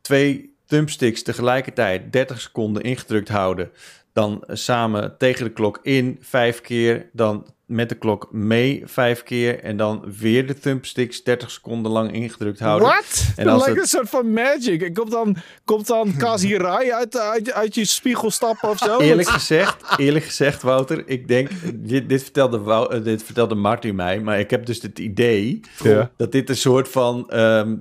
twee 0.02 0.56
thumbsticks 0.66 1.24
tegelijkertijd 1.24 2.12
30 2.14 2.42
seconden 2.42 2.84
ingedrukt 2.84 3.30
houden, 3.30 3.72
dan 4.18 4.44
samen 4.48 5.16
tegen 5.18 5.44
de 5.46 5.52
klok 5.52 5.80
in 5.82 6.18
vijf 6.22 6.62
keer, 6.62 7.10
dan 7.14 7.46
met 7.66 7.90
de 7.90 7.96
klok 7.96 8.28
mee 8.32 8.82
vijf 8.86 9.24
keer 9.24 9.60
en 9.64 9.78
dan 9.78 10.04
weer 10.20 10.48
de 10.48 10.54
thumbsticks 10.60 11.24
30 11.24 11.52
seconden 11.52 11.92
lang 11.92 12.12
ingedrukt 12.14 12.60
houden. 12.60 12.88
Wat? 12.88 13.26
En 13.36 13.44
Dat 13.46 13.54
als 13.54 13.66
lijkt 13.66 13.82
het- 13.82 13.92
een 13.94 13.98
soort 14.00 14.10
van 14.10 14.34
magic. 14.34 14.94
Komt 14.94 15.12
dan, 15.12 15.36
komt 15.66 15.88
dan 15.88 16.18
Kazirai 16.18 16.92
uit, 16.92 17.18
uit, 17.18 17.52
uit 17.54 17.76
je 17.76 17.86
spiegel 17.86 18.32
stappen 18.32 18.70
of 18.70 18.78
zo? 18.78 18.98
Eerlijk 19.00 19.30
gezegd, 19.30 19.84
eerlijk 19.98 20.26
gezegd, 20.26 20.62
Wouter, 20.62 21.04
ik 21.08 21.28
denk, 21.28 21.50
dit, 21.76 22.10
dit, 22.10 22.24
vertelde, 22.24 22.60
Wou- 22.60 22.94
eh, 22.94 23.04
dit 23.04 23.24
vertelde 23.24 23.56
Martin 23.56 23.96
mij, 23.96 24.20
maar 24.20 24.40
ik 24.40 24.50
heb 24.50 24.66
dus 24.66 24.82
het 24.82 25.00
idee 25.00 25.60
Ja. 25.84 26.12
dat 26.18 26.32
dit 26.32 26.50
een 26.50 26.58
soort 26.58 26.90
van, 26.90 27.30
ehm, 27.30 27.76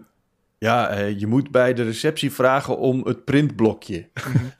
ja, 0.58 0.88
eh, 0.88 1.18
je 1.20 1.26
moet 1.26 1.50
bij 1.50 1.74
de 1.74 1.82
receptie 1.82 2.32
vragen 2.32 2.78
om 2.78 3.06
het 3.06 3.24
printblokje. 3.24 4.08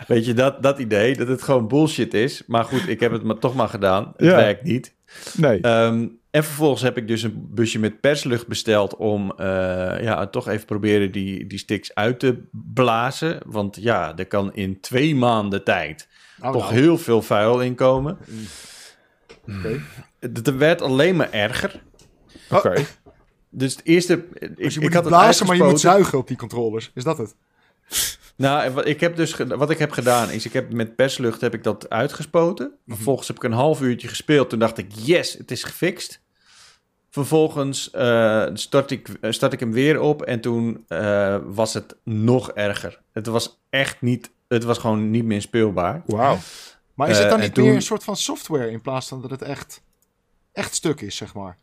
Weet 0.07 0.27
je, 0.27 0.35
dat, 0.35 0.63
dat 0.63 0.79
idee, 0.79 1.17
dat 1.17 1.29
het 1.29 1.43
gewoon 1.43 1.69
bullshit 1.69 2.15
is. 2.15 2.43
Maar 2.47 2.65
goed, 2.65 2.89
ik 2.89 3.01
heb 3.01 3.13
het 3.13 3.23
maar 3.23 3.39
toch 3.39 3.55
maar 3.55 3.69
gedaan. 3.69 4.13
Het 4.17 4.27
Ja. 4.27 4.37
werkt 4.37 4.63
niet. 4.63 4.95
Nee. 5.37 5.61
Ehm, 5.61 6.07
en 6.31 6.45
vervolgens 6.45 6.83
heb 6.83 6.97
ik 6.97 7.09
dus 7.09 7.23
een 7.23 7.47
busje 7.51 7.79
met 7.79 8.01
perslucht 8.01 8.47
besteld 8.47 8.97
om 8.97 9.33
eh, 9.37 9.47
ja, 10.03 10.27
toch 10.27 10.49
even 10.49 10.67
proberen 10.67 11.13
die, 11.13 11.47
die 11.47 11.59
sticks 11.59 11.95
uit 11.95 12.19
te 12.19 12.43
blazen. 12.75 13.39
Want 13.47 13.77
ja, 13.81 14.17
er 14.17 14.27
kan 14.27 14.55
in 14.55 14.81
twee 14.81 15.15
maanden 15.15 15.65
tijd 15.65 16.09
Oh, 16.43 16.53
toch 16.53 16.63
nou. 16.63 16.75
heel 16.75 16.99
veel 16.99 17.23
vuil 17.23 17.61
in 17.61 17.75
komen. 17.75 18.19
Oké. 19.59 19.81
Het 20.21 20.37
het 20.37 20.57
werd 20.57 20.83
alleen 20.83 21.17
maar 21.17 21.31
erger. 21.33 21.83
Oké. 22.51 22.75
Dus 23.59 23.73
het 23.77 23.85
eerste... 23.85 24.25
Ik, 24.33 24.57
Dus 24.57 24.75
je 24.75 24.81
ik 24.81 24.87
moet 24.87 24.95
had 24.95 25.05
blazen, 25.07 25.47
maar 25.47 25.57
je 25.57 25.63
moet 25.63 25.81
zuigen 25.81 26.19
op 26.19 26.29
die 26.29 26.37
controllers. 26.37 26.91
Is 26.95 27.05
dat 27.05 27.19
het? 27.19 27.35
Nou, 28.37 28.83
ik 28.83 29.01
heb 29.01 29.17
dus 29.17 29.37
wat 29.37 29.71
ik 29.71 29.79
heb 29.79 29.91
gedaan 29.91 30.31
is, 30.31 30.45
ik 30.47 30.53
heb 30.53 30.73
met 30.73 30.97
perslucht 30.97 31.41
heb 31.41 31.55
ik 31.55 31.63
dat 31.65 31.91
uitgespoten. 31.91 32.73
Mhm. 32.85 32.95
Vervolgens 32.97 33.29
heb 33.29 33.37
ik 33.37 33.43
een 33.43 33.53
half 33.53 33.81
uurtje 33.81 34.09
gespeeld. 34.09 34.51
Toen 34.51 34.59
dacht 34.59 34.79
ik, 34.79 34.87
yes, 34.93 35.33
het 35.33 35.51
is 35.51 35.63
gefixt. 35.63 36.21
Vervolgens 37.11 37.91
eh, 37.91 38.47
start, 38.53 38.91
ik, 38.91 39.09
eh, 39.21 39.31
start 39.31 39.53
ik 39.53 39.61
hem 39.61 39.73
weer 39.73 40.01
op 40.01 40.23
en 40.23 40.41
toen 40.41 40.85
eh, 40.89 41.37
was 41.47 41.75
het 41.75 41.97
nog 42.03 42.51
erger. 42.51 43.01
Het 43.13 43.27
was 43.27 43.59
echt 43.71 44.01
niet, 44.01 44.31
het 44.49 44.65
was 44.65 44.79
gewoon 44.79 45.11
niet 45.11 45.25
meer 45.25 45.41
speelbaar. 45.43 46.03
Wauw. 46.07 46.39
Maar 46.95 47.09
is 47.09 47.19
het 47.19 47.29
dan 47.31 47.41
niet 47.41 47.57
meer 47.57 47.67
toen- 47.67 47.75
een 47.75 47.83
soort 47.83 48.05
van 48.05 48.17
software 48.17 48.71
in 48.71 48.81
plaats 48.81 49.09
van 49.09 49.21
dat 49.23 49.31
het 49.31 49.43
echt, 49.43 49.83
echt 50.53 50.75
stuk 50.75 51.01
is, 51.01 51.17
zeg 51.17 51.35
maar? 51.35 51.59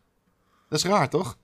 Dat 0.70 0.80
is 0.80 0.86
raar, 0.86 1.10
toch? 1.10 1.38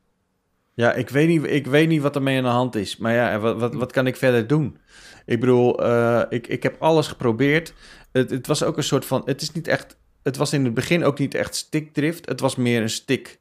Ja, 0.79 0.93
ik 0.93 1.09
weet 1.09 1.27
niet, 1.27 1.43
ik 1.45 1.67
weet 1.67 1.87
niet 1.87 2.01
wat 2.01 2.15
ermee 2.15 2.37
aan 2.37 2.43
de 2.43 2.49
hand 2.49 2.75
is. 2.75 2.97
Maar 2.97 3.13
ja, 3.13 3.39
wat, 3.39 3.59
wat, 3.59 3.73
wat 3.73 3.91
kan 3.91 4.07
ik 4.07 4.15
verder 4.15 4.47
doen? 4.47 4.77
Ik 5.25 5.39
bedoel, 5.39 5.83
eh, 5.83 6.21
ik, 6.29 6.47
ik 6.47 6.63
heb 6.63 6.75
alles 6.81 7.07
geprobeerd. 7.07 7.73
Het, 8.11 8.29
het 8.29 8.47
was 8.47 8.63
ook 8.63 8.77
een 8.77 8.83
soort 8.83 9.05
van, 9.05 9.21
het 9.25 9.41
is 9.41 9.51
niet 9.51 9.67
echt, 9.67 9.97
het 10.23 10.37
was 10.37 10.53
in 10.53 10.65
het 10.65 10.73
begin 10.73 11.03
ook 11.03 11.19
niet 11.19 11.33
echt 11.35 11.55
stickdrift. 11.55 12.25
Het 12.29 12.39
was 12.39 12.55
meer 12.55 12.81
een 12.81 12.89
stick. 12.89 13.39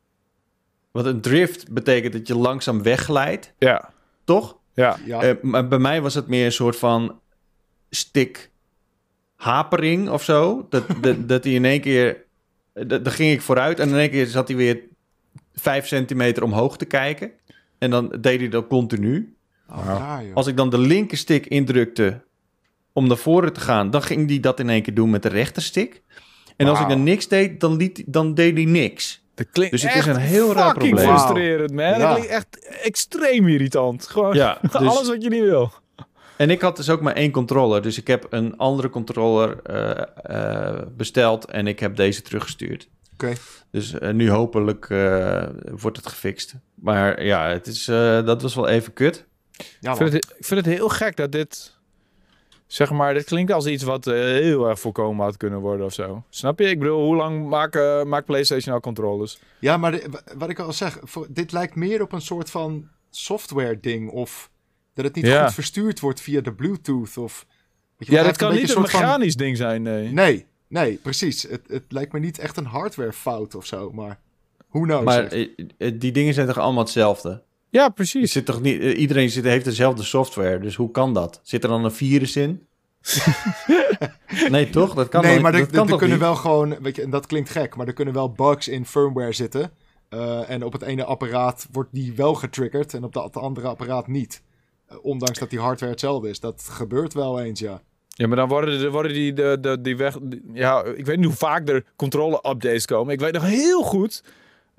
Want 0.91 1.07
een 1.07 1.21
drift 1.21 1.73
betekent 1.73 2.13
dat 2.13 2.27
je 2.27 2.37
langzaam 2.37 2.83
wegglijdt, 2.83 3.53
Ja. 3.59 3.91
toch? 4.25 4.57
Ja. 4.75 4.97
Ja. 5.05 5.23
Eh, 5.23 5.35
maar 5.43 5.69
bij 5.69 5.79
mij 5.79 6.01
was 6.03 6.15
het 6.15 6.27
meer 6.29 6.45
een 6.45 6.53
soort 6.53 6.77
van 6.77 7.21
stick 7.91 8.51
hapering 9.37 10.09
of 10.11 10.25
zo. 10.25 10.67
Dat, 10.71 10.85
dat, 11.01 11.29
dat 11.29 11.45
hij 11.45 11.53
in 11.53 11.65
één 11.65 11.81
keer, 11.81 12.25
dat- 12.73 13.05
dan 13.05 13.13
ging 13.13 13.33
ik 13.33 13.43
vooruit 13.43 13.79
en 13.81 13.89
in 13.89 13.95
één 13.97 14.11
keer 14.11 14.27
zat 14.27 14.49
hij 14.49 14.57
weer 14.57 14.81
vijf 15.59 15.87
centimeter 15.87 16.43
omhoog 16.43 16.77
te 16.77 16.85
kijken. 16.85 17.31
En 17.79 17.91
dan 17.91 18.17
deed 18.21 18.41
hij 18.41 18.49
dat 18.49 18.67
continu. 18.67 19.37
Oh. 19.71 20.19
Als 20.35 20.47
ik 20.47 20.57
dan 20.57 20.71
de 20.71 20.79
linkerstick 20.79 21.47
indrukte 21.47 22.21
om 22.93 23.07
naar 23.07 23.17
voren 23.17 23.53
te 23.53 23.61
gaan, 23.61 23.91
dan 23.91 24.03
ging 24.03 24.29
hij 24.29 24.41
dat 24.41 24.61
in 24.61 24.71
één 24.71 24.83
keer 24.83 24.95
doen 24.95 25.11
met 25.11 25.23
de 25.23 25.29
rechterstick. 25.29 26.03
En 26.57 26.67
als 26.67 26.81
ik 26.81 26.89
dan 26.89 27.03
niks 27.03 27.29
deed, 27.29 27.61
dan, 27.61 27.77
liet, 27.77 28.03
dan 28.07 28.35
deed 28.35 28.55
hij 28.57 28.65
niks. 28.65 29.27
Dat 29.35 29.47
klinkt 29.53 29.73
Dus 29.73 29.83
het 29.83 29.93
echt 29.93 30.07
is 30.07 30.15
een 30.15 30.21
heel 30.21 30.53
raar 30.53 30.71
fucking 30.73 30.95
probleem. 30.95 31.17
frustrerend, 31.19 31.73
man. 31.73 31.85
Ja. 31.85 31.99
Dat 31.99 32.11
klinkt 32.13 32.29
echt 32.31 32.79
extreem 32.83 33.49
irritant. 33.49 34.07
Gewoon 34.07 34.35
Ja, 34.35 34.59
dus- 34.63 34.75
alles 34.75 35.09
wat 35.09 35.23
je 35.23 35.29
niet 35.29 35.43
wil. 35.43 35.73
En 36.37 36.51
ik 36.51 36.61
had 36.61 36.77
dus 36.77 36.91
ook 36.91 37.01
maar 37.01 37.15
één 37.15 37.31
controller. 37.31 37.83
Dus 37.83 37.99
ik 37.99 38.07
heb 38.07 38.27
een 38.31 38.57
andere 38.57 38.91
controller 38.91 39.61
eh, 39.63 40.03
eh, 40.23 40.83
besteld 40.97 41.45
en 41.45 41.67
ik 41.67 41.81
heb 41.81 41.97
deze 41.97 42.23
teruggestuurd. 42.23 42.89
Oké. 43.25 43.33
Dus 43.71 43.93
eh, 43.99 44.11
nu 44.13 44.31
hopelijk 44.31 44.91
eh, 44.91 45.47
wordt 45.81 45.97
het 45.97 46.07
gefixt. 46.07 46.55
Maar 46.75 47.25
ja, 47.25 47.49
het 47.49 47.67
is, 47.67 47.89
eh, 47.89 48.25
dat 48.25 48.43
was 48.43 48.55
wel 48.55 48.69
even 48.69 48.93
kut. 48.93 49.27
Ja, 49.81 49.91
Ik 49.91 49.97
vind, 49.97 50.13
het, 50.13 50.25
ik 50.39 50.45
vind 50.45 50.65
het 50.67 50.75
heel 50.75 50.89
gek 50.89 51.17
dat 51.17 51.33
dit... 51.33 51.77
Zeg 52.67 52.91
maar, 52.91 53.15
dit 53.15 53.25
klinkt 53.25 53.53
als 53.53 53.67
iets 53.67 53.83
wat 53.83 54.05
heel 54.05 54.69
erg 54.69 54.81
voorkomen 54.81 55.25
had 55.25 55.37
kunnen 55.37 55.59
worden 55.61 55.87
of 55.87 55.93
zo. 55.93 56.25
Snap 56.29 56.59
je? 56.59 56.71
Ik 56.71 56.79
bedoel, 56.79 57.05
hoe 57.05 57.17
lang 57.17 57.49
maken, 57.49 58.09
maakt 58.09 58.27
PlayStation 58.27 58.75
al 58.75 58.81
controllers? 58.81 59.39
Ja, 59.59 59.77
maar 59.77 59.91
de- 59.93 60.23
wat 60.37 60.49
ik 60.51 60.59
al 60.59 60.73
zeg, 60.73 60.99
voor, 61.03 61.27
dit 61.31 61.53
lijkt 61.53 61.75
meer 61.75 62.03
op 62.03 62.13
een 62.13 62.21
soort 62.21 62.51
van 62.51 62.89
software 63.11 63.81
ding. 63.81 64.11
Of 64.11 64.51
dat 64.95 65.05
het 65.05 65.15
niet 65.15 65.27
Ja. 65.27 65.45
goed 65.45 65.55
verstuurd 65.55 66.01
wordt 66.01 66.21
via 66.21 66.41
de 66.41 66.53
Bluetooth. 66.53 67.17
Of, 67.17 67.47
weet 67.97 68.09
je, 68.09 68.15
Ja, 68.15 68.23
heeft 68.25 68.37
kan 68.39 68.53
niet 68.53 68.63
een 68.63 68.69
soort 68.69 68.91
van- 68.91 69.01
mechanisch 69.01 69.37
ding 69.37 69.57
zijn, 69.57 69.83
nee. 69.83 70.13
Nee, 70.13 70.47
nee, 70.69 70.97
precies. 70.97 71.43
Het, 71.43 71.61
het 71.69 71.85
lijkt 71.89 72.13
me 72.13 72.19
niet 72.19 72.39
echt 72.39 72.57
een 72.57 72.67
hardware 72.67 73.13
fout 73.13 73.55
of 73.55 73.67
zo, 73.67 73.91
maar 73.93 74.21
who 74.71 74.81
knows. 74.81 75.05
maar 75.05 75.25
echt. 75.25 75.33
eh, 75.33 75.49
eh, 75.79 75.93
die 76.01 76.13
dingen 76.13 76.35
zijn 76.35 76.47
toch 76.47 76.59
allemaal 76.59 76.83
hetzelfde? 76.83 77.43
Ja, 77.71 77.85
Je 77.85 77.91
precies. 77.91 78.33
zit 78.33 78.45
toch 78.47 78.61
niet, 78.61 78.81
eh, 78.81 78.99
iedereen 78.99 79.31
zit, 79.31 79.45
heeft 79.45 79.65
dezelfde 79.65 80.03
software, 80.03 80.59
dus 80.61 80.75
hoe 80.77 80.91
kan 80.91 81.15
dat? 81.15 81.41
Zit 81.43 81.63
er 81.63 81.69
dan 81.69 81.85
een 81.85 81.93
virus 81.93 82.37
in? 82.37 82.67
nee, 84.49 84.71
toch? 84.71 84.95
Dat 84.95 85.09
kan 85.09 85.23
nee, 85.23 85.33
dan- 85.35 85.43
maar 85.43 85.55
er, 85.55 85.73
dat 85.73 85.87
er- 85.87 85.93
er 85.93 85.99
kunnen 85.99 86.17
niet? 86.17 86.27
wel 86.27 86.35
gewoon, 86.37 86.77
weet 86.83 86.97
je, 86.97 87.03
en 87.03 87.11
dat 87.11 87.27
klinkt 87.27 87.51
gek, 87.51 87.77
maar 87.77 87.87
er 87.87 87.93
kunnen 87.93 88.15
wel 88.15 88.33
bugs 88.33 88.69
in 88.69 88.87
firmware 88.87 89.33
zitten. 89.33 89.71
Eh, 90.09 90.51
en 90.51 90.63
op 90.65 90.73
het 90.73 90.83
ene 90.83 91.05
apparaat 91.05 91.69
wordt 91.73 91.93
die 91.93 92.13
wel 92.13 92.35
getriggerd 92.35 92.95
en 92.95 93.05
op 93.05 93.13
dat 93.13 93.37
andere 93.37 93.69
apparaat 93.69 94.07
niet. 94.07 94.43
Ondanks 95.03 95.39
dat 95.39 95.51
die 95.51 95.59
hardware 95.61 95.93
hetzelfde 95.93 96.29
is. 96.29 96.41
Dat 96.41 96.63
gebeurt 96.71 97.15
wel 97.15 97.41
eens, 97.41 97.61
ja. 97.61 97.83
Ja, 98.19 98.27
maar 98.27 98.37
dan 98.37 98.49
worden, 98.49 98.79
de, 98.79 98.91
worden 98.91 99.13
die, 99.13 99.33
de, 99.33 99.59
de, 99.61 99.81
die 99.81 99.97
weg... 99.97 100.17
die- 100.23 100.43
ja, 100.53 100.85
ik 100.85 101.07
weet 101.07 101.17
niet 101.17 101.27
hoe 101.27 101.35
vaak 101.35 101.69
er 101.69 101.85
controle-updates 101.97 102.85
komen. 102.87 103.13
Ik 103.13 103.21
weet 103.21 103.33
nog 103.33 103.43
heel 103.43 103.83
goed 103.83 104.23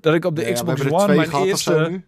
dat 0.00 0.14
ik 0.14 0.24
op 0.24 0.36
de 0.36 0.44
ja, 0.46 0.52
Xbox 0.52 0.88
One 0.88 1.14
mijn 1.14 1.30
eerste... 1.44 2.02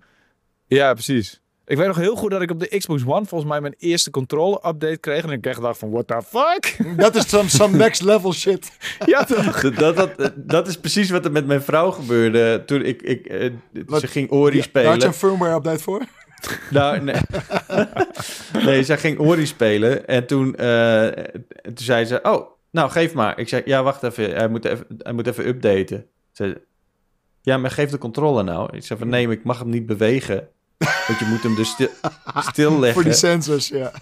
Ja, 0.66 0.93
precies. 0.93 1.41
Ik 1.66 1.76
weet 1.76 1.87
nog 1.87 1.97
heel 1.97 2.16
goed 2.16 2.30
dat 2.30 2.43
ik 2.43 2.51
op 2.51 2.61
de 2.61 2.78
Xbox 2.78 3.03
One 3.07 3.24
volgens 3.26 3.51
mij 3.51 3.61
mijn 3.61 3.74
eerste 3.78 4.11
controle-update 4.11 4.97
kreeg. 5.01 5.22
En 5.24 5.30
ik 5.30 5.47
echt 5.47 5.61
dacht 5.61 5.78
van, 5.78 5.91
what 5.91 6.07
the 6.07 6.22
fuck? 6.26 6.76
Dat 7.03 7.14
is 7.14 7.28
some, 7.28 7.49
some 7.49 7.76
next 7.76 8.03
level 8.03 8.33
shit. 8.33 8.70
ja, 9.07 9.24
toch? 9.24 9.61
Dat, 9.70 9.97
dat, 9.97 10.33
dat, 10.37 10.68
is 10.68 10.76
precies 10.78 11.11
wat 11.11 11.24
er 11.24 11.33
met 11.33 11.47
mijn 11.47 11.62
vrouw 11.62 11.91
gebeurde 11.91 12.62
toen 12.66 12.83
ik, 12.85 13.03
ik 13.03 13.26
eh, 13.26 13.51
Wat- 13.87 14.01
ze 14.01 14.07
ging 14.07 14.30
Ori 14.30 14.57
Ja, 14.57 14.64
Daar 14.72 14.85
had 14.85 14.93
je 14.95 15.01
spelen. 15.01 15.07
een 15.07 15.14
firmware 15.18 15.55
update 15.57 15.83
voor? 15.83 16.03
Nou, 16.70 17.01
nee. 17.01 17.20
nee, 18.64 18.82
zij 18.82 18.99
ging 18.99 19.18
Ori 19.18 19.47
spelen 19.47 20.07
en 20.07 20.26
toen, 20.26 20.55
eh, 20.55 21.07
toen 21.62 21.74
zei 21.74 22.05
ze, 22.05 22.18
oh, 22.22 22.51
nou 22.70 22.90
geef 22.90 23.14
maar. 23.14 23.38
Ik 23.38 23.49
zei, 23.49 23.62
ja, 23.64 23.82
wacht 23.82 24.03
even, 24.03 24.34
hij 24.34 24.49
moet 24.49 24.64
even, 24.64 24.86
hij 24.99 25.12
moet 25.12 25.26
even 25.26 25.47
updaten. 25.47 26.07
Ze 26.32 26.45
zei, 26.45 26.55
ja, 27.40 27.57
maar 27.57 27.70
geef 27.70 27.90
de 27.90 27.99
controller 27.99 28.45
nou. 28.45 28.76
Ik 28.76 28.84
zei 28.84 28.99
van, 28.99 29.09
nee, 29.09 29.26
maar 29.26 29.36
ik 29.36 29.45
mag 29.45 29.59
hem 29.59 29.68
niet 29.68 29.86
bewegen. 29.86 30.49
Want 30.78 31.18
je 31.18 31.26
moet 31.28 31.43
hem 31.43 31.55
dus 31.55 31.68
stil, 31.68 31.88
stilleggen. 32.34 32.93
Voor 33.03 33.03
die 33.03 33.12
sensors, 33.12 33.68
ja. 33.68 33.93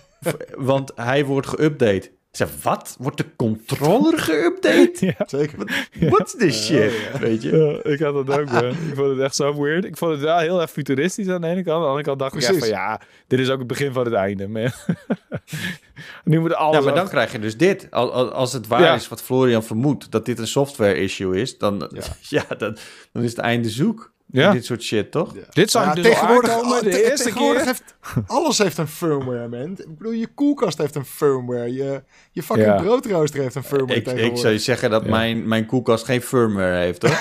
Want 0.57 0.93
hij 0.95 1.24
wordt 1.24 1.47
geüpdate. 1.47 2.20
Ik 2.31 2.37
zei, 2.37 2.51
wat? 2.62 2.97
Wordt 2.99 3.16
de 3.16 3.24
controller 3.37 4.18
geüpdate? 4.18 4.99
Ja. 5.07 5.14
Zeker. 5.26 5.89
What's 6.01 6.37
this 6.37 6.66
shit? 6.66 6.93
Weet 7.20 7.43
je? 7.43 7.57
Ja, 7.85 7.91
ik 7.91 7.99
had 8.01 8.26
dat 8.26 8.39
ook, 8.41 8.51
man. 8.51 8.64
Ik 8.66 8.95
vond 8.95 9.09
het 9.11 9.18
echt 9.18 9.35
zo 9.37 9.62
weird. 9.62 9.85
Ik 9.85 9.97
vond 9.97 10.12
het 10.12 10.20
wel 10.20 10.39
heel 10.39 10.61
erg 10.61 10.70
futuristisch 10.70 11.28
aan 11.28 11.41
de 11.41 11.47
ene 11.47 11.62
kant. 11.62 11.76
Aan 11.76 11.81
de 11.83 11.87
andere 11.87 12.05
kant 12.05 12.18
dacht 12.18 12.35
ik 12.35 12.43
echt 12.43 12.59
van, 12.59 12.68
ja, 12.68 13.01
dit 13.26 13.39
is 13.39 13.51
ook 13.51 13.59
het 13.59 13.66
begin 13.66 13.93
van 13.93 14.05
het 14.05 14.14
einde, 14.14 14.49
man. 14.49 14.70
nu 16.24 16.41
moet 16.41 16.55
alles 16.55 16.76
Ja, 16.76 16.83
maar 16.83 16.93
af- 16.93 16.99
dan 16.99 17.09
krijg 17.09 17.33
je 17.33 17.39
dus 17.39 17.57
dit. 17.57 17.87
Al- 17.91 18.12
al- 18.12 18.33
Als 18.33 18.53
het 18.53 18.66
waar 18.66 18.81
Ja. 18.83 18.95
is 18.95 19.09
wat 19.09 19.22
Florian 19.22 19.62
vermoedt, 19.64 20.11
dat 20.11 20.24
dit 20.26 20.39
een 20.39 20.47
software 20.47 20.95
issue 20.95 21.41
is, 21.41 21.59
dan, 21.59 21.91
ja. 22.20 22.43
dan, 22.59 22.76
dan 23.12 23.22
is 23.22 23.31
het 23.31 23.41
einde 23.41 23.70
zoek. 23.70 24.12
Ja. 24.33 24.53
Dit 24.53 24.64
soort 24.64 24.83
shit, 24.83 25.11
toch? 25.11 25.35
Ja. 25.35 25.41
Dit 25.51 25.70
zag 25.70 25.83
Ja, 25.85 25.89
ik 25.91 25.95
dus 25.97 26.05
tegenwoordig, 26.05 26.51
aankomen 26.51 26.76
oh, 26.76 26.83
de 26.83 26.91
te- 26.91 27.05
eerste 27.11 27.24
tegenwoordig 27.24 27.62
keer. 27.62 27.66
Heeft, 28.14 28.28
alles 28.31 28.59
heeft 28.59 28.78
een 28.78 28.89
firmware, 28.89 29.49
man. 29.49 29.70
Ik 29.70 29.97
bedoel, 29.99 30.12
je 30.12 30.26
koelkast 30.35 30.78
heeft 30.78 30.95
een 30.95 31.05
firmware. 31.05 31.72
Je, 31.72 32.03
je 32.33 32.43
fucking 32.43 32.66
Ja. 32.68 32.83
broodrooster 32.83 33.41
heeft 33.41 33.55
een 33.55 33.62
firmware 33.64 33.93
Ik, 33.93 33.99
ik 33.99 34.05
tegenwoordig. 34.05 34.41
zou 34.41 34.53
je 34.53 34.59
zeggen 34.59 34.91
dat 34.91 35.03
Ja. 35.05 35.11
mijn, 35.11 35.49
mijn 35.49 35.66
koelkast 35.66 36.05
geen 36.05 36.22
firmware 36.22 36.76
heeft, 36.76 37.03
hoor. 37.03 37.18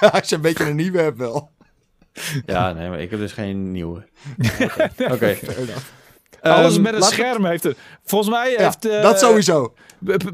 Als 0.12 0.28
je 0.28 0.34
een 0.34 0.40
beetje 0.40 0.64
een 0.64 0.76
nieuwe 0.76 0.98
hebt 0.98 1.18
wel. 1.18 1.50
Ja, 2.46 2.72
nee, 2.72 2.88
maar 2.88 3.00
ik 3.00 3.10
heb 3.10 3.18
dus 3.18 3.32
geen 3.32 3.72
nieuwe. 3.72 4.04
Oké. 5.12 5.36
Alles 6.40 6.72
Ehm, 6.74 6.82
met 6.82 6.94
een 6.94 7.02
scherm 7.02 7.44
heeft 7.44 7.62
het. 7.62 7.76
Volgens 8.04 8.30
mij 8.30 8.50
Ja, 8.50 8.62
heeft... 8.64 8.84
eh, 8.86 9.02
dat 9.02 9.18
sowieso. 9.18 9.74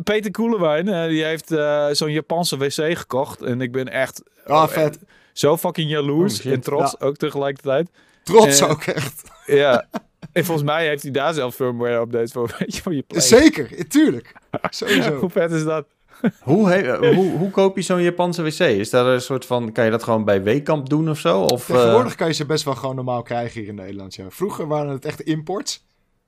Peter 0.05 0.31
Koelewijn, 0.31 0.89
eh, 0.89 1.09
die 1.09 1.25
heeft 1.25 1.51
eh, 1.51 1.87
zo'n 1.91 2.13
Japanse 2.13 2.57
wc 2.57 2.99
gekocht. 2.99 3.43
En 3.43 3.61
ik 3.61 3.73
ben 3.73 3.89
echt 3.93 4.23
Ah, 4.47 4.63
oh, 4.63 4.69
vet. 4.69 4.99
Zo 5.39 5.57
fucking 5.57 5.91
jaloers 5.91 6.45
Oh, 6.47 6.53
en 6.53 6.61
trots 6.61 7.01
ook 7.01 7.17
tegelijkertijd. 7.17 7.91
Trots 8.23 8.63
ook 8.63 8.83
echt. 8.83 9.23
Ja. 9.47 9.89
en 10.33 10.45
volgens 10.45 10.67
mij 10.67 10.87
heeft 10.87 11.03
hij 11.03 11.13
daar 11.13 11.35
zelf 11.35 11.55
firmware 11.55 12.01
updates 12.01 12.33
voor, 12.33 12.55
weet 12.59 12.75
je, 12.77 12.83
voor 12.83 12.95
je 12.95 13.03
play. 13.03 13.21
Zeker, 13.21 13.89
tuurlijk. 13.89 14.33
Sowieso. 14.71 15.15
Hoe 15.21 15.31
vet 15.31 15.51
is 15.51 15.65
dat? 15.65 15.87
Hoe, 16.43 16.69
he- 16.71 17.15
hoe, 17.15 17.31
hoe 17.37 17.51
koop 17.51 17.77
je 17.77 17.83
zo'n 17.83 18.03
Japanse 18.03 18.43
wc? 18.43 18.59
Is 18.59 18.91
dat 18.91 19.07
een 19.07 19.21
soort 19.21 19.45
van, 19.47 19.73
kan 19.73 19.85
je 19.85 19.91
dat 19.91 20.03
gewoon 20.03 20.25
bij 20.25 20.43
Weekamp 20.43 20.89
doen 20.89 21.11
of 21.11 21.19
zo? 21.19 21.41
Of, 21.41 21.69
eh, 21.69 21.77
Tegenwoordig 21.77 22.15
kan 22.15 22.27
je 22.27 22.33
ze 22.35 22.47
best 22.47 22.65
wel 22.65 22.75
gewoon 22.75 22.95
normaal 22.95 23.23
krijgen 23.23 23.61
hier 23.61 23.69
in 23.69 23.75
Nederland. 23.75 24.15
Ja. 24.15 24.25
Vroeger 24.31 24.67
waren 24.67 24.93
het 24.93 25.05
echt 25.05 25.21
imports. 25.21 25.87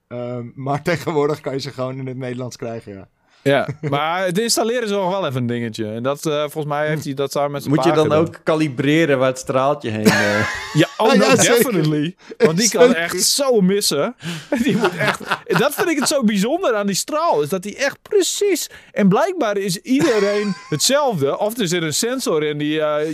Ehm, 0.08 0.46
maar 0.54 0.82
tegenwoordig 0.82 1.40
kan 1.40 1.52
je 1.52 1.60
ze 1.60 1.70
gewoon 1.70 1.98
in 1.98 2.06
het 2.06 2.16
Nederlands 2.16 2.56
krijgen. 2.56 2.92
Ja. 2.92 3.08
Ja, 3.42 3.68
maar 3.80 4.24
het 4.24 4.38
installeren 4.38 4.82
is 4.84 4.90
nog 4.90 5.10
wel 5.10 5.26
even 5.26 5.40
een 5.40 5.46
dingetje. 5.46 5.92
En 5.92 6.02
dat, 6.02 6.26
eh, 6.26 6.38
volgens 6.40 6.64
mij 6.64 6.88
heeft 6.88 7.04
hij 7.04 7.14
dat 7.14 7.32
samen 7.32 7.50
met 7.50 7.62
zijn 7.62 7.74
moet 7.74 7.84
je 7.84 7.92
dan 7.92 8.02
gedaan. 8.02 8.18
ook 8.18 8.40
kalibreren 8.44 9.18
waar 9.18 9.28
het 9.28 9.38
straaltje 9.38 9.90
heen... 9.90 10.04
eh, 10.20 10.46
Ja, 10.72 10.88
oh, 10.96 11.08
Ah, 11.10 11.14
no, 11.18 11.24
ja, 11.24 11.36
zeker. 11.36 11.56
definitely. 11.56 12.14
Want 12.38 12.58
die 12.58 12.70
kan 12.70 12.86
Zeker. 12.86 12.96
echt 13.02 13.22
zo 13.22 13.60
missen. 13.60 14.14
Die 14.64 14.76
moet 14.76 14.96
echt... 14.96 15.20
Dat 15.46 15.74
vind 15.74 15.88
ik 15.88 15.98
het 15.98 16.08
zo 16.08 16.24
bijzonder 16.24 16.74
aan 16.74 16.86
die 16.86 16.94
straal. 16.96 17.42
Is 17.42 17.48
dat 17.48 17.62
die 17.62 17.76
echt 17.76 17.98
precies... 18.02 18.70
En 18.92 19.08
blijkbaar 19.08 19.56
is 19.56 19.76
iedereen 19.76 20.54
hetzelfde. 20.68 21.38
Of 21.38 21.58
er 21.58 21.68
zit 21.68 21.82
een 21.82 21.94
sensor 21.94 22.42
in 22.42 22.58
die 22.58 22.80
eh, 22.80 23.06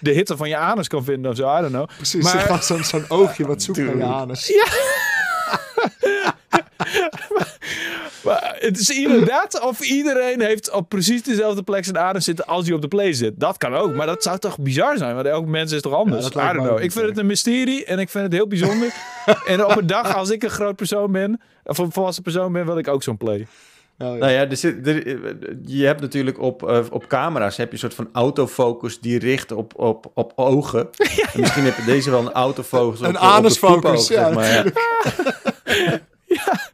de 0.00 0.10
hitte 0.10 0.36
van 0.36 0.48
je 0.48 0.56
anus 0.56 0.88
kan 0.88 1.04
vinden 1.04 1.30
of 1.30 1.36
zo. 1.36 1.56
I 1.56 1.60
don't 1.60 1.72
know. 1.72 1.86
Precies, 1.96 2.22
Maar- 2.24 2.62
zo'n 2.62 2.84
zo'n 2.84 3.04
oogje 3.08 3.46
wat 3.46 3.62
zoekt 3.62 3.78
naar 3.78 3.96
je 3.96 4.02
anus. 4.04 4.52
Maar 8.24 8.56
het 8.58 8.78
is 8.78 8.90
ieder 8.90 9.26
dat 9.26 9.60
of 9.60 9.80
iedereen 9.80 10.40
heeft 10.40 10.70
op 10.70 10.88
precies 10.88 11.22
dezelfde 11.22 11.62
plek 11.62 11.84
zijn 11.84 11.98
anus 11.98 12.24
zitten 12.24 12.46
als 12.46 12.66
hij 12.66 12.74
op 12.74 12.82
de 12.82 12.88
play 12.88 13.12
zit. 13.12 13.32
Dat 13.36 13.56
kan 13.56 13.74
ook. 13.74 13.94
Maar 13.94 14.06
dat 14.06 14.22
zou 14.22 14.38
toch 14.38 14.58
bizar 14.58 14.98
zijn? 14.98 15.14
Want 15.14 15.26
elk 15.26 15.46
mens 15.46 15.72
is 15.72 15.80
toch 15.80 15.92
anders? 15.92 16.28
Ja, 16.28 16.50
I 16.50 16.54
don't 16.54 16.66
know. 16.66 16.82
Ik 16.82 16.92
vind 16.92 17.06
het 17.06 17.18
een 17.18 17.26
mysterie 17.26 17.84
en 17.84 17.98
ik 17.98 18.08
vind 18.08 18.24
het 18.24 18.32
heel 18.32 18.46
bijzonder. 18.46 18.94
en 19.46 19.64
op 19.64 19.76
een 19.76 19.86
dag 19.86 20.16
als 20.16 20.30
ik 20.30 20.42
een 20.42 20.50
groot 20.50 20.76
persoon 20.76 21.12
ben, 21.12 21.40
of 21.64 21.78
een 21.78 21.92
volwassen 21.92 22.22
persoon 22.22 22.52
ben, 22.52 22.66
wil 22.66 22.78
ik 22.78 22.88
ook 22.88 23.02
zo'n 23.02 23.16
play. 23.16 23.46
Oh, 23.98 24.12
ja. 24.12 24.14
Nou 24.14 24.32
ja, 24.32 24.48
er 24.48 24.56
zit, 24.56 24.86
er, 24.86 25.08
je 25.64 25.86
hebt 25.86 26.00
natuurlijk 26.00 26.40
op, 26.40 26.68
eh, 26.68 26.80
op 26.90 27.06
camera's 27.06 27.56
heb 27.56 27.66
je 27.66 27.72
een 27.72 27.78
soort 27.78 27.94
van 27.94 28.08
autofocus 28.12 29.00
die 29.00 29.18
richt 29.18 29.52
op, 29.52 29.72
op, 29.76 30.10
op 30.14 30.32
ogen. 30.36 30.88
En 31.32 31.40
misschien 31.40 31.64
heb 31.64 31.76
je 31.76 31.84
deze 31.84 32.10
wel 32.10 32.20
een 32.20 32.32
autofocus 32.32 32.98
op 33.00 33.06
Een 33.06 33.16
op 33.16 33.22
anusfocus, 33.22 34.06
zeg 34.06 34.34
maar, 34.34 34.64
ja. 34.64 34.64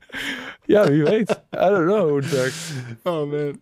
Ja, 0.64 0.88
wie 0.88 1.02
weet. 1.02 1.30
I 1.30 1.58
don't 1.68 1.84
know. 1.86 2.22
Oh 3.02 3.30
man. 3.30 3.60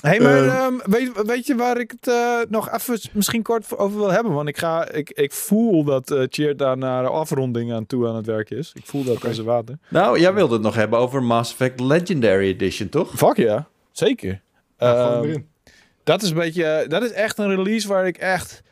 Hey, 0.00 0.20
maar 0.20 0.36
Ehm. 0.46 0.48
ehm, 0.48 0.90
weet, 0.90 1.22
weet 1.26 1.46
je 1.46 1.54
waar 1.54 1.78
ik 1.80 1.90
het 1.90 2.08
eh, 2.08 2.38
nog 2.48 2.70
even 2.72 2.98
misschien 3.12 3.42
kort 3.42 3.78
over 3.78 3.98
wil 3.98 4.10
hebben? 4.10 4.32
Want 4.32 4.48
ik, 4.48 4.58
ga, 4.58 4.88
ik, 4.90 5.10
ik 5.10 5.32
voel 5.32 5.84
dat 5.84 6.10
eh 6.10 6.22
Cheert 6.28 6.58
daar 6.58 6.76
naar 6.78 7.02
de 7.02 7.08
afronding 7.08 7.72
aan 7.72 7.86
toe 7.86 8.08
aan 8.08 8.16
het 8.16 8.26
werk 8.26 8.50
is. 8.50 8.72
Ik 8.74 8.86
voel 8.86 9.04
dat 9.04 9.24
als 9.24 9.38
een 9.38 9.44
water. 9.44 9.78
Nou, 9.88 10.20
jij 10.20 10.34
wilde 10.34 10.52
het 10.54 10.62
nog 10.62 10.74
hebben 10.74 10.98
over 10.98 11.22
Mass 11.22 11.50
Effect 11.50 11.80
Legendary 11.80 12.46
Edition, 12.46 12.88
toch? 12.88 13.10
Fuck 13.16 13.36
ja, 13.36 13.68
zeker. 13.92 14.40
Ja, 14.78 15.06
gewoon 15.06 15.28
Ehm, 15.30 15.40
dat 16.04 16.22
is 16.22 16.30
een 16.30 16.36
beetje, 16.36 16.84
dat 16.88 17.02
is 17.02 17.12
echt 17.12 17.38
een 17.38 17.48
release 17.56 17.88
waar 17.88 18.06
ik 18.06 18.16
echt, 18.18 18.62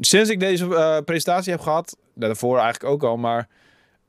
sinds 0.00 0.30
ik 0.30 0.40
deze 0.40 0.74
eh, 0.74 0.98
presentatie 1.04 1.52
heb 1.52 1.60
gehad, 1.60 1.96
daarvoor 2.14 2.58
eigenlijk 2.58 2.92
ook 2.92 3.02
al, 3.02 3.16
maar 3.16 3.48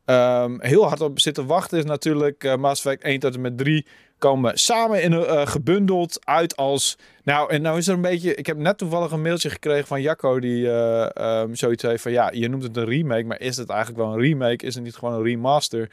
ehm, 0.05 0.55
heel 0.59 0.87
hard 0.87 1.01
op 1.01 1.19
zitten 1.19 1.45
wachten 1.45 1.77
is 1.77 1.85
natuurlijk 1.85 2.43
eh 2.43 2.55
Mass 2.55 2.85
Effect 2.85 3.03
1 3.03 3.19
tot 3.19 3.33
en 3.35 3.41
met 3.41 3.57
3 3.57 3.85
komen 4.17 4.57
samen 4.59 5.01
in 5.03 5.11
een 5.11 5.25
eh, 5.25 5.47
gebundeld 5.47 6.19
uit 6.25 6.55
als, 6.55 6.97
nou 7.23 7.49
en 7.51 7.61
nou 7.61 7.77
is 7.77 7.87
er 7.87 7.93
een 7.93 8.01
beetje, 8.01 8.35
ik 8.35 8.45
heb 8.45 8.57
net 8.57 8.77
toevallig 8.77 9.11
een 9.11 9.21
mailtje 9.21 9.49
gekregen 9.49 9.87
van 9.87 10.01
Jacco 10.01 10.39
die 10.39 10.69
eh, 10.71 11.15
ehm, 11.41 11.53
zoiets 11.53 11.83
heeft 11.83 12.01
van 12.01 12.11
ja, 12.11 12.29
je 12.33 12.49
noemt 12.49 12.63
het 12.63 12.77
een 12.77 12.85
remake, 12.85 13.23
maar 13.23 13.39
is 13.41 13.57
het 13.57 13.69
eigenlijk 13.69 13.99
wel 14.03 14.13
een 14.13 14.19
remake? 14.19 14.65
Is 14.65 14.75
het 14.75 14.83
niet 14.83 14.95
gewoon 14.95 15.13
een 15.13 15.23
remaster? 15.23 15.89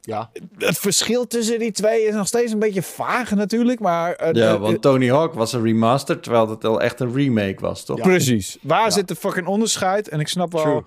Ja. 0.00 0.30
Het 0.58 0.78
verschil 0.78 1.26
tussen 1.26 1.58
die 1.58 1.72
twee 1.72 2.02
is 2.06 2.14
nog 2.14 2.26
steeds 2.26 2.52
een 2.52 2.58
beetje 2.58 2.82
vaag 2.82 3.30
natuurlijk, 3.34 3.80
maar... 3.80 4.12
eh, 4.12 4.32
Ja, 4.32 4.58
want 4.58 4.82
Tony 4.82 5.08
Hawk 5.10 5.34
was 5.34 5.52
een 5.52 5.62
remaster, 5.62 6.20
terwijl 6.20 6.48
het 6.50 6.64
al 6.64 6.80
echt 6.80 7.00
een 7.00 7.14
remake 7.14 7.60
was, 7.60 7.84
toch? 7.84 7.96
Ja. 7.96 8.02
Precies. 8.02 8.58
Waar 8.62 8.84
Ja. 8.84 8.90
zit 8.90 9.08
de 9.08 9.14
fucking 9.16 9.46
onderscheid? 9.46 10.08
En 10.08 10.20
ik 10.20 10.28
snap 10.28 10.52
wel 10.52 10.62
True. 10.62 10.82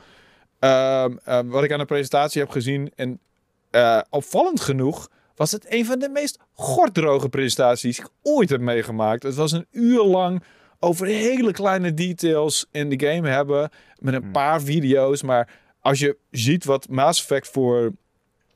Ehm, 0.68 1.18
ehm, 1.24 1.48
wat 1.48 1.64
ik 1.64 1.72
aan 1.72 1.80
de 1.80 1.86
presentatie 1.86 2.42
heb 2.42 2.50
gezien. 2.50 2.92
En 2.96 3.20
eh, 3.72 4.02
opvallend 4.10 4.62
genoeg 4.62 5.10
was 5.36 5.52
het 5.52 5.66
een 5.70 5.86
van 5.86 6.00
de 6.00 6.10
meest 6.10 6.40
gorddroge 6.54 7.30
presentaties 7.30 7.96
die 7.96 8.06
ik 8.06 8.12
ooit 8.24 8.50
heb 8.50 8.62
meegemaakt. 8.62 9.24
Het 9.24 9.36
was 9.36 9.52
een 9.52 9.68
uur 9.72 10.04
lang 10.04 10.44
over 10.80 11.06
hele 11.06 11.52
kleine 11.52 11.94
details 11.94 12.66
in 12.72 12.90
de 12.90 13.08
game 13.08 13.30
hebben. 13.30 13.70
Met 14.00 14.14
een 14.14 14.32
paar 14.32 14.62
video's. 14.62 15.22
Maar 15.22 15.50
als 15.80 16.00
je 16.00 16.18
ziet 16.32 16.66
wat 16.66 16.90
Mass 16.90 17.22
Effect 17.22 17.48
voor 17.48 17.92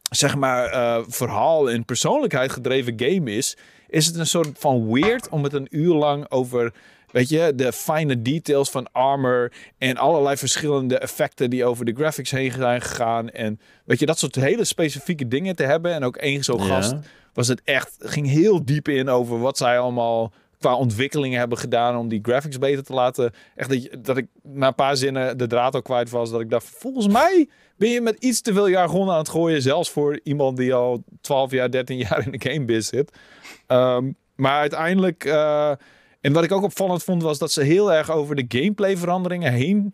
zeg 0.09 0.35
maar 0.35 0.65
eh, 0.65 1.03
verhaal 1.07 1.69
en 1.69 1.85
persoonlijkheid 1.85 2.51
gedreven 2.51 2.93
game 2.95 3.31
is, 3.31 3.57
is 3.91 4.05
het 4.05 4.15
een 4.15 4.27
soort 4.27 4.49
van 4.53 4.91
weird 4.91 5.29
om 5.29 5.43
het 5.43 5.53
een 5.53 5.67
uur 5.69 5.93
lang 5.93 6.25
over, 6.29 6.73
weet 7.11 7.29
je, 7.29 7.53
de 7.55 7.73
fijne 7.73 8.21
details 8.21 8.69
van 8.69 8.91
armor 8.91 9.51
en 9.77 9.97
allerlei 9.97 10.37
verschillende 10.37 10.97
effecten 10.97 11.49
die 11.49 11.65
over 11.65 11.85
de 11.85 11.93
graphics 11.93 12.31
heen 12.31 12.51
zijn 12.51 12.81
gegaan 12.81 13.29
en 13.29 13.59
weet 13.85 13.99
je, 13.99 14.05
dat 14.05 14.19
soort 14.19 14.35
hele 14.35 14.63
specifieke 14.65 15.27
dingen 15.27 15.55
te 15.55 15.63
hebben 15.63 15.93
en 15.93 16.03
ook 16.03 16.17
één 16.17 16.43
zo'n 16.43 16.59
Ja. 16.61 16.65
gast 16.65 16.95
was 17.33 17.47
het 17.47 17.61
echt, 17.63 17.95
ging 17.99 18.27
heel 18.27 18.65
diep 18.65 18.87
in 18.87 19.09
over 19.09 19.39
wat 19.39 19.57
zij 19.57 19.79
allemaal 19.79 20.33
qua 20.61 20.75
ontwikkelingen 20.75 21.39
hebben 21.39 21.57
gedaan 21.57 21.97
om 21.97 22.07
die 22.07 22.19
graphics 22.21 22.57
beter 22.57 22.83
te 22.83 22.93
laten. 22.93 23.31
Echt 23.55 23.69
dat, 23.69 24.05
dat 24.05 24.17
ik 24.17 24.27
na 24.43 24.67
een 24.67 24.75
paar 24.75 24.97
zinnen 24.97 25.37
de 25.37 25.47
draad 25.47 25.75
al 25.75 25.81
kwijt 25.81 26.09
was. 26.09 26.31
Dat 26.31 26.41
ik 26.41 26.49
dacht, 26.49 26.65
volgens 26.65 27.07
mij 27.07 27.49
ben 27.75 27.89
je 27.89 28.01
met 28.01 28.23
iets 28.23 28.41
te 28.41 28.53
veel 28.53 28.69
jargon 28.69 29.09
aan 29.09 29.17
het 29.17 29.29
gooien. 29.29 29.61
Zelfs 29.61 29.89
voor 29.89 30.19
iemand 30.23 30.57
die 30.57 30.73
al 30.73 31.03
12 31.21 31.51
jaar, 31.51 31.71
13 31.71 31.97
jaar 32.09 32.25
in 32.25 32.31
de 32.31 32.49
gamebiz 32.49 32.89
zit. 32.89 33.17
Ehm, 33.67 34.11
maar 34.35 34.59
uiteindelijk... 34.59 35.25
eh, 35.25 35.71
en 36.21 36.33
wat 36.33 36.43
ik 36.43 36.51
ook 36.51 36.63
opvallend 36.63 37.03
vond 37.03 37.23
was 37.23 37.37
dat 37.37 37.51
ze 37.51 37.61
heel 37.61 37.93
erg 37.93 38.11
over 38.11 38.35
de 38.35 38.45
gameplay 38.47 38.97
veranderingen 38.97 39.53
heen 39.53 39.93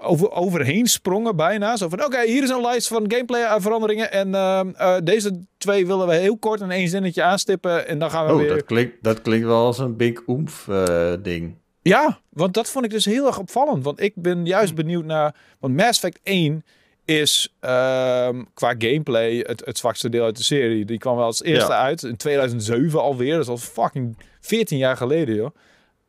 over, 0.00 0.30
overheen 0.30 0.86
sprongen 0.86 1.36
bijna. 1.36 1.76
Zo 1.76 1.88
van, 1.88 2.04
oké, 2.04 2.22
hier 2.26 2.42
is 2.42 2.50
een 2.50 2.60
lijst 2.60 2.88
van 2.88 3.04
gameplay 3.10 3.42
eh, 3.42 3.54
veranderingen. 3.58 4.12
En 4.12 4.34
ehm, 4.34 4.68
eh, 4.76 4.96
deze 5.04 5.40
twee 5.58 5.86
willen 5.86 6.06
we 6.06 6.14
heel 6.14 6.38
kort 6.38 6.60
in 6.60 6.70
één 6.70 6.88
zinnetje 6.88 7.22
aanstippen. 7.22 7.86
En 7.88 7.98
dan 7.98 8.10
gaan 8.10 8.26
we 8.26 8.32
Oh, 8.32 8.38
weer... 8.38 8.48
dat 8.48 8.64
klinkt, 8.64 8.96
dat 9.02 9.22
klinkt 9.22 9.46
wel 9.46 9.64
als 9.64 9.78
een 9.78 9.96
big 9.96 10.22
oomph 10.26 10.68
eh, 10.68 11.12
ding. 11.22 11.54
Ja, 11.82 12.18
want 12.28 12.54
dat 12.54 12.70
vond 12.70 12.84
ik 12.84 12.90
dus 12.90 13.04
heel 13.04 13.26
erg 13.26 13.38
opvallend. 13.38 13.84
Want 13.84 14.00
ik 14.00 14.12
ben 14.14 14.46
juist 14.46 14.74
benieuwd 14.74 15.04
naar... 15.04 15.34
Want 15.60 15.76
Mass 15.76 15.88
Effect 16.02 16.18
1 16.22 16.64
is 17.04 17.54
ehm, 17.60 18.42
qua 18.54 18.74
gameplay 18.78 19.36
het, 19.46 19.62
het 19.64 19.78
zwakste 19.78 20.08
deel 20.08 20.24
uit 20.24 20.36
de 20.36 20.42
serie. 20.42 20.84
Die 20.84 20.98
kwam 20.98 21.16
wel 21.16 21.24
als 21.24 21.42
eerste 21.42 21.72
Ja. 21.72 21.78
uit 21.78 22.02
in 22.02 22.16
2007 22.16 23.00
alweer. 23.00 23.32
Dat 23.32 23.42
is 23.42 23.48
al 23.48 23.56
fucking 23.56 24.16
14 24.40 24.78
jaar 24.78 24.96
geleden, 24.96 25.34
joh. 25.34 25.50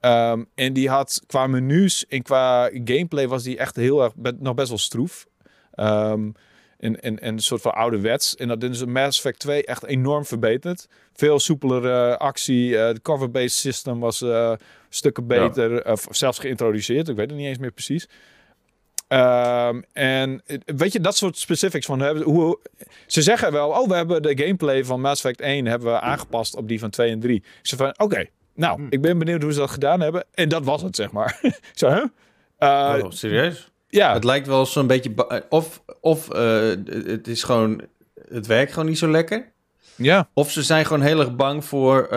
Ehm, 0.06 0.44
en 0.56 0.74
die 0.74 0.90
had 0.90 1.22
qua 1.28 1.48
menus 1.48 2.06
en 2.08 2.22
qua 2.22 2.70
gameplay 2.74 3.28
was 3.28 3.44
die 3.44 3.58
echt 3.58 3.76
heel 3.76 4.04
erg 4.04 4.12
nog 4.40 4.54
best 4.54 4.70
wel 4.70 4.78
stroef. 4.78 5.26
Ehm, 5.74 6.30
en, 6.78 7.02
en, 7.02 7.20
en 7.20 7.34
een 7.34 7.40
soort 7.40 7.62
van 7.62 7.74
ouderwets. 7.74 8.36
En 8.36 8.48
dat 8.48 8.64
is 8.64 8.86
Mass 8.86 9.18
Effect 9.18 9.40
2 9.40 9.66
echt 9.66 9.86
enorm 9.86 10.26
verbeterd. 10.26 10.88
Veel 11.14 11.40
soepelere 11.40 12.12
eh, 12.12 12.18
actie. 12.18 12.78
eh, 12.78 12.94
De 12.94 13.02
cover-based 13.02 13.58
system 13.58 14.00
was 14.00 14.22
eh, 14.22 14.54
stukken 14.90 15.28
beter. 15.28 15.92
Of 15.92 16.08
zelfs 16.10 16.40
geïntroduceerd. 16.40 17.08
Ik 17.10 17.16
weet 17.16 17.30
het 17.30 17.38
niet 17.40 17.48
eens 17.48 17.58
meer 17.58 17.72
precies. 17.72 18.08
Ehm, 19.08 19.82
en 19.94 20.42
eh, 20.46 20.58
weet 20.66 20.92
je, 20.92 21.00
dat 21.00 21.16
soort 21.18 21.38
specifics 21.38 21.86
van 21.86 22.00
hebben, 22.00 22.24
hoe, 22.24 22.60
ze 23.08 23.22
zeggen 23.22 23.52
wel, 23.52 23.70
oh, 23.70 23.88
we 23.88 23.96
hebben 23.96 24.22
de 24.22 24.38
gameplay 24.38 24.84
van 24.86 25.02
Mass 25.02 25.24
Effect 25.24 25.42
1 25.42 25.66
hebben 25.66 25.92
we 25.92 26.00
aangepast 26.00 26.56
op 26.56 26.68
die 26.68 26.80
van 26.80 26.90
2 26.90 27.12
en 27.12 27.20
3. 27.20 27.44
Ze 27.62 27.76
van, 27.76 27.94
oké, 28.00 28.26
nou, 28.56 28.88
ik 28.90 29.02
ben 29.02 29.18
benieuwd 29.18 29.42
hoe 29.42 29.54
ze 29.54 29.60
dat 29.60 29.70
gedaan 29.70 30.02
hebben. 30.02 30.26
En 30.34 30.50
dat 30.50 30.64
was 30.66 30.82
het, 30.82 30.96
zeg 30.96 31.12
maar. 31.12 31.40
Zo, 31.74 31.90
hè? 31.90 32.02
Eh, 32.58 33.04
oh, 33.04 33.12
serieus? 33.12 33.72
ja, 33.88 34.14
Het 34.14 34.24
lijkt 34.24 34.48
wel 34.48 34.66
zo'n 34.66 34.88
beetje... 34.88 35.10
ba- 35.12 35.42
Of, 35.50 35.82
of 36.02 36.30
eh, 36.30 36.70
het 37.06 37.28
is 37.28 37.44
gewoon... 37.44 37.82
Het 38.30 38.48
werkt 38.48 38.74
gewoon 38.74 38.90
niet 38.90 38.98
zo 38.98 39.10
lekker. 39.10 39.52
Ja. 39.98 40.30
Of 40.34 40.52
ze 40.52 40.64
zijn 40.64 40.86
gewoon 40.86 41.02
heel 41.02 41.20
erg 41.20 41.36
bang 41.36 41.66
voor 41.66 42.04
uh, 42.04 42.10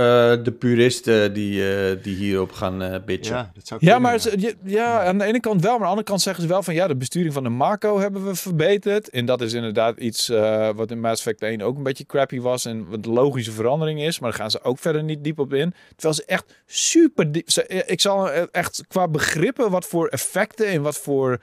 de 0.43 0.55
puristen 0.59 1.33
die, 1.33 1.61
uh, 1.61 2.03
die 2.03 2.16
hierop 2.16 2.53
gaan 2.53 2.83
uh, 2.83 2.95
bitchen. 3.07 3.37
Ja, 3.37 3.51
dat 3.55 3.66
zou 3.66 3.81
ja 3.85 3.99
maar 3.99 4.18
ze, 4.18 4.55
ja, 4.64 5.05
aan 5.05 5.18
de 5.18 5.24
ene 5.24 5.41
kant 5.41 5.62
wel, 5.62 5.70
maar 5.70 5.72
aan 5.72 5.83
de 5.83 5.89
andere 5.89 6.07
kant 6.07 6.20
zeggen 6.20 6.43
ze 6.43 6.49
wel 6.49 6.62
van 6.62 6.74
ja, 6.74 6.87
de 6.87 6.97
besturing 6.97 7.33
van 7.33 7.43
de 7.43 7.49
Mako 7.49 7.99
hebben 7.99 8.24
we 8.26 8.35
verbeterd. 8.35 9.11
En 9.11 9.26
dat 9.26 9.41
is 9.41 9.53
inderdaad 9.53 9.99
iets 9.99 10.29
wat 10.74 10.91
in 10.91 11.01
Mass 11.01 11.26
Effect 11.26 11.43
1 11.43 11.62
ook 11.62 11.76
een 11.76 11.83
beetje 11.83 12.07
crappy 12.07 12.41
was 12.41 12.64
en 12.64 12.89
wat 12.89 13.07
een 13.07 13.12
logische 13.12 13.53
verandering 13.53 14.03
is. 14.03 14.18
Maar 14.18 14.31
daar 14.31 14.39
gaan 14.41 14.51
ze 14.51 14.62
ook 14.62 14.79
verder 14.79 15.03
niet 15.03 15.24
diep 15.24 15.39
op 15.39 15.53
in. 15.53 15.74
Terwijl 15.89 16.14
ze 16.14 16.24
echt 16.24 16.55
super 16.66 17.33
diep. 17.33 17.51
Ze, 17.51 17.66
ik 17.87 18.01
zal 18.01 18.31
echt 18.31 18.85
qua 18.89 19.09
begrippen 19.09 19.70
wat 19.70 19.87
voor 19.87 20.09
effecten 20.09 20.66
en 20.66 20.83
wat 20.83 20.97
voor 20.97 21.41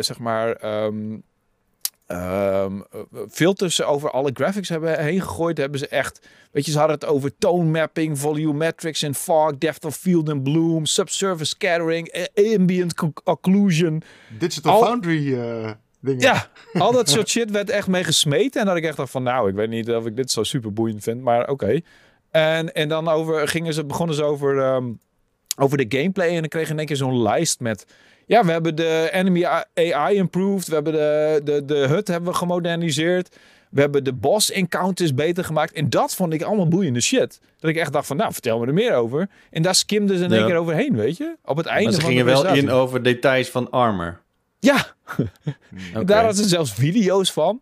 zeg 0.00 0.18
maar. 0.18 0.82
Um, 0.84 1.22
um, 2.12 2.84
filters 3.30 3.82
over 3.82 4.10
alle 4.10 4.30
graphics 4.34 4.68
hebben 4.68 5.04
heen 5.04 5.20
gegooid. 5.20 5.58
Hebben 5.58 5.78
ze 5.78 5.88
echt, 5.88 6.20
weet 6.52 6.64
je, 6.64 6.70
ze 6.70 6.78
hadden 6.78 6.96
het 6.96 7.06
over 7.06 7.38
tone 7.38 7.64
mapping, 7.64 8.18
volumetrics 8.18 9.02
en 9.02 9.14
fog, 9.14 9.58
depth 9.58 9.84
of 9.84 9.96
field 9.96 10.28
and 10.28 10.42
bloom, 10.42 10.86
subsurface 10.86 11.50
scattering, 11.50 12.28
ambient 12.34 12.94
occlusion. 13.24 14.02
Digital 14.38 14.72
al, 14.72 14.84
Foundry 14.84 15.32
uh, 15.32 15.70
dingen. 16.00 16.20
Ja, 16.20 16.50
al 16.84 16.92
dat 16.92 17.08
soort 17.08 17.28
shit 17.28 17.50
werd 17.50 17.70
echt 17.70 17.88
mee 17.88 18.04
gesmeten. 18.04 18.60
En 18.60 18.66
dat 18.66 18.76
ik 18.76 18.84
echt 18.84 18.96
dacht 18.96 19.10
van, 19.10 19.22
nou, 19.22 19.48
ik 19.48 19.54
weet 19.54 19.68
niet 19.68 19.90
of 19.90 20.06
ik 20.06 20.16
dit 20.16 20.30
zo 20.30 20.42
super 20.42 20.72
boeiend 20.72 21.02
vind, 21.02 21.22
maar 21.22 21.40
oké. 21.40 21.50
Okay. 21.50 21.84
En, 22.30 22.72
en 22.72 22.88
dan 22.88 23.08
over, 23.08 23.48
gingen 23.48 23.74
ze, 23.74 23.84
begonnen 23.84 24.16
ze 24.16 24.22
over, 24.22 24.74
um, 24.74 25.00
over 25.56 25.76
de 25.76 25.98
gameplay 25.98 26.28
en 26.28 26.40
dan 26.40 26.48
kreeg 26.48 26.66
je 26.66 26.72
in 26.72 26.78
één 26.78 26.86
keer 26.86 26.96
zo'n 26.96 27.22
lijst 27.22 27.60
met 27.60 27.86
ja, 28.30 28.44
we 28.44 28.52
hebben 28.52 28.76
de 28.76 29.08
enemy 29.12 29.44
AI 29.74 30.16
improved. 30.16 30.66
We 30.68 30.74
hebben 30.74 30.92
de, 30.92 31.40
de, 31.44 31.64
de 31.64 31.74
hut 31.74 32.08
hebben 32.08 32.30
we 32.30 32.36
gemoderniseerd. 32.36 33.36
We 33.70 33.80
hebben 33.80 34.04
de 34.04 34.12
boss 34.12 34.50
encounters 34.50 35.14
beter 35.14 35.44
gemaakt. 35.44 35.72
En 35.72 35.90
dat 35.90 36.14
vond 36.14 36.32
ik 36.32 36.42
allemaal 36.42 36.68
boeiende 36.68 37.00
shit. 37.00 37.40
Dat 37.58 37.70
ik 37.70 37.76
echt 37.76 37.92
dacht 37.92 38.06
van, 38.06 38.16
nou, 38.16 38.32
vertel 38.32 38.58
me 38.58 38.66
er 38.66 38.72
meer 38.72 38.94
over. 38.94 39.28
En 39.50 39.62
daar 39.62 39.74
skimden 39.74 40.18
ze 40.18 40.24
in 40.24 40.32
één 40.32 40.46
keer 40.46 40.56
overheen, 40.56 40.96
weet 40.96 41.16
je? 41.16 41.36
Op 41.44 41.56
het 41.56 41.66
einde 41.66 41.84
maar 41.84 41.92
ze 41.92 42.00
van 42.00 42.08
gingen 42.08 42.24
wel 42.24 42.46
in 42.46 42.70
over 42.70 43.02
details 43.02 43.48
van 43.48 43.70
armor. 43.70 44.20
Ja, 44.58 44.86
okay. 45.92 46.04
daar 46.04 46.24
hadden 46.24 46.42
ze 46.42 46.48
zelfs 46.48 46.72
video's 46.72 47.32
van. 47.32 47.60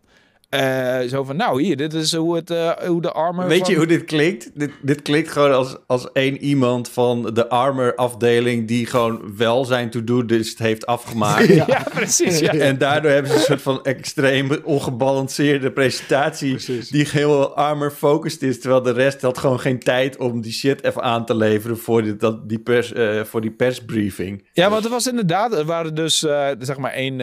Uh, 0.55 0.99
zo 0.99 1.23
van, 1.23 1.35
nou 1.35 1.61
hier, 1.61 1.77
dit 1.77 1.93
is 1.93 2.15
hoe, 2.15 2.35
het, 2.35 2.51
uh, 2.51 2.71
hoe 2.71 3.01
de 3.01 3.11
armor... 3.11 3.47
Weet 3.47 3.59
van... 3.59 3.69
je 3.69 3.77
hoe 3.77 3.85
dit 3.85 4.03
klinkt? 4.03 4.51
Dit, 4.53 4.71
dit 4.81 5.01
klinkt 5.01 5.31
gewoon 5.31 5.53
als, 5.53 5.75
als 5.87 6.11
één 6.11 6.37
iemand 6.37 6.89
van 6.89 7.33
de 7.33 7.49
armor 7.49 7.95
afdeling... 7.95 8.67
die 8.67 8.85
gewoon 8.85 9.37
wel 9.37 9.65
zijn 9.65 9.89
to-do 9.89 10.21
list 10.21 10.59
heeft 10.59 10.85
afgemaakt. 10.85 11.47
ja. 11.53 11.63
ja, 11.67 11.85
precies. 11.93 12.39
Ja. 12.39 12.53
En 12.53 12.77
daardoor 12.77 13.11
hebben 13.11 13.31
ze 13.31 13.37
een 13.37 13.43
soort 13.43 13.61
van 13.61 13.83
extreem 13.83 14.51
ongebalanceerde 14.63 15.71
presentatie... 15.71 16.51
Precies. 16.51 16.89
die 16.89 17.07
heel 17.09 17.55
armor 17.55 17.91
focused 17.91 18.41
is... 18.41 18.59
terwijl 18.59 18.81
de 18.81 18.93
rest 18.93 19.21
had 19.21 19.37
gewoon 19.37 19.59
geen 19.59 19.79
tijd 19.79 20.17
om 20.17 20.41
die 20.41 20.53
shit 20.53 20.83
even 20.83 21.01
aan 21.01 21.25
te 21.25 21.35
leveren... 21.35 21.77
voor 21.77 22.03
die, 22.03 22.15
dat, 22.15 22.49
die, 22.49 22.59
pers, 22.59 22.93
uh, 22.93 23.23
voor 23.23 23.41
die 23.41 23.51
persbriefing. 23.51 24.47
Ja, 24.53 24.69
want 24.69 24.85
er 24.85 24.91
was 24.91 25.07
inderdaad... 25.07 25.53
Er 25.53 25.65
waren 25.65 25.95
dus, 25.95 26.19
zeg 26.59 26.77
maar, 26.77 26.91
één 26.91 27.17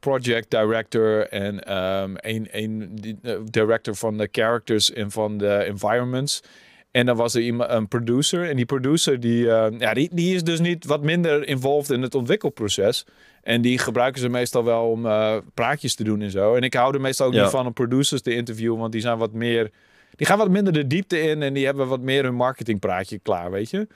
project 0.00 0.50
director 0.50 1.28
en... 1.28 1.66
Um, 2.02 2.14
een, 2.16 2.48
een 2.50 3.00
director 3.44 3.94
van 3.94 4.18
de 4.18 4.28
characters 4.32 4.92
en 4.92 5.10
van 5.10 5.38
de 5.38 5.64
environments. 5.64 6.42
En 6.90 7.06
dan 7.06 7.16
was 7.16 7.34
er 7.34 7.42
iemand, 7.42 7.70
een 7.70 7.88
producer. 7.88 8.48
En 8.48 8.56
die 8.56 8.66
producer, 8.66 9.20
die, 9.20 9.44
uh, 9.44 9.66
ja, 9.78 9.94
die, 9.94 10.10
die 10.12 10.34
is 10.34 10.42
dus 10.42 10.60
niet 10.60 10.84
wat 10.84 11.02
minder 11.02 11.46
involved 11.46 11.90
in 11.90 12.02
het 12.02 12.14
ontwikkelproces. 12.14 13.06
En 13.42 13.62
die 13.62 13.78
gebruiken 13.78 14.20
ze 14.20 14.28
meestal 14.28 14.64
wel 14.64 14.90
om 14.90 15.06
uh, 15.06 15.36
praatjes 15.54 15.94
te 15.94 16.04
doen 16.04 16.20
en 16.20 16.30
zo. 16.30 16.54
En 16.54 16.62
ik 16.62 16.74
hou 16.74 16.94
er 16.94 17.00
meestal 17.00 17.26
ook 17.26 17.32
ja. 17.32 17.42
niet 17.42 17.50
van 17.50 17.66
om 17.66 17.72
producers 17.72 18.22
te 18.22 18.34
interviewen, 18.34 18.78
want 18.78 18.92
die 18.92 19.00
zijn 19.00 19.18
wat 19.18 19.32
meer... 19.32 19.70
Die 20.16 20.26
gaan 20.26 20.38
wat 20.38 20.50
minder 20.50 20.72
de 20.72 20.86
diepte 20.86 21.20
in 21.20 21.42
en 21.42 21.52
die 21.52 21.64
hebben 21.64 21.88
wat 21.88 22.00
meer 22.00 22.24
hun 22.24 22.34
marketingpraatje 22.34 23.18
klaar, 23.18 23.50
weet 23.50 23.70
je. 23.70 23.86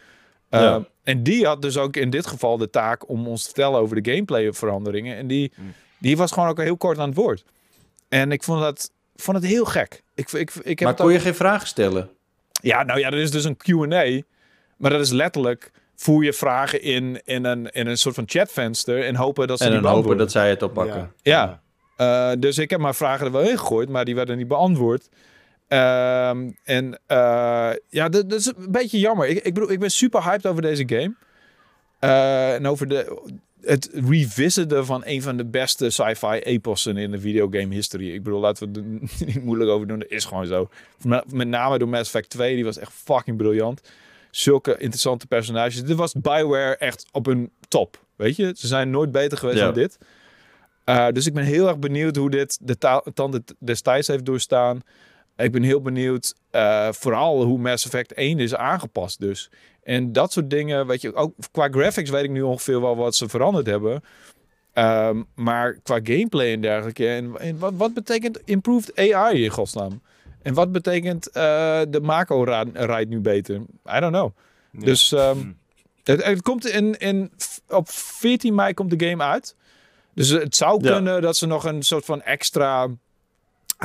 Ja. 0.51 0.77
Uh, 0.77 0.85
en 1.03 1.23
die 1.23 1.47
had 1.47 1.63
dus 1.63 1.79
ook 1.79 1.97
in 1.97 2.11
dit 2.11 2.27
geval 2.27 2.57
de 2.57 2.71
taak 2.71 3.09
om 3.09 3.27
ons 3.27 3.41
te 3.43 3.47
vertellen 3.47 3.81
over 3.81 4.03
de 4.03 4.11
gameplay 4.11 4.53
veranderingen. 4.53 5.17
En 5.17 5.27
die, 5.27 5.53
die 5.99 6.17
was 6.17 6.33
gewoon 6.33 6.49
ook 6.49 6.61
heel 6.61 6.77
kort 6.77 6.99
aan 6.99 7.09
het 7.09 7.17
woord. 7.17 7.45
En 8.13 8.33
ik 8.33 8.43
vond, 8.43 8.61
dat, 8.61 8.91
vond 9.17 9.37
het 9.37 9.47
heel 9.47 9.65
gek. 9.65 10.03
Ik, 10.15 10.33
ik, 10.33 10.55
ik 10.55 10.79
heb 10.79 10.89
maar 10.89 10.95
kon 10.97 11.07
ook... 11.07 11.13
je 11.13 11.21
geen 11.21 11.35
vragen 11.35 11.67
stellen? 11.67 12.11
Ja, 12.63 12.83
nou 12.83 12.99
ja, 12.99 13.07
er 13.07 13.19
is 13.19 13.31
dus 13.31 13.45
een 13.45 13.57
Q&A. 13.57 14.23
Maar 14.77 14.91
dat 14.91 15.01
is 15.01 15.11
letterlijk 15.11 15.71
voer 15.97 16.25
je 16.25 16.33
vragen 16.33 16.83
in, 16.83 17.21
in, 17.25 17.45
een, 17.45 17.71
in 17.71 17.87
een 17.87 17.97
soort 17.97 18.15
van 18.15 18.25
chatvenster 18.27 19.05
en 19.05 19.15
hopen 19.15 19.47
dat 19.47 19.59
ze 19.59 19.65
en 19.65 19.81
die 19.81 19.89
hopen 19.89 20.17
dat 20.17 20.31
zij 20.31 20.51
het 20.51 20.63
oppakken. 20.63 21.13
Ja, 21.23 21.61
ja. 21.97 22.33
Uh, 22.33 22.41
dus 22.41 22.59
ik 22.59 22.71
heb 22.71 22.81
mijn 22.81 22.95
vragen 22.95 23.27
er 23.27 23.33
wel 23.33 23.43
in 23.43 23.59
gegooid, 23.59 23.89
maar 23.89 24.05
die 24.05 24.15
werden 24.15 24.37
niet 24.37 24.49
beantwoord. 24.49 25.09
Uh, 25.69 26.29
en 26.65 26.99
uh, 27.09 27.71
ja, 27.89 28.09
dat, 28.09 28.31
dat, 28.31 28.39
is 28.39 28.47
een 28.47 28.71
beetje 28.71 28.99
jammer. 28.99 29.29
Ik, 29.29 29.45
ik 29.45 29.55
bedoel, 29.55 29.71
ik 29.71 29.81
ben 29.81 29.91
super 29.91 30.23
hyped 30.23 30.47
over 30.47 30.63
deze 30.63 30.85
game. 30.87 31.15
Uh, 32.01 32.55
en 32.55 32.67
over 32.67 32.89
de, 32.89 33.23
het 33.65 33.91
revisiten 33.93 34.87
van 34.87 35.03
een 35.05 35.23
van 35.23 35.37
de 35.37 35.45
beste 35.45 35.91
sci-fi 35.91 36.39
epossen 36.39 36.97
in 36.97 37.11
de 37.11 37.21
videogame 37.21 37.75
history. 37.75 38.15
Ik 38.15 38.23
bedoel, 38.23 38.41
laten 38.41 38.73
we 38.73 38.81
er 38.81 38.87
niet 39.27 39.45
moeilijk 39.45 39.71
over 39.71 39.87
doen. 39.87 39.99
Dat 39.99 40.11
is 40.11 40.25
gewoon 40.25 40.47
zo. 40.47 40.69
Met 41.27 41.49
name 41.49 41.79
door 41.79 41.89
Mass 41.89 42.15
Effect 42.15 42.31
2, 42.31 42.55
die 42.55 42.65
was 42.65 42.79
echt 42.79 42.93
fucking 42.93 43.37
briljant. 43.37 43.81
Zulke 44.31 44.77
interessante 44.79 45.27
personages. 45.27 45.85
Dit 45.85 45.97
was 45.97 46.13
Bioware 46.13 46.77
echt 46.77 47.07
op 47.13 47.27
een 47.27 47.51
top. 47.69 48.05
Weet 48.17 48.37
je, 48.37 48.53
ze 48.57 48.67
zijn 48.67 48.91
nooit 48.91 49.13
beter 49.13 49.39
geweest 49.39 49.59
ja. 49.59 49.65
dan 49.65 49.75
dit. 49.75 49.99
Uh, 50.85 51.09
dus 51.09 51.27
ik 51.27 51.35
ben 51.35 51.45
heel 51.45 51.69
erg 51.69 51.79
benieuwd 51.79 52.17
hoe 52.17 52.31
dit 52.31 52.59
de 52.61 53.03
tanden 53.15 53.45
destijds 53.59 54.09
heeft 54.09 54.25
doorstaan. 54.25 54.83
Ik 55.37 55.53
ben 55.53 55.63
heel 55.63 55.81
benieuwd 55.81 56.35
uh, 56.53 56.89
vooral 56.93 57.43
hoe 57.43 57.59
Mass 57.59 57.85
Effect 57.85 58.13
1 58.13 58.39
is 58.39 58.55
aangepast 58.55 59.21
dus. 59.21 59.51
En 59.83 60.13
dat 60.13 60.33
soort 60.33 60.51
dingen, 60.51 60.87
weet 60.87 61.01
je, 61.01 61.15
ook 61.15 61.35
qua 61.51 61.69
graphics 61.69 62.11
weet 62.11 62.25
ik 62.25 62.31
nu 62.31 62.43
ongeveer 62.43 62.81
wel 62.81 62.97
wat 62.97 63.15
ze 63.15 63.29
veranderd 63.29 63.67
hebben. 63.67 64.03
Um, 64.75 65.27
maar 65.35 65.79
qua 65.83 66.01
gameplay 66.03 66.53
en 66.53 66.61
dergelijke. 66.61 67.09
En, 67.09 67.39
en 67.39 67.59
wat, 67.59 67.73
wat, 67.77 67.95
betekent 67.95 68.41
improved 68.45 68.97
AI 68.97 69.45
in 69.45 69.51
godsnaam? 69.51 70.03
En 70.43 70.55
wat 70.55 70.73
betekent 70.73 71.29
uh, 71.29 71.33
de 71.89 72.01
Mako 72.03 72.43
rijdt 72.73 73.11
nu 73.11 73.21
beter? 73.21 73.57
I 73.97 74.01
don't 74.01 74.13
know. 74.13 74.31
Ja. 74.71 74.85
Dus 74.85 75.13
um, 75.13 75.59
het, 76.05 76.25
het, 76.25 76.43
komt 76.43 76.67
in, 76.67 76.99
in, 76.99 77.33
op 77.69 77.89
14 77.91 78.55
mei 78.55 78.75
komt 78.75 78.99
de 78.99 79.09
game 79.09 79.23
uit. 79.23 79.57
Dus 80.15 80.29
het 80.29 80.57
zou 80.57 80.85
ja. 80.85 80.93
kunnen 80.93 81.23
dat 81.23 81.37
ze 81.37 81.47
nog 81.47 81.65
een 81.65 81.83
soort 81.83 82.05
van 82.05 82.23
extra 82.23 82.89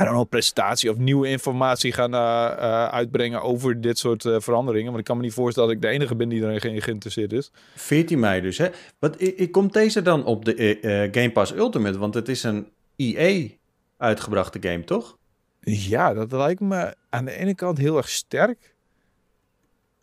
I 0.00 0.04
don't 0.04 0.14
know, 0.14 0.28
presentatie 0.28 0.90
of 0.90 0.96
nieuwe 0.96 1.28
informatie 1.28 1.92
gaan 1.92 2.14
uh, 2.14 2.20
uh, 2.20 2.88
uitbrengen 2.88 3.42
over 3.42 3.80
dit 3.80 3.98
soort 3.98 4.24
uh, 4.24 4.36
veranderingen. 4.38 4.86
Want 4.86 4.98
ik 4.98 5.04
kan 5.04 5.16
me 5.16 5.22
niet 5.22 5.32
voorstellen 5.32 5.68
dat 5.68 5.78
ik 5.78 5.82
de 5.82 5.88
enige 5.88 6.16
ben 6.16 6.28
die 6.28 6.42
erin 6.42 6.60
ge 6.60 6.80
geïnteresseerd 6.80 7.32
is. 7.32 7.50
14 7.74 8.18
mei 8.18 8.40
dus, 8.40 8.58
hè? 8.58 8.68
Wat, 8.98 9.16
komt 9.50 9.72
deze 9.72 10.02
dan 10.02 10.24
op 10.24 10.44
de 10.44 11.08
Game 11.12 11.32
Pass 11.32 11.52
Ultimate? 11.52 11.98
Want 11.98 12.14
het 12.14 12.28
is 12.28 12.42
een 12.42 12.68
EA 12.96 13.48
uitgebrachte 13.96 14.58
game, 14.60 14.84
toch? 14.84 15.18
Ja, 15.60 16.14
dat 16.14 16.32
lijkt 16.32 16.60
me 16.60 16.94
aan 17.08 17.24
de 17.24 17.32
ene 17.32 17.54
kant 17.54 17.78
heel 17.78 17.96
erg 17.96 18.08
sterk. 18.08 18.74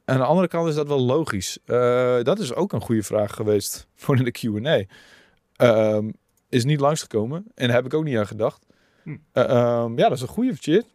Aan 0.05 0.17
de 0.17 0.23
andere 0.23 0.47
kant 0.47 0.67
is 0.67 0.75
dat 0.75 0.87
wel 0.87 1.01
logisch. 1.01 1.57
dat 2.23 2.39
is 2.39 2.53
ook 2.53 2.73
een 2.73 2.81
goede 2.81 3.03
vraag 3.03 3.33
geweest 3.35 3.87
voor 3.95 4.17
in 4.17 4.23
de 4.23 4.31
Q&A. 4.31 4.83
Um, 5.65 6.13
is 6.49 6.65
niet 6.65 6.79
langsgekomen 6.79 7.45
en 7.55 7.67
daar 7.67 7.75
heb 7.75 7.85
ik 7.85 7.93
ook 7.93 8.03
niet 8.03 8.17
aan 8.17 8.27
gedacht. 8.27 8.64
Hm. 9.05 9.15
Uh, 9.33 9.83
um, 9.83 9.97
ja, 9.97 10.09
dat 10.09 10.17
is 10.17 10.21
een 10.21 10.27
goede 10.27 10.55
shit. 10.55 10.85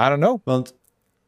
I 0.00 0.08
don't 0.08 0.20
know. 0.20 0.40
Want 0.44 0.74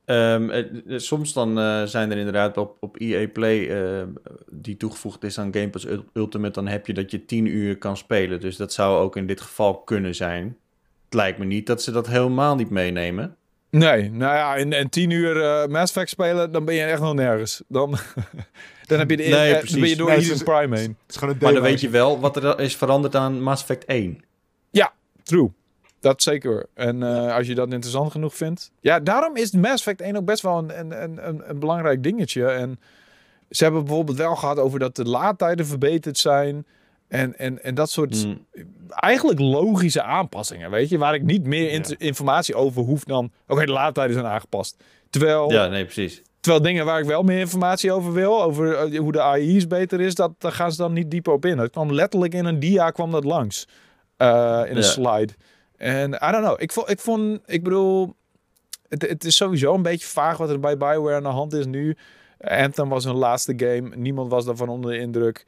um, 0.05 0.51
uh, 0.51 0.99
soms 0.99 1.33
dan 1.33 1.59
uh, 1.59 1.83
zijn 1.83 2.11
er 2.11 2.17
inderdaad 2.17 2.57
op, 2.57 2.77
op 2.81 3.01
EA 3.01 3.29
Play 3.29 3.59
uh, 3.59 4.03
die 4.51 4.77
toegevoegd 4.77 5.25
is 5.25 5.39
aan 5.39 5.55
Game 5.55 5.71
Pass 5.71 5.87
Ultimate, 6.13 6.53
dan 6.53 6.67
heb 6.67 6.87
je 6.87 6.95
dat 6.95 7.11
je 7.11 7.25
10 7.25 7.47
uur 7.47 7.79
kan 7.79 7.97
spelen. 7.97 8.41
Dus 8.41 8.57
dat 8.57 8.73
zou 8.73 8.99
ook 8.99 9.17
in 9.17 9.27
dit 9.27 9.41
geval 9.41 9.79
kunnen 9.79 10.15
zijn. 10.15 10.57
Het 11.05 11.15
lijkt 11.15 11.39
me 11.39 11.45
niet 11.45 11.67
dat 11.67 11.83
ze 11.83 11.91
dat 11.91 12.07
helemaal 12.07 12.57
niet 12.57 12.71
meenemen. 12.71 13.37
Nee, 13.71 14.11
nou 14.11 14.35
ja, 14.35 14.57
en, 14.57 14.73
en 14.73 14.89
10 14.89 15.11
uur 15.11 15.35
Mass 15.71 15.93
Effect 15.93 16.11
spelen, 16.11 16.53
dan 16.53 16.65
ben 16.65 16.75
je 16.75 16.83
echt 16.83 17.01
nog 17.01 17.15
nergens. 17.15 17.63
Dan, 17.69 17.91
dan, 18.87 18.99
heb 18.99 19.11
je 19.11 19.17
de, 19.17 19.23
nee, 19.23 19.53
dan 19.53 19.81
ben 19.81 19.89
je 19.89 19.97
door 19.97 20.09
nee, 20.09 20.19
Eden 20.19 20.45
Prime 20.45 20.79
heen. 20.79 20.97
Maar 21.21 21.53
dan 21.53 21.63
weet 21.63 21.81
je 21.81 21.89
wel 21.89 22.21
wat 22.21 22.37
er 22.37 22.61
is 22.61 22.77
veranderd 22.77 23.15
aan 23.17 23.41
Mass 23.41 23.63
Effect 23.63 23.85
1. 23.85 24.25
Ja, 24.71 24.93
true. 25.23 25.51
Dat 26.03 26.23
zeker. 26.23 26.67
En 26.75 27.01
uh, 27.01 27.35
als 27.35 27.47
je 27.47 27.55
dat 27.55 27.73
interessant 27.73 28.11
genoeg 28.11 28.35
vindt. 28.35 28.71
Ja, 28.81 29.01
daarom 29.01 29.37
is 29.37 29.51
Mass 29.53 29.73
Effect 29.73 30.01
1 30.01 30.17
ook 30.17 30.25
best 30.25 30.43
wel 30.43 30.59
een, 30.59 30.79
een, 30.79 31.29
een, 31.29 31.43
een 31.49 31.59
belangrijk 31.59 32.03
dingetje. 32.03 32.47
En 32.47 32.81
ze 33.51 33.65
hebben 33.65 33.85
bijvoorbeeld 33.85 34.17
wel 34.17 34.37
gehad 34.37 34.59
over 34.59 34.79
dat 34.79 34.97
de 34.97 35.05
laadtijden 35.05 35.67
verbeterd 35.67 36.19
zijn. 36.19 36.67
En, 37.09 37.39
en, 37.39 37.63
en 37.63 37.75
dat 37.75 37.91
soort 37.91 38.25
mm. 38.25 38.47
eigenlijk 38.89 39.41
logische 39.41 40.03
aanpassingen, 40.03 40.71
weet 40.71 40.89
je. 40.89 40.99
Waar 40.99 41.15
ik 41.15 41.23
niet 41.23 41.47
meer 41.47 41.71
in 41.71 41.85
ja. 41.87 41.95
informatie 41.99 42.55
over 42.55 42.83
hoef 42.83 43.05
dan... 43.05 43.25
Oké, 43.25 43.53
okay, 43.53 43.67
de 43.67 43.73
laadtijden 43.73 44.15
zijn 44.15 44.27
aangepast. 44.27 44.77
Terwijl... 45.11 45.53
Ja, 45.53 45.67
nee, 45.67 45.85
precies. 45.85 46.23
Terwijl 46.41 46.65
dingen 46.65 46.85
waar 46.85 47.01
ik 47.01 47.07
wel 47.07 47.23
meer 47.23 47.39
informatie 47.39 47.93
over 47.93 48.13
wil, 48.13 48.43
over 48.43 48.97
hoe 48.97 49.13
de 49.13 49.23
AI's 49.23 49.67
beter 49.67 50.01
is, 50.01 50.15
dat, 50.15 50.33
daar 50.39 50.53
gaan 50.53 50.73
ze 50.73 50.77
dan 50.77 50.93
niet 50.93 51.11
dieper 51.11 51.33
op 51.33 51.45
in. 51.45 51.59
Het 51.59 51.71
kwam 51.71 51.93
letterlijk 51.93 52.35
in 52.35 52.45
een 52.45 52.59
dia 52.59 52.91
kwam 52.91 53.11
dat 53.11 53.25
langs. 53.25 53.69
Uh, 54.19 54.63
in 54.65 54.77
een 54.77 54.83
ja. 54.83 54.89
slide. 54.89 55.33
En 55.83 56.13
I 56.13 56.31
don't 56.31 56.45
know. 56.45 56.61
Ik 56.61 56.73
vond, 56.73 56.91
ik, 56.91 56.99
vond, 57.01 57.41
ik 57.47 57.63
bedoel, 57.63 58.15
het, 58.89 59.03
het 59.09 59.25
is 59.25 59.37
sowieso 59.37 59.75
een 59.75 59.83
beetje 59.83 60.07
vaag 60.07 60.37
wat 60.37 60.51
er 60.51 60.61
bij 60.61 60.77
Bioware 60.77 61.17
aan 61.17 61.23
de 61.23 61.29
hand 61.29 61.53
is 61.53 61.67
nu. 61.67 61.97
Anthem 62.41 62.89
was 62.89 63.05
hun 63.05 63.15
laatste 63.15 63.53
game. 63.57 63.97
Niemand 63.97 64.31
was 64.31 64.45
daarvan 64.45 64.69
onder 64.69 64.91
de 64.91 64.99
indruk. 64.99 65.47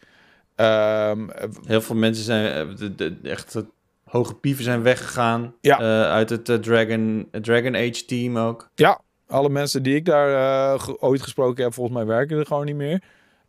Ehm, 0.55 1.29
Heel 1.65 1.81
veel 1.81 1.97
mensen 1.97 2.25
zijn 2.25 2.69
eh, 2.69 2.77
de, 2.77 2.95
de, 2.95 3.17
echt 3.23 3.55
hoge 4.05 4.35
pieven 4.35 4.65
zijn 4.65 4.83
weggegaan. 4.83 5.55
Ja. 5.61 5.79
eh, 5.79 6.03
uit 6.13 6.31
het 6.31 6.49
eh, 6.49 6.57
Dragon, 6.57 7.29
Dragon 7.31 7.75
Age 7.77 8.05
team 8.05 8.39
ook. 8.39 8.71
ja, 8.75 9.01
alle 9.27 9.49
mensen 9.49 9.83
die 9.83 9.95
ik 9.95 10.05
daar 10.05 10.81
ge- 10.81 11.01
ooit 11.01 11.23
gesproken 11.23 11.65
heb, 11.65 11.75
volgens 11.75 11.97
mij 11.97 12.07
werken 12.07 12.39
er 12.39 12.47
gewoon 12.47 12.65
niet 12.67 12.77
meer. 12.77 13.03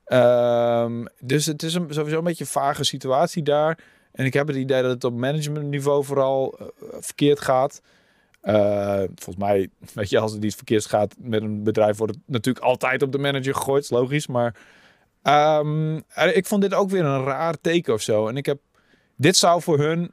Ehm, 0.06 1.06
dus 1.20 1.46
het 1.46 1.64
is 1.64 1.74
een, 1.74 1.86
sowieso 1.90 2.18
een 2.18 2.24
beetje 2.24 2.44
een 2.44 2.50
vage 2.50 2.84
situatie 2.84 3.44
daar. 3.44 3.80
En 4.16 4.26
ik 4.26 4.34
heb 4.34 4.48
het 4.48 4.56
idee 4.56 4.82
dat 4.82 4.92
het 4.92 5.04
op 5.04 5.14
managementniveau 5.14 6.04
vooral 6.04 6.58
eh, 6.60 6.66
verkeerd 7.00 7.40
gaat. 7.40 7.82
Eh, 8.42 8.98
volgens 8.98 9.36
mij, 9.38 9.70
weet 9.94 10.10
je, 10.10 10.20
als 10.20 10.34
het 10.34 10.44
iets 10.44 10.56
verkeerd 10.56 10.86
gaat 10.86 11.16
met 11.18 11.42
een 11.42 11.64
bedrijf, 11.64 11.98
wordt 11.98 12.14
het 12.14 12.24
natuurlijk 12.26 12.66
altijd 12.66 13.02
op 13.02 13.12
de 13.12 13.18
manager 13.18 13.56
gegooid. 13.56 13.84
is 13.84 13.90
logisch. 13.90 14.28
Maar 14.28 14.56
ehm, 15.22 16.00
eh, 16.08 16.36
ik 16.38 16.46
vond 16.46 16.62
dit 16.62 16.74
ook 16.74 16.90
weer 16.90 17.06
een 17.06 17.24
raar 17.24 17.56
teken 17.62 17.94
of 17.94 18.02
zo. 18.02 18.28
En 18.28 18.38
ik 18.38 18.46
heb, 18.46 18.60
dit 19.16 19.38
zou 19.38 19.62
voor 19.62 19.80
hun 19.80 20.12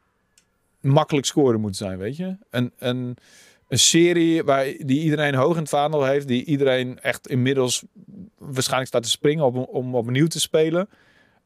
makkelijk 0.81 1.27
scoren 1.27 1.61
moeten 1.61 1.87
zijn, 1.87 1.99
weet 1.99 2.17
je? 2.17 2.37
Een, 2.51 2.73
een, 2.79 3.17
een 3.69 3.79
serie 3.79 4.43
waar, 4.43 4.65
die 4.65 5.03
iedereen 5.03 5.35
hoog 5.35 5.55
in 5.55 5.61
het 5.61 5.69
vaandel 5.69 6.05
heeft, 6.05 6.29
die 6.29 6.45
iedereen 6.45 7.01
echt 7.01 7.29
inmiddels 7.29 7.85
waarschijnlijk 8.39 8.89
staat 8.89 9.03
te 9.03 9.11
springen 9.11 9.45
om, 9.45 9.57
om 9.57 9.95
opnieuw 9.95 10.27
te 10.27 10.41
spelen. 10.41 10.89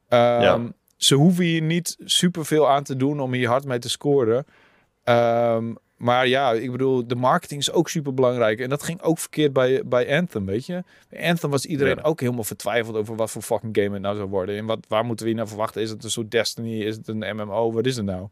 Ehm, 0.08 0.42
Ja. 0.42 0.72
Ze 0.96 1.14
hoeven 1.14 1.44
hier 1.44 1.62
niet 1.62 1.96
superveel 2.04 2.68
aan 2.68 2.82
te 2.82 2.96
doen 2.96 3.20
om 3.20 3.32
hier 3.32 3.48
hard 3.48 3.64
mee 3.64 3.78
te 3.78 3.88
scoren. 3.88 4.44
Ehm, 5.04 5.74
maar 5.96 6.26
ja, 6.28 6.52
ik 6.52 6.70
bedoel, 6.70 7.06
de 7.06 7.14
marketing 7.14 7.60
is 7.60 7.72
ook 7.72 7.88
super 7.88 8.14
belangrijk. 8.14 8.60
En 8.60 8.68
dat 8.68 8.82
ging 8.82 9.02
ook 9.02 9.18
verkeerd 9.18 9.52
bij, 9.52 9.82
bij 9.86 10.16
Anthem, 10.18 10.46
weet 10.46 10.66
je. 10.66 10.82
Bij 11.08 11.28
Anthem 11.28 11.50
was 11.50 11.66
iedereen 11.66 11.96
Ja. 11.96 12.02
ook 12.02 12.20
helemaal 12.20 12.44
vertwijfeld 12.44 12.96
over 12.96 13.16
wat 13.16 13.30
voor 13.30 13.42
fucking 13.42 13.76
game 13.76 13.92
het 13.92 14.02
nou 14.02 14.16
zou 14.16 14.28
worden. 14.28 14.56
En 14.56 14.66
wat, 14.66 14.78
waar 14.88 15.04
moeten 15.04 15.24
we 15.24 15.30
hier 15.30 15.40
naar 15.40 15.48
verwachten? 15.48 15.82
Is 15.82 15.90
het 15.90 16.04
een 16.04 16.10
soort 16.10 16.30
Destiny? 16.30 16.82
Is 16.82 16.96
het 16.96 17.08
een 17.08 17.36
MMO? 17.36 17.72
Wat 17.72 17.86
is 17.86 17.96
het 17.96 18.04
nou? 18.04 18.28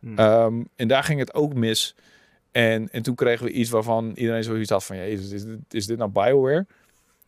Hmm. 0.00 0.18
Ehm, 0.18 0.62
en 0.76 0.88
daar 0.88 1.04
ging 1.04 1.18
het 1.20 1.34
ook 1.34 1.54
mis. 1.54 1.94
En, 2.52 2.88
en 2.90 3.02
toen 3.02 3.14
kregen 3.14 3.44
we 3.46 3.52
iets 3.52 3.70
waarvan 3.70 4.12
iedereen 4.14 4.44
zoiets 4.44 4.70
had 4.70 4.84
van... 4.84 4.96
Jezus, 4.96 5.30
is 5.30 5.44
dit, 5.44 5.58
is 5.70 5.86
dit 5.86 5.98
nou 5.98 6.10
Bioware? 6.10 6.66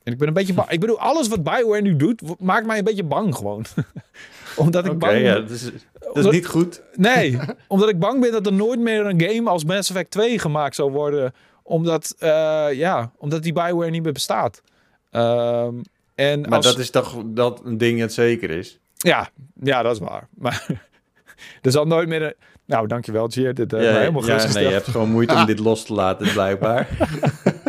En 0.02 0.12
ik 0.12 0.18
ben 0.18 0.28
een 0.28 0.34
beetje 0.34 0.54
bang. 0.54 0.70
Ik 0.76 0.80
bedoel, 0.80 0.98
alles 0.98 1.28
wat 1.28 1.42
Bioware 1.42 1.82
nu 1.82 1.96
doet, 1.96 2.22
maakt 2.40 2.66
mij 2.66 2.78
een 2.78 2.84
beetje 2.84 3.04
bang 3.04 3.34
gewoon. 3.34 3.64
omdat 4.56 4.86
ik 4.86 4.98
bang 4.98 5.18
ja, 5.18 5.32
ben. 5.32 5.42
dat 5.42 5.50
is, 5.50 5.70
dat 6.14 6.24
is 6.24 6.30
niet 6.30 6.46
goed. 6.46 6.82
Nee, 6.94 7.38
omdat 7.68 7.88
ik 7.88 7.98
bang 7.98 8.20
ben 8.20 8.32
dat 8.32 8.46
er 8.46 8.52
nooit 8.52 8.80
meer 8.80 9.06
een 9.06 9.20
game 9.20 9.50
als 9.50 9.64
Mass 9.64 9.90
Effect 9.90 10.10
2 10.10 10.38
gemaakt 10.38 10.74
zou 10.74 10.90
worden. 10.90 11.34
Omdat, 11.62 12.14
eh, 12.18 12.66
ja, 12.72 13.12
omdat 13.18 13.42
die 13.42 13.52
Bioware 13.52 13.90
niet 13.90 14.02
meer 14.02 14.12
bestaat. 14.12 14.62
Ehm, 15.10 15.74
en 16.14 16.40
Maar 16.40 16.56
als, 16.56 16.66
dat 16.66 16.78
is 16.78 16.90
toch 16.90 17.22
dat 17.26 17.60
een 17.64 17.78
ding 17.78 18.00
dat 18.00 18.12
zeker 18.12 18.50
is. 18.50 18.78
ja, 18.96 19.30
ja, 19.62 19.82
dat 19.82 19.92
is 19.92 19.98
waar. 19.98 20.28
Maar 20.34 20.66
er 21.62 21.70
zal 21.70 21.86
nooit 21.86 22.08
meer 22.08 22.22
een... 22.22 22.34
Nou, 22.70 22.86
dankjewel, 22.86 23.28
Cheer. 23.28 23.54
Dit 23.54 23.70
heeft 23.70 23.84
ja, 23.84 23.90
mij 23.90 24.00
helemaal 24.00 24.26
ja, 24.26 24.52
nee, 24.52 24.64
je 24.64 24.72
hebt 24.72 24.88
gewoon 24.88 25.10
moeite 25.10 25.34
om 25.34 25.46
dit 25.46 25.58
los 25.58 25.84
te 25.84 25.92
laten, 25.92 26.32
blijkbaar. 26.32 26.88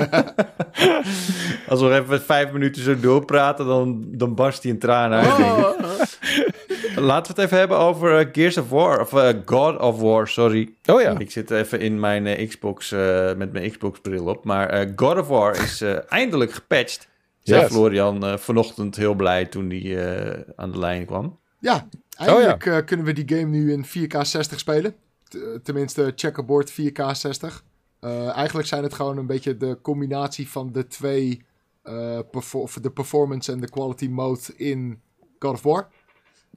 Als 1.69 1.81
we 1.81 1.93
even 1.93 2.21
vijf 2.21 2.51
minuten 2.51 2.81
zo 2.83 2.99
doorpraten, 2.99 3.65
dan, 3.65 4.05
dan 4.07 4.35
barst 4.35 4.63
hij 4.63 4.71
in 4.71 4.79
tranen 4.79 5.19
uit, 5.19 5.37
ik. 5.39 6.99
Laten 6.99 7.35
we 7.35 7.41
het 7.41 7.49
even 7.51 7.57
hebben 7.59 7.77
over 7.77 8.17
eh, 8.19 8.27
Gears 8.31 8.57
of 8.57 8.69
War, 8.69 8.99
of 9.01 9.13
eh, 9.13 9.29
God 9.45 9.79
of 9.79 9.99
War, 9.99 10.27
sorry. 10.27 10.73
Oh 10.85 11.01
ja. 11.01 11.17
Ik 11.17 11.31
zit 11.31 11.51
even 11.51 11.79
in 11.79 11.99
mijn 11.99 12.27
eh, 12.27 12.47
Xbox, 12.47 12.91
eh, 12.91 13.33
met 13.33 13.51
mijn 13.51 13.71
Xbox-bril 13.71 14.25
op. 14.25 14.43
Maar 14.45 14.69
eh, 14.69 14.89
God 14.95 15.17
of 15.19 15.27
War 15.27 15.55
is 15.63 15.81
eh, 15.81 15.95
eindelijk 16.09 16.51
gepatcht. 16.51 17.07
Zei 17.43 17.61
Yes. 17.61 17.71
Florian 17.71 18.25
eh, 18.25 18.37
vanochtend 18.37 18.95
heel 18.95 19.13
blij 19.13 19.45
toen 19.45 19.69
hij 19.69 20.05
eh, 20.15 20.39
aan 20.55 20.71
de 20.71 20.79
lijn 20.79 21.05
kwam. 21.05 21.39
Ja, 21.59 21.87
eindelijk 22.15 22.65
eh, 22.65 22.77
kunnen 22.85 23.05
we 23.05 23.13
die 23.13 23.37
game 23.37 23.49
nu 23.49 23.71
in 23.71 23.85
4K 23.85 24.17
60 24.21 24.59
spelen. 24.59 24.93
T- 25.29 25.37
tenminste, 25.63 26.11
checkerboard 26.15 26.71
4K 26.71 27.11
60. 27.13 27.63
Eh, 28.01 28.29
eigenlijk 28.35 28.67
zijn 28.67 28.83
het 28.83 28.93
gewoon 28.93 29.17
een 29.17 29.25
beetje 29.25 29.57
de 29.57 29.79
combinatie 29.81 30.49
van 30.49 30.71
de 30.71 30.87
twee... 30.87 31.45
eh, 31.83 32.19
perfor- 32.31 32.81
de 32.81 32.91
performance 32.91 33.51
en 33.51 33.59
de 33.59 33.69
quality 33.69 34.07
mode 34.07 34.41
in 34.55 35.01
God 35.39 35.53
of 35.53 35.61
War. 35.63 35.87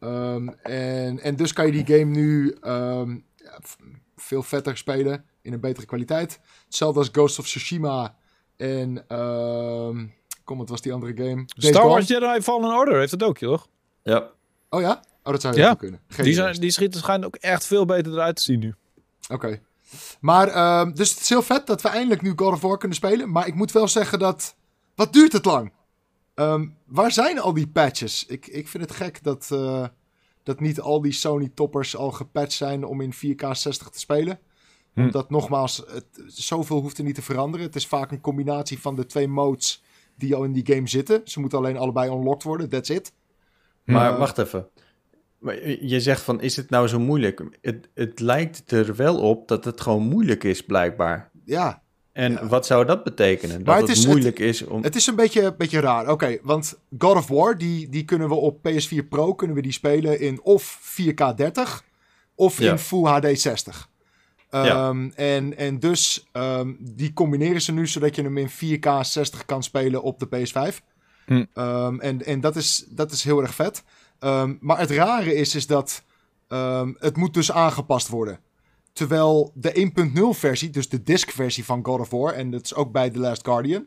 Ehm, 0.01 0.49
en, 0.63 1.21
en 1.21 1.37
dus 1.37 1.53
kan 1.53 1.67
je 1.67 1.85
die 1.85 1.99
game 1.99 2.11
nu 2.11 2.57
ehm, 2.61 3.19
veel 4.17 4.43
vetter 4.43 4.77
spelen. 4.77 5.25
In 5.43 5.53
een 5.53 5.61
betere 5.61 5.87
kwaliteit. 5.87 6.41
Hetzelfde 6.65 6.99
als 6.99 7.09
Ghost 7.13 7.39
of 7.39 7.45
Tsushima 7.47 8.17
en... 8.57 9.05
ehm 9.09 10.07
kom, 10.45 10.59
wat 10.59 10.69
was 10.69 10.81
die 10.81 10.93
andere 10.93 11.13
game? 11.17 11.35
Days 11.35 11.49
Star 11.69 11.81
Gone. 11.83 11.89
Wars 11.95 12.07
Jedi 12.09 12.41
Fallen 12.43 12.77
Order 12.77 12.99
heeft 12.99 13.11
het 13.11 13.23
ook, 13.23 13.39
toch? 13.39 13.69
Ja, 14.03 14.31
Oh 14.71 14.81
ja? 14.81 15.03
Oh, 15.23 15.33
dat 15.33 15.41
zou 15.41 15.57
Ja. 15.57 15.69
goed 15.69 15.79
kunnen. 15.79 16.01
Geen 16.09 16.25
Die, 16.25 16.35
zijn, 16.35 16.55
die 16.55 16.71
schieten 16.71 17.01
schijnt 17.01 17.25
ook 17.25 17.37
echt 17.37 17.67
veel 17.67 17.85
beter 17.85 18.13
eruit 18.13 18.37
te 18.37 18.43
zien 18.43 18.59
nu. 18.59 18.75
Oké. 19.31 19.61
Maar, 20.21 20.49
ehm, 20.49 20.93
dus 20.93 21.11
het 21.11 21.21
is 21.21 21.29
heel 21.29 21.43
vet 21.43 21.67
dat 21.67 21.83
we 21.83 21.89
eindelijk 21.89 22.23
nu 22.23 22.33
God 22.37 22.53
of 22.53 22.61
War 22.61 22.79
kunnen 22.79 22.97
spelen. 22.97 23.31
Maar 23.31 23.47
ik 23.47 23.55
moet 23.55 23.73
wel 23.73 23.89
zeggen 23.89 24.19
dat... 24.19 24.55
Wat 24.95 25.13
duurt 25.13 25.33
het 25.33 25.45
lang? 25.45 25.73
Ehm, 26.35 26.67
waar 26.87 27.13
zijn 27.13 27.41
al 27.41 27.53
die 27.53 27.69
patches? 27.69 28.27
Ik, 28.27 28.47
ik 28.47 28.69
vind 28.69 28.83
het 28.83 28.93
gek 28.93 29.23
dat, 29.23 29.49
eh, 29.53 29.87
dat 30.43 30.61
niet 30.61 30.81
al 30.81 31.01
die 31.01 31.13
Sony-toppers 31.13 31.97
al 31.97 32.11
gepatcht 32.11 32.53
zijn 32.53 32.85
om 32.85 33.01
in 33.01 33.13
4K 33.13 33.53
60 33.53 33.89
te 33.89 33.99
spelen. 33.99 34.39
Hm. 34.95 35.01
Omdat 35.01 35.31
nogmaals, 35.31 35.77
het, 35.77 36.07
zoveel 36.27 36.81
hoeft 36.81 36.99
er 36.99 37.05
niet 37.05 37.15
te 37.15 37.23
veranderen. 37.23 37.67
Het 37.67 37.77
is 37.77 37.87
vaak 37.87 38.11
een 38.11 38.21
combinatie 38.21 38.81
van 38.81 38.97
de 38.97 39.07
twee 39.07 39.29
modes 39.29 39.83
die 40.17 40.35
al 40.35 40.45
in 40.45 40.53
die 40.53 40.75
game 40.75 40.89
zitten. 40.89 41.21
Ze 41.25 41.41
moeten 41.41 41.59
alleen 41.59 41.77
allebei 41.77 42.11
unlocked 42.11 42.43
worden, 42.43 42.69
that's 42.69 42.91
it. 42.91 43.13
maar 43.85 44.13
Eh, 44.13 44.19
wacht 44.19 44.39
even. 44.39 44.67
Maar 45.45 45.69
je 45.69 46.01
zegt 46.01 46.21
van, 46.23 46.41
is 46.41 46.57
het 46.57 46.71
nou 46.71 46.89
zo 46.89 46.99
moeilijk? 46.99 47.43
Het, 47.61 47.89
het 47.95 48.21
lijkt 48.21 48.71
er 48.73 48.97
wel 48.97 49.19
op 49.19 49.49
dat 49.49 49.65
het 49.65 49.81
gewoon 49.81 50.03
moeilijk 50.03 50.45
is, 50.45 50.63
blijkbaar. 50.65 51.31
Ja, 51.45 51.83
En 52.13 52.33
Ja. 52.33 52.47
wat 52.47 52.67
zou 52.67 52.85
dat 52.87 53.05
betekenen? 53.05 53.65
Dat 53.65 53.75
het, 53.79 53.89
het 53.89 53.97
is- 53.97 54.07
moeilijk 54.07 54.39
is 54.39 54.65
om... 54.65 54.83
Het 54.83 54.97
is 54.97 55.07
een 55.07 55.15
beetje, 55.17 55.55
beetje 55.57 55.81
raar. 55.81 56.11
Oké, 56.11 56.39
want 56.43 56.79
God 56.99 57.17
of 57.17 57.29
War, 57.29 57.59
die, 57.59 57.89
die 57.89 58.05
kunnen 58.05 58.29
we 58.29 58.35
op 58.35 58.69
PS4 58.69 59.09
Pro 59.09 59.35
kunnen 59.35 59.57
we 59.57 59.63
die 59.63 59.73
spelen 59.73 60.21
in 60.21 60.43
of 60.43 60.79
4K 61.01 61.35
30 61.37 61.85
of 62.35 62.59
Ja. 62.59 62.71
in 62.71 62.79
Full 62.79 63.05
HD 63.05 63.41
60. 63.41 63.89
Ja. 64.51 64.65
Ehm, 64.65 65.11
en, 65.15 65.57
en 65.57 65.79
dus 65.79 66.27
ehm, 66.33 66.73
die 66.79 67.13
combineren 67.13 67.63
ze 67.63 67.73
nu 67.73 67.87
zodat 67.87 68.17
je 68.17 68.23
hem 68.23 68.37
in 68.39 68.51
4K 68.51 68.89
60 69.01 69.45
kan 69.45 69.63
spelen 69.63 70.03
op 70.03 70.19
de 70.19 70.27
PS5. 70.27 70.81
Hm. 71.27 71.45
Ehm, 71.55 72.01
en 72.01 72.25
en 72.25 72.41
dat, 72.41 72.57
is, 72.57 72.85
dat 72.89 73.13
is 73.13 73.25
heel 73.25 73.41
erg 73.43 73.55
vet. 73.55 73.83
Ehm, 74.25 74.55
maar 74.61 74.79
het 74.79 74.91
rare 74.91 75.35
is, 75.35 75.55
is 75.55 75.67
dat 75.67 76.03
ehm, 76.49 76.93
het 76.99 77.17
moet 77.17 77.35
dus 77.35 77.53
aangepast 77.53 78.09
worden. 78.09 78.41
Terwijl 78.93 79.53
de 79.55 79.73
1.0 80.35 80.39
versie, 80.39 80.71
dus 80.71 80.89
de 80.89 81.03
disc 81.03 81.31
versie 81.31 81.65
van 81.65 81.85
God 81.85 82.01
of 82.01 82.11
War, 82.11 82.33
en 82.33 82.51
dat 82.51 82.65
is 82.65 82.75
ook 82.75 82.93
bij 82.93 83.11
The 83.11 83.19
Last 83.19 83.45
Guardian, 83.45 83.87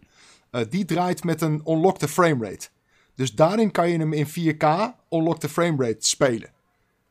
eh, 0.52 0.62
die 0.70 0.86
draait 0.86 1.24
met 1.24 1.42
een 1.42 1.62
unlocked 1.66 2.10
framerate. 2.10 2.68
Dus 3.16 3.34
daarin 3.34 3.72
kan 3.72 3.90
je 3.90 3.98
hem 3.98 4.14
in 4.14 4.28
4K 4.28 4.94
unlocked 5.10 5.50
framerate 5.52 6.08
spelen. 6.08 6.50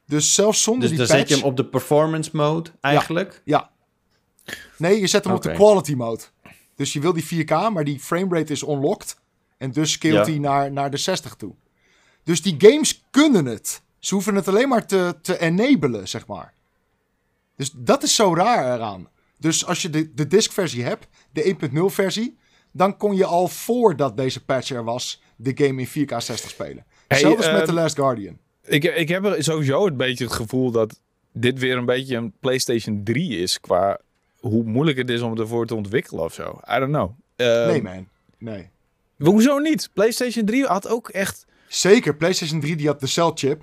Dus 0.06 0.34
zelfs 0.34 0.62
zonder 0.62 0.88
dus 0.88 0.98
die 0.98 0.98
dan 0.98 1.16
patch... 1.16 1.20
zet 1.20 1.28
je 1.28 1.34
hem 1.44 1.50
op 1.52 1.56
de 1.56 1.66
performance 1.66 2.30
mode, 2.32 2.70
eigenlijk? 2.80 3.42
Ja. 3.44 3.70
Nee, 4.78 5.00
je 5.00 5.06
zet 5.06 5.24
hem 5.24 5.34
op 5.34 5.42
de 5.42 5.52
quality 5.52 5.94
mode. 5.94 6.22
Dus 6.74 6.92
je 6.92 7.00
wil 7.00 7.12
die 7.12 7.44
4K, 7.44 7.48
maar 7.72 7.84
die 7.84 8.00
framerate 8.00 8.52
is 8.52 8.62
unlocked. 8.62 9.18
En 9.58 9.70
dus 9.70 9.92
scaleert 9.92 10.26
Ja. 10.26 10.32
hij 10.32 10.40
naar, 10.40 10.72
naar 10.72 10.90
de 10.90 10.96
60 10.96 11.34
toe. 11.34 11.54
Dus 12.26 12.42
die 12.42 12.54
games 12.58 13.04
kunnen 13.10 13.44
het. 13.44 13.82
Ze 13.98 14.14
hoeven 14.14 14.34
het 14.34 14.48
alleen 14.48 14.68
maar 14.68 14.86
te, 14.86 15.14
te 15.22 15.38
enablen, 15.38 16.08
zeg 16.08 16.26
maar. 16.26 16.52
Dus 17.56 17.70
dat 17.74 18.02
is 18.02 18.14
zo 18.14 18.34
raar 18.34 18.74
eraan. 18.74 19.08
Dus 19.38 19.66
als 19.66 19.82
je 19.82 19.90
de, 19.90 20.14
de 20.14 20.26
disc-versie 20.26 20.82
hebt, 20.82 21.06
de 21.32 21.56
1.0 21.72 21.84
versie... 21.84 22.36
dan 22.72 22.96
kon 22.96 23.16
je 23.16 23.24
al 23.24 23.48
voordat 23.48 24.16
deze 24.16 24.44
patch 24.44 24.70
er 24.70 24.84
was... 24.84 25.22
de 25.36 25.52
game 25.54 25.80
in 25.80 25.88
4K 25.88 26.16
60 26.16 26.50
spelen. 26.50 26.84
Hey, 27.08 27.18
Zelfs 27.18 27.46
met 27.46 27.56
ehm, 27.56 27.64
The 27.64 27.72
Last 27.72 27.96
Guardian. 27.96 28.38
Ik, 28.64 28.84
ik 28.84 29.08
heb 29.08 29.24
er 29.24 29.44
sowieso 29.44 29.86
een 29.86 29.96
beetje 29.96 30.24
het 30.24 30.32
gevoel 30.32 30.70
dat 30.70 31.00
dit 31.32 31.58
weer 31.58 31.76
een 31.76 31.84
beetje 31.84 32.16
een 32.16 32.32
PlayStation 32.40 33.04
3 33.04 33.38
is. 33.38 33.60
Qua 33.60 34.00
hoe 34.40 34.64
moeilijk 34.64 34.98
het 34.98 35.10
is 35.10 35.20
om 35.20 35.38
ervoor 35.38 35.66
te 35.66 35.74
ontwikkelen 35.74 36.24
of 36.24 36.34
zo. 36.34 36.60
I 36.70 36.78
don't 36.78 36.92
know. 36.92 37.10
Ehm, 37.36 37.68
nee, 37.68 37.82
man. 37.82 38.08
Nee. 38.38 38.70
Hoezo 39.18 39.58
niet? 39.58 39.90
PlayStation 39.92 40.44
3 40.44 40.64
had 40.64 40.88
ook 40.88 41.08
echt... 41.08 41.46
Zeker, 41.76 42.16
PlayStation 42.16 42.60
3 42.60 42.76
die 42.76 42.86
had 42.86 43.00
de 43.00 43.06
cell 43.06 43.30
chip. 43.34 43.62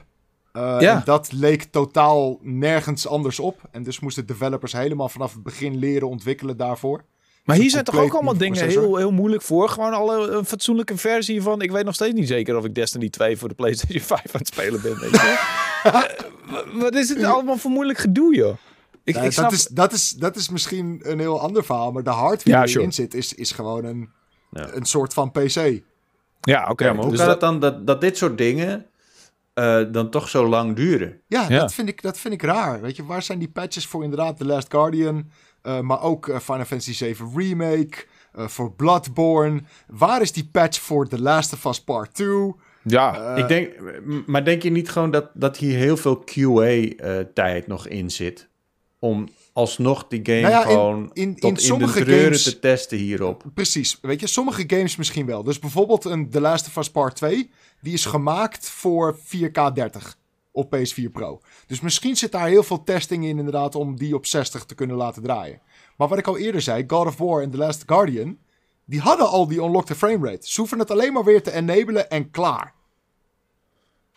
Eh, 0.52 0.78
Ja. 0.80 0.96
En 0.96 1.02
dat 1.06 1.32
leek 1.32 1.64
totaal 1.64 2.40
nergens 2.42 3.08
anders 3.08 3.40
op. 3.40 3.62
En 3.72 3.84
dus 3.84 4.00
moesten 4.00 4.26
developers 4.26 4.72
helemaal 4.74 5.10
vanaf 5.10 5.34
het 5.34 5.44
begin 5.44 5.76
leren 5.78 6.08
ontwikkelen 6.10 6.58
daarvoor. 6.58 7.04
Maar 7.46 7.56
een 7.56 7.62
hier 7.62 7.72
zijn 7.72 7.84
toch 7.84 7.96
ook 8.00 8.14
allemaal 8.14 8.38
dingen 8.38 8.68
heel, 8.68 8.96
heel 8.96 9.12
moeilijk 9.12 9.42
voor. 9.44 9.70
Gewoon 9.70 9.94
al 9.94 10.14
een, 10.24 10.38
een 10.38 10.46
fatsoenlijke 10.46 10.98
versie 10.98 11.42
van... 11.42 11.62
Ik 11.62 11.72
weet 11.72 11.86
nog 11.86 11.94
steeds 11.94 12.14
niet 12.14 12.28
zeker 12.28 12.58
of 12.58 12.66
ik 12.66 12.76
Destiny 12.76 13.10
2 13.10 13.38
voor 13.38 13.50
de 13.50 13.56
PlayStation 13.56 14.02
5 14.18 14.20
aan 14.20 14.30
het 14.32 14.48
spelen 14.48 14.82
ben. 14.82 15.00
Weet 15.00 15.12
je? 15.12 15.40
Eh, 15.84 15.92
wa- 16.52 16.64
wat 16.74 16.96
is 16.96 17.10
het 17.10 17.24
allemaal 17.24 17.58
voor 17.58 17.72
moeilijk 17.72 18.00
gedoe, 18.00 18.36
joh? 18.36 18.56
Ik, 19.04 19.14
Nou, 19.14 19.26
ik 19.26 19.32
snap... 19.32 19.50
dat, 19.50 19.60
is, 19.60 19.66
dat, 19.68 19.92
is, 19.94 20.10
dat 20.10 20.36
is 20.36 20.50
misschien 20.50 21.00
een 21.04 21.20
heel 21.20 21.40
ander 21.40 21.64
verhaal, 21.66 21.92
maar 21.92 22.04
de 22.04 22.10
hardware 22.10 22.50
Ja, 22.58 22.60
die 22.60 22.68
sure. 22.70 22.80
erin 22.80 22.94
zit 22.94 23.14
is, 23.14 23.34
is 23.34 23.52
gewoon 23.52 23.86
een, 23.86 24.10
Ja. 24.52 24.70
een 24.74 24.86
soort 24.86 25.14
van 25.14 25.32
PC. 25.32 25.82
Ja, 26.44 26.70
oké. 26.70 26.86
Ja, 26.86 26.94
maar 26.94 27.02
hoe 27.02 27.12
dus 27.12 27.20
kan 27.20 27.28
dat- 27.30 27.42
het 27.42 27.50
dan 27.50 27.60
dat, 27.60 27.88
dat 27.88 28.02
dit 28.02 28.18
soort 28.18 28.38
dingen 28.38 28.86
eh, 29.54 29.82
dan 29.92 30.10
toch 30.10 30.30
zo 30.30 30.48
lang 30.48 30.76
duren? 30.76 31.22
Ja, 31.28 31.46
Ja. 31.50 31.60
Dat, 31.60 31.74
vind 31.74 31.88
ik, 31.88 32.02
dat 32.02 32.18
vind 32.20 32.34
ik 32.34 32.42
raar. 32.42 32.82
Weet 32.82 32.96
je, 32.96 33.06
waar 33.06 33.22
zijn 33.22 33.40
die 33.40 33.50
patches 33.50 33.86
voor 33.88 34.04
inderdaad 34.04 34.38
The 34.38 34.46
Last 34.46 34.72
Guardian, 34.72 35.30
eh, 35.62 35.80
maar 35.80 36.02
ook 36.02 36.28
eh, 36.28 36.40
Final 36.40 36.66
Fantasy 36.66 36.94
VII 36.94 37.16
Remake, 37.36 38.06
eh, 38.34 38.48
voor 38.48 38.72
Bloodborne. 38.72 39.62
Waar 39.88 40.22
is 40.22 40.32
die 40.32 40.50
patch 40.52 40.80
voor 40.80 41.08
The 41.08 41.22
Last 41.22 41.54
of 41.54 41.66
Us 41.66 41.82
Part 41.84 42.14
2? 42.14 42.54
Ja, 42.84 43.36
ik 43.36 43.48
denk, 43.48 43.70
maar 44.26 44.46
denk 44.46 44.62
je 44.64 44.70
niet 44.70 44.90
gewoon 44.90 45.12
dat, 45.12 45.30
dat 45.34 45.58
hier 45.58 45.78
heel 45.78 45.98
veel 45.98 46.24
QA-tijd 46.26 47.68
nog 47.68 47.88
in 47.88 48.12
zit? 48.12 48.48
Om 49.00 49.28
alsnog 49.54 50.08
die 50.08 50.20
game 50.24 50.40
Nou 50.42 50.52
ja, 50.54 50.64
in- 50.64 50.70
gewoon 50.72 51.10
in- 51.14 51.34
tot 51.36 51.50
in 51.50 51.56
in, 51.56 51.62
sommige 51.62 52.00
de 52.00 52.06
treuren 52.06 52.24
games- 52.26 52.44
te 52.44 52.60
testen 52.60 52.98
hierop. 52.98 53.44
Precies. 53.54 53.98
Weet 54.02 54.20
je, 54.20 54.28
sommige 54.28 54.64
games 54.68 54.96
misschien 54.96 55.26
wel. 55.26 55.44
Dus 55.44 55.60
bijvoorbeeld 55.60 56.06
een 56.06 56.30
The 56.30 56.42
Last 56.42 56.68
of 56.68 56.76
Us 56.78 56.92
Part 56.92 57.16
2, 57.16 57.50
die 57.82 57.94
is 57.94 58.06
gemaakt 58.06 58.70
voor 58.70 59.18
4K 59.24 59.72
30 59.74 60.18
op 60.52 60.76
PS4 60.76 61.10
Pro. 61.12 61.42
Dus 61.68 61.82
misschien 61.82 62.16
zit 62.16 62.32
daar 62.32 62.48
heel 62.48 62.64
veel 62.64 62.84
testing 62.84 63.26
in 63.26 63.38
inderdaad 63.38 63.76
om 63.76 63.96
die 63.98 64.16
op 64.16 64.26
60 64.26 64.66
te 64.66 64.76
kunnen 64.76 64.96
laten 64.96 65.24
draaien. 65.24 65.62
Maar 65.98 66.08
wat 66.08 66.18
ik 66.18 66.28
al 66.28 66.38
eerder 66.38 66.62
zei, 66.62 66.84
God 66.88 67.08
of 67.08 67.18
War 67.18 67.42
en 67.42 67.52
The 67.52 67.58
Last 67.58 67.84
Guardian, 67.86 68.38
die 68.86 69.00
hadden 69.00 69.28
al 69.30 69.48
die 69.48 69.62
unlocked 69.62 69.98
framerate. 69.98 70.52
Ze 70.52 70.60
hoeven 70.60 70.80
het 70.80 70.92
alleen 70.92 71.14
maar 71.14 71.24
weer 71.24 71.44
te 71.44 71.52
enabelen 71.52 72.10
en 72.10 72.32
klaar. 72.32 72.74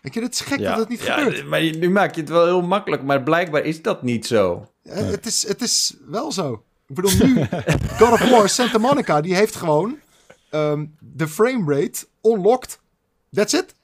Weet 0.00 0.14
je, 0.14 0.20
het 0.20 0.32
is 0.32 0.40
gek 0.40 0.58
dat 0.62 0.78
het 0.78 0.88
niet 0.88 1.02
ja, 1.02 1.18
gebeurt. 1.18 1.46
Maar 1.46 1.60
nu 1.62 1.90
maak 1.90 2.14
je 2.14 2.20
het 2.20 2.30
wel 2.30 2.44
heel 2.44 2.62
makkelijk, 2.62 3.02
maar 3.02 3.22
blijkbaar 3.22 3.64
is 3.64 3.82
dat 3.82 4.02
niet 4.02 4.26
zo. 4.26 4.66
Het, 4.88 5.26
is, 5.26 5.48
het 5.48 5.62
is 5.62 5.96
wel 6.08 6.32
zo. 6.32 6.62
Ik 6.86 6.94
bedoel, 6.94 7.10
nu, 7.26 7.44
God 7.98 8.12
of 8.12 8.30
War 8.30 8.48
Santa 8.48 8.78
Monica, 8.78 9.20
die 9.20 9.34
heeft 9.34 9.56
gewoon 9.56 9.98
ehm, 10.50 10.86
de 10.98 11.28
framerate 11.28 12.06
unlocked. 12.22 12.78
That's 13.32 13.52
it. 13.52 13.74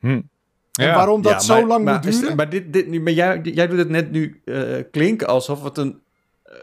En 0.00 0.30
Ja. 0.72 0.94
waarom 0.94 1.22
dat 1.22 1.32
Ja, 1.32 1.38
zo 1.40 1.54
maar- 1.54 1.64
lang 1.66 1.84
maar, 1.84 1.94
moet 2.04 2.20
duren? 2.20 2.36
Maar, 2.36 2.48
dit, 2.50 2.72
dit, 2.72 2.86
nu- 2.88 3.00
maar 3.00 3.12
jij, 3.12 3.40
jij 3.42 3.66
doet 3.66 3.78
het 3.78 3.88
net 3.88 4.10
nu 4.10 4.40
eh, 4.44 4.76
klinken 4.90 5.26
alsof 5.26 5.62
het 5.62 5.78
een, 5.78 6.00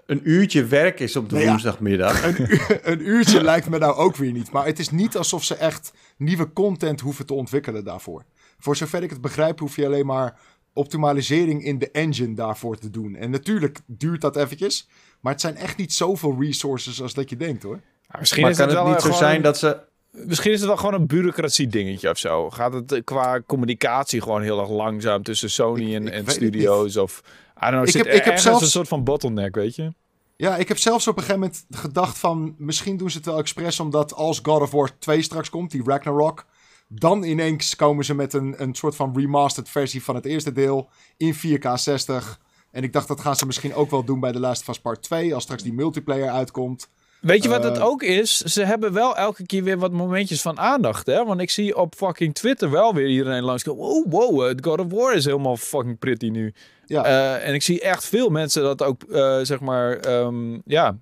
een 0.06 0.20
uurtje 0.24 0.66
werk 0.66 1.00
is 1.00 1.16
op 1.16 1.26
de 1.30 1.34
Nou 1.34 1.46
ja. 1.46 1.52
woensdagmiddag. 1.52 2.24
een, 2.28 2.42
uur- 2.42 2.80
een 2.84 3.08
uurtje 3.08 3.44
lijkt 3.44 3.70
me 3.70 3.78
nou 3.78 3.96
ook 3.96 4.16
weer 4.16 4.32
niet. 4.32 4.52
Maar 4.52 4.66
het 4.66 4.80
is 4.80 4.90
niet 4.90 5.18
alsof 5.18 5.44
ze 5.44 5.56
echt 5.56 5.92
nieuwe 6.18 6.54
content 6.54 7.00
hoeven 7.02 7.26
te 7.26 7.34
ontwikkelen 7.34 7.84
daarvoor. 7.84 8.24
Voor 8.60 8.76
zover 8.76 9.04
ik 9.04 9.10
het 9.10 9.22
begrijp, 9.22 9.60
hoef 9.60 9.76
je 9.76 9.86
alleen 9.86 10.06
maar 10.06 10.40
optimalisering 10.78 11.64
in 11.64 11.78
de 11.80 11.92
engine 11.92 12.36
daarvoor 12.36 12.78
te 12.78 12.90
doen. 12.90 13.16
En 13.16 13.30
natuurlijk 13.30 13.80
duurt 13.86 14.22
dat 14.22 14.36
eventjes. 14.36 14.88
Maar 15.20 15.32
het 15.32 15.42
zijn 15.42 15.56
echt 15.56 15.78
niet 15.78 15.94
zoveel 15.94 16.36
resources 16.40 17.02
als 17.02 17.14
dat 17.14 17.30
je 17.30 17.38
denkt 17.38 17.64
hoor. 17.64 17.80
Ja, 18.10 18.20
misschien 18.20 18.42
Maar 18.42 18.52
is 18.52 18.58
kan 18.58 18.68
het 18.68 18.76
het 18.76 18.86
wel 18.86 18.94
niet 18.94 19.02
zo 19.04 19.12
zijn 19.12 19.42
dat 19.42 19.58
ze... 19.58 19.78
Misschien 20.12 20.52
is 20.52 20.60
het 20.60 20.68
wel 20.68 20.78
gewoon 20.78 20.94
een 20.94 21.08
bureaucratie 21.08 21.68
dingetje 21.68 22.10
of 22.10 22.18
zo. 22.18 22.50
Gaat 22.50 22.74
het 22.74 22.92
eh, 22.92 23.02
qua 23.04 23.42
communicatie 23.48 24.22
gewoon 24.22 24.42
heel 24.42 24.60
erg 24.60 24.70
langzaam 24.70 25.24
tussen 25.24 25.50
Sony 25.50 25.96
en, 25.96 26.08
ik 26.08 26.14
en 26.14 26.28
studio's? 26.32 26.96
Of, 26.98 27.22
I 27.58 27.60
don't 27.60 27.72
know, 27.72 27.88
Ik 27.88 27.94
heb- 27.94 28.06
ik 28.06 28.24
heb 28.24 28.38
zelfs- 28.38 28.62
een 28.62 28.68
soort 28.68 28.88
van 28.88 29.04
bottleneck, 29.04 29.56
weet 29.56 29.76
je? 29.76 29.94
Ja, 30.36 30.56
ik 30.58 30.68
heb 30.68 30.78
zelfs 30.78 31.08
op 31.08 31.18
een 31.18 31.24
gegeven 31.24 31.42
moment 31.42 31.66
gedacht 31.70 32.18
van... 32.18 32.56
misschien 32.58 32.98
doen 32.98 33.10
ze 33.12 33.18
het 33.18 33.26
wel 33.26 33.38
expres 33.38 33.80
omdat 33.80 34.14
als 34.14 34.40
God 34.44 34.62
of 34.62 34.72
War 34.72 34.98
2 35.00 35.22
straks 35.22 35.50
komt, 35.50 35.72
die 35.72 35.84
Ragnarok... 35.86 36.46
dan 36.88 37.24
ineens 37.24 37.76
komen 37.76 38.06
ze 38.06 38.14
met 38.16 38.34
een, 38.34 38.56
een 38.58 38.76
soort 38.76 38.96
van 38.96 39.14
remastered 39.16 39.70
versie 39.70 40.04
van 40.04 40.16
het 40.16 40.26
eerste 40.26 40.52
deel 40.52 40.90
in 41.18 41.36
4K 41.36 41.74
60. 41.74 42.40
En 42.72 42.84
ik 42.84 42.94
dacht 42.94 43.08
dat 43.08 43.20
gaan 43.22 43.36
ze 43.36 43.46
misschien 43.46 43.74
ook 43.74 43.92
wel 43.92 44.04
doen 44.04 44.20
bij 44.20 44.32
The 44.32 44.40
Last 44.40 44.62
of 44.62 44.68
Us 44.68 44.80
Part 44.80 45.02
2... 45.02 45.34
als 45.34 45.44
straks 45.44 45.64
die 45.64 45.74
multiplayer 45.74 46.30
uitkomt. 46.30 46.90
Weet 47.22 47.44
je 47.44 47.50
wat 47.50 47.64
Eh, 47.64 47.70
het 47.70 47.80
ook 47.80 48.04
is? 48.04 48.38
Ze 48.38 48.64
hebben 48.64 48.94
wel 48.94 49.16
elke 49.18 49.46
keer 49.46 49.64
weer 49.64 49.78
wat 49.78 49.92
momentjes 49.92 50.42
van 50.42 50.60
aandacht, 50.60 51.06
hè? 51.06 51.26
Want 51.26 51.42
ik 51.42 51.50
zie 51.50 51.78
op 51.78 51.96
fucking 51.96 52.34
Twitter 52.36 52.70
wel 52.72 52.94
weer 52.94 53.08
iedereen 53.08 53.44
langskomen. 53.44 53.84
Wow, 53.86 54.12
wow, 54.12 54.48
eh, 54.48 54.56
God 54.62 54.80
of 54.80 54.92
War 54.92 55.14
is 55.16 55.26
helemaal 55.26 55.58
fucking 55.58 56.00
pretty 56.00 56.30
nu. 56.30 56.54
Ja, 56.86 57.04
Eh, 57.06 57.48
en 57.48 57.54
ik 57.54 57.62
zie 57.62 57.82
echt 57.82 58.06
veel 58.06 58.30
mensen 58.30 58.64
dat 58.64 58.84
ook, 58.84 59.02
zeg 59.42 59.60
maar, 59.60 59.98
ehm, 59.98 60.60
ja, 60.66 60.98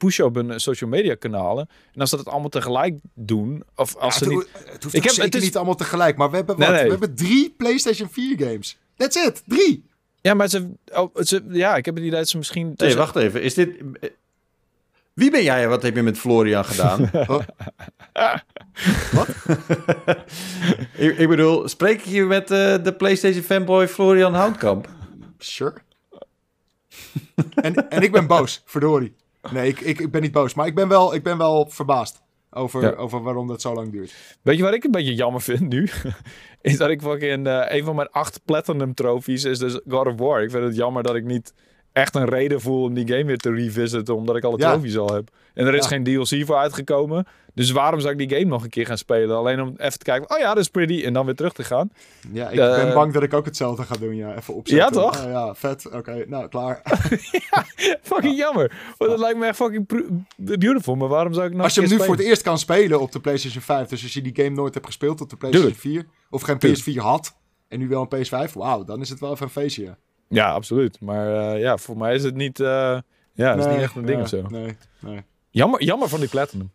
pushen 0.00 0.24
op 0.24 0.34
hun 0.34 0.60
social 0.60 0.90
media 0.90 1.14
kanalen. 1.14 1.68
En 1.94 2.00
als 2.00 2.10
ze 2.10 2.16
dat 2.16 2.26
allemaal 2.28 2.48
tegelijk 2.48 2.98
doen, 3.14 3.62
of 3.76 3.96
als 3.96 4.18
Ja, 4.18 4.18
ze 4.18 4.24
het, 4.24 4.34
niet... 4.34 4.48
ho- 4.52 4.70
het 4.72 4.82
hoeft 4.82 4.94
Ik 4.94 5.02
heb- 5.02 5.12
zeker 5.12 5.24
het 5.24 5.34
is- 5.34 5.42
niet 5.42 5.56
allemaal 5.56 5.74
tegelijk... 5.74 6.16
maar 6.16 6.30
we 6.30 6.36
hebben, 6.36 6.56
wat? 6.56 6.68
Nee, 6.68 6.76
nee. 6.76 6.84
we 6.84 6.90
hebben 6.90 7.14
drie 7.14 7.54
PlayStation 7.56 8.08
4 8.10 8.38
games. 8.38 8.78
That's 8.96 9.16
it, 9.26 9.42
drie! 9.46 9.84
Ja, 10.20 10.34
maar 10.34 10.48
ze, 10.48 10.70
oh, 10.92 11.14
ze... 11.16 11.44
Ja, 11.48 11.76
ik 11.76 11.84
heb 11.84 11.94
het 11.94 12.04
idee 12.04 12.18
dat 12.18 12.28
ze 12.28 12.36
misschien... 12.36 12.66
Nee, 12.66 12.76
tussen- 12.76 12.98
wacht 12.98 13.16
even. 13.16 13.42
Is 13.42 13.54
dit... 13.54 13.70
Wie 15.12 15.30
ben 15.30 15.42
jij 15.42 15.62
en 15.62 15.68
wat 15.68 15.82
heb 15.82 15.94
je 15.96 16.02
met 16.02 16.18
Florian 16.18 16.64
gedaan? 16.64 17.10
Wat? 17.26 17.44
ik, 20.96 21.18
ik 21.18 21.28
bedoel, 21.28 21.68
spreek 21.68 21.98
ik 21.98 22.04
hier 22.04 22.26
met 22.26 22.50
eh, 22.50 22.82
de 22.82 22.94
PlayStation 22.96 23.42
fanboy 23.42 23.88
Florian 23.88 24.34
Houtkamp? 24.34 24.88
Sure. 25.38 25.74
en, 27.54 27.88
en 27.90 28.02
ik 28.02 28.12
ben 28.12 28.26
boos, 28.26 28.62
verdorie. 28.64 29.14
Nee, 29.52 29.68
ik, 29.68 29.80
ik, 29.80 30.00
ik 30.00 30.10
ben 30.10 30.22
niet 30.22 30.32
boos, 30.32 30.54
maar 30.54 30.66
ik 30.66 30.74
ben 30.74 30.88
wel, 30.88 31.14
ik 31.14 31.22
ben 31.22 31.38
wel 31.38 31.66
verbaasd 31.68 32.22
over, 32.50 32.82
Ja. 32.82 32.90
over 32.90 33.22
waarom 33.22 33.46
dat 33.46 33.60
zo 33.60 33.74
lang 33.74 33.92
duurt. 33.92 34.38
Weet 34.42 34.56
je 34.56 34.62
wat 34.62 34.74
ik 34.74 34.84
een 34.84 34.90
beetje 34.90 35.14
jammer 35.14 35.40
vind 35.40 35.68
nu? 35.68 35.88
is 36.60 36.76
dat 36.76 36.90
ik 36.90 37.00
fucking... 37.02 37.46
eh 37.46 37.64
een 37.68 37.84
van 37.84 37.94
mijn 37.96 38.08
acht 38.10 38.40
Platinum 38.44 38.94
trofies 38.94 39.44
is 39.44 39.58
dus 39.58 39.80
God 39.88 40.06
of 40.06 40.14
War. 40.16 40.42
Ik 40.42 40.50
vind 40.50 40.64
het 40.64 40.76
jammer 40.76 41.02
dat 41.02 41.14
ik 41.14 41.24
niet 41.24 41.54
echt 41.92 42.14
een 42.14 42.28
reden 42.28 42.60
voel 42.60 42.82
om 42.82 42.94
die 42.94 43.08
game 43.08 43.24
weer 43.24 43.36
te 43.36 43.52
revisiten, 43.52 44.16
omdat 44.16 44.36
ik 44.36 44.44
alle 44.44 44.58
Ja. 44.58 44.70
trofies 44.72 44.96
al 44.98 45.12
heb. 45.14 45.28
En 45.54 45.66
er 45.66 45.74
is 45.74 45.88
Ja. 45.88 45.88
geen 45.88 46.04
DLC 46.04 46.46
voor 46.46 46.56
uitgekomen. 46.56 47.26
Dus 47.54 47.70
waarom 47.70 48.00
zou 48.00 48.12
ik 48.12 48.28
die 48.28 48.38
game 48.38 48.50
nog 48.50 48.62
een 48.62 48.68
keer 48.70 48.86
gaan 48.86 48.98
spelen? 48.98 49.36
Alleen 49.36 49.60
om 49.60 49.74
even 49.76 49.98
te 49.98 50.04
kijken, 50.04 50.30
oh 50.30 50.38
ja, 50.38 50.48
dat 50.54 50.62
is 50.62 50.68
pretty, 50.68 51.04
en 51.04 51.12
dan 51.12 51.24
weer 51.26 51.34
terug 51.34 51.52
te 51.52 51.64
gaan. 51.64 51.90
Ja, 52.32 52.48
ik 52.48 52.58
Eh, 52.58 52.74
ben 52.84 52.94
bang 52.94 53.12
dat 53.12 53.22
ik 53.22 53.34
ook 53.34 53.44
hetzelfde 53.44 53.82
ga 53.82 53.94
doen, 53.96 54.16
ja. 54.16 54.36
Even 54.36 54.54
opzetten. 54.54 55.00
Ja, 55.02 55.02
toch? 55.10 55.24
Oh, 55.24 55.30
ja, 55.30 55.54
vet. 55.54 55.90
Oké, 55.90 56.24
nou, 56.26 56.48
klaar. 56.48 56.82
Fucking 58.02 58.36
jammer. 58.36 58.94
Want 58.98 59.10
dat 59.10 59.20
lijkt 59.20 59.38
me 59.38 59.46
echt 59.46 59.56
fucking 59.56 59.86
beautiful. 60.36 60.94
Maar 60.94 61.08
waarom 61.08 61.32
zou 61.32 61.46
ik 61.46 61.52
nog 61.54 61.62
als 61.62 61.74
je 61.74 61.80
hem 61.80 61.90
nu 61.90 61.96
voor 61.96 62.16
het 62.16 62.24
eerst 62.24 62.42
kan 62.42 62.58
spelen 62.58 63.00
op 63.00 63.12
de 63.12 63.20
PlayStation 63.20 63.62
5, 63.62 63.88
dus 63.88 64.02
als 64.02 64.12
je 64.12 64.22
die 64.22 64.36
game 64.44 64.56
nooit 64.56 64.74
hebt 64.74 64.86
gespeeld 64.86 65.20
op 65.20 65.30
de 65.30 65.36
PlayStation 65.36 65.74
4, 65.74 66.06
of 66.30 66.42
geen 66.42 66.58
Tuurlijk. 66.58 66.82
PS4 66.90 66.94
had, 67.02 67.36
en 67.68 67.78
nu 67.78 67.88
wel 67.88 68.06
een 68.10 68.26
PS5, 68.26 68.52
wauw, 68.52 68.84
dan 68.84 69.00
is 69.00 69.08
het 69.08 69.20
wel 69.20 69.32
even 69.32 69.44
een 69.44 69.50
feestje. 69.52 69.82
ja. 69.84 69.96
Ja, 70.28 70.52
absoluut. 70.52 71.00
Maar 71.00 71.52
eh, 71.54 71.60
ja, 71.60 71.76
voor 71.76 71.96
mij 71.96 72.14
is 72.14 72.22
het 72.22 72.34
niet... 72.34 72.60
eh, 72.60 72.98
ja, 73.34 73.54
is 73.54 73.66
niet 73.66 73.76
echt 73.76 73.96
een 73.96 74.04
ding 74.04 74.14
nee, 74.14 74.22
of 74.22 74.28
zo. 74.28 74.42
Nee, 74.48 74.76
nee. 74.98 75.22
Jammer, 75.50 75.82
jammer 75.82 76.08
van 76.08 76.20
die 76.20 76.28
Platinum. 76.28 76.70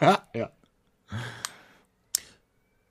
Ja, 0.00 0.50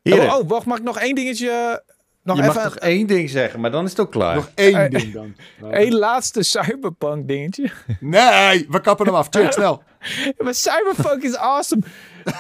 Oh, 0.04 0.38
oh, 0.40 0.50
wacht, 0.50 0.66
mag 0.66 0.78
ik 0.78 0.84
nog 0.84 1.00
één 1.00 1.16
dingetje... 1.16 1.84
Nog 2.24 2.36
je 2.38 2.42
even 2.44 2.54
mag 2.56 2.64
toch 2.64 2.76
één 2.76 3.08
ding 3.08 3.30
zeggen, 3.30 3.60
maar 3.60 3.72
dan 3.72 3.84
is 3.84 3.90
het 3.90 4.00
ook 4.00 4.12
klaar. 4.12 4.36
Nog 4.36 4.52
één 4.56 4.76
Eh, 4.76 4.90
ding 4.90 5.14
dan. 5.14 5.36
Nou, 5.60 5.74
één 5.84 5.94
laatste 5.96 6.44
cyberpunk 6.44 7.28
dingetje. 7.28 7.72
Nee, 8.00 8.66
we 8.70 8.82
kappen 8.82 9.06
hem 9.06 9.16
af. 9.16 9.28
Check, 9.30 9.52
snel. 9.54 9.84
maar 10.38 10.54
cyberpunk 10.54 11.24
is 11.24 11.36
awesome. 11.36 11.82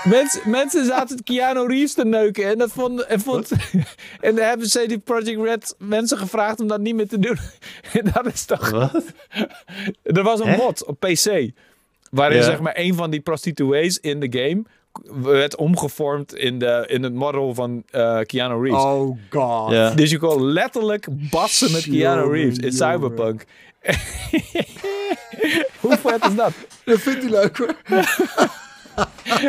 Mensen, 0.03 0.49
mensen 0.49 0.85
zaten 0.85 1.23
Keanu 1.23 1.67
Reeves 1.67 1.93
te 1.93 2.05
neuken 2.05 2.47
en 2.47 2.57
dat 2.57 2.71
vond, 2.71 3.05
en 3.05 3.19
vond 3.19 3.51
en 4.21 4.35
dan 4.35 4.45
hebben 4.45 4.67
CD 4.67 5.03
Projekt 5.03 5.41
Red 5.41 5.75
mensen 5.77 6.17
gevraagd 6.17 6.59
om 6.59 6.67
dat 6.67 6.79
niet 6.79 6.95
meer 6.95 7.07
te 7.07 7.19
doen. 7.19 7.37
En 7.93 8.11
dat 8.13 8.25
is 8.33 8.45
toch 8.45 8.69
Wat? 8.69 9.03
Er 10.03 10.23
was 10.23 10.39
een 10.39 10.47
Hè? 10.47 10.57
mod 10.57 10.85
op 10.85 10.99
PC. 10.99 11.49
Waarin 12.13 12.43
zeg 12.43 12.59
maar 12.59 12.73
een 12.77 12.95
van 12.95 13.09
die 13.09 13.19
prostituees 13.21 13.99
in 13.99 14.19
de 14.19 14.39
game 14.39 14.63
werd 15.33 15.55
omgevormd 15.55 16.35
in, 16.35 16.59
de, 16.59 16.83
in 16.87 17.03
het 17.03 17.13
model 17.13 17.53
van 17.53 17.83
eh 17.89 18.19
Keanu 18.19 18.63
Reeves. 18.63 18.83
Oh 18.83 19.17
god. 19.29 19.97
Dus 19.97 20.09
je 20.11 20.17
kon 20.17 20.43
letterlijk 20.45 21.07
bassen 21.09 21.71
met 21.71 21.83
Keanu 21.83 22.31
Reeves 22.31 22.57
in. 22.57 22.71
Cyberpunk. 22.71 23.45
Hoe 25.79 25.97
vet 25.97 26.25
is 26.25 26.35
dat? 26.35 26.51
Dat 26.85 26.99
vindt 26.99 27.21
hij 27.21 27.31
leuk 27.31 27.57
hoor. 27.57 27.75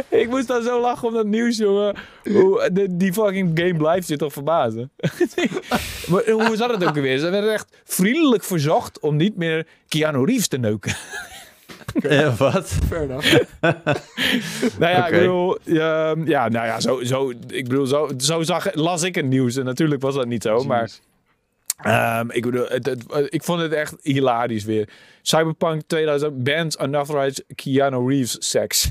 Ik 0.09 0.28
moest 0.28 0.47
dan 0.47 0.62
zo 0.62 0.81
lachen 0.81 1.09
om 1.09 1.15
dat 1.15 1.27
nieuws, 1.27 1.57
jongen. 1.57 1.97
Hoe, 2.24 2.69
de- 2.73 2.97
die 2.97 3.12
fucking 3.12 3.51
game 3.59 3.74
blijft 3.77 4.09
je 4.09 4.16
toch 4.16 4.32
verbazen. 4.32 4.91
maar 6.11 6.31
hoe 6.31 6.57
zat 6.57 6.70
het 6.70 6.85
ook 6.85 6.95
weer? 6.95 7.19
Ze 7.19 7.31
werden 7.31 7.53
echt 7.53 7.77
vriendelijk 7.85 8.45
verzocht 8.45 9.01
om 9.01 9.16
niet 9.16 9.36
meer 9.36 9.66
Keanu 9.89 10.24
Reeves 10.24 10.49
te 10.49 10.57
neuken. 10.59 10.97
Eh, 12.03 12.37
wat? 12.39 12.69
Fair 12.89 13.03
enough. 13.03 13.35
Nou 14.79 14.93
ja, 14.93 14.99
Oké. 14.99 15.07
ik 15.07 15.21
bedoel, 15.21 15.59
ja, 15.62 16.15
ja, 16.25 16.49
nou 16.49 16.66
ja, 16.66 16.81
zo, 16.81 17.03
zo, 17.05 17.31
ik 17.47 17.69
bedoel, 17.69 17.87
zo, 17.87 18.11
zo 18.19 18.43
zag, 18.43 18.75
las 18.75 19.03
ik 19.03 19.15
het 19.15 19.27
nieuws. 19.27 19.57
En 19.57 19.65
natuurlijk 19.65 20.01
was 20.03 20.15
dat 20.15 20.27
niet 20.27 20.43
zo, 20.43 20.65
maar 20.65 20.91
ehm, 21.77 22.31
ik 22.31 22.43
bedoel, 22.43 22.66
het, 22.69 22.87
het- 22.87 23.05
ik 23.29 23.43
vond 23.43 23.61
het 23.61 23.73
echt 23.73 23.95
hilarisch 24.03 24.65
weer. 24.65 24.89
Cyberpunk 25.23 25.83
2000 25.87 26.43
bans 26.45 26.77
unauthorized 26.83 27.45
Keanu 27.55 28.09
Reeves 28.09 28.37
sex. 28.51 28.91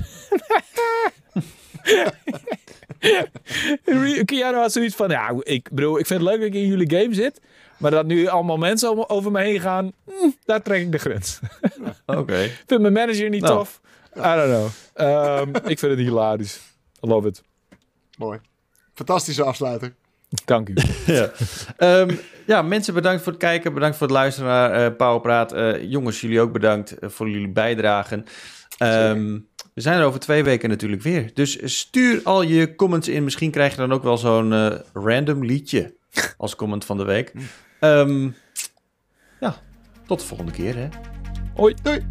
Re- 3.84 4.24
Keanu 4.24 4.56
had 4.56 4.72
zoiets 4.72 4.94
van, 4.94 5.08
ja, 5.10 5.34
ik 5.42 5.68
bedoel, 5.72 5.98
ik 5.98 6.06
vind 6.06 6.20
het 6.20 6.28
leuk 6.28 6.38
dat 6.38 6.48
ik 6.48 6.54
in 6.54 6.66
jullie 6.66 6.90
game 7.00 7.14
zit, 7.14 7.40
Maar 7.76 7.90
dat 7.90 8.06
nu 8.06 8.26
allemaal 8.26 8.56
mensen 8.56 8.90
om- 8.90 9.04
over 9.06 9.30
me 9.30 9.40
heen 9.42 9.60
gaan, 9.60 9.92
mm, 10.06 10.34
daar 10.44 10.62
trek 10.62 10.80
ik 10.80 10.92
de 10.92 10.98
grens. 10.98 11.38
Oké. 12.06 12.48
Vind 12.66 12.80
mijn 12.80 12.92
manager 12.92 13.28
niet 13.28 13.42
Nou. 13.42 13.56
tof. 13.58 13.80
I 14.16 14.20
don't 14.20 14.44
know. 14.44 14.66
Ehm, 14.94 15.48
ik 15.70 15.78
vind 15.78 15.92
het 15.92 15.98
hilarisch. 15.98 16.60
I 17.04 17.06
love 17.06 17.28
it. 17.28 17.42
Mooi. 18.18 18.38
Fantastische 18.94 19.42
afsluiter. 19.42 19.94
Dank 20.44 20.68
u. 20.68 20.74
ja. 21.12 21.30
Ehm, 21.76 22.14
ja, 22.46 22.62
mensen 22.62 22.94
bedankt 22.94 23.22
voor 23.22 23.32
het 23.32 23.40
kijken. 23.40 23.74
Bedankt 23.74 23.96
voor 23.96 24.06
het 24.06 24.16
luisteren 24.16 24.48
naar 24.50 24.70
eh 24.72 24.96
Powerpraat. 24.96 25.52
Eh, 25.52 25.82
jongens, 25.90 26.20
jullie 26.20 26.40
ook 26.40 26.52
bedankt 26.52 26.98
eh, 26.98 27.08
voor 27.08 27.28
jullie 27.30 27.48
bijdragen. 27.52 28.24
Ehm, 28.78 29.38
we 29.74 29.80
zijn 29.80 29.98
er 30.00 30.06
over 30.06 30.20
twee 30.20 30.44
weken 30.44 30.68
natuurlijk 30.68 31.02
weer. 31.02 31.30
Dus 31.34 31.58
stuur 31.78 32.20
al 32.24 32.42
je 32.42 32.74
comments 32.74 33.08
in. 33.08 33.24
Misschien 33.24 33.50
krijg 33.50 33.70
je 33.70 33.76
dan 33.76 33.92
ook 33.92 34.02
wel 34.02 34.18
zo'n 34.18 34.52
eh, 34.52 34.72
random 34.92 35.44
liedje 35.44 35.94
als 36.38 36.56
comment 36.56 36.84
van 36.84 36.96
de 36.96 37.04
week. 37.04 37.32
Ehm, 37.80 38.30
ja, 39.40 39.56
tot 40.06 40.20
de 40.20 40.26
volgende 40.26 40.52
keer 40.52 40.76
hè. 40.76 40.88
Hoi. 41.54 41.74
Doei. 41.82 42.06